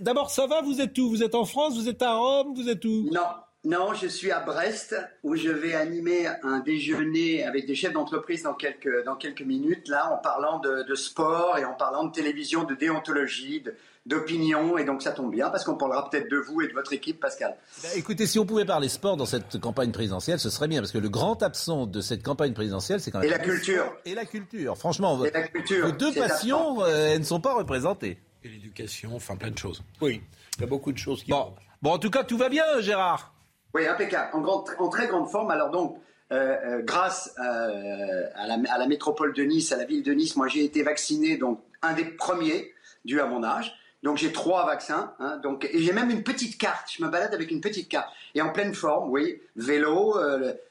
D'abord, 0.00 0.30
ça 0.30 0.46
va? 0.46 0.62
Vous 0.62 0.80
êtes 0.80 0.96
où? 0.98 1.10
Vous 1.10 1.22
êtes 1.22 1.34
en 1.34 1.44
France? 1.44 1.74
Vous 1.74 1.88
êtes 1.88 2.00
à 2.00 2.14
Rome? 2.14 2.54
Vous 2.54 2.61
êtes 2.68 2.84
où? 2.84 3.08
Non, 3.12 3.20
non, 3.64 3.94
je 3.94 4.06
suis 4.08 4.30
à 4.32 4.40
Brest 4.40 4.96
où 5.22 5.36
je 5.36 5.48
vais 5.50 5.74
animer 5.74 6.26
un 6.42 6.60
déjeuner 6.60 7.44
avec 7.44 7.66
des 7.66 7.74
chefs 7.76 7.92
d'entreprise 7.92 8.42
dans 8.42 8.54
quelques, 8.54 9.04
dans 9.04 9.16
quelques 9.16 9.42
minutes, 9.42 9.88
là, 9.88 10.12
en 10.12 10.18
parlant 10.18 10.58
de, 10.58 10.82
de 10.82 10.94
sport 10.94 11.58
et 11.58 11.64
en 11.64 11.74
parlant 11.74 12.04
de 12.04 12.12
télévision, 12.12 12.64
de 12.64 12.74
déontologie, 12.74 13.60
de- 13.60 13.74
d'opinion. 14.04 14.78
Et 14.78 14.84
donc 14.84 15.00
ça 15.00 15.12
tombe 15.12 15.30
bien 15.30 15.48
parce 15.48 15.64
qu'on 15.64 15.76
parlera 15.76 16.10
peut-être 16.10 16.28
de 16.28 16.36
vous 16.38 16.60
et 16.60 16.66
de 16.66 16.72
votre 16.72 16.92
équipe, 16.92 17.20
Pascal. 17.20 17.54
Bah, 17.84 17.88
écoutez, 17.94 18.26
si 18.26 18.40
on 18.40 18.44
pouvait 18.44 18.64
parler 18.64 18.88
sport 18.88 19.16
dans 19.16 19.26
cette 19.26 19.60
campagne 19.60 19.92
présidentielle, 19.92 20.40
ce 20.40 20.50
serait 20.50 20.66
bien, 20.66 20.80
parce 20.80 20.90
que 20.90 20.98
le 20.98 21.08
grand 21.08 21.40
absent 21.44 21.86
de 21.86 22.00
cette 22.00 22.24
campagne 22.24 22.52
présidentielle, 22.54 23.00
c'est 23.00 23.12
quand 23.12 23.20
même 23.20 23.28
Et 23.28 23.30
la 23.30 23.38
culture. 23.38 23.84
Et 24.04 24.14
la 24.16 24.24
culture. 24.24 24.76
Franchement, 24.76 25.24
Et 25.24 25.30
la 25.30 25.46
culture, 25.46 25.86
vos 25.86 25.92
deux 25.92 26.12
passions, 26.12 26.82
euh, 26.82 27.10
elles 27.12 27.20
ne 27.20 27.24
sont 27.24 27.40
pas 27.40 27.54
représentées. 27.54 28.18
Et 28.42 28.48
l'éducation, 28.48 29.14
enfin 29.14 29.36
plein 29.36 29.52
de 29.52 29.58
choses. 29.58 29.84
Oui, 30.00 30.20
il 30.58 30.62
y 30.62 30.64
a 30.64 30.66
beaucoup 30.66 30.90
de 30.90 30.98
choses 30.98 31.22
qui. 31.22 31.30
Bon, 31.30 31.54
bon 31.82 31.92
en 31.92 31.98
tout 31.98 32.10
cas, 32.10 32.24
tout 32.24 32.38
va 32.38 32.48
bien, 32.48 32.64
Gérard. 32.80 33.34
Oui, 33.74 33.86
impeccable. 33.86 34.30
En, 34.34 34.42
en 34.44 34.88
très 34.88 35.06
grande 35.06 35.28
forme. 35.28 35.50
Alors 35.50 35.70
donc, 35.70 35.98
euh, 36.32 36.56
euh, 36.64 36.82
grâce 36.82 37.34
euh, 37.38 38.26
à, 38.34 38.46
la, 38.46 38.86
métropole 38.86 39.34
de 39.34 39.42
Nice, 39.42 39.70
à 39.70 39.76
la 39.76 39.84
ville 39.84 40.02
de 40.02 40.12
Nice, 40.12 40.34
moi 40.34 40.48
j'ai 40.48 40.64
été 40.64 40.82
vacciné, 40.82 41.36
donc 41.36 41.60
un 41.82 41.92
des 41.92 42.04
premiers, 42.04 42.72
dû 43.04 43.20
à 43.20 43.26
mon 43.26 43.44
âge. 43.44 43.74
Donc 44.02 44.16
j'ai 44.16 44.32
trois 44.32 44.64
vaccins, 44.64 45.12
hein, 45.20 45.36
donc 45.42 45.68
et 45.70 45.78
j'ai 45.78 45.92
même 45.92 46.10
une 46.10 46.22
petite 46.22 46.58
carte. 46.58 46.90
Je 46.96 47.04
me 47.04 47.10
balade 47.10 47.34
avec 47.34 47.50
une 47.50 47.60
petite 47.60 47.88
carte 47.88 48.08
et 48.34 48.40
en 48.40 48.50
pleine 48.50 48.74
forme, 48.74 49.10
oui, 49.10 49.42
vélo. 49.56 50.16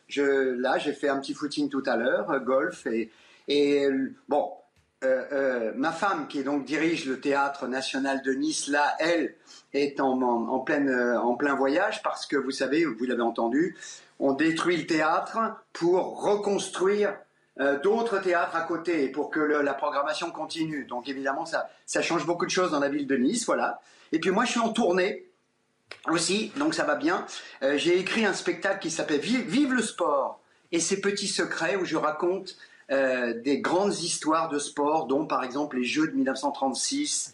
je 0.08 0.24
là 0.60 0.80
j'ai 0.80 0.94
fait 0.94 1.10
un 1.10 1.20
petit 1.20 1.34
footing 1.34 1.70
tout 1.70 1.84
à 1.86 1.96
l'heure, 1.96 2.40
golf 2.40 2.88
et 2.88 3.12
et 3.48 3.88
bon. 4.28 4.50
ma 5.76 5.92
femme, 5.92 6.28
qui 6.28 6.44
donc 6.44 6.66
dirige 6.66 7.06
le 7.06 7.22
théâtre 7.22 7.68
national 7.68 8.24
de 8.24 8.34
Nice, 8.34 8.68
là, 8.68 8.96
elle 9.00 9.36
est 9.74 10.00
en, 10.00 10.60
pleine, 10.60 10.90
euh, 10.90 11.20
en 11.20 11.36
plein 11.36 11.56
voyage 11.56 12.02
parce 12.04 12.26
que 12.26 12.36
vous 12.36 12.52
savez, 12.52 12.86
vous 12.86 13.06
l'avez 13.06 13.22
entendu, 13.22 13.78
on 14.20 14.34
détruit 14.34 14.78
le 14.78 14.86
théâtre 14.86 15.40
pour 15.74 16.22
reconstruire 16.22 17.16
euh, 17.60 17.80
d'autres 17.80 18.20
théâtres 18.20 18.56
à 18.56 18.62
côté 18.62 19.08
pour 19.10 19.30
que 19.30 19.40
la 19.40 19.74
programmation 19.74 20.32
continue. 20.32 20.86
Donc 20.86 21.08
évidemment, 21.08 21.46
ça, 21.46 21.70
ça 21.86 22.02
change 22.02 22.26
beaucoup 22.26 22.46
de 22.46 22.52
choses 22.52 22.72
dans 22.72 22.80
la 22.80 22.90
ville 22.90 23.08
de 23.08 23.16
Nice, 23.16 23.46
voilà. 23.46 23.82
Et 24.12 24.20
puis 24.20 24.32
moi, 24.32 24.46
je 24.46 24.52
suis 24.52 24.60
en 24.60 24.70
tournée 24.74 25.26
aussi, 26.10 26.52
donc 26.58 26.74
ça 26.74 26.84
va 26.84 26.96
bien. 26.96 27.26
Euh, 27.64 27.78
J'ai 27.78 27.98
écrit 27.98 28.26
un 28.26 28.34
spectacle 28.34 28.80
qui 28.80 28.92
s'appelle 28.92 29.20
Vive, 29.20 29.74
le 29.74 29.82
sport 29.82 30.42
et 30.72 30.80
ses 30.80 31.02
petits 31.02 31.28
secrets 31.28 31.76
où 31.76 31.86
je 31.86 31.98
raconte 31.98 32.58
des 32.90 33.62
grandes 33.62 33.98
histoires 34.00 34.50
de 34.50 34.60
sport, 34.60 35.08
dont 35.08 35.26
par 35.26 35.46
exemple 35.46 35.78
les 35.78 35.86
Jeux 35.86 36.08
de 36.08 36.12
1936, 36.12 37.34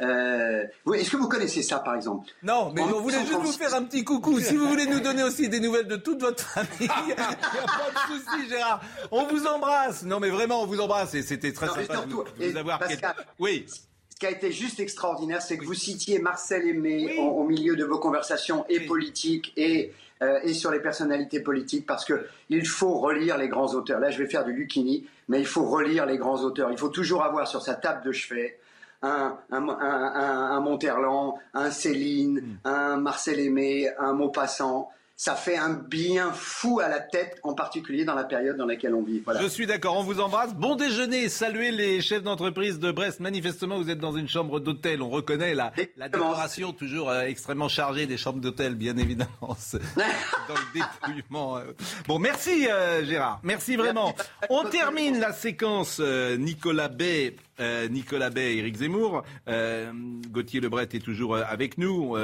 Euh, 0.00 0.64
Est-ce 0.94 1.10
que 1.10 1.16
vous 1.16 1.28
connaissez 1.28 1.62
ça, 1.62 1.80
par 1.80 1.94
exemple 1.96 2.28
Non, 2.42 2.72
mais 2.74 2.82
En- 2.82 2.92
on 2.94 3.00
voulait 3.00 3.18
juste 3.26 3.40
vous 3.40 3.52
faire 3.52 3.74
un 3.74 3.82
petit 3.82 4.04
coucou. 4.04 4.38
Si 4.40 4.56
vous 4.56 4.68
voulez 4.68 4.86
nous 4.86 5.00
donner 5.00 5.22
aussi 5.24 5.48
des 5.48 5.58
nouvelles 5.60 5.88
de 5.88 5.96
toute 5.96 6.20
votre 6.20 6.42
famille, 6.42 6.70
il 6.80 7.06
n'y 7.06 7.12
a 7.12 7.16
pas 7.16 7.32
de 7.34 8.12
souci, 8.14 8.48
Gérard. 8.48 8.80
On 9.10 9.26
vous 9.26 9.46
embrasse. 9.46 10.04
Non, 10.04 10.20
mais 10.20 10.30
vraiment, 10.30 10.62
on 10.62 10.66
vous 10.66 10.80
embrasse. 10.80 11.14
Et 11.14 11.22
c'était 11.22 11.52
très 11.52 11.66
Non, 11.66 11.74
sympa 11.74 11.94
surtout, 11.94 12.24
de 12.38 12.46
vous 12.50 12.56
avoir. 12.56 12.78
Pascal, 12.78 13.14
Oui. 13.40 13.66
Ce 13.68 14.20
qui 14.20 14.26
a 14.26 14.30
été 14.30 14.50
juste 14.50 14.80
extraordinaire, 14.80 15.42
c'est 15.42 15.58
que 15.58 15.64
vous 15.64 15.74
citiez 15.74 16.18
Marcel 16.18 16.66
Aimé 16.66 17.16
au, 17.20 17.22
au 17.28 17.44
milieu 17.44 17.76
de 17.76 17.84
vos 17.84 17.98
conversations 18.00 18.64
et 18.68 18.80
politiques 18.80 19.52
et, 19.56 19.92
euh, 20.22 20.40
et 20.42 20.54
sur 20.54 20.72
les 20.72 20.80
personnalités 20.80 21.38
politiques, 21.38 21.86
parce 21.86 22.04
que 22.04 22.26
il 22.50 22.66
faut 22.66 22.98
relire 22.98 23.38
les 23.38 23.46
grands 23.48 23.72
auteurs. 23.74 24.00
Là, 24.00 24.10
je 24.10 24.18
vais 24.20 24.28
faire 24.28 24.44
du 24.44 24.52
Lucchini, 24.52 25.06
mais 25.28 25.38
il 25.38 25.46
faut 25.46 25.64
relire 25.64 26.04
les 26.04 26.18
grands 26.18 26.42
auteurs. 26.42 26.72
Il 26.72 26.78
faut 26.78 26.88
toujours 26.88 27.22
avoir 27.22 27.46
sur 27.46 27.62
sa 27.62 27.74
table 27.74 28.04
de 28.04 28.10
chevet 28.10 28.58
un, 29.02 29.36
un, 29.50 29.68
un, 29.68 30.60
Monterland, 30.60 31.34
un 31.54 31.70
Céline, 31.70 32.58
un 32.64 32.96
Marcel 32.96 33.38
Aimé, 33.40 33.88
un 33.98 34.12
Maupassant. 34.12 34.90
Ça 35.20 35.34
fait 35.34 35.56
un 35.56 35.70
bien 35.70 36.30
fou 36.32 36.78
à 36.78 36.86
la 36.86 37.00
tête, 37.00 37.40
en 37.42 37.52
particulier 37.52 38.04
dans 38.04 38.14
la 38.14 38.22
période 38.22 38.56
dans 38.56 38.66
laquelle 38.66 38.94
on 38.94 39.02
vit. 39.02 39.18
Voilà. 39.24 39.40
Je 39.42 39.48
suis 39.48 39.66
d'accord, 39.66 39.96
on 39.98 40.04
vous 40.04 40.20
embrasse. 40.20 40.54
Bon 40.54 40.76
déjeuner, 40.76 41.28
saluez 41.28 41.72
les 41.72 42.00
chefs 42.00 42.22
d'entreprise 42.22 42.78
de 42.78 42.92
Brest. 42.92 43.18
Manifestement, 43.18 43.78
vous 43.78 43.90
êtes 43.90 43.98
dans 43.98 44.12
une 44.12 44.28
chambre 44.28 44.60
d'hôtel. 44.60 45.02
On 45.02 45.08
reconnaît 45.10 45.54
la, 45.56 45.72
la 45.96 46.08
décoration 46.08 46.72
toujours 46.72 47.10
euh, 47.10 47.22
extrêmement 47.22 47.66
chargée 47.68 48.06
des 48.06 48.16
chambres 48.16 48.38
d'hôtel, 48.40 48.76
bien 48.76 48.96
évidemment. 48.96 49.28
Dans 49.42 50.54
le 50.54 50.72
dépouillement. 50.72 51.56
euh. 51.58 51.62
Bon, 52.06 52.20
merci 52.20 52.68
euh, 52.70 53.04
Gérard, 53.04 53.40
merci 53.42 53.74
vraiment. 53.74 54.14
On 54.50 54.62
termine 54.68 55.18
la 55.18 55.32
séquence 55.32 55.98
euh, 56.00 56.36
Nicolas 56.36 56.86
Bay. 56.88 57.34
Euh, 57.60 57.88
Nicolas 57.88 58.30
Bay 58.30 58.56
Éric 58.56 58.76
Zemmour. 58.76 59.24
Euh, 59.48 59.92
Gauthier 60.30 60.60
Lebret 60.60 60.88
est 60.92 61.04
toujours 61.04 61.34
euh, 61.34 61.42
avec 61.48 61.78
nous. 61.78 62.16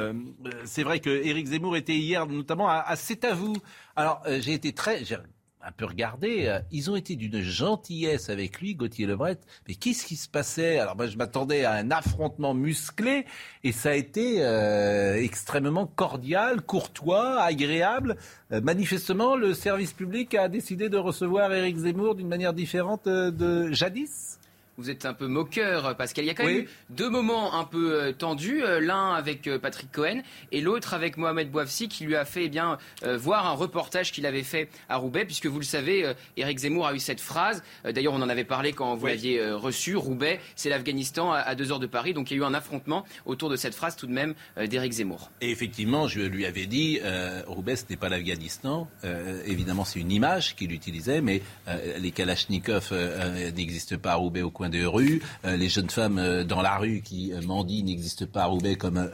C'est 0.65 0.83
vrai 0.83 0.99
que 0.99 1.09
Éric 1.09 1.47
Zemmour 1.47 1.75
était 1.77 1.95
hier 1.95 2.25
notamment 2.25 2.69
à, 2.69 2.95
C'est 2.95 3.25
à 3.25 3.33
vous. 3.33 3.55
Alors, 3.95 4.21
j'ai 4.27 4.53
été 4.53 4.73
très... 4.73 5.03
un 5.61 5.71
peu 5.71 5.85
regardé, 5.85 6.59
ils 6.71 6.91
ont 6.91 6.95
été 6.95 7.15
d'une 7.15 7.41
gentillesse 7.41 8.29
avec 8.29 8.61
lui, 8.61 8.75
Gauthier 8.75 9.07
Lebret. 9.07 9.39
Mais 9.67 9.73
qu'est-ce 9.73 10.05
qui 10.05 10.15
se 10.15 10.29
passait? 10.29 10.77
Alors 10.77 10.95
moi, 10.95 11.07
je 11.07 11.17
m'attendais 11.17 11.65
à 11.65 11.73
un 11.73 11.89
affrontement 11.89 12.53
musclé, 12.53 13.25
et 13.63 13.71
ça 13.71 13.89
a 13.89 13.95
été 13.95 14.41
extrêmement 15.17 15.87
cordial, 15.87 16.61
courtois, 16.61 17.41
agréable. 17.41 18.15
Manifestement, 18.51 19.35
le 19.35 19.55
service 19.55 19.93
public 19.93 20.35
a 20.35 20.49
décidé 20.49 20.87
de 20.87 20.97
recevoir 20.97 21.51
Éric 21.51 21.77
Zemmour 21.77 22.13
d'une 22.13 22.27
manière 22.27 22.53
différente 22.53 23.05
de 23.07 23.71
jadis? 23.71 24.34
Vous 24.77 24.89
êtes 24.89 25.05
un 25.05 25.13
peu 25.13 25.27
moqueur, 25.27 25.95
Pascal. 25.95 26.25
Il 26.25 26.27
y 26.27 26.31
a 26.31 26.33
quand 26.33 26.43
même 26.45 26.55
Oui. 26.55 26.61
eu 26.63 26.69
deux 26.89 27.09
moments 27.09 27.53
un 27.57 27.63
peu 27.63 27.93
euh, 27.93 28.11
tendus, 28.11 28.61
euh, 28.61 28.81
l'un 28.81 29.13
avec 29.13 29.47
euh, 29.47 29.57
Patrick 29.57 29.89
Cohen 29.91 30.21
et 30.51 30.59
l'autre 30.59 30.93
avec 30.93 31.15
Mohamed 31.15 31.49
Bouafsi 31.49 31.87
qui 31.87 32.03
lui 32.03 32.15
a 32.17 32.25
fait 32.25 32.45
eh 32.45 32.49
bien 32.49 32.77
euh, 33.03 33.17
voir 33.17 33.45
un 33.47 33.53
reportage 33.53 34.11
qu'il 34.11 34.25
avait 34.25 34.43
fait 34.43 34.67
à 34.89 34.97
Roubaix, 34.97 35.23
puisque 35.23 35.45
vous 35.45 35.59
le 35.59 35.65
savez, 35.65 36.05
euh, 36.05 36.13
Éric 36.35 36.59
Zemmour 36.59 36.87
a 36.87 36.93
eu 36.93 36.99
cette 36.99 37.21
phrase. 37.21 37.63
Euh, 37.85 37.93
D'ailleurs, 37.93 38.13
on 38.13 38.21
en 38.21 38.27
avait 38.27 38.43
parlé 38.43 38.73
quand 38.73 38.95
vous 38.95 39.05
l'aviez 39.07 39.49
reçu. 39.53 39.95
Roubaix, 39.95 40.41
c'est 40.57 40.69
l'Afghanistan 40.69 41.31
à, 41.31 41.37
à 41.39 41.55
deux 41.55 41.71
heures 41.71 41.79
de 41.79 41.87
Paris, 41.87 42.13
donc 42.13 42.29
il 42.29 42.33
y 42.33 42.37
a 42.37 42.43
eu 42.43 42.45
un 42.45 42.53
affrontement 42.53 43.05
autour 43.25 43.49
de 43.49 43.55
cette 43.55 43.75
phrase 43.75 43.95
tout 43.95 44.07
de 44.07 44.11
même 44.11 44.33
d'Éric 44.57 44.91
Zemmour. 44.91 45.31
Et 45.39 45.51
effectivement, 45.51 46.07
je 46.09 46.19
lui 46.21 46.45
avais 46.45 46.65
dit, 46.65 46.99
Roubaix, 47.47 47.77
ce 47.77 47.85
n'est 47.89 47.95
pas 47.95 48.09
l'Afghanistan. 48.09 48.89
Évidemment, 49.45 49.85
c'est 49.85 49.99
une 49.99 50.11
image 50.11 50.55
qu'il 50.55 50.71
utilisait, 50.73 51.21
mais 51.21 51.41
les 51.97 52.11
Kalachnikovs 52.11 52.91
n'existent 53.55 53.97
pas 53.97 54.11
à 54.11 54.15
Roubaix 54.15 54.41
au 54.41 54.51
coin 54.51 54.64
de 54.69 54.85
rue. 54.85 55.21
Euh, 55.45 55.57
les 55.57 55.69
jeunes 55.69 55.89
femmes 55.89 56.17
euh, 56.17 56.43
dans 56.43 56.61
la 56.61 56.77
rue 56.77 57.01
qui 57.03 57.33
euh, 57.33 57.41
mendient 57.41 57.83
n'existent 57.83 58.25
pas 58.25 58.43
à 58.43 58.45
Roubaix 58.45 58.75
comme 58.75 59.09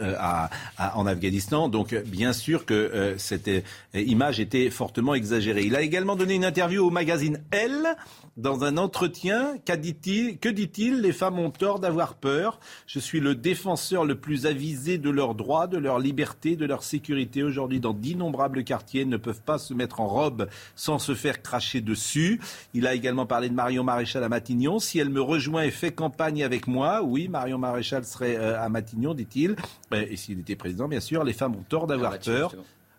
en 0.78 1.06
Afghanistan. 1.06 1.70
Donc, 1.70 1.96
bien 2.06 2.34
sûr 2.34 2.66
que 2.66 3.16
cette 3.18 3.50
image 3.94 4.40
était 4.40 4.70
fortement 4.70 5.14
exagérée. 5.14 5.64
Il 5.64 5.76
a 5.76 5.82
également 5.82 6.16
donné 6.16 6.36
une 6.36 6.46
interview 6.46 6.86
au 6.86 6.90
magazine 6.90 7.42
Elle. 7.52 7.96
Dans 8.42 8.64
un 8.64 8.78
entretien, 8.78 9.60
que 9.64 10.50
dit-il 10.50 11.02
Les 11.02 11.12
femmes 11.12 11.38
ont 11.38 11.52
tort 11.52 11.80
d'avoir 11.80 12.16
peur. 12.16 12.60
Je 12.88 12.98
suis 12.98 13.20
le 13.20 13.36
défenseur 13.36 14.04
le 14.04 14.16
plus 14.16 14.48
avisé 14.48 14.98
de 14.98 15.12
leurs 15.12 15.36
droits, 15.36 15.68
de 15.68 15.78
leur 15.78 16.00
liberté, 16.00 16.56
de 16.56 16.66
leur 16.66 16.82
sécurité. 16.82 17.44
Aujourd'hui, 17.44 17.80
dans 17.80 17.94
d'innombrables 17.94 18.64
quartiers, 18.64 19.02
elles 19.02 19.10
ne 19.10 19.18
peuvent 19.18 19.44
pas 19.44 19.60
se 19.60 19.76
mettre 19.76 20.00
en 20.02 20.08
robe 20.08 20.50
sans 20.76 20.98
se 20.98 21.14
faire 21.14 21.44
cracher 21.44 21.82
dessus. 21.82 22.42
Il 22.74 22.88
a 22.88 22.96
également 22.96 23.28
parlé 23.28 23.48
de 23.48 23.54
Marion 23.54 23.84
Maréchal 23.84 24.24
à 24.24 24.30
Matignon. 24.30 24.80
Si 24.80 24.98
elle 24.98 25.12
me 25.12 25.22
rejoint 25.22 25.62
et 25.62 25.70
fait 25.70 25.92
campagne 25.92 26.44
avec 26.44 26.66
moi, 26.66 27.04
oui, 27.04 27.28
Marion 27.28 27.60
Maréchal 27.60 28.06
serait 28.06 28.38
euh, 28.38 28.60
à 28.60 28.70
Matignon, 28.70 29.14
dit-il. 29.14 29.56
Euh, 29.94 30.04
Et 30.10 30.16
s'il 30.16 30.40
était 30.40 30.56
président, 30.56 30.88
bien 30.88 31.00
sûr, 31.00 31.24
les 31.24 31.34
femmes 31.34 31.54
ont 31.54 31.66
tort 31.70 31.86
d'avoir 31.86 32.18
peur. 32.18 32.56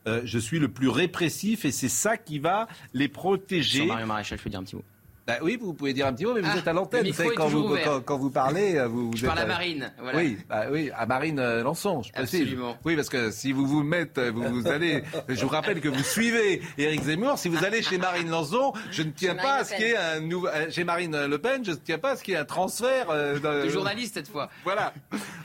Euh, 0.07 0.23
je 0.25 0.39
suis 0.39 0.61
le 0.61 0.69
plus 0.69 0.89
répressif 0.89 1.65
et 1.65 1.73
c'est 1.73 1.89
ça 1.89 2.17
qui 2.17 2.39
va 2.39 2.69
les 2.95 3.09
protéger. 3.09 3.79
Sur 3.79 3.87
Marion 3.87 4.07
Maréchal, 4.07 4.39
je 4.39 4.45
peux 4.45 4.51
dire 4.51 4.61
un 4.61 4.65
petit 4.65 4.77
mot. 4.77 4.85
Bah 5.27 5.35
oui, 5.41 5.57
vous 5.61 5.73
pouvez 5.73 5.93
dire 5.93 6.07
un 6.09 6.13
petit 6.13 6.25
mot, 6.25 6.35
mais 6.35 6.41
vous 6.41 6.49
Ah, 6.53 6.59
êtes 6.59 6.67
à 6.67 6.73
l'antenne. 6.73 7.07
Vous 7.07 7.13
savez, 7.13 7.31
quand 7.37 7.47
vous, 7.47 7.77
quand, 7.85 8.01
quand 8.01 8.19
vous 8.19 8.31
parlez, 8.31 8.77
euh, 8.77 8.89
vous, 8.89 9.11
vous 9.13 9.17
Je 9.17 9.23
êtes, 9.25 9.27
parle 9.29 9.39
à 9.39 9.43
euh, 9.43 9.47
Marine, 9.47 9.93
voilà. 10.01 10.19
Oui, 10.19 10.37
bah 10.49 10.65
oui, 10.71 10.91
à 10.97 11.07
Marine 11.07 11.39
euh, 11.39 11.63
Lançon, 11.63 12.03
je. 12.03 12.11
Absolument. 12.15 12.77
Oui, 12.85 12.97
parce 12.97 13.09
que 13.09 13.31
si 13.31 13.53
vous 13.53 13.65
vous 13.67 13.85
mettez, 13.85 14.31
vous, 14.31 14.43
vous 14.43 14.67
allez. 14.67 15.05
Je 15.29 15.41
vous 15.43 15.49
rappelle 15.49 15.81
que 15.81 15.89
vous 15.89 16.03
suivez 16.03 16.61
Éric 16.77 17.03
Zemmour. 17.05 17.39
Si 17.39 17.49
vous 17.49 17.65
allez 17.65 17.83
chez 17.83 17.99
Marine 17.99 18.31
Lançon, 18.31 18.73
je 18.91 19.05
ne 19.05 19.11
tiens 19.11 19.37
pas 19.37 19.59
à 19.59 19.65
ce 19.65 19.75
qu'il 19.77 19.87
y 19.87 19.91
ait 19.91 19.97
un 19.97 20.19
nouveau. 20.21 20.49
euh, 20.49 20.71
Chez 20.71 20.83
Marine 20.83 21.27
Le 21.27 21.39
Pen, 21.39 21.65
je 21.65 21.71
ne 21.71 21.77
tiens 21.77 21.99
pas 21.99 22.11
à 22.13 22.17
ce 22.17 22.25
qu'il 22.25 22.33
y 22.35 22.37
ait 22.37 22.41
un 22.41 22.45
transfert 22.45 23.11
euh, 23.11 23.39
d'un- 23.39 23.65
De 23.65 23.69
journaliste 23.69 24.15
cette 24.15 24.29
fois. 24.29 24.51
Voilà. 24.65 24.93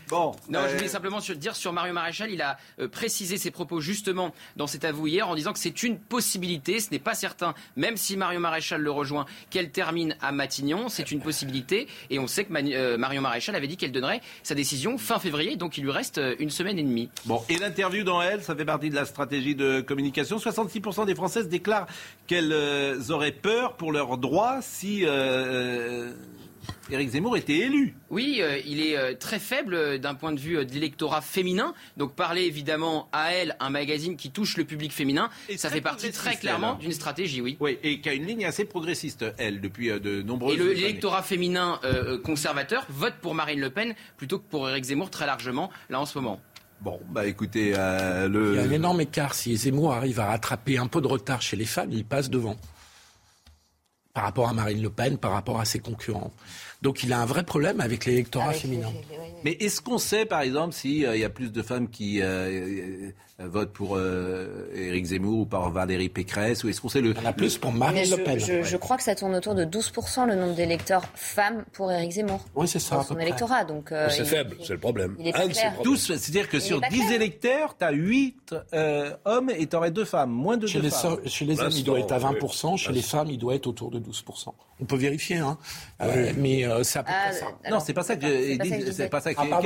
Bon. 0.09 0.35
Non, 0.49 0.59
euh, 0.59 0.69
je 0.69 0.75
voulais 0.77 0.87
simplement 0.87 1.19
dire 1.19 1.55
sur 1.55 1.71
Mario 1.71 1.93
Maréchal, 1.93 2.31
il 2.31 2.41
a 2.41 2.57
précisé 2.91 3.37
ses 3.37 3.51
propos 3.51 3.79
justement 3.79 4.33
dans 4.55 4.65
cet 4.67 4.85
avou 4.85 5.05
hier 5.07 5.27
en 5.29 5.35
disant 5.35 5.53
que 5.53 5.59
c'est 5.59 5.83
une 5.83 5.99
possibilité, 5.99 6.79
ce 6.79 6.89
n'est 6.91 6.99
pas 6.99 7.13
certain, 7.13 7.53
même 7.75 7.95
si 7.97 8.17
Mario 8.17 8.39
Maréchal 8.39 8.81
le 8.81 8.89
rejoint, 8.91 9.25
qu'elle 9.51 9.66
termine 9.69 10.15
à 10.21 10.31
Matignon, 10.31 10.89
c'est 10.89 11.11
une 11.11 11.21
possibilité. 11.21 11.87
Et 12.09 12.19
on 12.19 12.27
sait 12.27 12.45
que 12.45 12.53
euh, 12.53 12.97
Mario 12.97 13.21
Maréchal 13.21 13.55
avait 13.55 13.67
dit 13.67 13.77
qu'elle 13.77 13.91
donnerait 13.91 14.21
sa 14.43 14.55
décision 14.55 14.97
fin 14.97 15.19
février, 15.19 15.55
donc 15.55 15.77
il 15.77 15.83
lui 15.83 15.91
reste 15.91 16.17
euh, 16.17 16.35
une 16.39 16.49
semaine 16.49 16.79
et 16.79 16.83
demie. 16.83 17.09
Bon, 17.25 17.41
et 17.49 17.57
l'interview 17.57 18.03
dans 18.03 18.21
elle, 18.21 18.43
ça 18.43 18.55
fait 18.55 18.65
partie 18.65 18.89
de 18.89 18.95
la 18.95 19.05
stratégie 19.05 19.55
de 19.55 19.81
communication. 19.81 20.37
66% 20.37 21.05
des 21.05 21.15
Françaises 21.15 21.49
déclarent 21.49 21.87
qu'elles 22.27 22.51
euh, 22.51 22.99
auraient 23.09 23.31
peur 23.31 23.75
pour 23.75 23.91
leurs 23.91 24.17
droits 24.17 24.59
si 24.61 25.05
Éric 26.89 27.09
Zemmour 27.09 27.35
était 27.37 27.57
élu. 27.57 27.95
Oui, 28.09 28.37
euh, 28.41 28.59
il 28.65 28.79
est 28.79 28.97
euh, 28.97 29.13
très 29.13 29.39
faible 29.39 29.73
euh, 29.73 29.97
d'un 29.97 30.15
point 30.15 30.31
de 30.31 30.39
vue 30.39 30.57
euh, 30.57 30.63
de 30.65 30.71
l'électorat 30.73 31.21
féminin. 31.21 31.73
Donc 31.97 32.15
parler 32.15 32.43
évidemment 32.43 33.09
à 33.11 33.33
elle, 33.33 33.55
un 33.59 33.69
magazine 33.69 34.15
qui 34.15 34.31
touche 34.31 34.55
le 34.57 34.63
public 34.63 34.91
féminin, 34.93 35.29
ça 35.57 35.69
fait 35.69 35.81
partie 35.81 36.11
très 36.11 36.35
clairement 36.37 36.75
elle. 36.79 36.83
d'une 36.85 36.93
stratégie, 36.93 37.41
oui. 37.41 37.57
Oui, 37.59 37.77
et 37.83 37.99
qui 37.99 38.07
a 38.09 38.13
une 38.13 38.25
ligne 38.25 38.45
assez 38.45 38.65
progressiste, 38.65 39.25
elle, 39.37 39.59
depuis 39.61 39.89
euh, 39.91 39.99
de 39.99 40.21
nombreuses 40.21 40.55
Et 40.55 40.57
le- 40.57 40.65
années. 40.71 40.75
l'électorat 40.75 41.23
féminin 41.23 41.79
conservateur 42.23 42.85
vote 42.89 43.15
pour 43.21 43.35
Marine 43.35 43.59
Le 43.59 43.69
Pen 43.69 43.93
plutôt 44.17 44.39
que 44.39 44.45
pour 44.49 44.69
Éric 44.69 44.85
Zemmour 44.85 45.09
très 45.09 45.25
largement, 45.25 45.69
là 45.89 45.99
en 45.99 46.05
ce 46.05 46.17
moment. 46.17 46.39
Bon, 46.81 46.99
bah 47.09 47.25
écoutez, 47.25 47.73
euh, 47.75 48.27
le... 48.27 48.53
Il 48.53 48.57
y 48.57 48.59
a 48.59 48.63
un 48.63 48.71
énorme 48.71 49.01
écart. 49.01 49.33
Si 49.33 49.55
Zemmour 49.57 49.93
arrive 49.93 50.19
à 50.19 50.27
rattraper 50.27 50.77
un 50.77 50.85
peu 50.87 51.01
de 51.01 51.07
retard 51.07 51.41
chez 51.41 51.57
les 51.57 51.65
femmes, 51.65 51.89
il 51.91 52.05
passe 52.05 52.29
devant. 52.29 52.55
Par 54.17 54.23
rapport 54.23 54.49
à 54.49 54.53
Marine 54.53 54.81
Le 54.81 54.89
Pen, 54.89 55.19
par 55.19 55.31
rapport 55.31 55.59
à 55.59 55.65
ses 55.65 55.77
concurrents. 55.77 56.31
Donc 56.81 57.03
il 57.03 57.13
a 57.13 57.19
un 57.21 57.27
vrai 57.27 57.43
problème 57.43 57.79
avec 57.79 58.03
l'électorat 58.05 58.51
féminin. 58.51 58.91
Mais 59.43 59.51
est-ce 59.51 59.79
qu'on 59.79 59.99
sait, 59.99 60.25
par 60.25 60.41
exemple, 60.41 60.73
s'il 60.73 61.01
y 61.01 61.23
a 61.23 61.29
plus 61.29 61.51
de 61.51 61.61
femmes 61.61 61.87
qui 61.87 62.19
euh, 62.23 63.11
euh, 63.39 63.47
votent 63.47 63.71
pour 63.71 63.95
euh, 63.95 64.67
Éric 64.73 65.05
Zemmour 65.05 65.39
ou 65.41 65.45
par 65.45 65.69
Valérie 65.69 66.09
Pécresse 66.09 66.63
Ou 66.63 66.69
est-ce 66.69 66.81
qu'on 66.81 66.89
sait 66.89 67.01
le... 67.01 67.11
Il 67.11 67.17
y 67.17 67.19
en 67.19 67.29
a 67.29 67.33
plus 67.33 67.57
pour 67.59 67.71
Mais 67.71 68.03
je, 68.03 68.15
je- 68.39 68.63
je 68.63 68.77
crois 68.77 68.97
que 68.97 69.03
ça 69.03 69.13
tourne 69.13 69.35
autour 69.35 69.53
de 69.53 69.63
12% 69.63 70.25
le 70.27 70.35
nombre 70.35 70.55
d'électeurs 70.55 71.03
femmes 71.13 71.63
pour 71.73 71.91
Éric 71.91 72.13
Zemmour. 72.13 72.43
Oui, 72.55 72.67
c'est 72.67 72.79
ça. 72.79 72.95
Dans 72.95 73.03
son 73.03 73.19
électorat. 73.19 73.63
Donc, 73.63 73.91
euh, 73.91 74.09
c'est 74.09 74.25
faible, 74.25 74.57
c'est 74.63 74.73
le 74.73 74.79
problème. 74.79 75.15
il 75.19 75.27
est 75.27 75.35
Un 75.35 75.47
de 75.47 75.53
clair. 75.53 75.73
problèmes. 75.73 75.93
12, 75.93 76.01
c'est-à-dire 76.17 76.49
que 76.49 76.57
Il 76.57 76.61
sur 76.61 76.77
est 76.77 76.81
pas 76.81 76.89
10 76.89 76.99
clair. 76.99 77.11
électeurs, 77.13 77.77
tu 77.77 77.85
as 77.85 77.91
8 77.91 78.55
hommes 79.25 79.49
et 79.55 79.67
tu 79.67 79.75
aurais 79.75 79.91
2 79.91 80.05
femmes, 80.05 80.31
moins 80.31 80.57
de 80.57 80.65
Chez 80.67 80.79
2 80.79 80.85
les, 80.85 80.89
femmes. 80.89 81.17
so- 81.23 81.29
chez 81.29 81.45
les 81.45 81.59
hommes, 81.59 81.71
il 81.75 81.83
doit 81.83 81.99
être 81.99 82.11
à 82.13 82.19
20%. 82.19 82.77
Chez 82.77 82.91
les 82.91 83.01
femmes, 83.01 83.29
il 83.29 83.37
doit 83.37 83.53
être 83.55 83.67
autour 83.67 83.91
de 83.91 83.99
12%. 83.99 84.53
On 84.79 84.85
peut 84.85 84.95
vérifier, 84.95 85.37
hein. 85.37 85.57
Euh, 86.03 86.31
mais 86.37 86.63
euh, 86.63 86.83
c'est 86.83 86.99
à 86.99 87.03
peu 87.03 87.11
Ah, 87.11 87.29
près 87.29 87.39
ça. 87.39 87.45
Non, 87.71 87.79
c'est 87.79 87.93
pas 87.93 88.03
ça 88.03 88.15
que 88.15 88.27
c'est 88.91 89.09
pas 89.09 89.21
ça 89.21 89.33
que 89.33 89.39
Ah, 89.39 89.61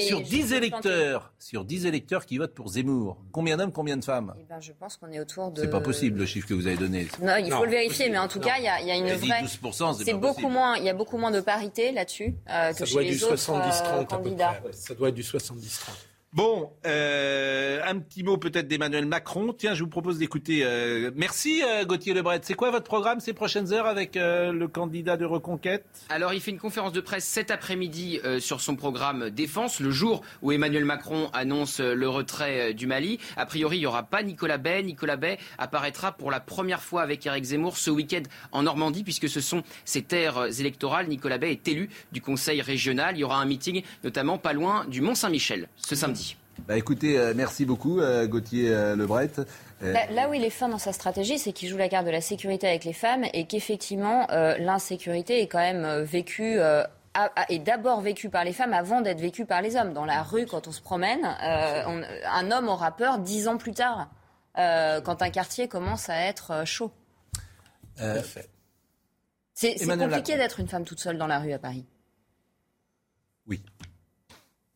Sur 0.00 0.18
mais 0.20 0.24
10 0.24 0.48
je- 0.48 0.54
électeurs, 0.54 1.32
sur 1.38 1.64
10 1.66 1.84
électeurs 1.84 2.24
qui 2.24 2.38
votent 2.38 2.54
pour 2.54 2.68
Zemmour, 2.68 3.13
combien 3.32 3.56
d'hommes, 3.56 3.72
combien 3.72 3.96
de 3.96 4.04
femmes? 4.04 4.34
Eh 4.40 4.44
ben, 4.48 4.60
je 4.60 4.72
pense 4.72 4.96
qu'on 4.96 5.10
est 5.12 5.20
autour 5.20 5.50
de. 5.50 5.60
C'est 5.60 5.70
pas 5.70 5.80
possible 5.80 6.18
le 6.20 6.26
chiffre 6.26 6.46
que 6.48 6.54
vous 6.54 6.66
avez 6.66 6.76
donné. 6.76 7.08
Non, 7.22 7.36
il 7.36 7.50
faut 7.50 7.64
le 7.64 7.70
vérifier, 7.70 8.08
mais 8.10 8.18
en 8.18 8.28
tout 8.28 8.40
cas, 8.40 8.54
il 8.58 8.64
y 8.64 8.68
a, 8.68 8.80
il 8.80 8.86
y 8.86 8.90
a 8.90 8.96
une 8.96 9.06
Elle 9.06 9.20
dit 9.20 9.28
vraie. 9.28 9.42
12%, 9.42 9.94
c'est 9.98 10.04
C'est 10.04 10.12
pas 10.12 10.18
beaucoup 10.18 10.34
possible. 10.34 10.52
moins. 10.52 10.76
Il 10.76 10.84
y 10.84 10.88
a 10.88 10.94
beaucoup 10.94 11.16
moins 11.18 11.30
de 11.30 11.40
parité 11.40 11.92
là-dessus 11.92 12.34
euh, 12.50 12.72
que 12.72 12.78
Ça 12.78 12.84
chez 12.86 12.92
doit 12.94 13.02
être 13.02 13.08
les 13.10 13.16
du 13.16 13.24
autres 13.24 13.34
70-30 13.36 13.52
euh, 13.54 14.00
à 14.00 14.04
peu 14.04 14.04
candidats. 14.16 14.52
près. 14.62 14.72
Ça 14.72 14.94
doit 14.94 15.08
être 15.08 15.14
du 15.14 15.22
70-30. 15.22 15.90
Bon, 16.34 16.72
euh, 16.84 17.80
un 17.86 18.00
petit 18.00 18.24
mot 18.24 18.36
peut-être 18.38 18.66
d'Emmanuel 18.66 19.06
Macron. 19.06 19.54
Tiens, 19.56 19.74
je 19.74 19.84
vous 19.84 19.88
propose 19.88 20.18
d'écouter. 20.18 20.64
euh, 20.64 21.12
merci 21.14 21.62
euh, 21.62 21.84
Gauthier 21.84 22.12
Lebret. 22.12 22.40
C'est 22.42 22.54
quoi 22.54 22.72
votre 22.72 22.86
programme 22.86 23.20
ces 23.20 23.32
prochaines 23.32 23.72
heures 23.72 23.86
avec 23.86 24.16
le 24.16 24.66
candidat 24.66 25.16
de 25.16 25.24
Reconquête? 25.24 25.86
Alors, 26.08 26.32
il 26.32 26.40
fait 26.40 26.50
une 26.50 26.58
conférence 26.58 26.92
de 26.92 27.00
presse 27.00 27.24
cet 27.24 27.52
après-midi 27.52 28.18
sur 28.40 28.60
son 28.60 28.74
programme 28.74 29.30
défense, 29.30 29.78
le 29.78 29.92
jour 29.92 30.22
où 30.42 30.50
Emmanuel 30.50 30.84
Macron 30.84 31.30
annonce 31.32 31.78
le 31.78 32.08
retrait 32.08 32.74
du 32.74 32.88
Mali. 32.88 33.20
A 33.36 33.46
priori, 33.46 33.76
il 33.76 33.80
n'y 33.80 33.86
aura 33.86 34.02
pas 34.02 34.24
Nicolas 34.24 34.58
Bay. 34.58 34.82
Nicolas 34.82 35.16
Bay 35.16 35.38
apparaîtra 35.58 36.10
pour 36.10 36.32
la 36.32 36.40
première 36.40 36.82
fois 36.82 37.02
avec 37.02 37.24
Éric 37.26 37.44
Zemmour 37.44 37.76
ce 37.76 37.92
week-end 37.92 38.22
en 38.50 38.64
Normandie, 38.64 39.04
puisque 39.04 39.28
ce 39.28 39.40
sont 39.40 39.62
ses 39.84 40.02
terres 40.02 40.46
électorales. 40.58 41.06
Nicolas 41.06 41.38
Bay 41.38 41.52
est 41.52 41.68
élu 41.68 41.90
du 42.10 42.20
conseil 42.20 42.60
régional. 42.60 43.16
Il 43.16 43.20
y 43.20 43.24
aura 43.24 43.36
un 43.36 43.46
meeting, 43.46 43.84
notamment 44.02 44.36
pas 44.36 44.52
loin 44.52 44.84
du 44.86 45.00
Mont-Saint-Michel, 45.00 45.68
ce 45.76 45.94
samedi. 45.94 46.23
Bah 46.68 46.76
écoutez, 46.78 47.18
euh, 47.18 47.32
merci 47.36 47.64
beaucoup 47.66 48.00
euh, 48.00 48.26
Gauthier 48.26 48.70
euh, 48.74 48.96
Lebret. 48.96 49.30
Euh, 49.82 49.92
Là, 49.92 50.10
là 50.10 50.28
où 50.30 50.34
il 50.34 50.44
est 50.44 50.50
fin 50.50 50.68
dans 50.68 50.78
sa 50.78 50.92
stratégie, 50.92 51.38
c'est 51.38 51.52
qu'il 51.52 51.68
joue 51.68 51.76
la 51.76 51.88
carte 51.88 52.06
de 52.06 52.10
la 52.10 52.20
sécurité 52.22 52.66
avec 52.66 52.84
les 52.84 52.92
femmes 52.92 53.24
et 53.34 53.44
qu'effectivement, 53.46 54.26
euh, 54.30 54.56
l'insécurité 54.58 55.42
est 55.42 55.46
quand 55.48 55.58
même 55.58 56.02
vécue. 56.02 56.58
euh, 56.58 56.82
a- 57.16 57.30
a- 57.36 57.52
est 57.52 57.58
d'abord 57.60 58.00
vécue 58.00 58.28
par 58.28 58.44
les 58.44 58.52
femmes 58.52 58.72
avant 58.72 59.00
d'être 59.00 59.20
vécue 59.20 59.44
par 59.46 59.62
les 59.62 59.76
hommes. 59.76 59.92
Dans 59.92 60.04
la 60.04 60.22
rue, 60.22 60.46
quand 60.46 60.66
on 60.66 60.72
se 60.72 60.80
promène, 60.80 61.24
euh, 61.24 61.82
on- 61.86 62.02
un 62.32 62.50
homme 62.50 62.68
aura 62.68 62.90
peur 62.96 63.18
dix 63.18 63.46
ans 63.46 63.56
plus 63.56 63.72
tard, 63.72 64.08
euh, 64.58 65.00
quand 65.00 65.22
un 65.22 65.30
quartier 65.30 65.68
commence 65.68 66.08
à 66.08 66.16
être 66.22 66.64
chaud. 66.64 66.90
euh, 68.00 68.20
C'est 69.54 69.76
compliqué 70.08 70.36
d'être 70.36 70.58
une 70.58 70.66
femme 70.66 70.84
toute 70.84 70.98
seule 70.98 71.16
dans 71.18 71.28
la 71.28 71.38
rue 71.38 71.52
à 71.52 71.58
Paris. 71.60 71.84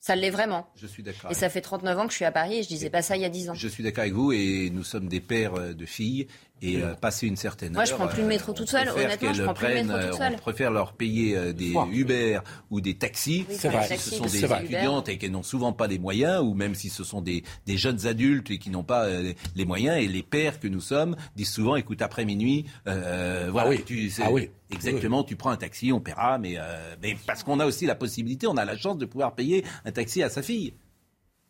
Ça 0.09 0.17
l'est 0.17 0.31
vraiment. 0.31 0.67
je 0.75 0.87
suis 0.87 1.03
d'accord. 1.03 1.31
Et 1.31 1.35
ça 1.35 1.51
fait 1.51 1.61
39 1.61 1.99
ans 1.99 2.07
que 2.07 2.13
je 2.13 2.17
suis 2.17 2.25
à 2.25 2.33
Paris 2.33 2.61
et 2.61 2.63
je 2.63 2.69
disais 2.69 2.89
pas 2.89 3.03
ça 3.03 3.17
il 3.17 3.21
y 3.21 3.27
a 3.27 3.29
10 3.29 3.51
ans. 3.51 3.55
Je 3.55 3.69
suis 3.69 3.83
d'accord 3.83 4.01
avec 4.01 4.15
vous 4.15 4.33
et 4.33 4.71
nous 4.73 4.83
sommes 4.83 5.07
des 5.07 5.21
pères 5.21 5.57
euh, 5.57 5.75
de 5.75 5.85
filles 5.85 6.29
et 6.63 6.83
euh, 6.83 6.95
passer 6.95 7.27
une 7.27 7.37
certaine 7.37 7.73
Moi, 7.73 7.85
je 7.85 7.93
heure, 7.93 7.99
prends 7.99 8.09
plus 8.09 8.19
le 8.19 8.25
euh, 8.25 8.29
métro 8.29 8.53
toute 8.53 8.69
on 8.69 8.71
seule. 8.71 8.89
Honnêtement, 8.89 9.33
je 9.33 9.37
qu'elles 9.37 9.45
prends 9.45 9.55
plus 9.55 9.69
le 9.69 9.75
métro 9.75 9.93
toute 9.95 10.05
euh, 10.05 10.13
seule. 10.13 10.33
On 10.35 10.39
préfère 10.39 10.71
leur 10.71 10.93
payer 10.95 11.37
euh, 11.37 11.53
des. 11.53 11.73
Uber 11.93 12.41
ou 12.71 12.81
des 12.81 12.95
taxis 12.97 13.47
Oui, 13.49 13.57
C'est 13.59 13.69
enfin, 13.69 13.79
vrai. 13.79 13.97
si 13.97 14.11
ce 14.11 14.17
sont 14.17 14.27
des 14.27 14.47
vrai. 14.47 14.65
Étudiantes 14.65 15.09
et 15.09 15.19
qui 15.19 15.31
n'ont 15.31 15.43
souvent 15.43 15.73
pas 15.73 15.87
les 15.87 15.99
moyens, 15.99 16.43
ou 16.43 16.55
même 16.55 16.75
si 16.75 16.89
ce 16.91 17.05
sont 17.05 17.23
des, 17.23 17.45
des 17.67 17.77
jeunes 17.79 18.07
adultes 18.07 18.51
et 18.51 18.59
qui 18.59 18.71
n'ont 18.71 18.85
pas 18.85 19.05
euh, 19.05 19.33
les 19.55 19.65
moyens, 19.65 20.03
et 20.03 20.09
les 20.09 20.23
pères 20.23 20.59
que 20.61 20.69
nous 20.69 20.81
sommes 20.81 21.17
disent 21.37 21.53
souvent, 21.53 21.77
écoute, 21.77 22.03
après 22.03 22.25
minuit, 22.25 22.67
euh, 22.87 23.49
voilà, 23.51 23.71
oui. 23.71 23.85
tu, 23.85 24.13
Ah 24.23 24.31
oui. 24.33 24.51
exactement, 24.73 25.25
tu 25.25 25.37
prends 25.37 25.51
un 25.51 25.57
taxi, 25.57 25.93
on 25.93 26.01
paiera, 26.01 26.39
mais, 26.39 26.55
euh, 26.59 26.95
mais 27.03 27.17
parce 27.27 27.43
qu'on 27.43 27.61
a 27.61 27.67
aussi 27.67 27.87
la 27.87 27.95
possibilité, 27.95 28.47
on 28.47 28.57
a 28.57 28.65
la 28.65 28.77
chance 28.77 28.99
de 28.99 29.07
pouvoir 29.07 29.35
payer 29.35 29.65
un 29.85 29.93
taxi 29.93 30.23
à 30.23 30.29
sa 30.29 30.43
fille. 30.43 30.75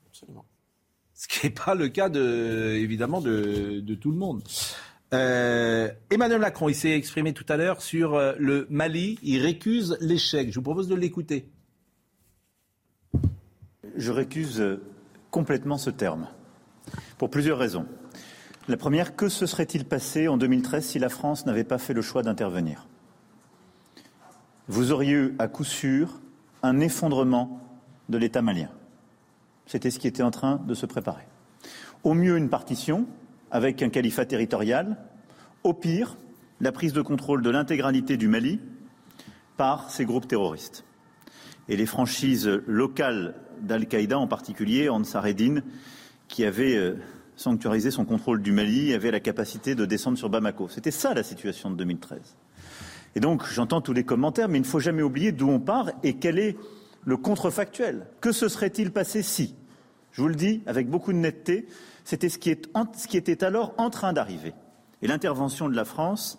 Absolument. 0.09 0.45
Ce 1.15 1.27
qui 1.27 1.47
n'est 1.47 1.53
pas 1.53 1.75
le 1.75 1.89
cas, 1.89 2.09
de, 2.09 2.77
évidemment, 2.77 3.21
de, 3.21 3.81
de 3.81 3.95
tout 3.97 4.13
le 4.13 4.17
monde. 4.17 4.43
Euh, 5.15 5.91
Emmanuel 6.11 6.41
Macron, 6.41 6.69
il 6.69 6.75
s'est 6.75 6.91
exprimé 6.91 7.33
tout 7.33 7.47
à 7.49 7.57
l'heure 7.57 7.81
sur 7.81 8.15
euh, 8.15 8.35
le 8.39 8.67
Mali. 8.71 9.19
Il 9.23 9.41
récuse 9.41 9.97
l'échec. 10.01 10.51
Je 10.51 10.57
vous 10.57 10.63
propose 10.63 10.89
de 10.89 10.95
l'écouter. 10.95 11.51
Je 13.97 14.13
récuse 14.13 14.61
euh, 14.61 14.83
complètement 15.31 15.79
ce 15.79 15.91
terme, 15.91 16.29
pour 17.17 17.31
plusieurs 17.31 17.59
raisons. 17.59 17.87
La 18.69 18.77
première, 18.77 19.17
que 19.17 19.31
se 19.31 19.47
serait-il 19.47 19.87
passé 19.87 20.29
en 20.29 20.37
2013 20.37 20.85
si 20.85 20.99
la 20.99 21.09
France 21.09 21.47
n'avait 21.47 21.65
pas 21.65 21.79
fait 21.79 21.95
le 21.95 22.03
choix 22.03 22.23
d'intervenir? 22.23 22.87
Vous 24.69 24.93
auriez 24.93 25.13
eu 25.13 25.35
à 25.39 25.49
coup 25.49 25.65
sûr 25.65 26.21
un 26.63 26.81
effondrement 26.81 27.61
de 28.11 28.19
l'État 28.19 28.43
malien. 28.43 28.69
C'était 29.65 29.91
ce 29.91 29.99
qui 29.99 30.07
était 30.07 30.23
en 30.23 30.31
train 30.31 30.57
de 30.67 30.75
se 30.75 30.85
préparer. 30.85 31.27
Au 32.05 32.13
mieux, 32.13 32.37
une 32.37 32.51
partition 32.51 33.07
avec 33.51 33.83
un 33.83 33.89
califat 33.89 34.27
territorial. 34.27 34.97
Au 35.65 35.75
pire, 35.75 36.17
la 36.61 36.73
prise 36.73 36.93
de 36.93 37.03
contrôle 37.03 37.43
de 37.43 37.51
l'intégralité 37.51 38.17
du 38.17 38.29
Mali 38.29 38.61
par 39.57 39.91
ces 39.91 40.05
groupes 40.05 40.29
terroristes. 40.29 40.85
Et 41.69 41.77
les 41.77 41.87
franchises 41.87 42.49
locales 42.67 43.35
d'Al-Qaïda, 43.63 44.19
en 44.19 44.27
particulier 44.27 44.89
Ansar 44.89 45.27
Eddin, 45.27 45.63
qui 46.29 46.45
avait 46.45 46.77
euh, 46.77 46.95
sanctuarisé 47.37 47.91
son 47.91 48.05
contrôle 48.05 48.43
du 48.43 48.53
Mali, 48.53 48.95
avait 48.95 49.11
la 49.11 49.21
capacité 49.21 49.75
de 49.75 49.85
descendre 49.85 50.19
sur 50.19 50.31
Bamako. 50.31 50.69
C'était 50.69 50.91
ça 50.91 51.15
la 51.15 51.23
situation 51.23 51.71
de 51.71 51.77
2013. 51.77 52.37
Et 53.15 53.21
donc, 53.21 53.45
j'entends 53.51 53.81
tous 53.81 53.93
les 53.93 54.05
commentaires, 54.05 54.49
mais 54.49 54.59
il 54.59 54.63
ne 54.63 54.67
faut 54.67 54.81
jamais 54.81 55.03
oublier 55.03 55.33
d'où 55.33 55.49
on 55.49 55.61
part 55.61 55.91
et 56.03 56.15
quel 56.15 56.39
est 56.39 56.57
le 57.05 57.17
contrefactuel. 57.17 58.07
Que 58.21 58.33
se 58.33 58.49
serait-il 58.49 58.93
passé 58.93 59.23
si? 59.23 59.55
Je 60.13 60.23
vous 60.23 60.29
le 60.29 60.35
dis 60.35 60.63
avec 60.67 60.89
beaucoup 60.89 61.13
de 61.13 61.19
netteté, 61.19 61.67
c'était 62.09 62.31
ce 62.31 62.39
qui, 62.39 62.49
est 62.49 62.71
en- 62.73 62.91
ce 62.97 63.07
qui 63.07 63.19
était 63.19 63.45
alors 63.45 63.75
en 63.77 63.91
train 63.91 64.15
d'arriver. 64.15 64.55
Et 65.03 65.07
l'intervention 65.07 65.69
de 65.69 65.77
la 65.77 65.85
France 65.85 66.39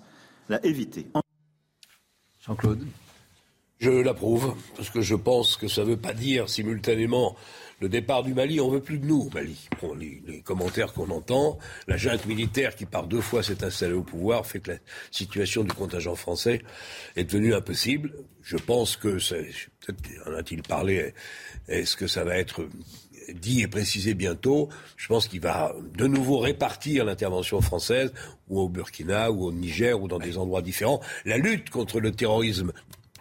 l'a 0.49 0.59
évité. 0.65 1.05
Jean-Claude 2.43 2.87
Je 3.77 3.91
l'approuve, 3.91 4.55
parce 4.75 4.89
que 4.89 5.01
je 5.01 5.13
pense 5.13 5.57
que 5.57 5.67
ça 5.67 5.81
ne 5.81 5.89
veut 5.91 5.97
pas 5.97 6.13
dire 6.15 6.49
simultanément 6.49 7.35
le 7.81 7.87
départ 7.87 8.23
du 8.23 8.33
Mali, 8.33 8.59
on 8.59 8.69
veut 8.69 8.81
plus 8.81 8.97
de 8.97 9.05
nous 9.05 9.21
au 9.21 9.29
Mali. 9.29 9.69
Bon, 9.79 9.93
les, 9.93 10.21
les 10.25 10.41
commentaires 10.41 10.91
qu'on 10.91 11.11
entend, 11.11 11.59
la 11.87 11.97
junte 11.97 12.25
militaire 12.25 12.75
qui 12.75 12.85
par 12.87 13.05
deux 13.05 13.21
fois 13.21 13.43
s'est 13.43 13.63
installée 13.63 13.93
au 13.93 14.01
pouvoir 14.03 14.47
fait 14.47 14.59
que 14.59 14.71
la 14.71 14.77
situation 15.11 15.63
du 15.63 15.71
contingent 15.71 16.15
français 16.15 16.63
est 17.15 17.25
devenue 17.25 17.53
impossible. 17.53 18.15
Je 18.41 18.57
pense 18.57 18.97
que, 18.97 19.17
peut-être 19.85 20.27
en 20.27 20.33
a-t-il 20.33 20.63
parlé, 20.63 21.13
est-ce 21.67 21.95
que 21.95 22.07
ça 22.07 22.23
va 22.25 22.35
être 22.37 22.67
dit 23.33 23.61
et 23.61 23.67
précisé 23.67 24.13
bientôt, 24.13 24.69
je 24.97 25.07
pense 25.07 25.27
qu'il 25.27 25.41
va 25.41 25.73
de 25.97 26.07
nouveau 26.07 26.39
répartir 26.39 27.05
l'intervention 27.05 27.61
française 27.61 28.13
ou 28.49 28.59
au 28.59 28.69
Burkina 28.69 29.31
ou 29.31 29.45
au 29.45 29.51
Niger 29.51 30.01
ou 30.01 30.07
dans 30.07 30.19
des 30.19 30.37
endroits 30.37 30.61
différents. 30.61 31.01
La 31.25 31.37
lutte 31.37 31.69
contre 31.69 31.99
le 31.99 32.11
terrorisme 32.11 32.71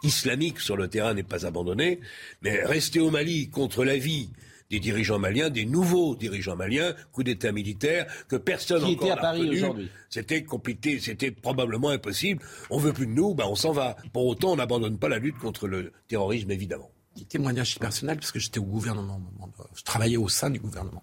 islamique 0.03 0.61
sur 0.61 0.77
le 0.77 0.89
terrain 0.89 1.15
n'est 1.15 1.23
pas 1.23 1.47
abandonnée, 1.47 2.01
mais 2.43 2.65
rester 2.65 3.01
au 3.01 3.11
Mali 3.11 3.51
contre 3.51 3.85
la 3.85 3.97
vie 3.97 4.31
des 4.71 4.81
dirigeants 4.81 5.19
maliens, 5.19 5.51
des 5.51 5.65
nouveaux 5.65 6.15
dirigeants 6.15 6.57
maliens, 6.57 6.95
coup 7.13 7.23
d'État 7.23 7.53
militaire, 7.53 8.07
que 8.29 8.37
personne 8.37 8.85
Qui 8.85 8.93
encore 8.93 9.09
était 9.09 9.19
à 9.19 9.21
Paris 9.21 9.49
aujourd'hui. 9.49 9.91
C'était 10.11 10.45
compliqué, 10.45 10.99
c'était 11.01 11.31
probablement 11.31 11.89
impossible. 11.89 12.43
On 12.71 12.79
veut 12.79 12.93
plus 12.93 13.07
de 13.07 13.13
nous, 13.13 13.35
ben 13.35 13.47
on 13.49 13.55
s'en 13.55 13.73
va. 13.73 13.97
Pour 14.13 14.27
autant, 14.27 14.53
on 14.53 14.57
n'abandonne 14.57 14.99
pas 14.99 15.09
la 15.09 15.19
lutte 15.19 15.39
contre 15.39 15.69
le 15.69 15.93
terrorisme, 16.07 16.51
évidemment. 16.51 16.91
Petit 17.19 17.27
témoignage 17.27 17.79
personnel, 17.81 18.17
parce 18.17 18.31
que 18.31 18.39
j'étais 18.39 18.61
au 18.61 18.65
gouvernement, 18.65 19.19
de- 19.19 19.65
je 19.75 19.83
travaillais 19.83 20.17
au 20.17 20.29
sein 20.29 20.51
du 20.51 20.61
gouvernement. 20.61 21.03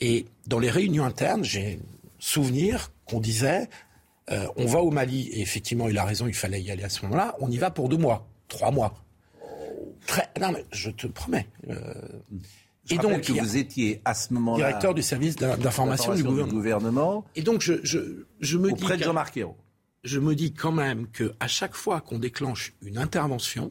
Et 0.00 0.26
dans 0.46 0.58
les 0.58 0.68
réunions 0.68 1.04
internes, 1.04 1.44
j'ai 1.44 1.80
souvenir 2.18 2.90
qu'on 3.06 3.20
disait, 3.20 3.70
euh, 4.30 4.46
on 4.56 4.66
va 4.66 4.80
au 4.80 4.90
Mali, 4.90 5.28
et 5.28 5.40
effectivement, 5.40 5.88
il 5.88 5.96
a 5.96 6.04
raison, 6.04 6.26
il 6.26 6.34
fallait 6.34 6.60
y 6.60 6.70
aller 6.70 6.84
à 6.84 6.90
ce 6.90 7.02
moment-là, 7.06 7.36
on 7.40 7.50
y 7.50 7.56
va 7.56 7.70
pour 7.70 7.88
deux 7.88 7.96
mois, 7.96 8.28
trois 8.48 8.70
mois. 8.70 9.02
Très, 10.06 10.28
non, 10.40 10.52
mais 10.52 10.66
je 10.72 10.90
te 10.90 11.06
promets. 11.06 11.48
euh, 11.70 11.94
Je 12.84 12.94
et 12.94 12.98
donc, 12.98 13.22
que 13.22 13.32
a- 13.32 13.42
vous 13.42 13.56
étiez 13.56 14.02
à 14.04 14.12
ce 14.14 14.34
moment-là 14.34 14.58
directeur 14.66 14.92
du 14.94 15.02
service 15.02 15.36
d'in- 15.36 15.56
d'information 15.56 16.14
du 16.14 16.22
gouvernement. 16.22 16.52
gouvernement. 16.54 17.24
Et 17.34 17.40
donc, 17.42 17.62
je, 17.62 17.74
je, 17.82 18.24
je 18.40 18.58
me 18.58 18.68
dis. 18.72 18.74
Auprès 18.84 18.94
de 18.96 19.00
qu'à- 19.00 19.06
Jean-Marc 19.06 19.36
Ayrault. 19.38 19.56
Je 20.04 20.20
me 20.20 20.34
dis 20.36 20.52
quand 20.52 20.70
même 20.70 21.08
que 21.08 21.32
à 21.40 21.48
chaque 21.48 21.74
fois 21.74 22.00
qu'on 22.02 22.18
déclenche 22.20 22.74
une 22.82 22.98
intervention, 22.98 23.70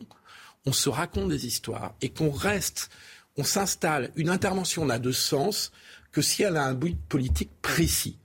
on 0.66 0.74
se 0.74 0.89
raconte 0.89 1.30
des 1.30 1.45
histoires 1.45 1.93
et 2.01 2.09
qu'on 2.09 2.32
reste, 2.32 2.89
on 3.38 3.43
s'installe. 3.43 4.11
Une 4.16 4.30
intervention 4.30 4.86
n'a 4.86 4.99
de 4.99 5.11
sens 5.11 5.72
que 6.11 6.22
si 6.22 6.43
elle 6.43 6.57
a 6.57 6.66
un 6.66 6.74
but 6.74 6.97
politique 7.09 7.51
précis. 7.61 8.18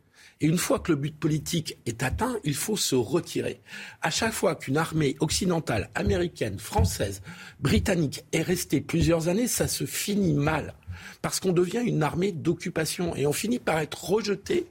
Et 0.42 0.46
une 0.46 0.58
fois 0.58 0.78
que 0.78 0.92
le 0.92 0.96
but 0.96 1.14
politique 1.14 1.76
est 1.84 2.02
atteint, 2.02 2.38
il 2.44 2.54
faut 2.54 2.76
se 2.76 2.94
retirer. 2.94 3.60
À 4.00 4.10
chaque 4.10 4.32
fois 4.32 4.54
qu'une 4.54 4.78
armée 4.78 5.16
occidentale, 5.20 5.90
américaine, 5.94 6.58
française, 6.58 7.20
britannique 7.60 8.24
est 8.32 8.40
restée 8.40 8.80
plusieurs 8.80 9.28
années, 9.28 9.48
ça 9.48 9.68
se 9.68 9.84
finit 9.84 10.32
mal. 10.32 10.74
Parce 11.20 11.40
qu'on 11.40 11.52
devient 11.52 11.82
une 11.84 12.02
armée 12.02 12.32
d'occupation 12.32 13.14
et 13.16 13.26
on 13.26 13.34
finit 13.34 13.58
par 13.58 13.80
être 13.80 14.02
rejeté 14.02 14.66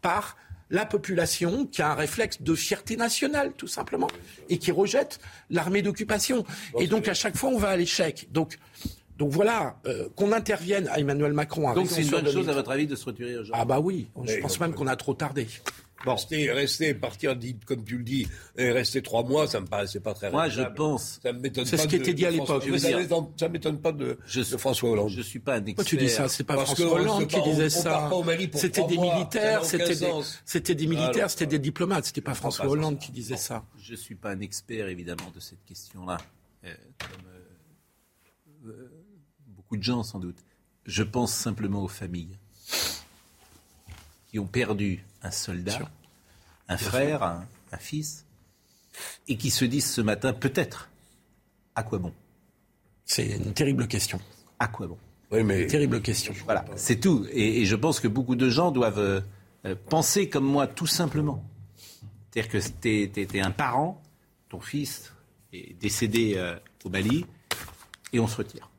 par 0.00 0.36
la 0.70 0.86
population 0.86 1.66
qui 1.66 1.82
a 1.82 1.90
un 1.90 1.94
réflexe 1.94 2.40
de 2.40 2.54
fierté 2.54 2.96
nationale, 2.96 3.52
tout 3.56 3.66
simplement, 3.66 4.08
et 4.48 4.58
qui 4.58 4.70
rejette 4.70 5.18
l'armée 5.50 5.82
d'occupation. 5.82 6.44
Et 6.78 6.86
donc, 6.86 7.08
à 7.08 7.14
chaque 7.14 7.36
fois, 7.36 7.50
on 7.50 7.58
va 7.58 7.70
à 7.70 7.76
l'échec. 7.76 8.28
Donc, 8.30 8.58
donc 9.18 9.32
voilà, 9.32 9.76
euh, 9.84 10.08
qu'on 10.16 10.32
intervienne 10.32 10.88
à 10.88 10.98
Emmanuel 10.98 11.34
Macron. 11.34 11.74
Donc 11.74 11.88
c'est 11.90 12.00
une 12.02 12.08
bonne 12.08 12.24
chose, 12.24 12.46
2030. 12.46 12.48
à 12.48 12.54
votre 12.54 12.70
avis, 12.70 12.86
de 12.86 12.96
se 12.96 13.04
retirer 13.04 13.34
aujourd'hui? 13.34 13.52
Ah 13.54 13.66
bah 13.66 13.78
oui, 13.78 14.08
je 14.24 14.38
pense 14.40 14.58
même 14.60 14.72
qu'on 14.74 14.86
a 14.86 14.96
trop 14.96 15.12
tardé. 15.12 15.46
Rester, 16.06 16.50
rester, 16.52 16.94
partir, 16.94 17.36
comme 17.66 17.84
tu 17.84 17.98
le 17.98 18.04
dis, 18.04 18.26
et 18.56 18.70
rester 18.70 19.02
trois 19.02 19.22
mois, 19.22 19.46
ça 19.46 19.60
me 19.60 19.66
paraissait 19.66 20.00
pas 20.00 20.14
très 20.14 20.30
Moi, 20.30 20.44
raisonnable. 20.44 20.72
je 20.74 20.76
pense. 20.76 21.20
Ça 21.22 21.32
m'étonne 21.32 21.66
C'est 21.66 21.76
ce 21.76 21.86
qui 21.86 21.96
était 21.96 22.14
dit 22.14 22.24
à 22.24 22.30
l'époque, 22.30 22.64
Ça 23.36 23.48
m'étonne- 23.48 23.80
pas 23.80 23.92
de, 23.92 24.18
Je 24.26 24.40
de 24.40 24.56
François 24.56 24.90
Hollande. 24.90 25.10
Je 25.10 25.20
suis 25.20 25.40
pas 25.40 25.56
un 25.56 25.66
expert. 25.66 25.74
Pourquoi 25.76 25.84
tu 25.90 25.96
dis 25.98 26.08
ça? 26.08 26.28
C'est 26.28 26.44
pas 26.44 26.54
Parce 26.54 26.74
François 26.74 26.92
Hollande 27.00 27.26
qui 27.26 27.40
disait 27.42 27.66
on 27.66 27.68
ça. 27.68 28.10
C'était 28.54 28.84
des 28.86 28.96
militaires, 28.98 29.64
c'était 29.64 29.94
des, 29.94 30.10
c'était 30.44 30.74
des 30.74 30.86
militaires, 30.86 31.30
c'était 31.30 31.46
des 31.46 31.58
diplomates. 31.58 32.06
C'était 32.06 32.20
pas 32.22 32.34
François 32.34 32.64
pas 32.64 32.70
Hollande 32.70 32.98
qui 32.98 33.12
disait 33.12 33.36
ça. 33.36 33.64
Je 33.78 33.92
ne 33.92 33.96
suis 33.96 34.14
pas 34.14 34.30
un 34.30 34.40
expert, 34.40 34.88
évidemment, 34.88 35.30
de 35.34 35.40
cette 35.40 35.64
question-là. 35.66 36.16
Euh, 36.64 36.74
comme 36.98 37.26
euh, 38.68 38.72
euh, 38.72 38.90
beaucoup 39.46 39.76
de 39.76 39.82
gens, 39.82 40.02
sans 40.02 40.18
doute. 40.18 40.38
Je 40.86 41.02
pense 41.02 41.32
simplement 41.32 41.82
aux 41.84 41.88
familles 41.88 42.38
qui 44.28 44.38
ont 44.38 44.46
perdu 44.46 45.04
un 45.22 45.30
soldat, 45.30 45.78
un 46.68 46.76
frère, 46.76 47.22
un, 47.22 47.46
un 47.72 47.76
fils, 47.76 48.26
et 49.28 49.36
qui 49.36 49.50
se 49.50 49.64
disent 49.64 49.90
ce 49.90 50.00
matin 50.00 50.32
peut-être 50.32 50.88
à 51.74 51.82
quoi 51.82 51.98
bon? 51.98 52.12
C'est 53.04 53.26
une 53.26 53.52
terrible 53.52 53.88
question. 53.88 54.20
À 54.58 54.68
quoi 54.68 54.86
bon? 54.86 54.98
Oui, 55.30 55.44
mais 55.44 55.66
Terrible 55.66 56.02
question. 56.02 56.34
Voilà, 56.44 56.64
c'est 56.76 56.98
tout. 56.98 57.26
Et, 57.30 57.60
et 57.62 57.64
je 57.64 57.76
pense 57.76 58.00
que 58.00 58.08
beaucoup 58.08 58.34
de 58.34 58.48
gens 58.48 58.70
doivent 58.72 58.98
euh, 58.98 59.20
euh, 59.64 59.74
penser 59.88 60.28
comme 60.28 60.44
moi, 60.44 60.66
tout 60.66 60.86
simplement. 60.86 61.44
C'est-à-dire 62.30 62.50
que 62.50 62.68
t'es, 62.80 63.10
t'es 63.12 63.40
un 63.40 63.50
parent, 63.50 64.00
ton 64.48 64.60
fils 64.60 65.12
est 65.52 65.78
décédé 65.80 66.34
euh, 66.36 66.56
au 66.84 66.88
Mali, 66.88 67.26
et 68.12 68.20
on 68.20 68.26
se 68.26 68.36
retire. 68.36 68.69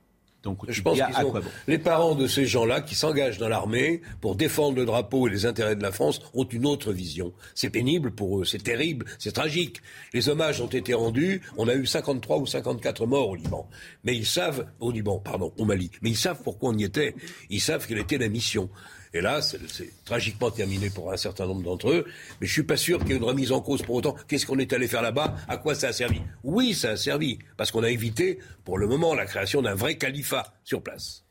Donc 0.44 0.60
Je 0.68 0.82
pense 0.82 0.98
qu'ils 0.98 1.24
bon? 1.24 1.34
les 1.68 1.78
parents 1.78 2.16
de 2.16 2.26
ces 2.28 2.46
gens-là 2.46 2.82
qui 2.82 2.96
s'engagent 2.96 3.38
dans 3.38 3.50
l'armée 3.50 4.02
pour 4.22 4.36
défendre 4.36 4.76
le 4.78 4.86
drapeau 4.86 5.28
et 5.28 5.32
les 5.32 5.46
intérêts 5.46 5.76
de 5.76 5.84
la 5.84 5.92
France 5.92 6.20
ont 6.34 6.46
une 6.46 6.66
autre 6.66 6.92
vision. 6.92 7.32
C'est 7.54 7.70
pénible 7.70 8.12
pour 8.12 8.40
eux, 8.40 8.46
c'est 8.46 8.64
terrible, 8.64 9.06
c'est 9.20 9.34
tragique. 9.34 9.82
Les 10.14 10.30
hommages 10.30 10.60
ont 10.60 10.68
été 10.68 10.94
rendus, 10.94 11.42
on 11.58 11.68
a 11.68 11.76
eu 11.76 11.86
53 11.86 12.40
ou 12.40 12.48
54 12.48 13.06
morts 13.06 13.30
au 13.30 13.36
Liban. 13.36 13.70
Mais 14.04 14.16
ils 14.16 14.26
savent, 14.26 14.66
au 14.80 14.92
Liban, 14.92 15.20
pardon, 15.20 15.54
au 15.58 15.66
Mali, 15.66 15.92
mais 16.02 16.10
ils 16.10 16.18
savent 16.18 16.42
pourquoi 16.44 16.70
on 16.72 16.78
y 16.78 16.84
était. 16.84 17.16
Ils 17.50 17.62
savent 17.62 17.86
quelle 17.86 18.00
était 18.00 18.18
la 18.18 18.30
mission. 18.30 18.70
Et 19.14 19.20
là, 19.20 19.42
c'est 19.42 19.60
tragiquement 20.06 20.52
terminé 20.52 20.90
pour 20.90 21.12
un 21.12 21.18
certain 21.18 21.46
nombre 21.46 21.64
d'entre 21.64 21.90
eux. 21.92 22.06
Mais 22.40 22.48
je 22.48 22.54
suis 22.54 22.64
pas 22.64 22.78
sûr 22.78 23.00
qu'il 23.00 23.10
y 23.10 23.12
ait 23.14 23.18
une 23.18 23.24
remise 23.26 23.52
en 23.52 23.60
cause 23.60 23.82
pour 23.82 23.96
autant. 23.96 24.16
Qu'est-ce 24.28 24.46
qu'on 24.46 24.58
est 24.58 24.72
allé 24.72 24.88
faire 24.88 25.02
là-bas? 25.02 25.36
À 25.50 25.58
quoi 25.58 25.76
ça 25.76 25.90
a 25.90 25.94
servi? 25.94 26.22
Oui, 26.44 26.74
ça 26.74 26.92
a 26.92 26.96
servi. 26.96 27.40
Parce 27.58 27.72
qu'on 27.72 27.84
a 27.84 27.90
évité, 27.90 28.40
pour 28.64 28.78
le 28.78 28.88
moment, 28.88 29.14
la 29.14 29.26
création 29.26 29.62
d'un 29.62 29.76
vrai 29.76 29.98
califat 29.98 30.54
sur 30.64 30.82
place. 30.82 31.26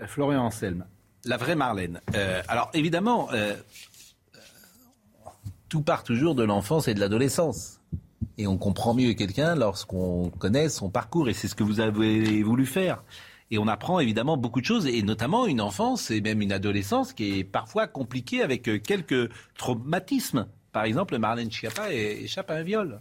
Euh, 0.00 0.06
Florian 0.06 0.44
Anselme, 0.44 0.86
la 1.24 1.36
vraie 1.36 1.56
Marlène. 1.56 2.00
Euh, 2.14 2.40
alors 2.46 2.70
évidemment, 2.72 3.28
euh, 3.32 3.56
tout 5.68 5.82
part 5.82 6.04
toujours 6.04 6.36
de 6.36 6.44
l'enfance 6.44 6.86
et 6.86 6.94
de 6.94 7.00
l'adolescence. 7.00 7.80
Et 8.38 8.46
on 8.46 8.58
comprend 8.58 8.94
mieux 8.94 9.12
quelqu'un 9.14 9.54
lorsqu'on 9.54 10.30
connaît 10.30 10.68
son 10.68 10.88
parcours, 10.88 11.28
et 11.28 11.34
c'est 11.34 11.46
ce 11.48 11.54
que 11.54 11.62
vous 11.62 11.80
avez 11.80 12.42
voulu 12.42 12.66
faire. 12.66 13.02
Et 13.50 13.58
on 13.58 13.68
apprend 13.68 14.00
évidemment 14.00 14.36
beaucoup 14.36 14.60
de 14.60 14.66
choses, 14.66 14.86
et 14.86 15.02
notamment 15.02 15.46
une 15.46 15.60
enfance 15.60 16.10
et 16.10 16.20
même 16.20 16.40
une 16.40 16.52
adolescence 16.52 17.12
qui 17.12 17.38
est 17.38 17.44
parfois 17.44 17.86
compliquée 17.86 18.42
avec 18.42 18.68
euh, 18.68 18.78
quelques 18.78 19.30
traumatismes. 19.56 20.46
Par 20.72 20.84
exemple, 20.84 21.18
Marlène 21.18 21.50
Schiappa 21.50 21.92
échappe 21.92 22.50
à 22.50 22.54
un 22.54 22.62
viol. 22.62 23.00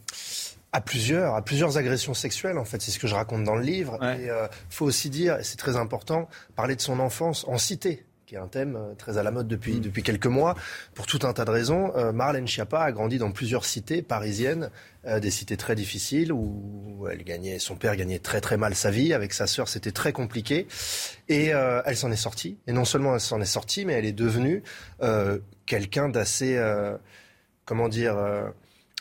À 0.71 0.81
plusieurs, 0.81 1.35
à 1.35 1.41
plusieurs 1.43 1.77
agressions 1.77 2.13
sexuelles, 2.13 2.57
en 2.57 2.65
fait, 2.65 2.81
c'est 2.81 2.91
ce 2.91 2.99
que 2.99 3.07
je 3.07 3.15
raconte 3.15 3.43
dans 3.43 3.55
le 3.55 3.63
livre. 3.63 3.95
Et 4.03 4.29
euh, 4.29 4.47
faut 4.69 4.85
aussi 4.85 5.09
dire, 5.09 5.37
et 5.39 5.43
c'est 5.43 5.57
très 5.57 5.75
important, 5.75 6.27
parler 6.55 6.75
de 6.75 6.81
son 6.81 6.99
enfance 6.99 7.45
en 7.47 7.57
cité 7.57 8.05
qui 8.33 8.37
est 8.37 8.41
un 8.41 8.47
thème 8.47 8.75
euh, 8.75 8.95
très 8.95 9.19
à 9.19 9.23
la 9.23 9.29
mode 9.29 9.47
depuis, 9.47 9.79
depuis 9.79 10.01
quelques 10.01 10.25
mois, 10.25 10.55
pour 10.95 11.05
tout 11.05 11.19
un 11.21 11.33
tas 11.33 11.45
de 11.45 11.51
raisons. 11.51 11.95
Euh, 11.95 12.11
Marlène 12.11 12.47
Schiappa 12.47 12.81
a 12.81 12.91
grandi 12.91 13.19
dans 13.19 13.31
plusieurs 13.31 13.63
cités 13.63 14.01
parisiennes, 14.01 14.71
euh, 15.05 15.19
des 15.19 15.29
cités 15.29 15.55
très 15.55 15.75
difficiles, 15.75 16.31
où 16.33 17.07
elle 17.11 17.23
gagnait, 17.23 17.59
son 17.59 17.75
père 17.75 17.95
gagnait 17.95 18.17
très 18.17 18.41
très 18.41 18.57
mal 18.57 18.73
sa 18.73 18.89
vie, 18.89 19.13
avec 19.13 19.33
sa 19.33 19.45
sœur 19.45 19.67
c'était 19.67 19.91
très 19.91 20.13
compliqué, 20.13 20.67
et 21.29 21.47
elle 21.47 21.95
s'en 21.95 22.11
est 22.11 22.15
sortie. 22.15 22.57
Et 22.65 22.73
non 22.73 22.85
seulement 22.85 23.13
elle 23.13 23.21
s'en 23.21 23.39
est 23.39 23.45
sortie, 23.45 23.85
mais 23.85 23.93
elle 23.93 24.05
est 24.05 24.13
devenue 24.13 24.63
quelqu'un 25.65 26.09
d'assez, 26.09 26.59
comment 27.65 27.89
dire, 27.89 28.17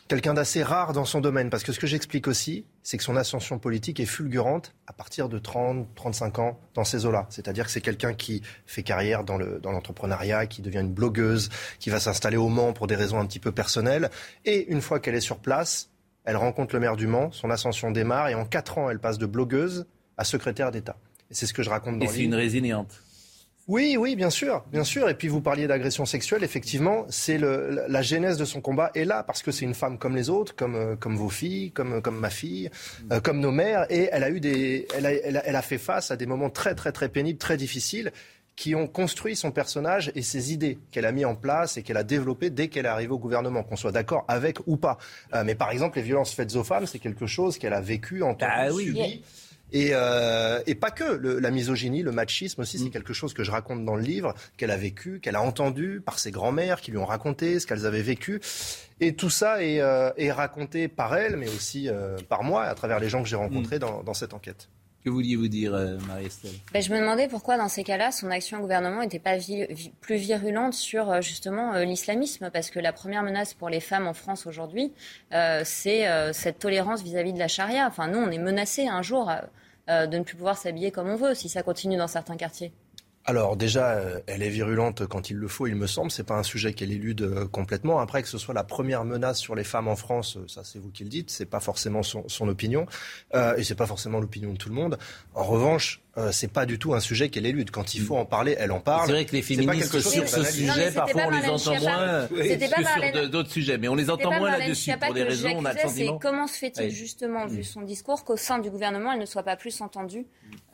quelqu'un 0.07 0.33
d'assez 0.33 0.63
rare 0.63 0.93
dans 0.93 1.05
son 1.05 1.21
domaine. 1.21 1.49
Parce 1.49 1.63
que 1.63 1.71
ce 1.71 1.79
que 1.79 1.87
j'explique 1.87 2.27
aussi, 2.27 2.65
c'est 2.83 2.97
que 2.97 3.03
son 3.03 3.15
ascension 3.15 3.57
politique 3.59 3.99
est 3.99 4.05
fulgurante 4.05 4.73
à 4.87 4.93
partir 4.93 5.29
de 5.29 5.39
30, 5.39 5.87
35 5.95 6.39
ans 6.39 6.59
dans 6.73 6.83
ces 6.83 7.05
eaux-là. 7.05 7.25
C'est-à-dire 7.29 7.65
que 7.65 7.71
c'est 7.71 7.81
quelqu'un 7.81 8.13
qui 8.13 8.41
fait 8.65 8.83
carrière 8.83 9.23
dans 9.23 9.37
le- 9.37 9.59
dans 9.61 9.71
l'entrepreneuriat, 9.71 10.45
qui 10.47 10.61
devient 10.61 10.79
une 10.81 10.93
blogueuse, 10.93 11.49
qui 11.79 11.89
va 11.89 11.99
s'installer 11.99 12.37
au 12.37 12.49
Mans 12.49 12.73
pour 12.73 12.87
des 12.87 12.95
raisons 12.95 13.19
un 13.19 13.25
petit 13.25 13.39
peu 13.39 13.51
personnelles. 13.51 14.09
Et 14.45 14.67
une 14.71 14.81
fois 14.81 14.99
qu'elle 14.99 15.15
est 15.15 15.21
sur 15.21 15.37
place, 15.39 15.89
elle 16.25 16.37
rencontre 16.37 16.73
le 16.75 16.79
maire 16.81 16.95
du 16.95 17.07
Mans, 17.07 17.31
son 17.31 17.49
ascension 17.49 17.91
démarre, 17.91 18.27
et 18.29 18.35
en 18.35 18.45
4 18.45 18.77
ans, 18.77 18.89
elle 18.89 18.99
passe 18.99 19.17
de 19.17 19.25
blogueuse 19.25 19.85
à 20.17 20.23
secrétaire 20.23 20.71
d'État. 20.71 20.97
Et 21.31 21.33
c'est 21.33 21.45
ce 21.47 21.53
que 21.53 21.63
je 21.63 21.69
raconte 21.69 21.99
dans 21.99 22.05
Et 22.05 22.09
c'est 22.09 22.23
une 22.23 22.35
résiliente. 22.35 23.02
Oui, 23.69 23.95
oui, 23.97 24.15
bien 24.17 24.29
sûr, 24.29 24.63
bien 24.71 24.83
sûr. 24.83 25.07
Et 25.09 25.13
puis 25.13 25.29
vous 25.29 25.39
parliez 25.39 25.67
d'agression 25.67 26.05
sexuelle, 26.05 26.43
effectivement, 26.43 27.05
c'est 27.09 27.37
le, 27.37 27.85
la- 27.87 28.01
genèse 28.01 28.37
de 28.37 28.43
son 28.43 28.59
combat 28.59 28.91
est 28.93 29.05
là 29.05 29.23
parce 29.23 29.41
que 29.41 29.51
c'est 29.51 29.63
une 29.63 29.73
femme 29.73 29.97
comme 29.97 30.15
les 30.17 30.29
autres, 30.29 30.53
comme 30.55 30.75
euh, 30.75 30.95
comme 30.97 31.15
vos 31.15 31.29
filles, 31.29 31.71
comme 31.71 32.01
comme 32.01 32.19
ma 32.19 32.29
fille, 32.29 32.69
euh, 33.11 33.21
comme 33.21 33.39
nos 33.39 33.51
mères, 33.51 33.85
et 33.89 34.09
elle 34.11 34.23
a 34.25 34.29
eu 34.29 34.41
des, 34.41 34.85
elle 34.93 35.05
a, 35.05 35.13
elle 35.13 35.37
a, 35.37 35.45
elle 35.47 35.55
a 35.55 35.61
fait 35.61 35.77
face 35.77 36.11
à 36.11 36.17
des 36.17 36.25
moments 36.25 36.49
très 36.49 36.75
très 36.75 36.91
très 36.91 37.07
pénibles, 37.07 37.39
très 37.39 37.55
difficiles, 37.55 38.11
qui 38.57 38.75
ont 38.75 38.85
construit 38.85 39.35
son 39.37 39.51
personnage 39.51 40.11
et 40.13 40.21
ses 40.21 40.51
idées 40.51 40.77
qu'elle 40.91 41.05
a 41.05 41.13
mis 41.13 41.23
en 41.23 41.33
place 41.33 41.77
et 41.77 41.83
qu'elle 41.83 41.97
a 41.97 42.03
développées 42.03 42.49
dès 42.49 42.67
qu'elle 42.67 42.85
est 42.85 42.89
arrivée 42.89 43.13
au 43.13 43.17
gouvernement, 43.17 43.63
qu'on 43.63 43.77
soit 43.77 43.93
d'accord 43.93 44.25
avec 44.27 44.57
ou 44.67 44.75
pas. 44.75 44.97
Euh, 45.33 45.43
mais 45.45 45.55
par 45.55 45.71
exemple, 45.71 45.97
les 45.97 46.03
violences 46.03 46.33
faites 46.33 46.53
aux 46.57 46.65
femmes, 46.65 46.85
c'est 46.85 46.99
quelque 46.99 47.25
chose 47.27 47.57
qu'elle 47.57 47.73
a 47.73 47.81
vécu, 47.81 48.23
entendu, 48.23 48.51
subi. 48.87 49.23
Et, 49.73 49.89
euh, 49.93 50.61
et 50.67 50.75
pas 50.75 50.91
que 50.91 51.03
le- 51.03 51.39
la 51.39 51.49
misogynie, 51.51 52.03
le 52.03 52.11
machisme 52.11 52.61
aussi, 52.61 52.77
c'est 52.79 52.89
quelque 52.91 53.11
chose 53.13 53.33
que 53.33 53.43
je 53.43 53.51
raconte 53.51 53.83
dans 53.83 53.95
le 53.95 54.03
livre, 54.03 54.33
qu'elle 54.55 54.71
a 54.71 54.77
vécu, 54.77 55.19
qu'elle 55.19 55.35
a 55.35 55.41
entendu 55.41 55.99
par 56.05 56.19
ses 56.19 56.31
grands-mères 56.31 56.79
qui 56.79 56.91
lui 56.91 56.99
ont 56.99 57.05
raconté 57.05 57.59
ce 57.59 57.65
qu'elles 57.67 57.85
avaient 57.87 58.03
vécu. 58.03 58.39
Et 59.01 59.15
tout 59.15 59.31
ça 59.31 59.63
est, 59.63 59.81
euh, 59.81 60.11
est 60.15 60.31
raconté 60.31 60.87
par 60.87 61.15
elle, 61.17 61.37
mais 61.37 61.47
aussi 61.49 61.89
euh, 61.89 62.17
par 62.29 62.43
moi, 62.43 62.63
à 62.63 62.75
travers 62.75 62.99
les 62.99 63.09
gens 63.09 63.23
que 63.23 63.27
j'ai 63.27 63.35
rencontrés 63.35 63.79
dans, 63.79 64.03
dans 64.03 64.13
cette 64.13 64.33
enquête. 64.33 64.69
Que 65.03 65.09
vouliez-vous 65.09 65.49
dire, 65.49 65.73
euh, 65.73 65.97
Marie-Estelle? 66.07 66.51
Ben, 66.71 66.81
je 66.81 66.89
me 66.93 66.97
demandais 66.97 67.27
pourquoi, 67.27 67.57
dans 67.57 67.67
ces 67.67 67.83
cas-là, 67.83 68.13
son 68.13 68.31
action 68.31 68.59
au 68.59 68.61
gouvernement 68.61 69.01
n'était 69.01 69.19
pas 69.19 69.35
vi- 69.35 69.67
vi- 69.69 69.91
plus 69.99 70.15
virulente 70.15 70.73
sur 70.75 71.11
euh, 71.11 71.19
justement 71.19 71.73
euh, 71.73 71.83
l'islamisme, 71.83 72.49
parce 72.53 72.69
que 72.69 72.79
la 72.79 72.93
première 72.93 73.21
menace 73.21 73.53
pour 73.53 73.67
les 73.69 73.81
femmes 73.81 74.07
en 74.07 74.13
France 74.13 74.47
aujourd'hui, 74.47 74.93
euh, 75.33 75.63
c'est 75.65 76.07
euh, 76.07 76.31
cette 76.31 76.59
tolérance 76.59 77.03
vis-à-vis 77.03 77.33
de 77.33 77.39
la 77.39 77.49
charia. 77.49 77.85
Enfin, 77.85 78.07
nous, 78.07 78.19
on 78.19 78.31
est 78.31 78.37
menacés 78.37 78.87
un 78.87 79.01
jour 79.01 79.29
euh, 79.29 79.35
euh, 79.89 80.07
de 80.07 80.17
ne 80.17 80.23
plus 80.23 80.35
pouvoir 80.35 80.57
s'habiller 80.57 80.91
comme 80.91 81.09
on 81.09 81.15
veut, 81.15 81.33
si 81.33 81.49
ça 81.49 81.63
continue 81.63 81.97
dans 81.97 82.07
certains 82.07 82.37
quartiers. 82.37 82.73
Alors 83.25 83.55
déjà, 83.55 83.91
euh, 83.91 84.19
elle 84.27 84.43
est 84.43 84.49
virulente 84.49 85.07
quand 85.07 85.29
il 85.29 85.37
le 85.37 85.47
faut, 85.47 85.65
il 85.67 85.75
me 85.75 85.87
semble. 85.87 86.11
C'est 86.11 86.25
pas 86.25 86.37
un 86.37 86.43
sujet 86.43 86.73
qu'elle 86.73 86.91
élude 86.91 87.21
euh, 87.21 87.47
complètement. 87.47 87.99
Après 87.99 88.21
que 88.21 88.27
ce 88.27 88.37
soit 88.37 88.53
la 88.53 88.65
première 88.65 89.05
menace 89.05 89.39
sur 89.39 89.55
les 89.55 89.63
femmes 89.63 89.87
en 89.87 89.95
France, 89.95 90.37
ça 90.47 90.65
c'est 90.65 90.77
vous 90.77 90.91
qui 90.91 91.03
le 91.03 91.09
dites. 91.09 91.31
C'est 91.31 91.45
pas 91.45 91.61
forcément 91.61 92.03
son, 92.03 92.27
son 92.27 92.49
opinion 92.49 92.85
euh, 93.33 93.55
et 93.55 93.63
c'est 93.63 93.75
pas 93.75 93.85
forcément 93.85 94.19
l'opinion 94.19 94.51
de 94.51 94.57
tout 94.57 94.67
le 94.67 94.75
monde. 94.75 94.97
En 95.35 95.43
revanche, 95.43 96.02
euh, 96.17 96.31
c'est 96.31 96.47
pas 96.51 96.65
du 96.65 96.77
tout 96.77 96.93
un 96.93 96.99
sujet 96.99 97.29
qu'elle 97.29 97.45
élude. 97.47 97.71
Quand 97.71 97.95
il 97.95 98.01
faut 98.01 98.15
en 98.17 98.25
parler, 98.25 98.55
elle 98.59 98.71
en 98.71 98.79
parle. 98.79 99.07
C'est 99.07 99.13
vrai 99.13 99.25
que 99.25 99.31
les 99.31 99.41
féministes 99.41 99.99
sur 99.99 100.27
ce 100.29 100.43
sujet, 100.43 100.91
parfois 100.91 101.23
on 101.25 101.29
les 101.31 101.49
entend 101.49 101.71
moins 101.81 102.27
que 102.27 102.35
sur 102.67 102.79
Marlène- 102.83 103.27
d'autres 103.29 103.49
sujets, 103.51 103.77
mais 103.77 103.87
on 103.87 103.95
les 103.95 104.09
entend 104.09 104.31
moins 104.31 104.51
là-dessus 104.57 104.91
pour 104.97 105.13
des 105.13 105.23
raisons, 105.23 105.49
on 105.57 105.65
a 105.65 105.73
le 105.73 106.19
comment 106.19 106.47
se 106.47 106.57
fait-il 106.57 106.89
justement, 106.91 107.45
vu 107.47 107.63
son 107.63 107.81
discours, 107.81 108.23
qu'au 108.23 108.37
sein 108.37 108.59
du 108.59 108.69
gouvernement, 108.69 109.11
elle 109.13 109.19
ne 109.19 109.25
soit 109.25 109.43
pas 109.43 109.55
plus 109.55 109.81
entendue, 109.81 110.25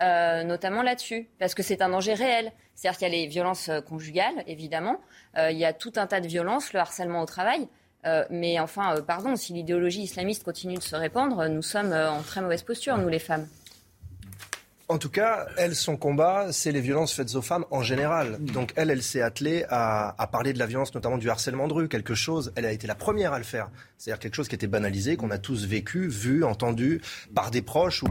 euh, 0.01 0.43
notamment 0.43 0.81
là-dessus, 0.81 1.27
parce 1.39 1.53
que 1.55 1.63
c'est 1.63 1.81
un 1.81 1.89
danger 1.89 2.13
réel. 2.13 2.51
C'est-à-dire 2.75 2.97
qu'il 2.99 3.07
y 3.09 3.11
a 3.11 3.13
les 3.15 3.27
violences 3.27 3.69
euh, 3.69 3.81
conjugales, 3.81 4.43
évidemment, 4.47 4.99
Euh, 5.37 5.51
il 5.51 5.59
y 5.59 5.65
a 5.65 5.73
tout 5.73 5.93
un 5.97 6.07
tas 6.07 6.21
de 6.21 6.27
violences, 6.27 6.73
le 6.73 6.79
harcèlement 6.79 7.21
au 7.21 7.25
travail. 7.27 7.67
Euh, 8.05 8.23
mais 8.31 8.59
enfin, 8.59 8.95
euh, 8.95 9.01
pardon, 9.03 9.35
si 9.35 9.53
l'idéologie 9.53 10.01
islamiste 10.01 10.43
continue 10.43 10.75
de 10.75 10.81
se 10.81 10.95
répandre, 10.95 11.47
nous 11.49 11.61
sommes 11.61 11.91
euh, 11.91 12.09
en 12.09 12.21
très 12.23 12.41
mauvaise 12.41 12.63
posture, 12.63 12.97
nous 12.97 13.09
les 13.09 13.19
femmes. 13.19 13.47
En 14.91 14.97
tout 14.97 15.09
cas, 15.11 15.45
elle, 15.55 15.75
son 15.75 15.97
combat, 15.97 16.51
c'est 16.51 16.71
les 16.71 16.81
violences 16.81 17.13
faites 17.13 17.35
aux 17.35 17.43
femmes 17.43 17.63
en 17.69 17.83
général. 17.83 18.39
Donc 18.43 18.73
elle, 18.75 18.89
elle 18.89 19.03
s'est 19.03 19.21
attelée 19.21 19.63
à, 19.69 20.15
à 20.19 20.25
parler 20.25 20.51
de 20.51 20.57
la 20.57 20.65
violence, 20.65 20.95
notamment 20.95 21.19
du 21.19 21.29
harcèlement 21.29 21.67
de 21.67 21.73
rue, 21.73 21.87
quelque 21.87 22.15
chose, 22.15 22.51
elle 22.55 22.65
a 22.65 22.71
été 22.71 22.87
la 22.87 22.95
première 22.95 23.33
à 23.33 23.37
le 23.37 23.43
faire. 23.43 23.69
C'est-à-dire 23.99 24.19
quelque 24.19 24.33
chose 24.33 24.47
qui 24.47 24.55
était 24.55 24.65
banalisé, 24.65 25.15
qu'on 25.15 25.29
a 25.29 25.37
tous 25.37 25.65
vécu, 25.65 26.07
vu, 26.07 26.43
entendu, 26.43 27.01
par 27.35 27.51
des 27.51 27.61
proches 27.61 28.01
ou, 28.01 28.07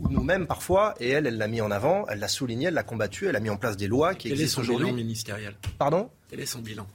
ou 0.00 0.08
nous-mêmes 0.08 0.46
parfois. 0.46 0.94
Et 1.00 1.10
elle, 1.10 1.26
elle 1.26 1.36
l'a 1.36 1.48
mis 1.48 1.60
en 1.60 1.70
avant, 1.70 2.06
elle 2.08 2.18
l'a 2.20 2.28
souligné, 2.28 2.68
elle 2.68 2.74
l'a 2.74 2.82
combattu, 2.82 3.26
elle 3.26 3.36
a 3.36 3.40
mis 3.40 3.50
en 3.50 3.58
place 3.58 3.76
des 3.76 3.86
lois 3.86 4.14
qui 4.14 4.30
Quel 4.30 4.38
est 4.38 4.42
existent 4.44 4.62
son 4.62 4.68
bilan 4.68 4.84
aujourd'hui. 4.86 5.02
ministériel? 5.04 5.54
Pardon? 5.78 6.08
Quel 6.30 6.40
est 6.40 6.46
son 6.46 6.60
bilan? 6.60 6.86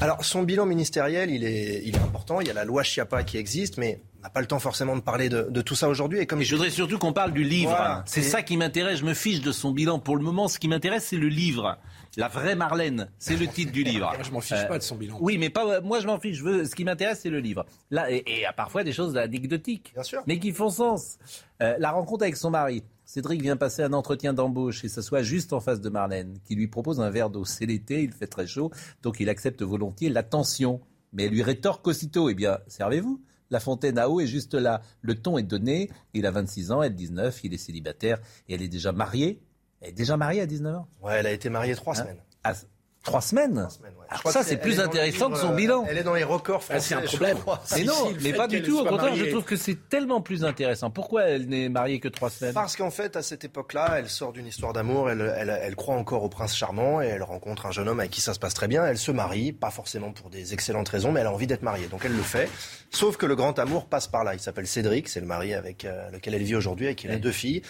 Alors, 0.00 0.24
son 0.24 0.42
bilan 0.42 0.66
ministériel, 0.66 1.30
il 1.30 1.44
est, 1.44 1.80
il 1.84 1.94
est 1.94 2.00
important. 2.00 2.40
Il 2.40 2.48
y 2.48 2.50
a 2.50 2.54
la 2.54 2.64
loi 2.64 2.82
Chiappa 2.82 3.22
qui 3.22 3.36
existe, 3.38 3.78
mais 3.78 4.00
n'a 4.24 4.30
pas 4.30 4.40
le 4.40 4.46
temps 4.46 4.58
forcément 4.58 4.96
de 4.96 5.00
parler 5.02 5.28
de, 5.28 5.42
de 5.50 5.62
tout 5.62 5.74
ça 5.74 5.88
aujourd'hui. 5.88 6.18
Et 6.18 6.26
comme 6.26 6.40
je 6.42 6.54
voudrais 6.54 6.70
surtout 6.70 6.98
qu'on 6.98 7.12
parle 7.12 7.32
du 7.32 7.44
livre. 7.44 7.70
Voilà. 7.70 8.02
C'est 8.06 8.20
Et- 8.20 8.24
ça 8.24 8.42
qui 8.42 8.56
m'intéresse. 8.56 8.98
Je 8.98 9.04
me 9.04 9.14
fiche 9.14 9.40
de 9.40 9.52
son 9.52 9.70
bilan. 9.70 9.98
Pour 9.98 10.16
le 10.16 10.22
moment, 10.22 10.48
ce 10.48 10.58
qui 10.58 10.66
m'intéresse, 10.68 11.06
c'est 11.08 11.16
le 11.16 11.28
livre. 11.28 11.78
La 12.16 12.28
vraie 12.28 12.54
Marlène, 12.54 13.10
c'est 13.18 13.36
le 13.36 13.46
titre 13.48 13.72
du 13.72 13.82
livre. 13.84 14.12
Je 14.22 14.30
m'en 14.30 14.40
fiche 14.40 14.66
pas 14.68 14.78
de 14.78 14.82
son 14.82 14.96
bilan. 14.96 15.18
Oui, 15.20 15.36
mais 15.38 15.50
pas 15.50 15.80
moi. 15.80 16.00
Je 16.00 16.06
m'en 16.06 16.18
fiche. 16.18 16.36
Je 16.38 16.44
veux. 16.44 16.64
Ce 16.64 16.74
qui 16.74 16.84
m'intéresse, 16.84 17.20
c'est 17.22 17.30
le 17.30 17.40
livre. 17.40 17.66
Là, 17.90 18.10
et, 18.10 18.16
et 18.16 18.36
il 18.36 18.40
y 18.40 18.44
a 18.46 18.52
parfois 18.52 18.82
des 18.84 18.92
choses 18.92 19.16
anecdotiques, 19.16 19.92
Bien 19.94 20.02
sûr. 20.02 20.22
mais 20.26 20.38
qui 20.38 20.52
font 20.52 20.70
sens. 20.70 21.18
Euh, 21.62 21.74
la 21.78 21.90
rencontre 21.92 22.22
avec 22.24 22.36
son 22.36 22.50
mari. 22.50 22.82
Cédric 23.06 23.42
vient 23.42 23.56
passer 23.58 23.82
un 23.82 23.92
entretien 23.92 24.32
d'embauche 24.32 24.82
et 24.84 24.88
s'assoit 24.88 25.22
juste 25.22 25.52
en 25.52 25.60
face 25.60 25.80
de 25.82 25.90
Marlène, 25.90 26.38
qui 26.46 26.54
lui 26.54 26.68
propose 26.68 27.00
un 27.00 27.10
verre 27.10 27.28
d'eau. 27.28 27.44
C'est 27.44 27.66
l'été, 27.66 28.02
il 28.02 28.12
fait 28.12 28.26
très 28.26 28.46
chaud, 28.46 28.70
donc 29.02 29.20
il 29.20 29.28
accepte 29.28 29.60
volontiers 29.62 30.08
l'attention. 30.08 30.80
Mais 31.12 31.24
elle 31.24 31.30
lui 31.32 31.42
rétorque 31.42 31.86
aussitôt, 31.86 32.30
eh 32.30 32.34
bien, 32.34 32.58
servez-vous. 32.66 33.20
La 33.54 33.60
fontaine 33.60 33.98
à 33.98 34.10
eau 34.10 34.18
est 34.18 34.26
juste 34.26 34.54
là. 34.54 34.82
Le 35.00 35.14
ton 35.14 35.38
est 35.38 35.44
donné. 35.44 35.88
Il 36.12 36.26
a 36.26 36.32
26 36.32 36.72
ans, 36.72 36.82
elle 36.82 36.92
19, 36.96 37.44
il 37.44 37.54
est 37.54 37.56
célibataire 37.56 38.18
et 38.48 38.54
elle 38.56 38.62
est 38.62 38.68
déjà 38.68 38.90
mariée. 38.90 39.40
Elle 39.80 39.90
est 39.90 39.92
déjà 39.92 40.16
mariée 40.16 40.40
à 40.40 40.46
19 40.46 40.74
ans 40.74 40.88
Ouais, 41.00 41.12
elle 41.20 41.26
a 41.28 41.30
été 41.30 41.50
mariée 41.50 41.76
trois 41.76 41.94
semaines. 41.94 42.18
Ah, 42.42 42.54
Trois 43.04 43.20
semaines, 43.20 43.68
Alors 44.08 44.32
ça, 44.32 44.42
c'est 44.42 44.56
plus 44.56 44.80
intéressant 44.80 45.30
que 45.30 45.38
son 45.38 45.54
bilan. 45.54 45.84
Elle 45.88 45.98
est 45.98 46.02
dans 46.02 46.14
les 46.14 46.24
records 46.24 46.62
Ah, 46.70 46.74
français. 46.80 46.80
c'est 46.88 46.94
un 46.94 47.00
problème. 47.02 47.38
Mais 47.76 47.84
non, 47.84 48.12
mais 48.22 48.32
pas 48.32 48.46
du 48.48 48.62
tout. 48.62 48.78
Au 48.80 48.84
contraire, 48.84 49.14
je 49.14 49.24
trouve 49.26 49.44
que 49.44 49.56
c'est 49.56 49.88
tellement 49.88 50.20
plus 50.20 50.44
intéressant. 50.44 50.90
Pourquoi 50.90 51.24
elle 51.24 51.46
n'est 51.48 51.68
mariée 51.68 52.00
que 52.00 52.08
trois 52.08 52.30
semaines? 52.30 52.54
Parce 52.54 52.76
qu'en 52.76 52.90
fait, 52.90 53.16
à 53.16 53.22
cette 53.22 53.44
époque-là, 53.44 53.96
elle 53.98 54.08
sort 54.08 54.32
d'une 54.32 54.46
histoire 54.46 54.72
d'amour, 54.72 55.10
elle, 55.10 55.34
elle, 55.36 55.58
elle 55.62 55.76
croit 55.76 55.94
encore 55.96 56.22
au 56.22 56.28
prince 56.28 56.54
charmant 56.56 57.00
et 57.02 57.06
elle 57.06 57.22
rencontre 57.22 57.66
un 57.66 57.70
jeune 57.72 57.88
homme 57.88 58.00
avec 58.00 58.10
qui 58.12 58.20
ça 58.20 58.34
se 58.34 58.38
passe 58.38 58.54
très 58.54 58.68
bien. 58.68 58.84
Elle 58.86 58.98
se 58.98 59.10
marie, 59.12 59.52
pas 59.52 59.70
forcément 59.70 60.12
pour 60.12 60.30
des 60.30 60.52
excellentes 60.54 60.88
raisons, 60.88 61.12
mais 61.12 61.20
elle 61.20 61.26
a 61.26 61.32
envie 61.32 61.46
d'être 61.46 61.62
mariée. 61.62 61.86
Donc 61.86 62.02
elle 62.04 62.16
le 62.16 62.22
fait. 62.22 62.48
Sauf 62.90 63.16
que 63.16 63.26
le 63.26 63.34
grand 63.36 63.58
amour 63.58 63.86
passe 63.86 64.06
par 64.06 64.24
là. 64.24 64.34
Il 64.34 64.40
s'appelle 64.40 64.66
Cédric, 64.66 65.08
c'est 65.08 65.20
le 65.20 65.26
mari 65.26 65.54
avec 65.54 65.84
euh, 65.84 66.10
lequel 66.10 66.34
elle 66.34 66.42
vit 66.44 66.54
aujourd'hui, 66.56 66.86
avec 66.86 66.98
qui 66.98 67.06
elle 67.06 67.14
a 67.14 67.18
deux 67.18 67.32
filles. 67.32 67.62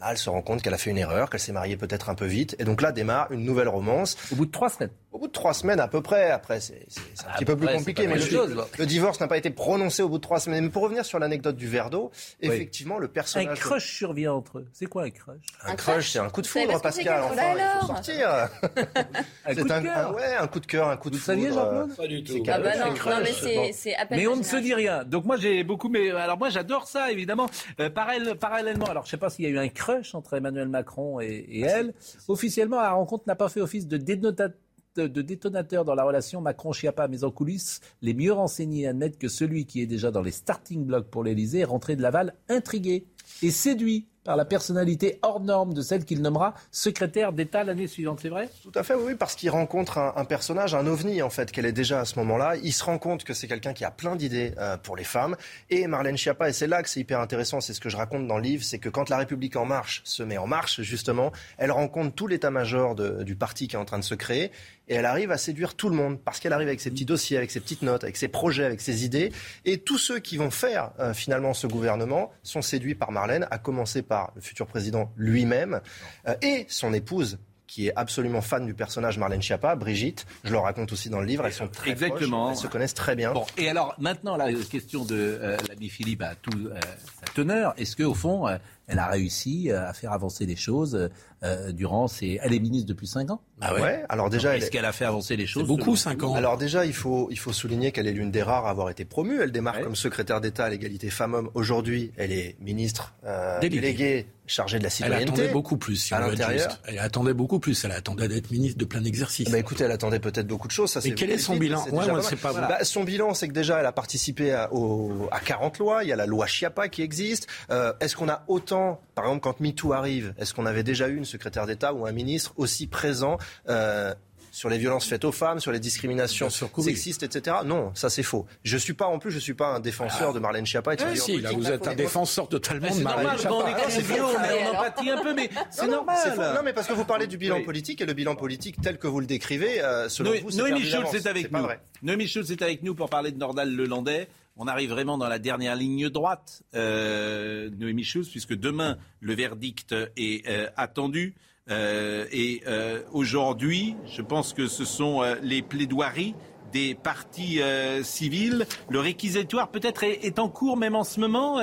Là, 0.00 0.08
elle 0.10 0.18
se 0.18 0.28
rend 0.28 0.42
compte 0.42 0.60
qu'elle 0.60 0.74
a 0.74 0.78
fait 0.78 0.90
une 0.90 0.98
erreur, 0.98 1.30
qu'elle 1.30 1.40
s'est 1.40 1.52
mariée 1.52 1.78
peut-être 1.78 2.10
un 2.10 2.14
peu 2.14 2.26
vite. 2.26 2.54
Et 2.58 2.64
donc 2.64 2.82
là 2.82 2.92
démarre 2.92 3.32
une 3.32 3.44
nouvelle 3.44 3.68
romance. 3.68 4.16
Au 4.30 4.36
bout 4.36 4.44
de 4.44 4.50
trois 4.50 4.68
semaines 4.68 4.90
Au 5.16 5.18
bout 5.18 5.28
de 5.28 5.32
trois 5.32 5.54
semaines 5.54 5.80
à 5.80 5.88
peu 5.88 6.02
près. 6.02 6.30
Après, 6.30 6.60
c'est 6.60 6.74
un 6.74 7.24
Ah, 7.26 7.36
petit 7.38 7.46
peu 7.46 7.52
peu 7.54 7.60
plus 7.60 7.66
près, 7.68 7.76
compliqué. 7.78 8.06
Mais 8.06 8.14
le, 8.16 8.20
même 8.20 8.28
chose. 8.28 8.56
le 8.78 8.84
divorce 8.86 9.18
n'a 9.18 9.28
pas 9.28 9.38
été 9.38 9.48
prononcé 9.48 10.02
au 10.02 10.10
bout 10.10 10.18
de 10.18 10.22
trois 10.22 10.40
semaines. 10.40 10.64
Mais 10.64 10.70
pour 10.70 10.82
revenir 10.82 11.06
sur 11.06 11.18
l'anecdote 11.18 11.56
du 11.56 11.66
verre 11.68 11.88
d'eau, 11.88 12.10
effectivement, 12.42 12.98
le 12.98 13.06
Un 13.06 13.08
personnage... 13.08 13.58
crush 13.58 13.90
survient 13.96 14.34
entre 14.34 14.58
eux. 14.58 14.66
C'est 14.74 14.84
quoi 14.84 15.04
un 15.04 15.10
crush? 15.10 15.38
Un 15.64 15.74
crush, 15.74 16.10
c'est 16.10 16.18
un 16.18 16.28
coup 16.28 16.42
de 16.42 16.46
foudre, 16.46 16.82
Pascal. 16.82 17.22
Enfin, 17.22 17.34
crush 17.34 17.46
il 17.46 17.56
faut 17.56 17.70
alors 17.72 17.86
sortir. 17.86 18.28
Un 18.30 18.48
C'est 19.54 19.62
coup 19.62 19.68
de 19.68 19.72
un, 19.72 19.82
cœur. 19.82 19.96
un- 20.10 20.12
ouais, 20.12 20.34
un 20.38 20.46
coup 20.48 20.60
de 20.60 20.66
cœur, 20.66 20.88
un 20.90 20.96
coup 20.98 21.08
de 21.08 21.16
Vous 21.16 21.22
saviez, 21.22 21.48
foudre, 21.48 21.60
Jean-Claude? 21.64 21.90
euh, 21.90 21.94
Pas 21.96 22.06
du 22.08 22.22
tout. 22.24 22.42
Ah 22.48 22.58
bah 22.60 22.76
non, 22.76 22.92
mais 23.22 23.72
c'est 23.72 24.26
on 24.28 24.36
ne 24.36 24.42
se 24.42 24.56
dit 24.56 24.74
rien. 24.74 25.02
Donc 25.04 25.24
moi 25.24 25.36
j'ai 25.38 25.64
beaucoup, 25.64 25.88
mais 25.88 26.10
alors 26.10 26.36
moi 26.36 26.50
j'adore 26.50 26.86
ça 26.86 27.10
évidemment. 27.10 27.48
Euh, 27.80 27.88
parallèle- 27.88 28.34
parallèlement, 28.34 28.86
alors 28.86 29.04
je 29.06 29.10
sais 29.10 29.16
pas 29.16 29.30
s'il 29.30 29.44
y 29.44 29.48
a 29.48 29.50
eu 29.50 29.58
un 29.58 29.68
crush 29.68 30.14
entre 30.14 30.34
Emmanuel 30.34 30.68
Macron 30.68 31.20
et, 31.20 31.26
et 31.48 31.60
elle. 31.62 31.94
Officiellement, 32.28 32.80
la 32.80 32.90
rencontre 32.90 33.24
n'a 33.26 33.34
pas 33.36 33.48
fait 33.48 33.60
office 33.60 33.86
de 33.86 33.96
dénota- 33.98 34.50
de- 34.96 35.06
de 35.06 35.22
détonateur 35.22 35.84
dans 35.84 35.94
la 35.94 36.04
relation 36.04 36.40
Macron-Chiappa, 36.40 37.08
mais 37.08 37.24
en 37.24 37.30
coulisses, 37.30 37.80
les 38.02 38.14
mieux 38.14 38.32
renseignés 38.32 38.86
admettent 38.86 39.18
que 39.18 39.28
celui 39.28 39.66
qui 39.66 39.80
est 39.80 39.86
déjà 39.86 40.10
dans 40.10 40.22
les 40.22 40.30
starting 40.30 40.84
blocks 40.84 41.08
pour 41.10 41.22
l'Elysée 41.24 41.60
est 41.60 41.64
rentré 41.64 41.96
de 41.96 42.02
Laval 42.02 42.34
intrigué 42.48 43.06
et 43.42 43.50
séduit 43.50 44.06
par 44.26 44.36
la 44.36 44.44
personnalité 44.44 45.18
hors 45.22 45.40
norme 45.40 45.72
de 45.72 45.80
celle 45.80 46.04
qu'il 46.04 46.20
nommera 46.20 46.54
secrétaire 46.72 47.32
d'État 47.32 47.64
l'année 47.64 47.86
suivante, 47.86 48.18
c'est 48.20 48.28
vrai? 48.28 48.50
Tout 48.62 48.72
à 48.74 48.82
fait, 48.82 48.94
oui, 48.94 49.14
parce 49.14 49.36
qu'il 49.36 49.48
rencontre 49.50 49.98
un, 49.98 50.24
personnage, 50.24 50.74
un 50.74 50.86
ovni 50.86 51.22
en 51.22 51.30
fait, 51.30 51.52
qu'elle 51.52 51.64
est 51.64 51.72
déjà 51.72 52.00
à 52.00 52.04
ce 52.04 52.18
moment-là. 52.18 52.56
Il 52.62 52.72
se 52.72 52.84
rend 52.84 52.98
compte 52.98 53.24
que 53.24 53.32
c'est 53.32 53.46
quelqu'un 53.46 53.72
qui 53.72 53.84
a 53.84 53.90
plein 53.90 54.16
d'idées 54.16 54.52
euh, 54.58 54.76
pour 54.76 54.96
les 54.96 55.04
femmes. 55.04 55.36
Et 55.70 55.86
Marlène 55.86 56.16
Schiappa, 56.16 56.48
et 56.48 56.52
c'est 56.52 56.66
là 56.66 56.82
que 56.82 56.88
c'est 56.88 57.00
hyper 57.00 57.20
intéressant, 57.20 57.60
c'est 57.60 57.72
ce 57.72 57.80
que 57.80 57.88
je 57.88 57.96
raconte 57.96 58.26
dans 58.26 58.36
le 58.36 58.42
livre, 58.42 58.64
c'est 58.64 58.78
que 58.78 58.88
quand 58.88 59.08
La 59.08 59.18
République 59.18 59.56
en 59.56 59.64
marche 59.64 60.02
se 60.04 60.22
met 60.22 60.38
en 60.38 60.48
marche, 60.48 60.80
justement, 60.82 61.30
elle 61.56 61.70
rencontre 61.70 62.14
tout 62.14 62.26
l'état-major 62.26 62.96
du 62.96 63.36
parti 63.36 63.68
qui 63.68 63.76
est 63.76 63.78
en 63.78 63.84
train 63.84 63.98
de 63.98 64.04
se 64.04 64.14
créer. 64.14 64.50
Et 64.88 64.94
elle 64.94 65.06
arrive 65.06 65.32
à 65.32 65.38
séduire 65.38 65.74
tout 65.74 65.88
le 65.88 65.96
monde, 65.96 66.18
parce 66.24 66.38
qu'elle 66.38 66.52
arrive 66.52 66.68
avec 66.68 66.80
ses 66.80 66.90
petits 66.90 67.04
dossiers, 67.04 67.36
avec 67.36 67.50
ses 67.50 67.60
petites 67.60 67.82
notes, 67.82 68.04
avec 68.04 68.16
ses 68.16 68.28
projets, 68.28 68.64
avec 68.64 68.80
ses 68.80 69.04
idées. 69.04 69.32
Et 69.64 69.78
tous 69.78 69.98
ceux 69.98 70.20
qui 70.20 70.36
vont 70.36 70.50
faire 70.50 70.92
euh, 71.00 71.12
finalement 71.12 71.54
ce 71.54 71.66
gouvernement 71.66 72.32
sont 72.42 72.62
séduits 72.62 72.94
par 72.94 73.10
Marlène, 73.10 73.48
à 73.50 73.58
commencer 73.58 74.02
par 74.02 74.15
le 74.34 74.40
futur 74.40 74.66
président 74.66 75.12
lui-même 75.16 75.80
euh, 76.26 76.34
et 76.42 76.66
son 76.68 76.92
épouse 76.92 77.38
qui 77.66 77.88
est 77.88 77.92
absolument 77.96 78.40
fan 78.40 78.64
du 78.64 78.74
personnage 78.74 79.18
Marlène 79.18 79.42
Schiappa, 79.42 79.74
Brigitte. 79.74 80.26
Je 80.44 80.52
le 80.52 80.58
raconte 80.58 80.92
aussi 80.92 81.10
dans 81.10 81.20
le 81.20 81.26
livre. 81.26 81.44
Elles 81.46 81.52
sont 81.52 81.68
très 81.68 81.90
Exactement. 81.90 82.44
proches, 82.46 82.58
elles 82.58 82.62
se 82.62 82.66
connaissent 82.68 82.94
très 82.94 83.16
bien. 83.16 83.32
Bon, 83.32 83.44
et 83.56 83.68
alors 83.68 83.94
maintenant, 83.98 84.36
la 84.36 84.52
question 84.52 85.04
de 85.04 85.16
euh, 85.16 85.56
l'ami 85.68 85.88
Philippe 85.88 86.22
a 86.22 86.34
tout 86.36 86.68
euh, 86.68 86.78
sa 87.20 87.32
teneur. 87.34 87.74
Est-ce 87.76 87.96
qu'au 87.96 88.14
fond, 88.14 88.46
euh, 88.46 88.56
elle 88.88 88.98
a 88.98 89.06
réussi 89.08 89.70
euh, 89.70 89.88
à 89.88 89.92
faire 89.92 90.12
avancer 90.12 90.46
les 90.46 90.56
choses 90.56 91.08
euh, 91.42 91.72
durant 91.72 92.08
ses... 92.08 92.38
Elle 92.42 92.54
est 92.54 92.58
ministre 92.60 92.88
depuis 92.88 93.06
5 93.06 93.30
ans 93.30 93.40
Ah 93.60 93.74
ouais. 93.74 94.04
Alors 94.08 94.30
déjà, 94.30 94.52
elle 94.52 94.58
Est-ce 94.58 94.66
est- 94.66 94.70
qu'elle 94.70 94.84
a 94.84 94.92
fait 94.92 95.04
avancer 95.04 95.36
les 95.36 95.46
choses 95.46 95.66
beaucoup, 95.66 95.96
selon 95.96 96.12
5 96.16 96.20
vous 96.22 96.26
ans. 96.28 96.34
Alors 96.34 96.56
déjà, 96.56 96.86
il 96.86 96.94
faut, 96.94 97.28
il 97.30 97.38
faut 97.38 97.52
souligner 97.52 97.92
qu'elle 97.92 98.06
est 98.06 98.12
l'une 98.12 98.30
des 98.30 98.42
rares 98.42 98.66
à 98.66 98.70
avoir 98.70 98.88
été 98.90 99.04
promue. 99.04 99.40
Elle 99.40 99.52
démarre 99.52 99.80
comme 99.80 99.96
secrétaire 99.96 100.40
d'État 100.40 100.64
à 100.66 100.68
l'égalité 100.70 101.10
femmes-hommes. 101.10 101.50
Aujourd'hui, 101.54 102.12
elle 102.16 102.32
est 102.32 102.56
ministre 102.60 103.14
euh, 103.24 103.58
Déléguée. 103.60 103.80
déléguée 103.80 104.26
chargée 104.48 104.78
de 104.78 104.84
la 104.84 104.86
Elle 104.88 104.92
citoyenneté. 104.92 105.32
attendait 105.32 105.48
beaucoup 105.52 105.76
plus, 105.76 105.96
si 105.96 106.14
à 106.14 106.18
on 106.20 106.26
veut 106.28 106.34
être 106.34 106.38
l'intérieur. 106.38 106.80
Elle 106.86 106.98
attendait 107.00 107.34
beaucoup 107.34 107.58
plus. 107.58 107.84
Elle 107.84 107.90
attendait 107.90 108.28
d'être 108.28 108.48
ministre 108.52 108.78
de 108.78 108.84
plein 108.84 109.02
exercice. 109.02 109.50
Bah 109.50 109.58
écoutez, 109.58 109.82
elle 109.82 109.90
attendait 109.90 110.20
peut-être 110.20 110.46
beaucoup 110.46 110.68
de 110.68 110.72
choses. 110.72 110.92
Ça, 110.92 111.00
Mais 111.04 111.14
quel 111.14 111.30
est 111.32 111.38
son 111.38 111.56
bilan 111.56 111.84
Ouais, 111.90 112.06
pas 112.06 112.22
c'est 112.22 112.36
pas 112.36 112.52
vrai. 112.52 112.60
Bah, 112.68 112.84
Son 112.84 113.02
bilan, 113.02 113.34
c'est 113.34 113.48
que 113.48 113.52
déjà, 113.52 113.80
elle 113.80 113.86
a 113.86 113.90
participé 113.92 114.52
à, 114.52 114.72
au- 114.72 115.28
à 115.32 115.40
40 115.40 115.78
lois. 115.80 116.04
Il 116.04 116.10
y 116.10 116.12
a 116.12 116.16
la 116.16 116.26
loi 116.26 116.46
Chiappa 116.46 116.86
qui 116.88 117.02
existe. 117.02 117.48
Euh, 117.70 117.92
est-ce 117.98 118.14
qu'on 118.14 118.28
a 118.28 118.44
autant, 118.46 118.75
par 119.14 119.24
exemple, 119.26 119.40
quand 119.40 119.60
MeToo 119.60 119.92
arrive, 119.92 120.34
est-ce 120.38 120.54
qu'on 120.54 120.66
avait 120.66 120.82
déjà 120.82 121.08
eu 121.08 121.16
une 121.16 121.24
secrétaire 121.24 121.66
d'État 121.66 121.92
ou 121.94 122.06
un 122.06 122.12
ministre 122.12 122.52
aussi 122.56 122.86
présent 122.86 123.38
euh, 123.68 124.14
sur 124.52 124.70
les 124.70 124.78
violences 124.78 125.06
faites 125.06 125.24
aux 125.26 125.32
femmes, 125.32 125.60
sur 125.60 125.70
les 125.70 125.78
discriminations 125.80 126.48
sexistes, 126.48 127.22
etc. 127.22 127.58
Non, 127.66 127.90
ça 127.94 128.08
c'est 128.08 128.22
faux. 128.22 128.46
Je 128.64 128.78
suis 128.78 128.94
pas 128.94 129.04
en 129.06 129.18
plus, 129.18 129.30
je 129.30 129.38
suis 129.38 129.52
pas 129.52 129.66
un 129.74 129.80
défenseur 129.80 130.32
de 130.32 130.38
Marlène 130.38 130.64
Schiappa. 130.64 130.94
et 130.94 130.96
de 130.96 131.02
Ah, 131.06 131.14
si, 131.14 131.40
là, 131.42 131.50
vous 131.52 131.70
êtes 131.70 131.86
un 131.86 131.94
défenseur 131.94 132.48
de 132.48 132.58
c'est 132.62 133.02
Marlène 133.02 133.36
Schiappa. 133.36 133.54
on 133.54 133.66
est 133.68 133.74
Ah, 133.74 134.70
on 134.72 134.76
empathie 134.78 135.10
un 135.10 135.22
peu, 135.22 135.34
mais 135.34 135.50
c'est 135.70 135.86
normal. 135.86 136.16
Non, 136.54 136.62
mais 136.64 136.72
parce 136.72 136.86
que 136.86 136.94
vous 136.94 137.04
parlez 137.04 137.26
du 137.26 137.36
bilan 137.36 137.56
Oui. 137.56 137.64
politique 137.64 138.00
et 138.00 138.06
le 138.06 138.14
bilan 138.14 138.34
politique 138.34 138.76
tel 138.82 138.96
que 138.98 139.06
vous 139.06 139.20
le 139.20 139.26
décrivez, 139.26 139.82
euh, 139.82 140.08
selon 140.08 140.30
Noé- 140.30 140.40
vous, 140.42 140.50
c'est 140.50 140.58
Noémie 140.58 140.90
d'avance. 140.90 141.12
est 141.14 141.26
avec 141.26 141.52
nous. 141.52 141.62
vrai. 141.62 141.80
Noémie 142.02 142.26
Schultz 142.26 142.50
est 142.50 142.62
avec 142.62 142.82
nous 142.82 142.94
pour 142.94 143.10
parler 143.10 143.32
de 143.32 143.38
Nordal 143.38 143.70
Lelandais. 143.74 144.26
On 144.58 144.68
arrive 144.68 144.90
vraiment 144.90 145.18
dans 145.18 145.28
la 145.28 145.38
dernière 145.38 145.76
ligne 145.76 146.08
droite, 146.08 146.62
euh, 146.74 147.68
Noémie 147.78 148.04
Schultz, 148.04 148.30
puisque 148.30 148.54
demain, 148.54 148.96
le 149.20 149.34
verdict 149.34 149.94
est 150.16 150.48
euh, 150.48 150.68
attendu. 150.78 151.34
Euh, 151.68 152.24
et 152.32 152.62
euh, 152.66 153.02
aujourd'hui, 153.12 153.96
je 154.06 154.22
pense 154.22 154.54
que 154.54 154.66
ce 154.66 154.86
sont 154.86 155.22
euh, 155.22 155.34
les 155.42 155.60
plaidoiries 155.60 156.34
des 156.72 156.94
partis 156.94 157.60
euh, 157.60 158.02
civils. 158.02 158.66
Le 158.88 159.00
réquisitoire 159.00 159.70
peut-être 159.70 160.04
est, 160.04 160.24
est 160.24 160.38
en 160.38 160.48
cours 160.48 160.78
même 160.78 160.94
en 160.94 161.04
ce 161.04 161.20
moment, 161.20 161.56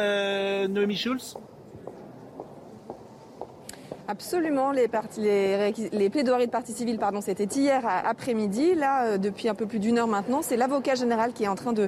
Noémie 0.68 0.96
Schultz 0.96 1.36
Absolument, 4.06 4.74
les, 4.74 4.90
plaidoiries 6.10 6.48
de 6.48 6.52
partie 6.52 6.74
civile, 6.74 7.00
pardon, 7.00 7.22
c'était 7.22 7.46
hier 7.46 7.84
après-midi. 7.86 8.76
Là, 8.76 9.06
euh, 9.06 9.18
depuis 9.18 9.48
un 9.48 9.56
peu 9.56 9.66
plus 9.66 9.80
d'une 9.80 9.98
heure 9.98 10.10
maintenant, 10.10 10.42
c'est 10.42 10.58
l'avocat 10.58 10.96
général 10.96 11.32
qui 11.32 11.46
est 11.46 11.48
en 11.48 11.56
train 11.56 11.72
de 11.72 11.88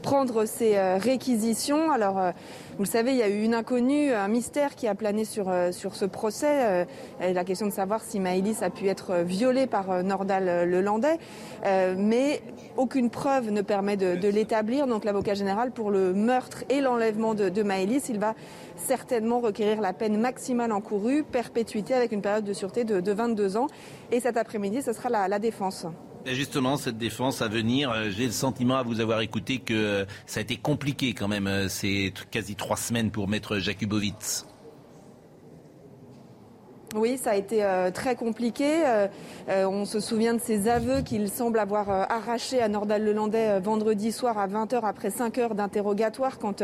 prendre 0.00 0.44
ses 0.44 0.76
euh, 0.76 0.96
réquisitions. 0.96 1.90
Alors, 1.90 2.18
euh, 2.18 2.30
vous 2.76 2.84
le 2.84 2.88
savez, 2.88 3.10
il 3.10 3.16
y 3.16 3.22
a 3.22 3.28
eu 3.28 3.42
une 3.42 3.54
inconnue, 3.54 4.12
un 4.12 4.28
mystère 4.28 4.76
qui 4.76 4.86
a 4.86 4.94
plané 4.94 5.24
sur, 5.24 5.52
sur 5.72 5.96
ce 5.96 6.04
procès. 6.04 6.86
La 7.20 7.42
question 7.42 7.66
de 7.66 7.72
savoir 7.72 8.02
si 8.02 8.20
Maëlys 8.20 8.62
a 8.62 8.68
pu 8.68 8.88
être 8.88 9.22
violée 9.24 9.66
par 9.66 10.04
Nordal 10.04 10.68
Lelandais. 10.68 11.18
Mais 11.64 12.42
aucune 12.76 13.08
preuve 13.08 13.50
ne 13.50 13.62
permet 13.62 13.96
de, 13.96 14.14
de 14.14 14.28
l'établir. 14.28 14.86
Donc, 14.86 15.06
l'avocat 15.06 15.32
général, 15.32 15.70
pour 15.70 15.90
le 15.90 16.12
meurtre 16.12 16.64
et 16.68 16.82
l'enlèvement 16.82 17.32
de, 17.32 17.48
de 17.48 17.62
Maëlys, 17.62 18.10
il 18.10 18.18
va 18.18 18.34
certainement 18.76 19.40
requérir 19.40 19.80
la 19.80 19.92
peine 19.92 20.18
maximale 20.18 20.72
encourue, 20.72 21.24
perpétuité 21.24 21.94
avec 21.94 22.12
une 22.12 22.22
période 22.22 22.44
de 22.44 22.52
sûreté 22.52 22.84
de, 22.84 23.00
de 23.00 23.12
22 23.12 23.56
ans. 23.56 23.66
Et 24.12 24.20
cet 24.20 24.36
après-midi, 24.36 24.82
ce 24.82 24.92
sera 24.92 25.08
la, 25.08 25.38
défense. 25.38 25.86
Justement, 26.24 26.76
cette 26.76 26.98
défense 26.98 27.42
à 27.42 27.48
venir, 27.48 27.90
euh, 27.90 28.10
j'ai 28.10 28.26
le 28.26 28.32
sentiment 28.32 28.76
à 28.76 28.82
vous 28.82 29.00
avoir 29.00 29.20
écouté 29.20 29.58
que 29.58 29.74
euh, 29.74 30.04
ça 30.26 30.40
a 30.40 30.42
été 30.42 30.56
compliqué 30.56 31.14
quand 31.14 31.28
même 31.28 31.46
euh, 31.46 31.68
ces 31.68 32.12
quasi 32.30 32.56
trois 32.56 32.76
semaines 32.76 33.10
pour 33.10 33.28
Maître 33.28 33.58
Jakubowicz. 33.58 34.44
Oui, 36.96 37.18
ça 37.22 37.32
a 37.32 37.34
été 37.36 37.62
euh, 37.62 37.90
très 37.90 38.16
compliqué. 38.16 38.64
Euh, 38.86 39.06
euh, 39.50 39.66
on 39.66 39.84
se 39.84 40.00
souvient 40.00 40.32
de 40.32 40.40
ses 40.40 40.66
aveux 40.66 41.02
qu'il 41.02 41.28
semble 41.28 41.58
avoir 41.58 41.90
arrachés 41.90 42.62
à 42.62 42.68
Nordal 42.68 43.04
Lelandais 43.04 43.60
vendredi 43.60 44.12
soir 44.12 44.38
à 44.38 44.48
20h 44.48 44.80
après 44.82 45.10
5 45.10 45.36
heures 45.36 45.54
d'interrogatoire 45.54 46.38
quand 46.38 46.62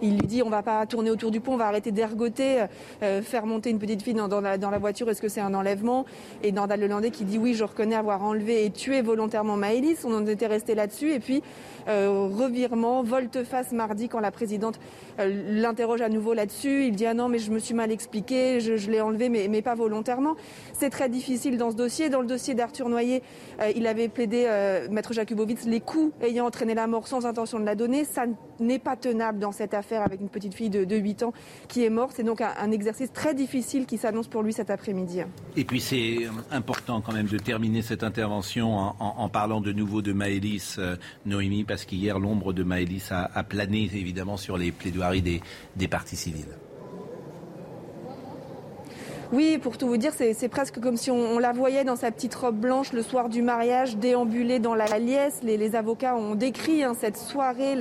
il 0.00 0.18
lui 0.18 0.26
dit 0.26 0.42
on 0.42 0.48
va 0.48 0.62
pas 0.62 0.86
tourner 0.86 1.10
autour 1.10 1.30
du 1.30 1.40
pont, 1.40 1.52
on 1.52 1.56
va 1.58 1.66
arrêter 1.66 1.92
d'ergoter, 1.92 2.64
faire 3.00 3.46
monter 3.46 3.70
une 3.70 3.78
petite 3.78 4.02
fille 4.02 4.14
dans, 4.14 4.40
la, 4.40 4.78
voiture, 4.78 5.10
est-ce 5.10 5.20
que 5.20 5.28
c'est 5.28 5.40
un 5.40 5.54
enlèvement? 5.54 6.06
Et 6.42 6.50
Nordal 6.50 6.80
Lelandais 6.80 7.10
qui 7.10 7.24
dit 7.24 7.38
oui, 7.38 7.54
je 7.54 7.64
reconnais 7.64 7.94
avoir 7.94 8.24
enlevé 8.24 8.64
et 8.64 8.70
tué 8.70 9.02
volontairement 9.02 9.56
Maëlys. 9.56 10.04
On 10.04 10.14
en 10.14 10.26
était 10.26 10.46
resté 10.46 10.74
là-dessus 10.74 11.12
et 11.12 11.20
puis 11.20 11.42
revirement, 11.86 13.02
volte-face 13.02 13.72
mardi 13.72 14.08
quand 14.08 14.20
la 14.20 14.30
présidente 14.30 14.80
l'interroge 15.18 16.00
à 16.00 16.08
nouveau 16.08 16.32
là-dessus. 16.34 16.86
Il 16.86 16.96
dit 16.96 17.06
ah 17.06 17.14
non 17.14 17.28
mais 17.28 17.38
je 17.38 17.50
me 17.50 17.58
suis 17.58 17.74
mal 17.74 17.92
expliqué, 17.92 18.60
je, 18.60 18.90
l'ai 18.90 19.00
enlevé 19.00 19.28
mais 19.28 19.62
pas 19.62 19.73
volontairement. 19.74 20.36
C'est 20.72 20.90
très 20.90 21.08
difficile 21.08 21.58
dans 21.58 21.70
ce 21.70 21.76
dossier. 21.76 22.08
Dans 22.08 22.20
le 22.20 22.26
dossier 22.26 22.54
d'Arthur 22.54 22.88
Noyer, 22.88 23.22
euh, 23.60 23.72
il 23.74 23.86
avait 23.86 24.08
plaidé, 24.08 24.44
euh, 24.46 24.88
Maître 24.90 25.12
Jakubowicz, 25.12 25.64
les 25.66 25.80
coups 25.80 26.14
ayant 26.22 26.46
entraîné 26.46 26.74
la 26.74 26.86
mort 26.86 27.08
sans 27.08 27.26
intention 27.26 27.58
de 27.58 27.64
la 27.64 27.74
donner. 27.74 28.04
Ça 28.04 28.26
n'est 28.60 28.78
pas 28.78 28.96
tenable 28.96 29.38
dans 29.38 29.52
cette 29.52 29.74
affaire 29.74 30.02
avec 30.02 30.20
une 30.20 30.28
petite 30.28 30.54
fille 30.54 30.70
de, 30.70 30.84
de 30.84 30.96
8 30.96 31.24
ans 31.24 31.32
qui 31.68 31.84
est 31.84 31.90
morte. 31.90 32.12
C'est 32.16 32.24
donc 32.24 32.40
un, 32.40 32.70
exercice 32.70 33.12
très 33.12 33.34
difficile 33.34 33.86
qui 33.86 33.98
s'annonce 33.98 34.26
pour 34.26 34.42
lui 34.42 34.52
cet 34.52 34.70
après-midi. 34.70 35.20
Et 35.56 35.64
puis 35.64 35.80
c'est 35.80 36.24
euh, 36.24 36.30
important 36.50 37.00
quand 37.00 37.12
même 37.12 37.26
de 37.26 37.38
terminer 37.38 37.82
cette 37.82 38.02
intervention 38.02 38.76
en, 38.98 39.28
parlant 39.28 39.60
de 39.60 39.72
nouveau 39.72 40.02
de 40.02 40.12
Maëlys, 40.12 40.76
euh, 40.78 40.96
Noémie, 41.26 41.64
parce 41.64 41.84
qu'hier 41.84 42.18
l'ombre 42.18 42.52
de 42.52 42.64
Maëlys 42.64 43.12
a, 43.12 43.30
a 43.34 43.44
plané 43.44 43.90
évidemment 43.94 44.36
sur 44.36 44.56
les 44.56 44.72
plaidoiries 44.72 45.22
des, 45.22 45.40
des 45.76 45.88
partis 45.88 46.16
civils. 46.16 46.46
Oui, 49.32 49.58
pour 49.58 49.78
tout 49.78 49.86
vous 49.86 49.96
dire, 49.96 50.12
c'est 50.16 50.48
presque 50.48 50.80
comme 50.80 50.96
si 50.96 51.10
on, 51.10 51.38
la 51.38 51.52
voyait 51.52 51.84
dans 51.84 51.96
sa 51.96 52.10
petite 52.10 52.34
robe 52.34 52.56
blanche 52.56 52.92
le 52.92 53.02
soir 53.02 53.28
du 53.28 53.42
mariage, 53.42 53.96
déambuler 53.96 54.58
dans 54.58 54.74
la 54.74 54.98
liesse. 54.98 55.40
Les, 55.42 55.74
avocats 55.74 56.16
ont 56.16 56.34
décrit 56.34 56.84
hein, 56.84 56.94
cette 56.98 57.16
soirée, 57.16 57.74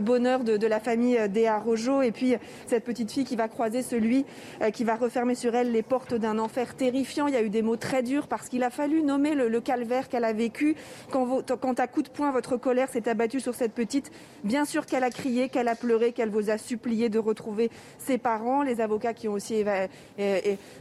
bonheur 0.00 0.44
de, 0.44 0.66
la 0.66 0.80
famille 0.80 1.18
euh, 1.18 1.28
Déa 1.28 1.58
Rojo 1.58 2.02
et 2.02 2.10
puis 2.10 2.34
cette 2.66 2.84
petite 2.84 3.10
fille 3.10 3.24
qui 3.24 3.36
va 3.36 3.48
croiser 3.48 3.82
celui 3.82 4.24
euh, 4.62 4.70
qui 4.70 4.84
va 4.84 4.96
refermer 4.96 5.34
sur 5.34 5.54
elle 5.54 5.72
les 5.72 5.82
portes 5.82 6.14
d'un 6.14 6.38
enfer 6.38 6.74
terrifiant. 6.74 7.26
Il 7.26 7.34
y 7.34 7.36
a 7.36 7.42
eu 7.42 7.50
des 7.50 7.62
mots 7.62 7.76
très 7.76 8.02
durs 8.02 8.26
parce 8.26 8.48
qu'il 8.48 8.62
a 8.62 8.70
fallu 8.70 9.02
nommer 9.02 9.34
le, 9.34 9.60
calvaire 9.60 10.08
qu'elle 10.08 10.24
a 10.24 10.32
vécu. 10.32 10.76
Quand, 11.10 11.80
à 11.80 11.86
coup 11.86 12.02
de 12.02 12.08
poing 12.08 12.30
votre 12.30 12.56
colère 12.56 12.88
s'est 12.88 13.08
abattue 13.08 13.40
sur 13.40 13.54
cette 13.54 13.72
petite, 13.72 14.10
bien 14.44 14.64
sûr 14.64 14.86
qu'elle 14.86 15.04
a 15.04 15.10
crié, 15.10 15.48
qu'elle 15.48 15.68
a 15.68 15.74
pleuré, 15.74 16.12
qu'elle 16.12 16.30
vous 16.30 16.50
a 16.50 16.58
supplié 16.58 17.08
de 17.08 17.18
retrouver 17.18 17.70
ses 17.98 18.18
parents. 18.18 18.62
Les 18.62 18.80
avocats 18.80 19.14
qui 19.14 19.28
ont 19.28 19.32
aussi 19.32 19.64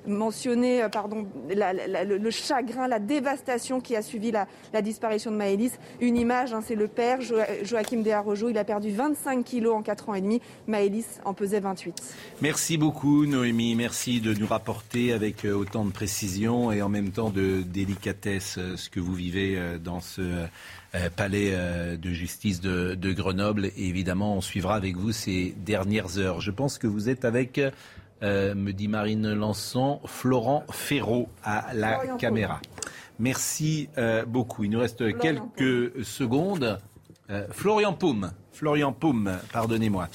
mentionné 0.06 0.66
euh, 0.84 0.90
pardon, 0.90 1.28
le, 1.50 2.30
chagrin, 2.30 2.88
la 2.88 3.00
dévastation 3.00 3.82
qui 3.82 3.96
a 3.96 4.02
suivi 4.02 4.32
la, 4.32 4.82
disparition 4.82 5.32
de 5.32 5.36
Maëlys. 5.36 5.78
Une 6.00 6.18
image, 6.18 6.54
hein, 6.54 6.62
c'est 6.66 6.76
le 6.76 6.88
père, 6.88 7.20
Joachim 7.22 8.04
Rojo, 8.24 8.50
il 8.50 8.58
a 8.58 8.64
perdu 8.64 8.92
25 8.96 9.44
kilos 9.44 9.76
en 9.76 9.82
4 9.82 10.10
ans 10.10 10.16
et 10.16 10.22
demi. 10.22 10.42
Maëlys 10.68 11.22
en 11.26 11.34
pesait 11.34 11.60
28. 11.60 12.16
Merci 12.42 12.78
beaucoup 12.78 13.26
Noémie, 13.26 13.76
merci 13.76 14.22
de 14.22 14.34
nous 14.34 14.48
rapporter 14.48 15.14
avec 15.14 15.46
euh, 15.46 15.54
autant 15.54 15.86
de 15.86 15.92
précision 15.92 16.72
et 16.72 16.82
en 16.82 16.90
même 16.90 17.12
temps 17.12 17.30
de 17.30 17.62
délicatesse 17.62 18.58
euh, 18.58 18.78
ce 18.78 18.90
que 18.90 19.00
vous 19.00 19.14
vivez 19.14 19.58
euh, 19.58 19.78
dans 19.78 20.00
ce 20.00 20.22
palais 21.18 21.52
de 21.98 22.10
justice 22.12 22.62
de, 22.62 23.12
Grenoble. 23.12 23.66
Et 23.66 23.90
évidemment, 23.90 24.38
on 24.38 24.42
suivra 24.42 24.76
avec 24.76 24.96
vous 24.96 25.12
ces 25.12 25.54
dernières 25.58 26.18
heures. 26.18 26.40
Je 26.40 26.52
pense 26.52 26.78
que 26.78 26.88
vous 26.88 27.10
êtes 27.10 27.26
avec, 27.26 27.60
me 28.22 28.72
dit 28.72 28.88
Marine 28.88 29.34
Lançon, 29.34 30.00
Florent 30.06 30.64
Ferraud 30.72 31.28
à 31.44 31.74
la 31.74 32.16
caméra. 32.18 32.62
Merci 33.20 33.90
beaucoup. 34.26 34.64
Il 34.64 34.70
nous 34.70 34.80
reste 34.80 35.18
quelques 35.18 36.06
secondes. 36.06 36.80
Florian 37.52 37.92
Paume. 37.92 38.32
Florian 38.56 38.94
Paume, 38.94 39.38
pardonnez-moi. 39.52 40.10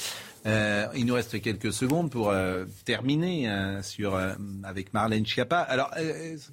Euh, 0.46 0.86
il 0.94 1.04
nous 1.04 1.14
reste 1.14 1.40
quelques 1.42 1.72
secondes 1.72 2.10
pour 2.10 2.30
euh, 2.30 2.64
terminer 2.86 3.46
hein, 3.46 3.82
sur, 3.82 4.14
euh, 4.14 4.32
avec 4.64 4.94
Marlène 4.94 5.26
Schiappa. 5.26 5.58
Alors, 5.58 5.90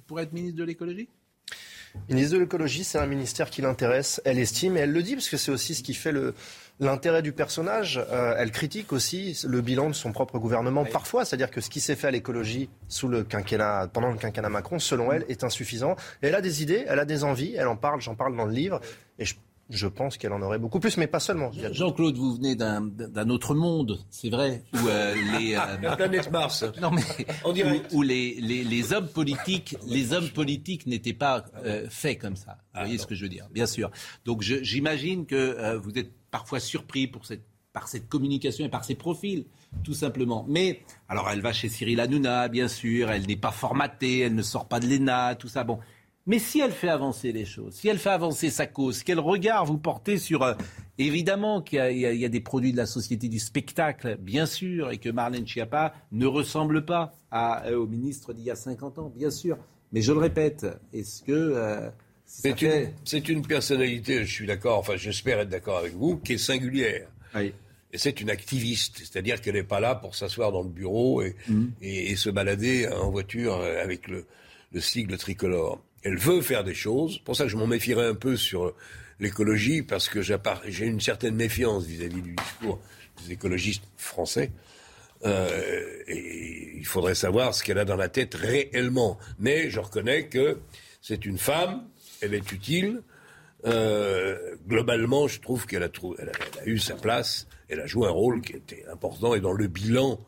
pour 0.06 0.20
être 0.20 0.32
ministre 0.34 0.58
de 0.58 0.64
l'écologie? 0.64 1.08
Ministre 2.10 2.34
de 2.34 2.40
l'écologie, 2.40 2.84
c'est 2.84 2.98
un 2.98 3.06
ministère 3.06 3.48
qui 3.48 3.62
l'intéresse. 3.62 4.20
Elle 4.26 4.38
estime, 4.38 4.76
et 4.76 4.80
elle 4.80 4.92
le 4.92 5.02
dit, 5.02 5.14
parce 5.14 5.30
que 5.30 5.38
c'est 5.38 5.50
aussi 5.50 5.74
ce 5.74 5.82
qui 5.82 5.94
fait 5.94 6.12
le, 6.12 6.34
l'intérêt 6.78 7.22
du 7.22 7.32
personnage. 7.32 7.98
elle 8.36 8.50
critique 8.52 8.92
aussi 8.92 9.40
le 9.48 9.62
bilan 9.62 9.88
de 9.88 9.94
son 9.94 10.12
propre 10.12 10.38
gouvernement 10.38 10.84
parfois, 10.84 11.24
c'est-à-dire 11.24 11.50
que 11.50 11.62
ce 11.62 11.70
qui 11.70 11.80
s'est 11.80 11.96
fait 11.96 12.08
à 12.08 12.10
l'écologie 12.10 12.68
sous 12.88 13.08
le 13.08 13.24
quinquennat, 13.24 13.88
pendant 13.90 14.10
le 14.10 14.18
quinquennat 14.18 14.50
Macron, 14.50 14.78
selon 14.78 15.10
elle, 15.10 15.24
est 15.30 15.42
insuffisant. 15.44 15.96
elle 16.20 16.34
a 16.34 16.42
des 16.42 16.62
idées, 16.62 16.84
elle 16.86 16.98
a 16.98 17.06
des 17.06 17.24
envies, 17.24 17.54
elle 17.56 17.68
en 17.68 17.76
parle, 17.76 18.02
j'en 18.02 18.14
parle 18.14 18.36
dans 18.36 18.44
le 18.44 18.52
livre, 18.52 18.80
et 19.18 19.24
je 19.24 19.34
je 19.70 19.86
pense 19.86 20.16
qu'elle 20.16 20.32
en 20.32 20.40
aurait 20.40 20.58
beaucoup 20.58 20.80
plus, 20.80 20.96
mais 20.96 21.06
pas 21.06 21.20
seulement. 21.20 21.50
Jean-Claude, 21.72 22.16
vous 22.16 22.36
venez 22.36 22.54
d'un 22.56 23.28
autre 23.28 23.54
monde, 23.54 24.00
c'est 24.10 24.30
vrai, 24.30 24.64
où 24.72 24.88
euh, 24.88 25.14
les 25.38 25.54
euh, 25.54 25.76
la 25.82 25.96
planète 25.96 26.30
Mars. 26.30 26.64
Non 26.80 26.90
mais 26.90 27.02
où, 27.92 28.02
les, 28.02 28.36
les, 28.40 28.64
les, 28.64 28.92
hommes 28.92 29.08
politiques, 29.08 29.76
les 29.86 30.12
hommes 30.12 30.30
politiques 30.30 30.86
n'étaient 30.86 31.12
pas 31.12 31.44
euh, 31.64 31.86
faits 31.90 32.18
comme 32.18 32.36
ça. 32.36 32.52
Vous 32.52 32.80
ah, 32.80 32.80
voyez 32.84 32.98
ce 32.98 33.06
que 33.06 33.14
je 33.14 33.22
veux 33.22 33.28
dire 33.28 33.48
Bien 33.50 33.66
sûr. 33.66 33.90
Donc 34.24 34.42
j'imagine 34.42 35.26
que 35.26 35.76
vous 35.76 35.98
êtes 35.98 36.12
parfois 36.30 36.60
surpris 36.60 37.06
pour 37.06 37.26
cette, 37.26 37.44
par 37.72 37.88
cette 37.88 38.08
communication 38.08 38.64
et 38.64 38.68
par 38.70 38.84
ces 38.84 38.94
profils, 38.94 39.44
tout 39.84 39.94
simplement. 39.94 40.46
Mais 40.48 40.82
alors 41.08 41.28
elle 41.30 41.40
va 41.40 41.52
chez 41.52 41.68
Cyril 41.68 42.00
Hanouna, 42.00 42.48
bien 42.48 42.68
sûr. 42.68 43.10
Elle 43.10 43.26
n'est 43.26 43.36
pas 43.36 43.52
formatée, 43.52 44.20
elle 44.20 44.34
ne 44.34 44.42
sort 44.42 44.66
pas 44.66 44.80
de 44.80 44.86
l'ENA, 44.86 45.34
tout 45.34 45.48
ça. 45.48 45.64
Bon. 45.64 45.78
Mais 46.28 46.38
si 46.38 46.60
elle 46.60 46.72
fait 46.72 46.90
avancer 46.90 47.32
les 47.32 47.46
choses, 47.46 47.72
si 47.72 47.88
elle 47.88 47.98
fait 47.98 48.10
avancer 48.10 48.50
sa 48.50 48.66
cause, 48.66 49.02
quel 49.02 49.18
regard 49.18 49.64
vous 49.64 49.78
portez 49.78 50.18
sur... 50.18 50.42
Euh, 50.42 50.52
évidemment 50.98 51.62
qu'il 51.62 51.78
y, 51.96 52.24
a 52.24 52.28
des 52.28 52.40
produits 52.40 52.72
de 52.72 52.76
la 52.76 52.84
société 52.84 53.28
du 53.28 53.38
spectacle, 53.38 54.18
bien 54.20 54.44
sûr, 54.44 54.90
et 54.90 54.98
que 54.98 55.08
Marlène 55.08 55.46
Schiappa 55.46 55.94
ne 56.12 56.26
ressemble 56.26 56.84
pas 56.84 57.14
euh, 57.32 57.78
au 57.78 57.86
ministre 57.86 58.34
d'il 58.34 58.44
y 58.44 58.50
a 58.50 58.56
50 58.56 58.98
ans, 58.98 59.12
bien 59.16 59.30
sûr. 59.30 59.56
Mais 59.90 60.02
je 60.02 60.12
le 60.12 60.18
répète, 60.18 60.66
est-ce 60.92 61.22
que... 61.22 61.32
Euh, 61.32 61.88
c'est 62.26 62.60
une, 63.30 63.40
personnalité, 63.40 64.26
je 64.26 64.30
suis 64.30 64.46
d'accord, 64.46 64.78
enfin 64.78 64.96
j'espère 64.96 65.40
être 65.40 65.48
d'accord 65.48 65.78
avec 65.78 65.94
vous, 65.94 66.18
qui 66.18 66.34
est 66.34 66.38
singulière. 66.38 67.08
Et 67.36 67.54
c'est 67.94 68.20
une 68.20 68.28
activiste, 68.28 68.98
c'est-à-dire 68.98 69.40
qu'elle 69.40 69.54
n'est 69.54 69.62
pas 69.62 69.80
là 69.80 69.94
pour 69.94 70.14
s'asseoir 70.14 70.52
dans 70.52 70.62
le 70.62 70.68
bureau 70.68 71.22
et, 71.22 71.34
mmh. 71.48 72.16
se 72.16 72.28
balader 72.28 72.86
en 72.86 73.10
voiture 73.10 73.54
avec 73.54 74.08
le, 74.08 74.26
le 74.72 74.80
sigle 74.82 75.16
tricolore 75.16 75.80
elle 76.02 76.18
veut 76.18 76.40
faire 76.40 76.64
des 76.64 76.74
choses. 76.74 77.14
C'est 77.14 77.24
pour 77.24 77.36
ça 77.36 77.44
que 77.44 77.50
je 77.50 77.56
m'en 77.56 77.66
méfierais 77.66 78.06
un 78.06 78.14
peu 78.14 78.36
sur 78.36 78.74
l'écologie, 79.20 79.82
parce 79.82 80.08
que 80.08 80.20
j'ai 80.22 80.86
une 80.86 81.00
certaine 81.00 81.34
méfiance 81.34 81.84
vis-à-vis 81.84 82.22
du 82.22 82.34
discours 82.34 82.80
des 83.22 83.32
écologistes 83.32 83.84
français. 83.96 84.52
Euh, 85.24 86.02
et 86.06 86.76
il 86.76 86.86
faudrait 86.86 87.16
savoir 87.16 87.54
ce 87.54 87.64
qu'elle 87.64 87.78
a 87.78 87.84
dans 87.84 87.96
la 87.96 88.08
tête 88.08 88.34
réellement. 88.34 89.18
Mais 89.40 89.70
je 89.70 89.80
reconnais 89.80 90.26
que 90.26 90.58
c'est 91.02 91.26
une 91.26 91.38
femme, 91.38 91.84
elle 92.20 92.34
est 92.34 92.52
utile. 92.52 93.02
Euh, 93.66 94.54
globalement, 94.68 95.26
je 95.26 95.40
trouve 95.40 95.66
qu'elle 95.66 95.82
a, 95.82 95.86
a, 95.88 96.66
eu 96.66 96.78
sa 96.78 96.94
place, 96.94 97.48
elle 97.68 97.80
a 97.80 97.86
joué 97.86 98.06
un 98.06 98.12
rôle 98.12 98.40
qui 98.40 98.52
était 98.52 98.84
important 98.90 99.34
et 99.34 99.40
dans 99.40 99.52
le 99.52 99.66
bilan 99.66 100.20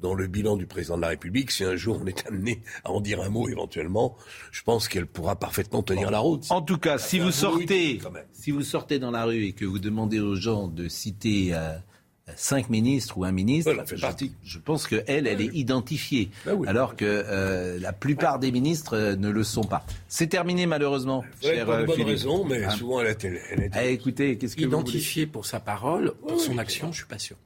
dans 0.00 0.14
le 0.14 0.26
bilan 0.26 0.56
du 0.56 0.66
président 0.66 0.96
de 0.96 1.02
la 1.02 1.08
République. 1.08 1.50
Si 1.50 1.64
un 1.64 1.76
jour 1.76 2.00
on 2.02 2.06
est 2.06 2.26
amené 2.26 2.62
à 2.84 2.90
en 2.90 3.00
dire 3.00 3.20
un 3.20 3.28
mot 3.28 3.48
éventuellement, 3.48 4.16
je 4.50 4.62
pense 4.62 4.88
qu'elle 4.88 5.06
pourra 5.06 5.36
parfaitement 5.36 5.82
tenir 5.82 6.10
la 6.10 6.20
route. 6.20 6.46
En 6.50 6.62
tout 6.62 6.78
cas, 6.78 6.98
si 6.98 7.18
vous 7.18 7.32
sortez, 7.32 8.00
si 8.32 8.50
vous 8.50 8.62
sortez 8.62 8.98
dans 8.98 9.10
la 9.10 9.24
rue 9.24 9.44
et 9.44 9.52
que 9.52 9.64
vous 9.64 9.78
demandez 9.78 10.20
aux 10.20 10.36
gens 10.36 10.68
de 10.68 10.88
citer 10.88 11.50
euh, 11.52 11.76
cinq 12.36 12.70
ministres 12.70 13.18
ou 13.18 13.24
un 13.24 13.32
ministre, 13.32 13.74
fait 13.86 13.96
je, 13.96 14.00
partie. 14.00 14.32
je 14.42 14.58
pense 14.58 14.86
qu'elle, 14.86 15.04
elle, 15.06 15.26
elle 15.26 15.40
est 15.40 15.54
identifiée, 15.54 16.30
ah 16.46 16.50
alors 16.66 16.96
que 16.96 17.04
euh, 17.04 17.78
la 17.80 17.92
plupart 17.92 18.38
des 18.38 18.52
ministres 18.52 18.96
euh, 18.96 19.16
ne 19.16 19.30
le 19.30 19.44
sont 19.44 19.64
pas. 19.64 19.84
C'est 20.08 20.28
terminé 20.28 20.66
malheureusement. 20.66 21.24
Cher, 21.42 21.64
pour 21.64 21.76
de 21.76 21.84
bonnes 21.84 22.02
raisons, 22.02 22.44
mais 22.44 22.64
ah. 22.64 22.70
souvent 22.70 23.00
elle 23.00 23.08
est, 23.08 23.24
elle 23.24 23.62
est... 23.62 23.70
Ah, 23.72 23.84
écoutez, 23.84 24.38
qu'est-ce 24.38 24.56
que 24.56 24.62
identifiée 24.62 25.26
pour 25.26 25.46
sa 25.46 25.60
parole, 25.60 26.12
pour 26.26 26.40
son 26.40 26.58
action, 26.58 26.92
je 26.92 26.98
suis 26.98 27.06
pas 27.06 27.18
sûr. 27.18 27.36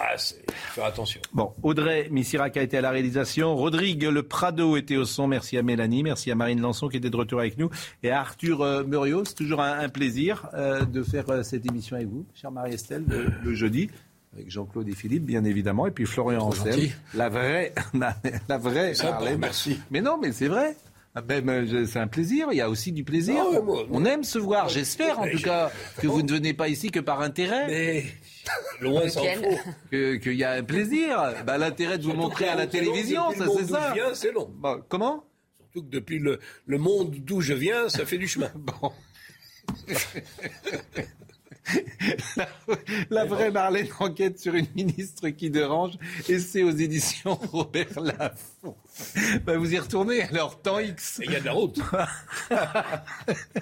Ah, 0.00 0.16
faire 0.16 0.84
attention. 0.84 1.20
Bon, 1.32 1.52
Audrey 1.62 2.08
Missirac 2.10 2.56
a 2.56 2.62
été 2.62 2.78
à 2.78 2.80
la 2.80 2.90
réalisation. 2.90 3.56
Rodrigue 3.56 4.04
Le 4.04 4.22
Prado 4.22 4.76
était 4.76 4.96
au 4.96 5.04
son. 5.04 5.26
Merci 5.26 5.58
à 5.58 5.62
Mélanie. 5.62 6.02
Merci 6.02 6.30
à 6.30 6.34
Marine 6.34 6.60
Lançon 6.60 6.88
qui 6.88 6.96
était 6.96 7.10
de 7.10 7.16
retour 7.16 7.40
avec 7.40 7.58
nous. 7.58 7.70
Et 8.02 8.10
à 8.10 8.20
Arthur 8.20 8.62
euh, 8.62 8.84
Muriot. 8.84 9.24
C'est 9.24 9.34
toujours 9.34 9.60
un, 9.60 9.88
plaisir 9.88 10.48
euh, 10.54 10.84
de 10.84 11.02
faire 11.02 11.28
euh, 11.30 11.42
cette 11.42 11.66
émission 11.66 11.96
avec 11.96 12.08
vous, 12.08 12.26
chère 12.34 12.50
Marie-Estelle, 12.50 13.04
le, 13.42 13.54
jeudi. 13.54 13.90
Avec 14.34 14.50
Jean-Claude 14.50 14.88
et 14.88 14.94
Philippe, 14.94 15.24
bien 15.24 15.44
évidemment. 15.44 15.86
Et 15.86 15.90
puis 15.90 16.06
Florian 16.06 16.42
Ancel. 16.42 16.90
La 17.14 17.28
vraie. 17.28 17.72
La, 18.48 18.58
vraie. 18.58 18.92
merci. 19.38 19.80
Mais 19.90 20.00
non, 20.00 20.18
mais 20.20 20.32
c'est 20.32 20.48
vrai. 20.48 20.76
Ah 21.14 21.22
ben, 21.22 21.86
c'est 21.86 21.98
un 21.98 22.06
plaisir, 22.06 22.48
il 22.52 22.58
y 22.58 22.60
a 22.60 22.70
aussi 22.70 22.92
du 22.92 23.02
plaisir. 23.02 23.42
Ah 23.52 23.58
On 23.90 24.04
aime 24.04 24.22
se 24.22 24.38
voir, 24.38 24.68
j'espère 24.68 25.18
en 25.18 25.28
tout 25.28 25.42
cas 25.42 25.72
que 26.00 26.06
vous 26.06 26.22
ne 26.22 26.30
venez 26.30 26.54
pas 26.54 26.68
ici 26.68 26.90
que 26.90 27.00
par 27.00 27.22
intérêt. 27.22 27.66
Mais 27.66 28.04
loin 28.80 29.08
s'en 29.08 29.24
faut. 29.24 29.58
Qu'il 30.18 30.34
y 30.34 30.44
a 30.44 30.52
un 30.52 30.62
plaisir. 30.62 31.34
Bah, 31.46 31.58
L'intérêt 31.58 31.98
de 31.98 32.04
vous 32.04 32.14
montrer 32.14 32.48
à 32.48 32.54
la 32.54 32.66
télévision, 32.66 33.30
ça 33.32 33.46
c'est 33.56 33.66
ça. 33.66 33.94
c'est 34.14 34.32
long. 34.32 34.50
Bah, 34.58 34.78
comment? 34.88 35.24
Surtout 35.58 35.82
que 35.86 35.90
depuis 35.90 36.18
le, 36.18 36.38
le 36.66 36.78
monde 36.78 37.10
d'où 37.10 37.40
je 37.40 37.54
viens, 37.54 37.88
ça 37.88 38.06
fait 38.06 38.18
du 38.18 38.28
chemin. 38.28 38.50
bon. 38.56 38.92
la, 43.10 43.24
vraie 43.26 43.50
Marlène 43.50 43.88
enquête 44.00 44.38
sur 44.38 44.54
une 44.54 44.66
ministre 44.74 45.28
qui 45.28 45.50
dérange 45.50 45.98
et 46.28 46.38
c'est 46.38 46.62
aux 46.62 46.70
éditions 46.70 47.34
Robert 47.52 48.00
Laffont. 48.00 48.76
Ben 49.44 49.58
vous 49.58 49.74
y 49.74 49.78
retournez 49.78 50.22
alors, 50.22 50.60
temps 50.62 50.78
X. 50.78 51.20
Il 51.22 51.30
y 51.30 51.36
a 51.36 51.40
de 51.40 51.44
la 51.44 51.52
route. 51.52 51.78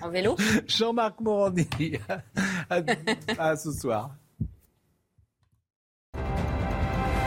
en 0.01 0.09
vélo? 0.11 0.37
Jean-Marc 0.69 1.21
Morandi. 1.21 1.99
à 3.39 3.57
ce 3.57 3.73
soir. 3.73 4.15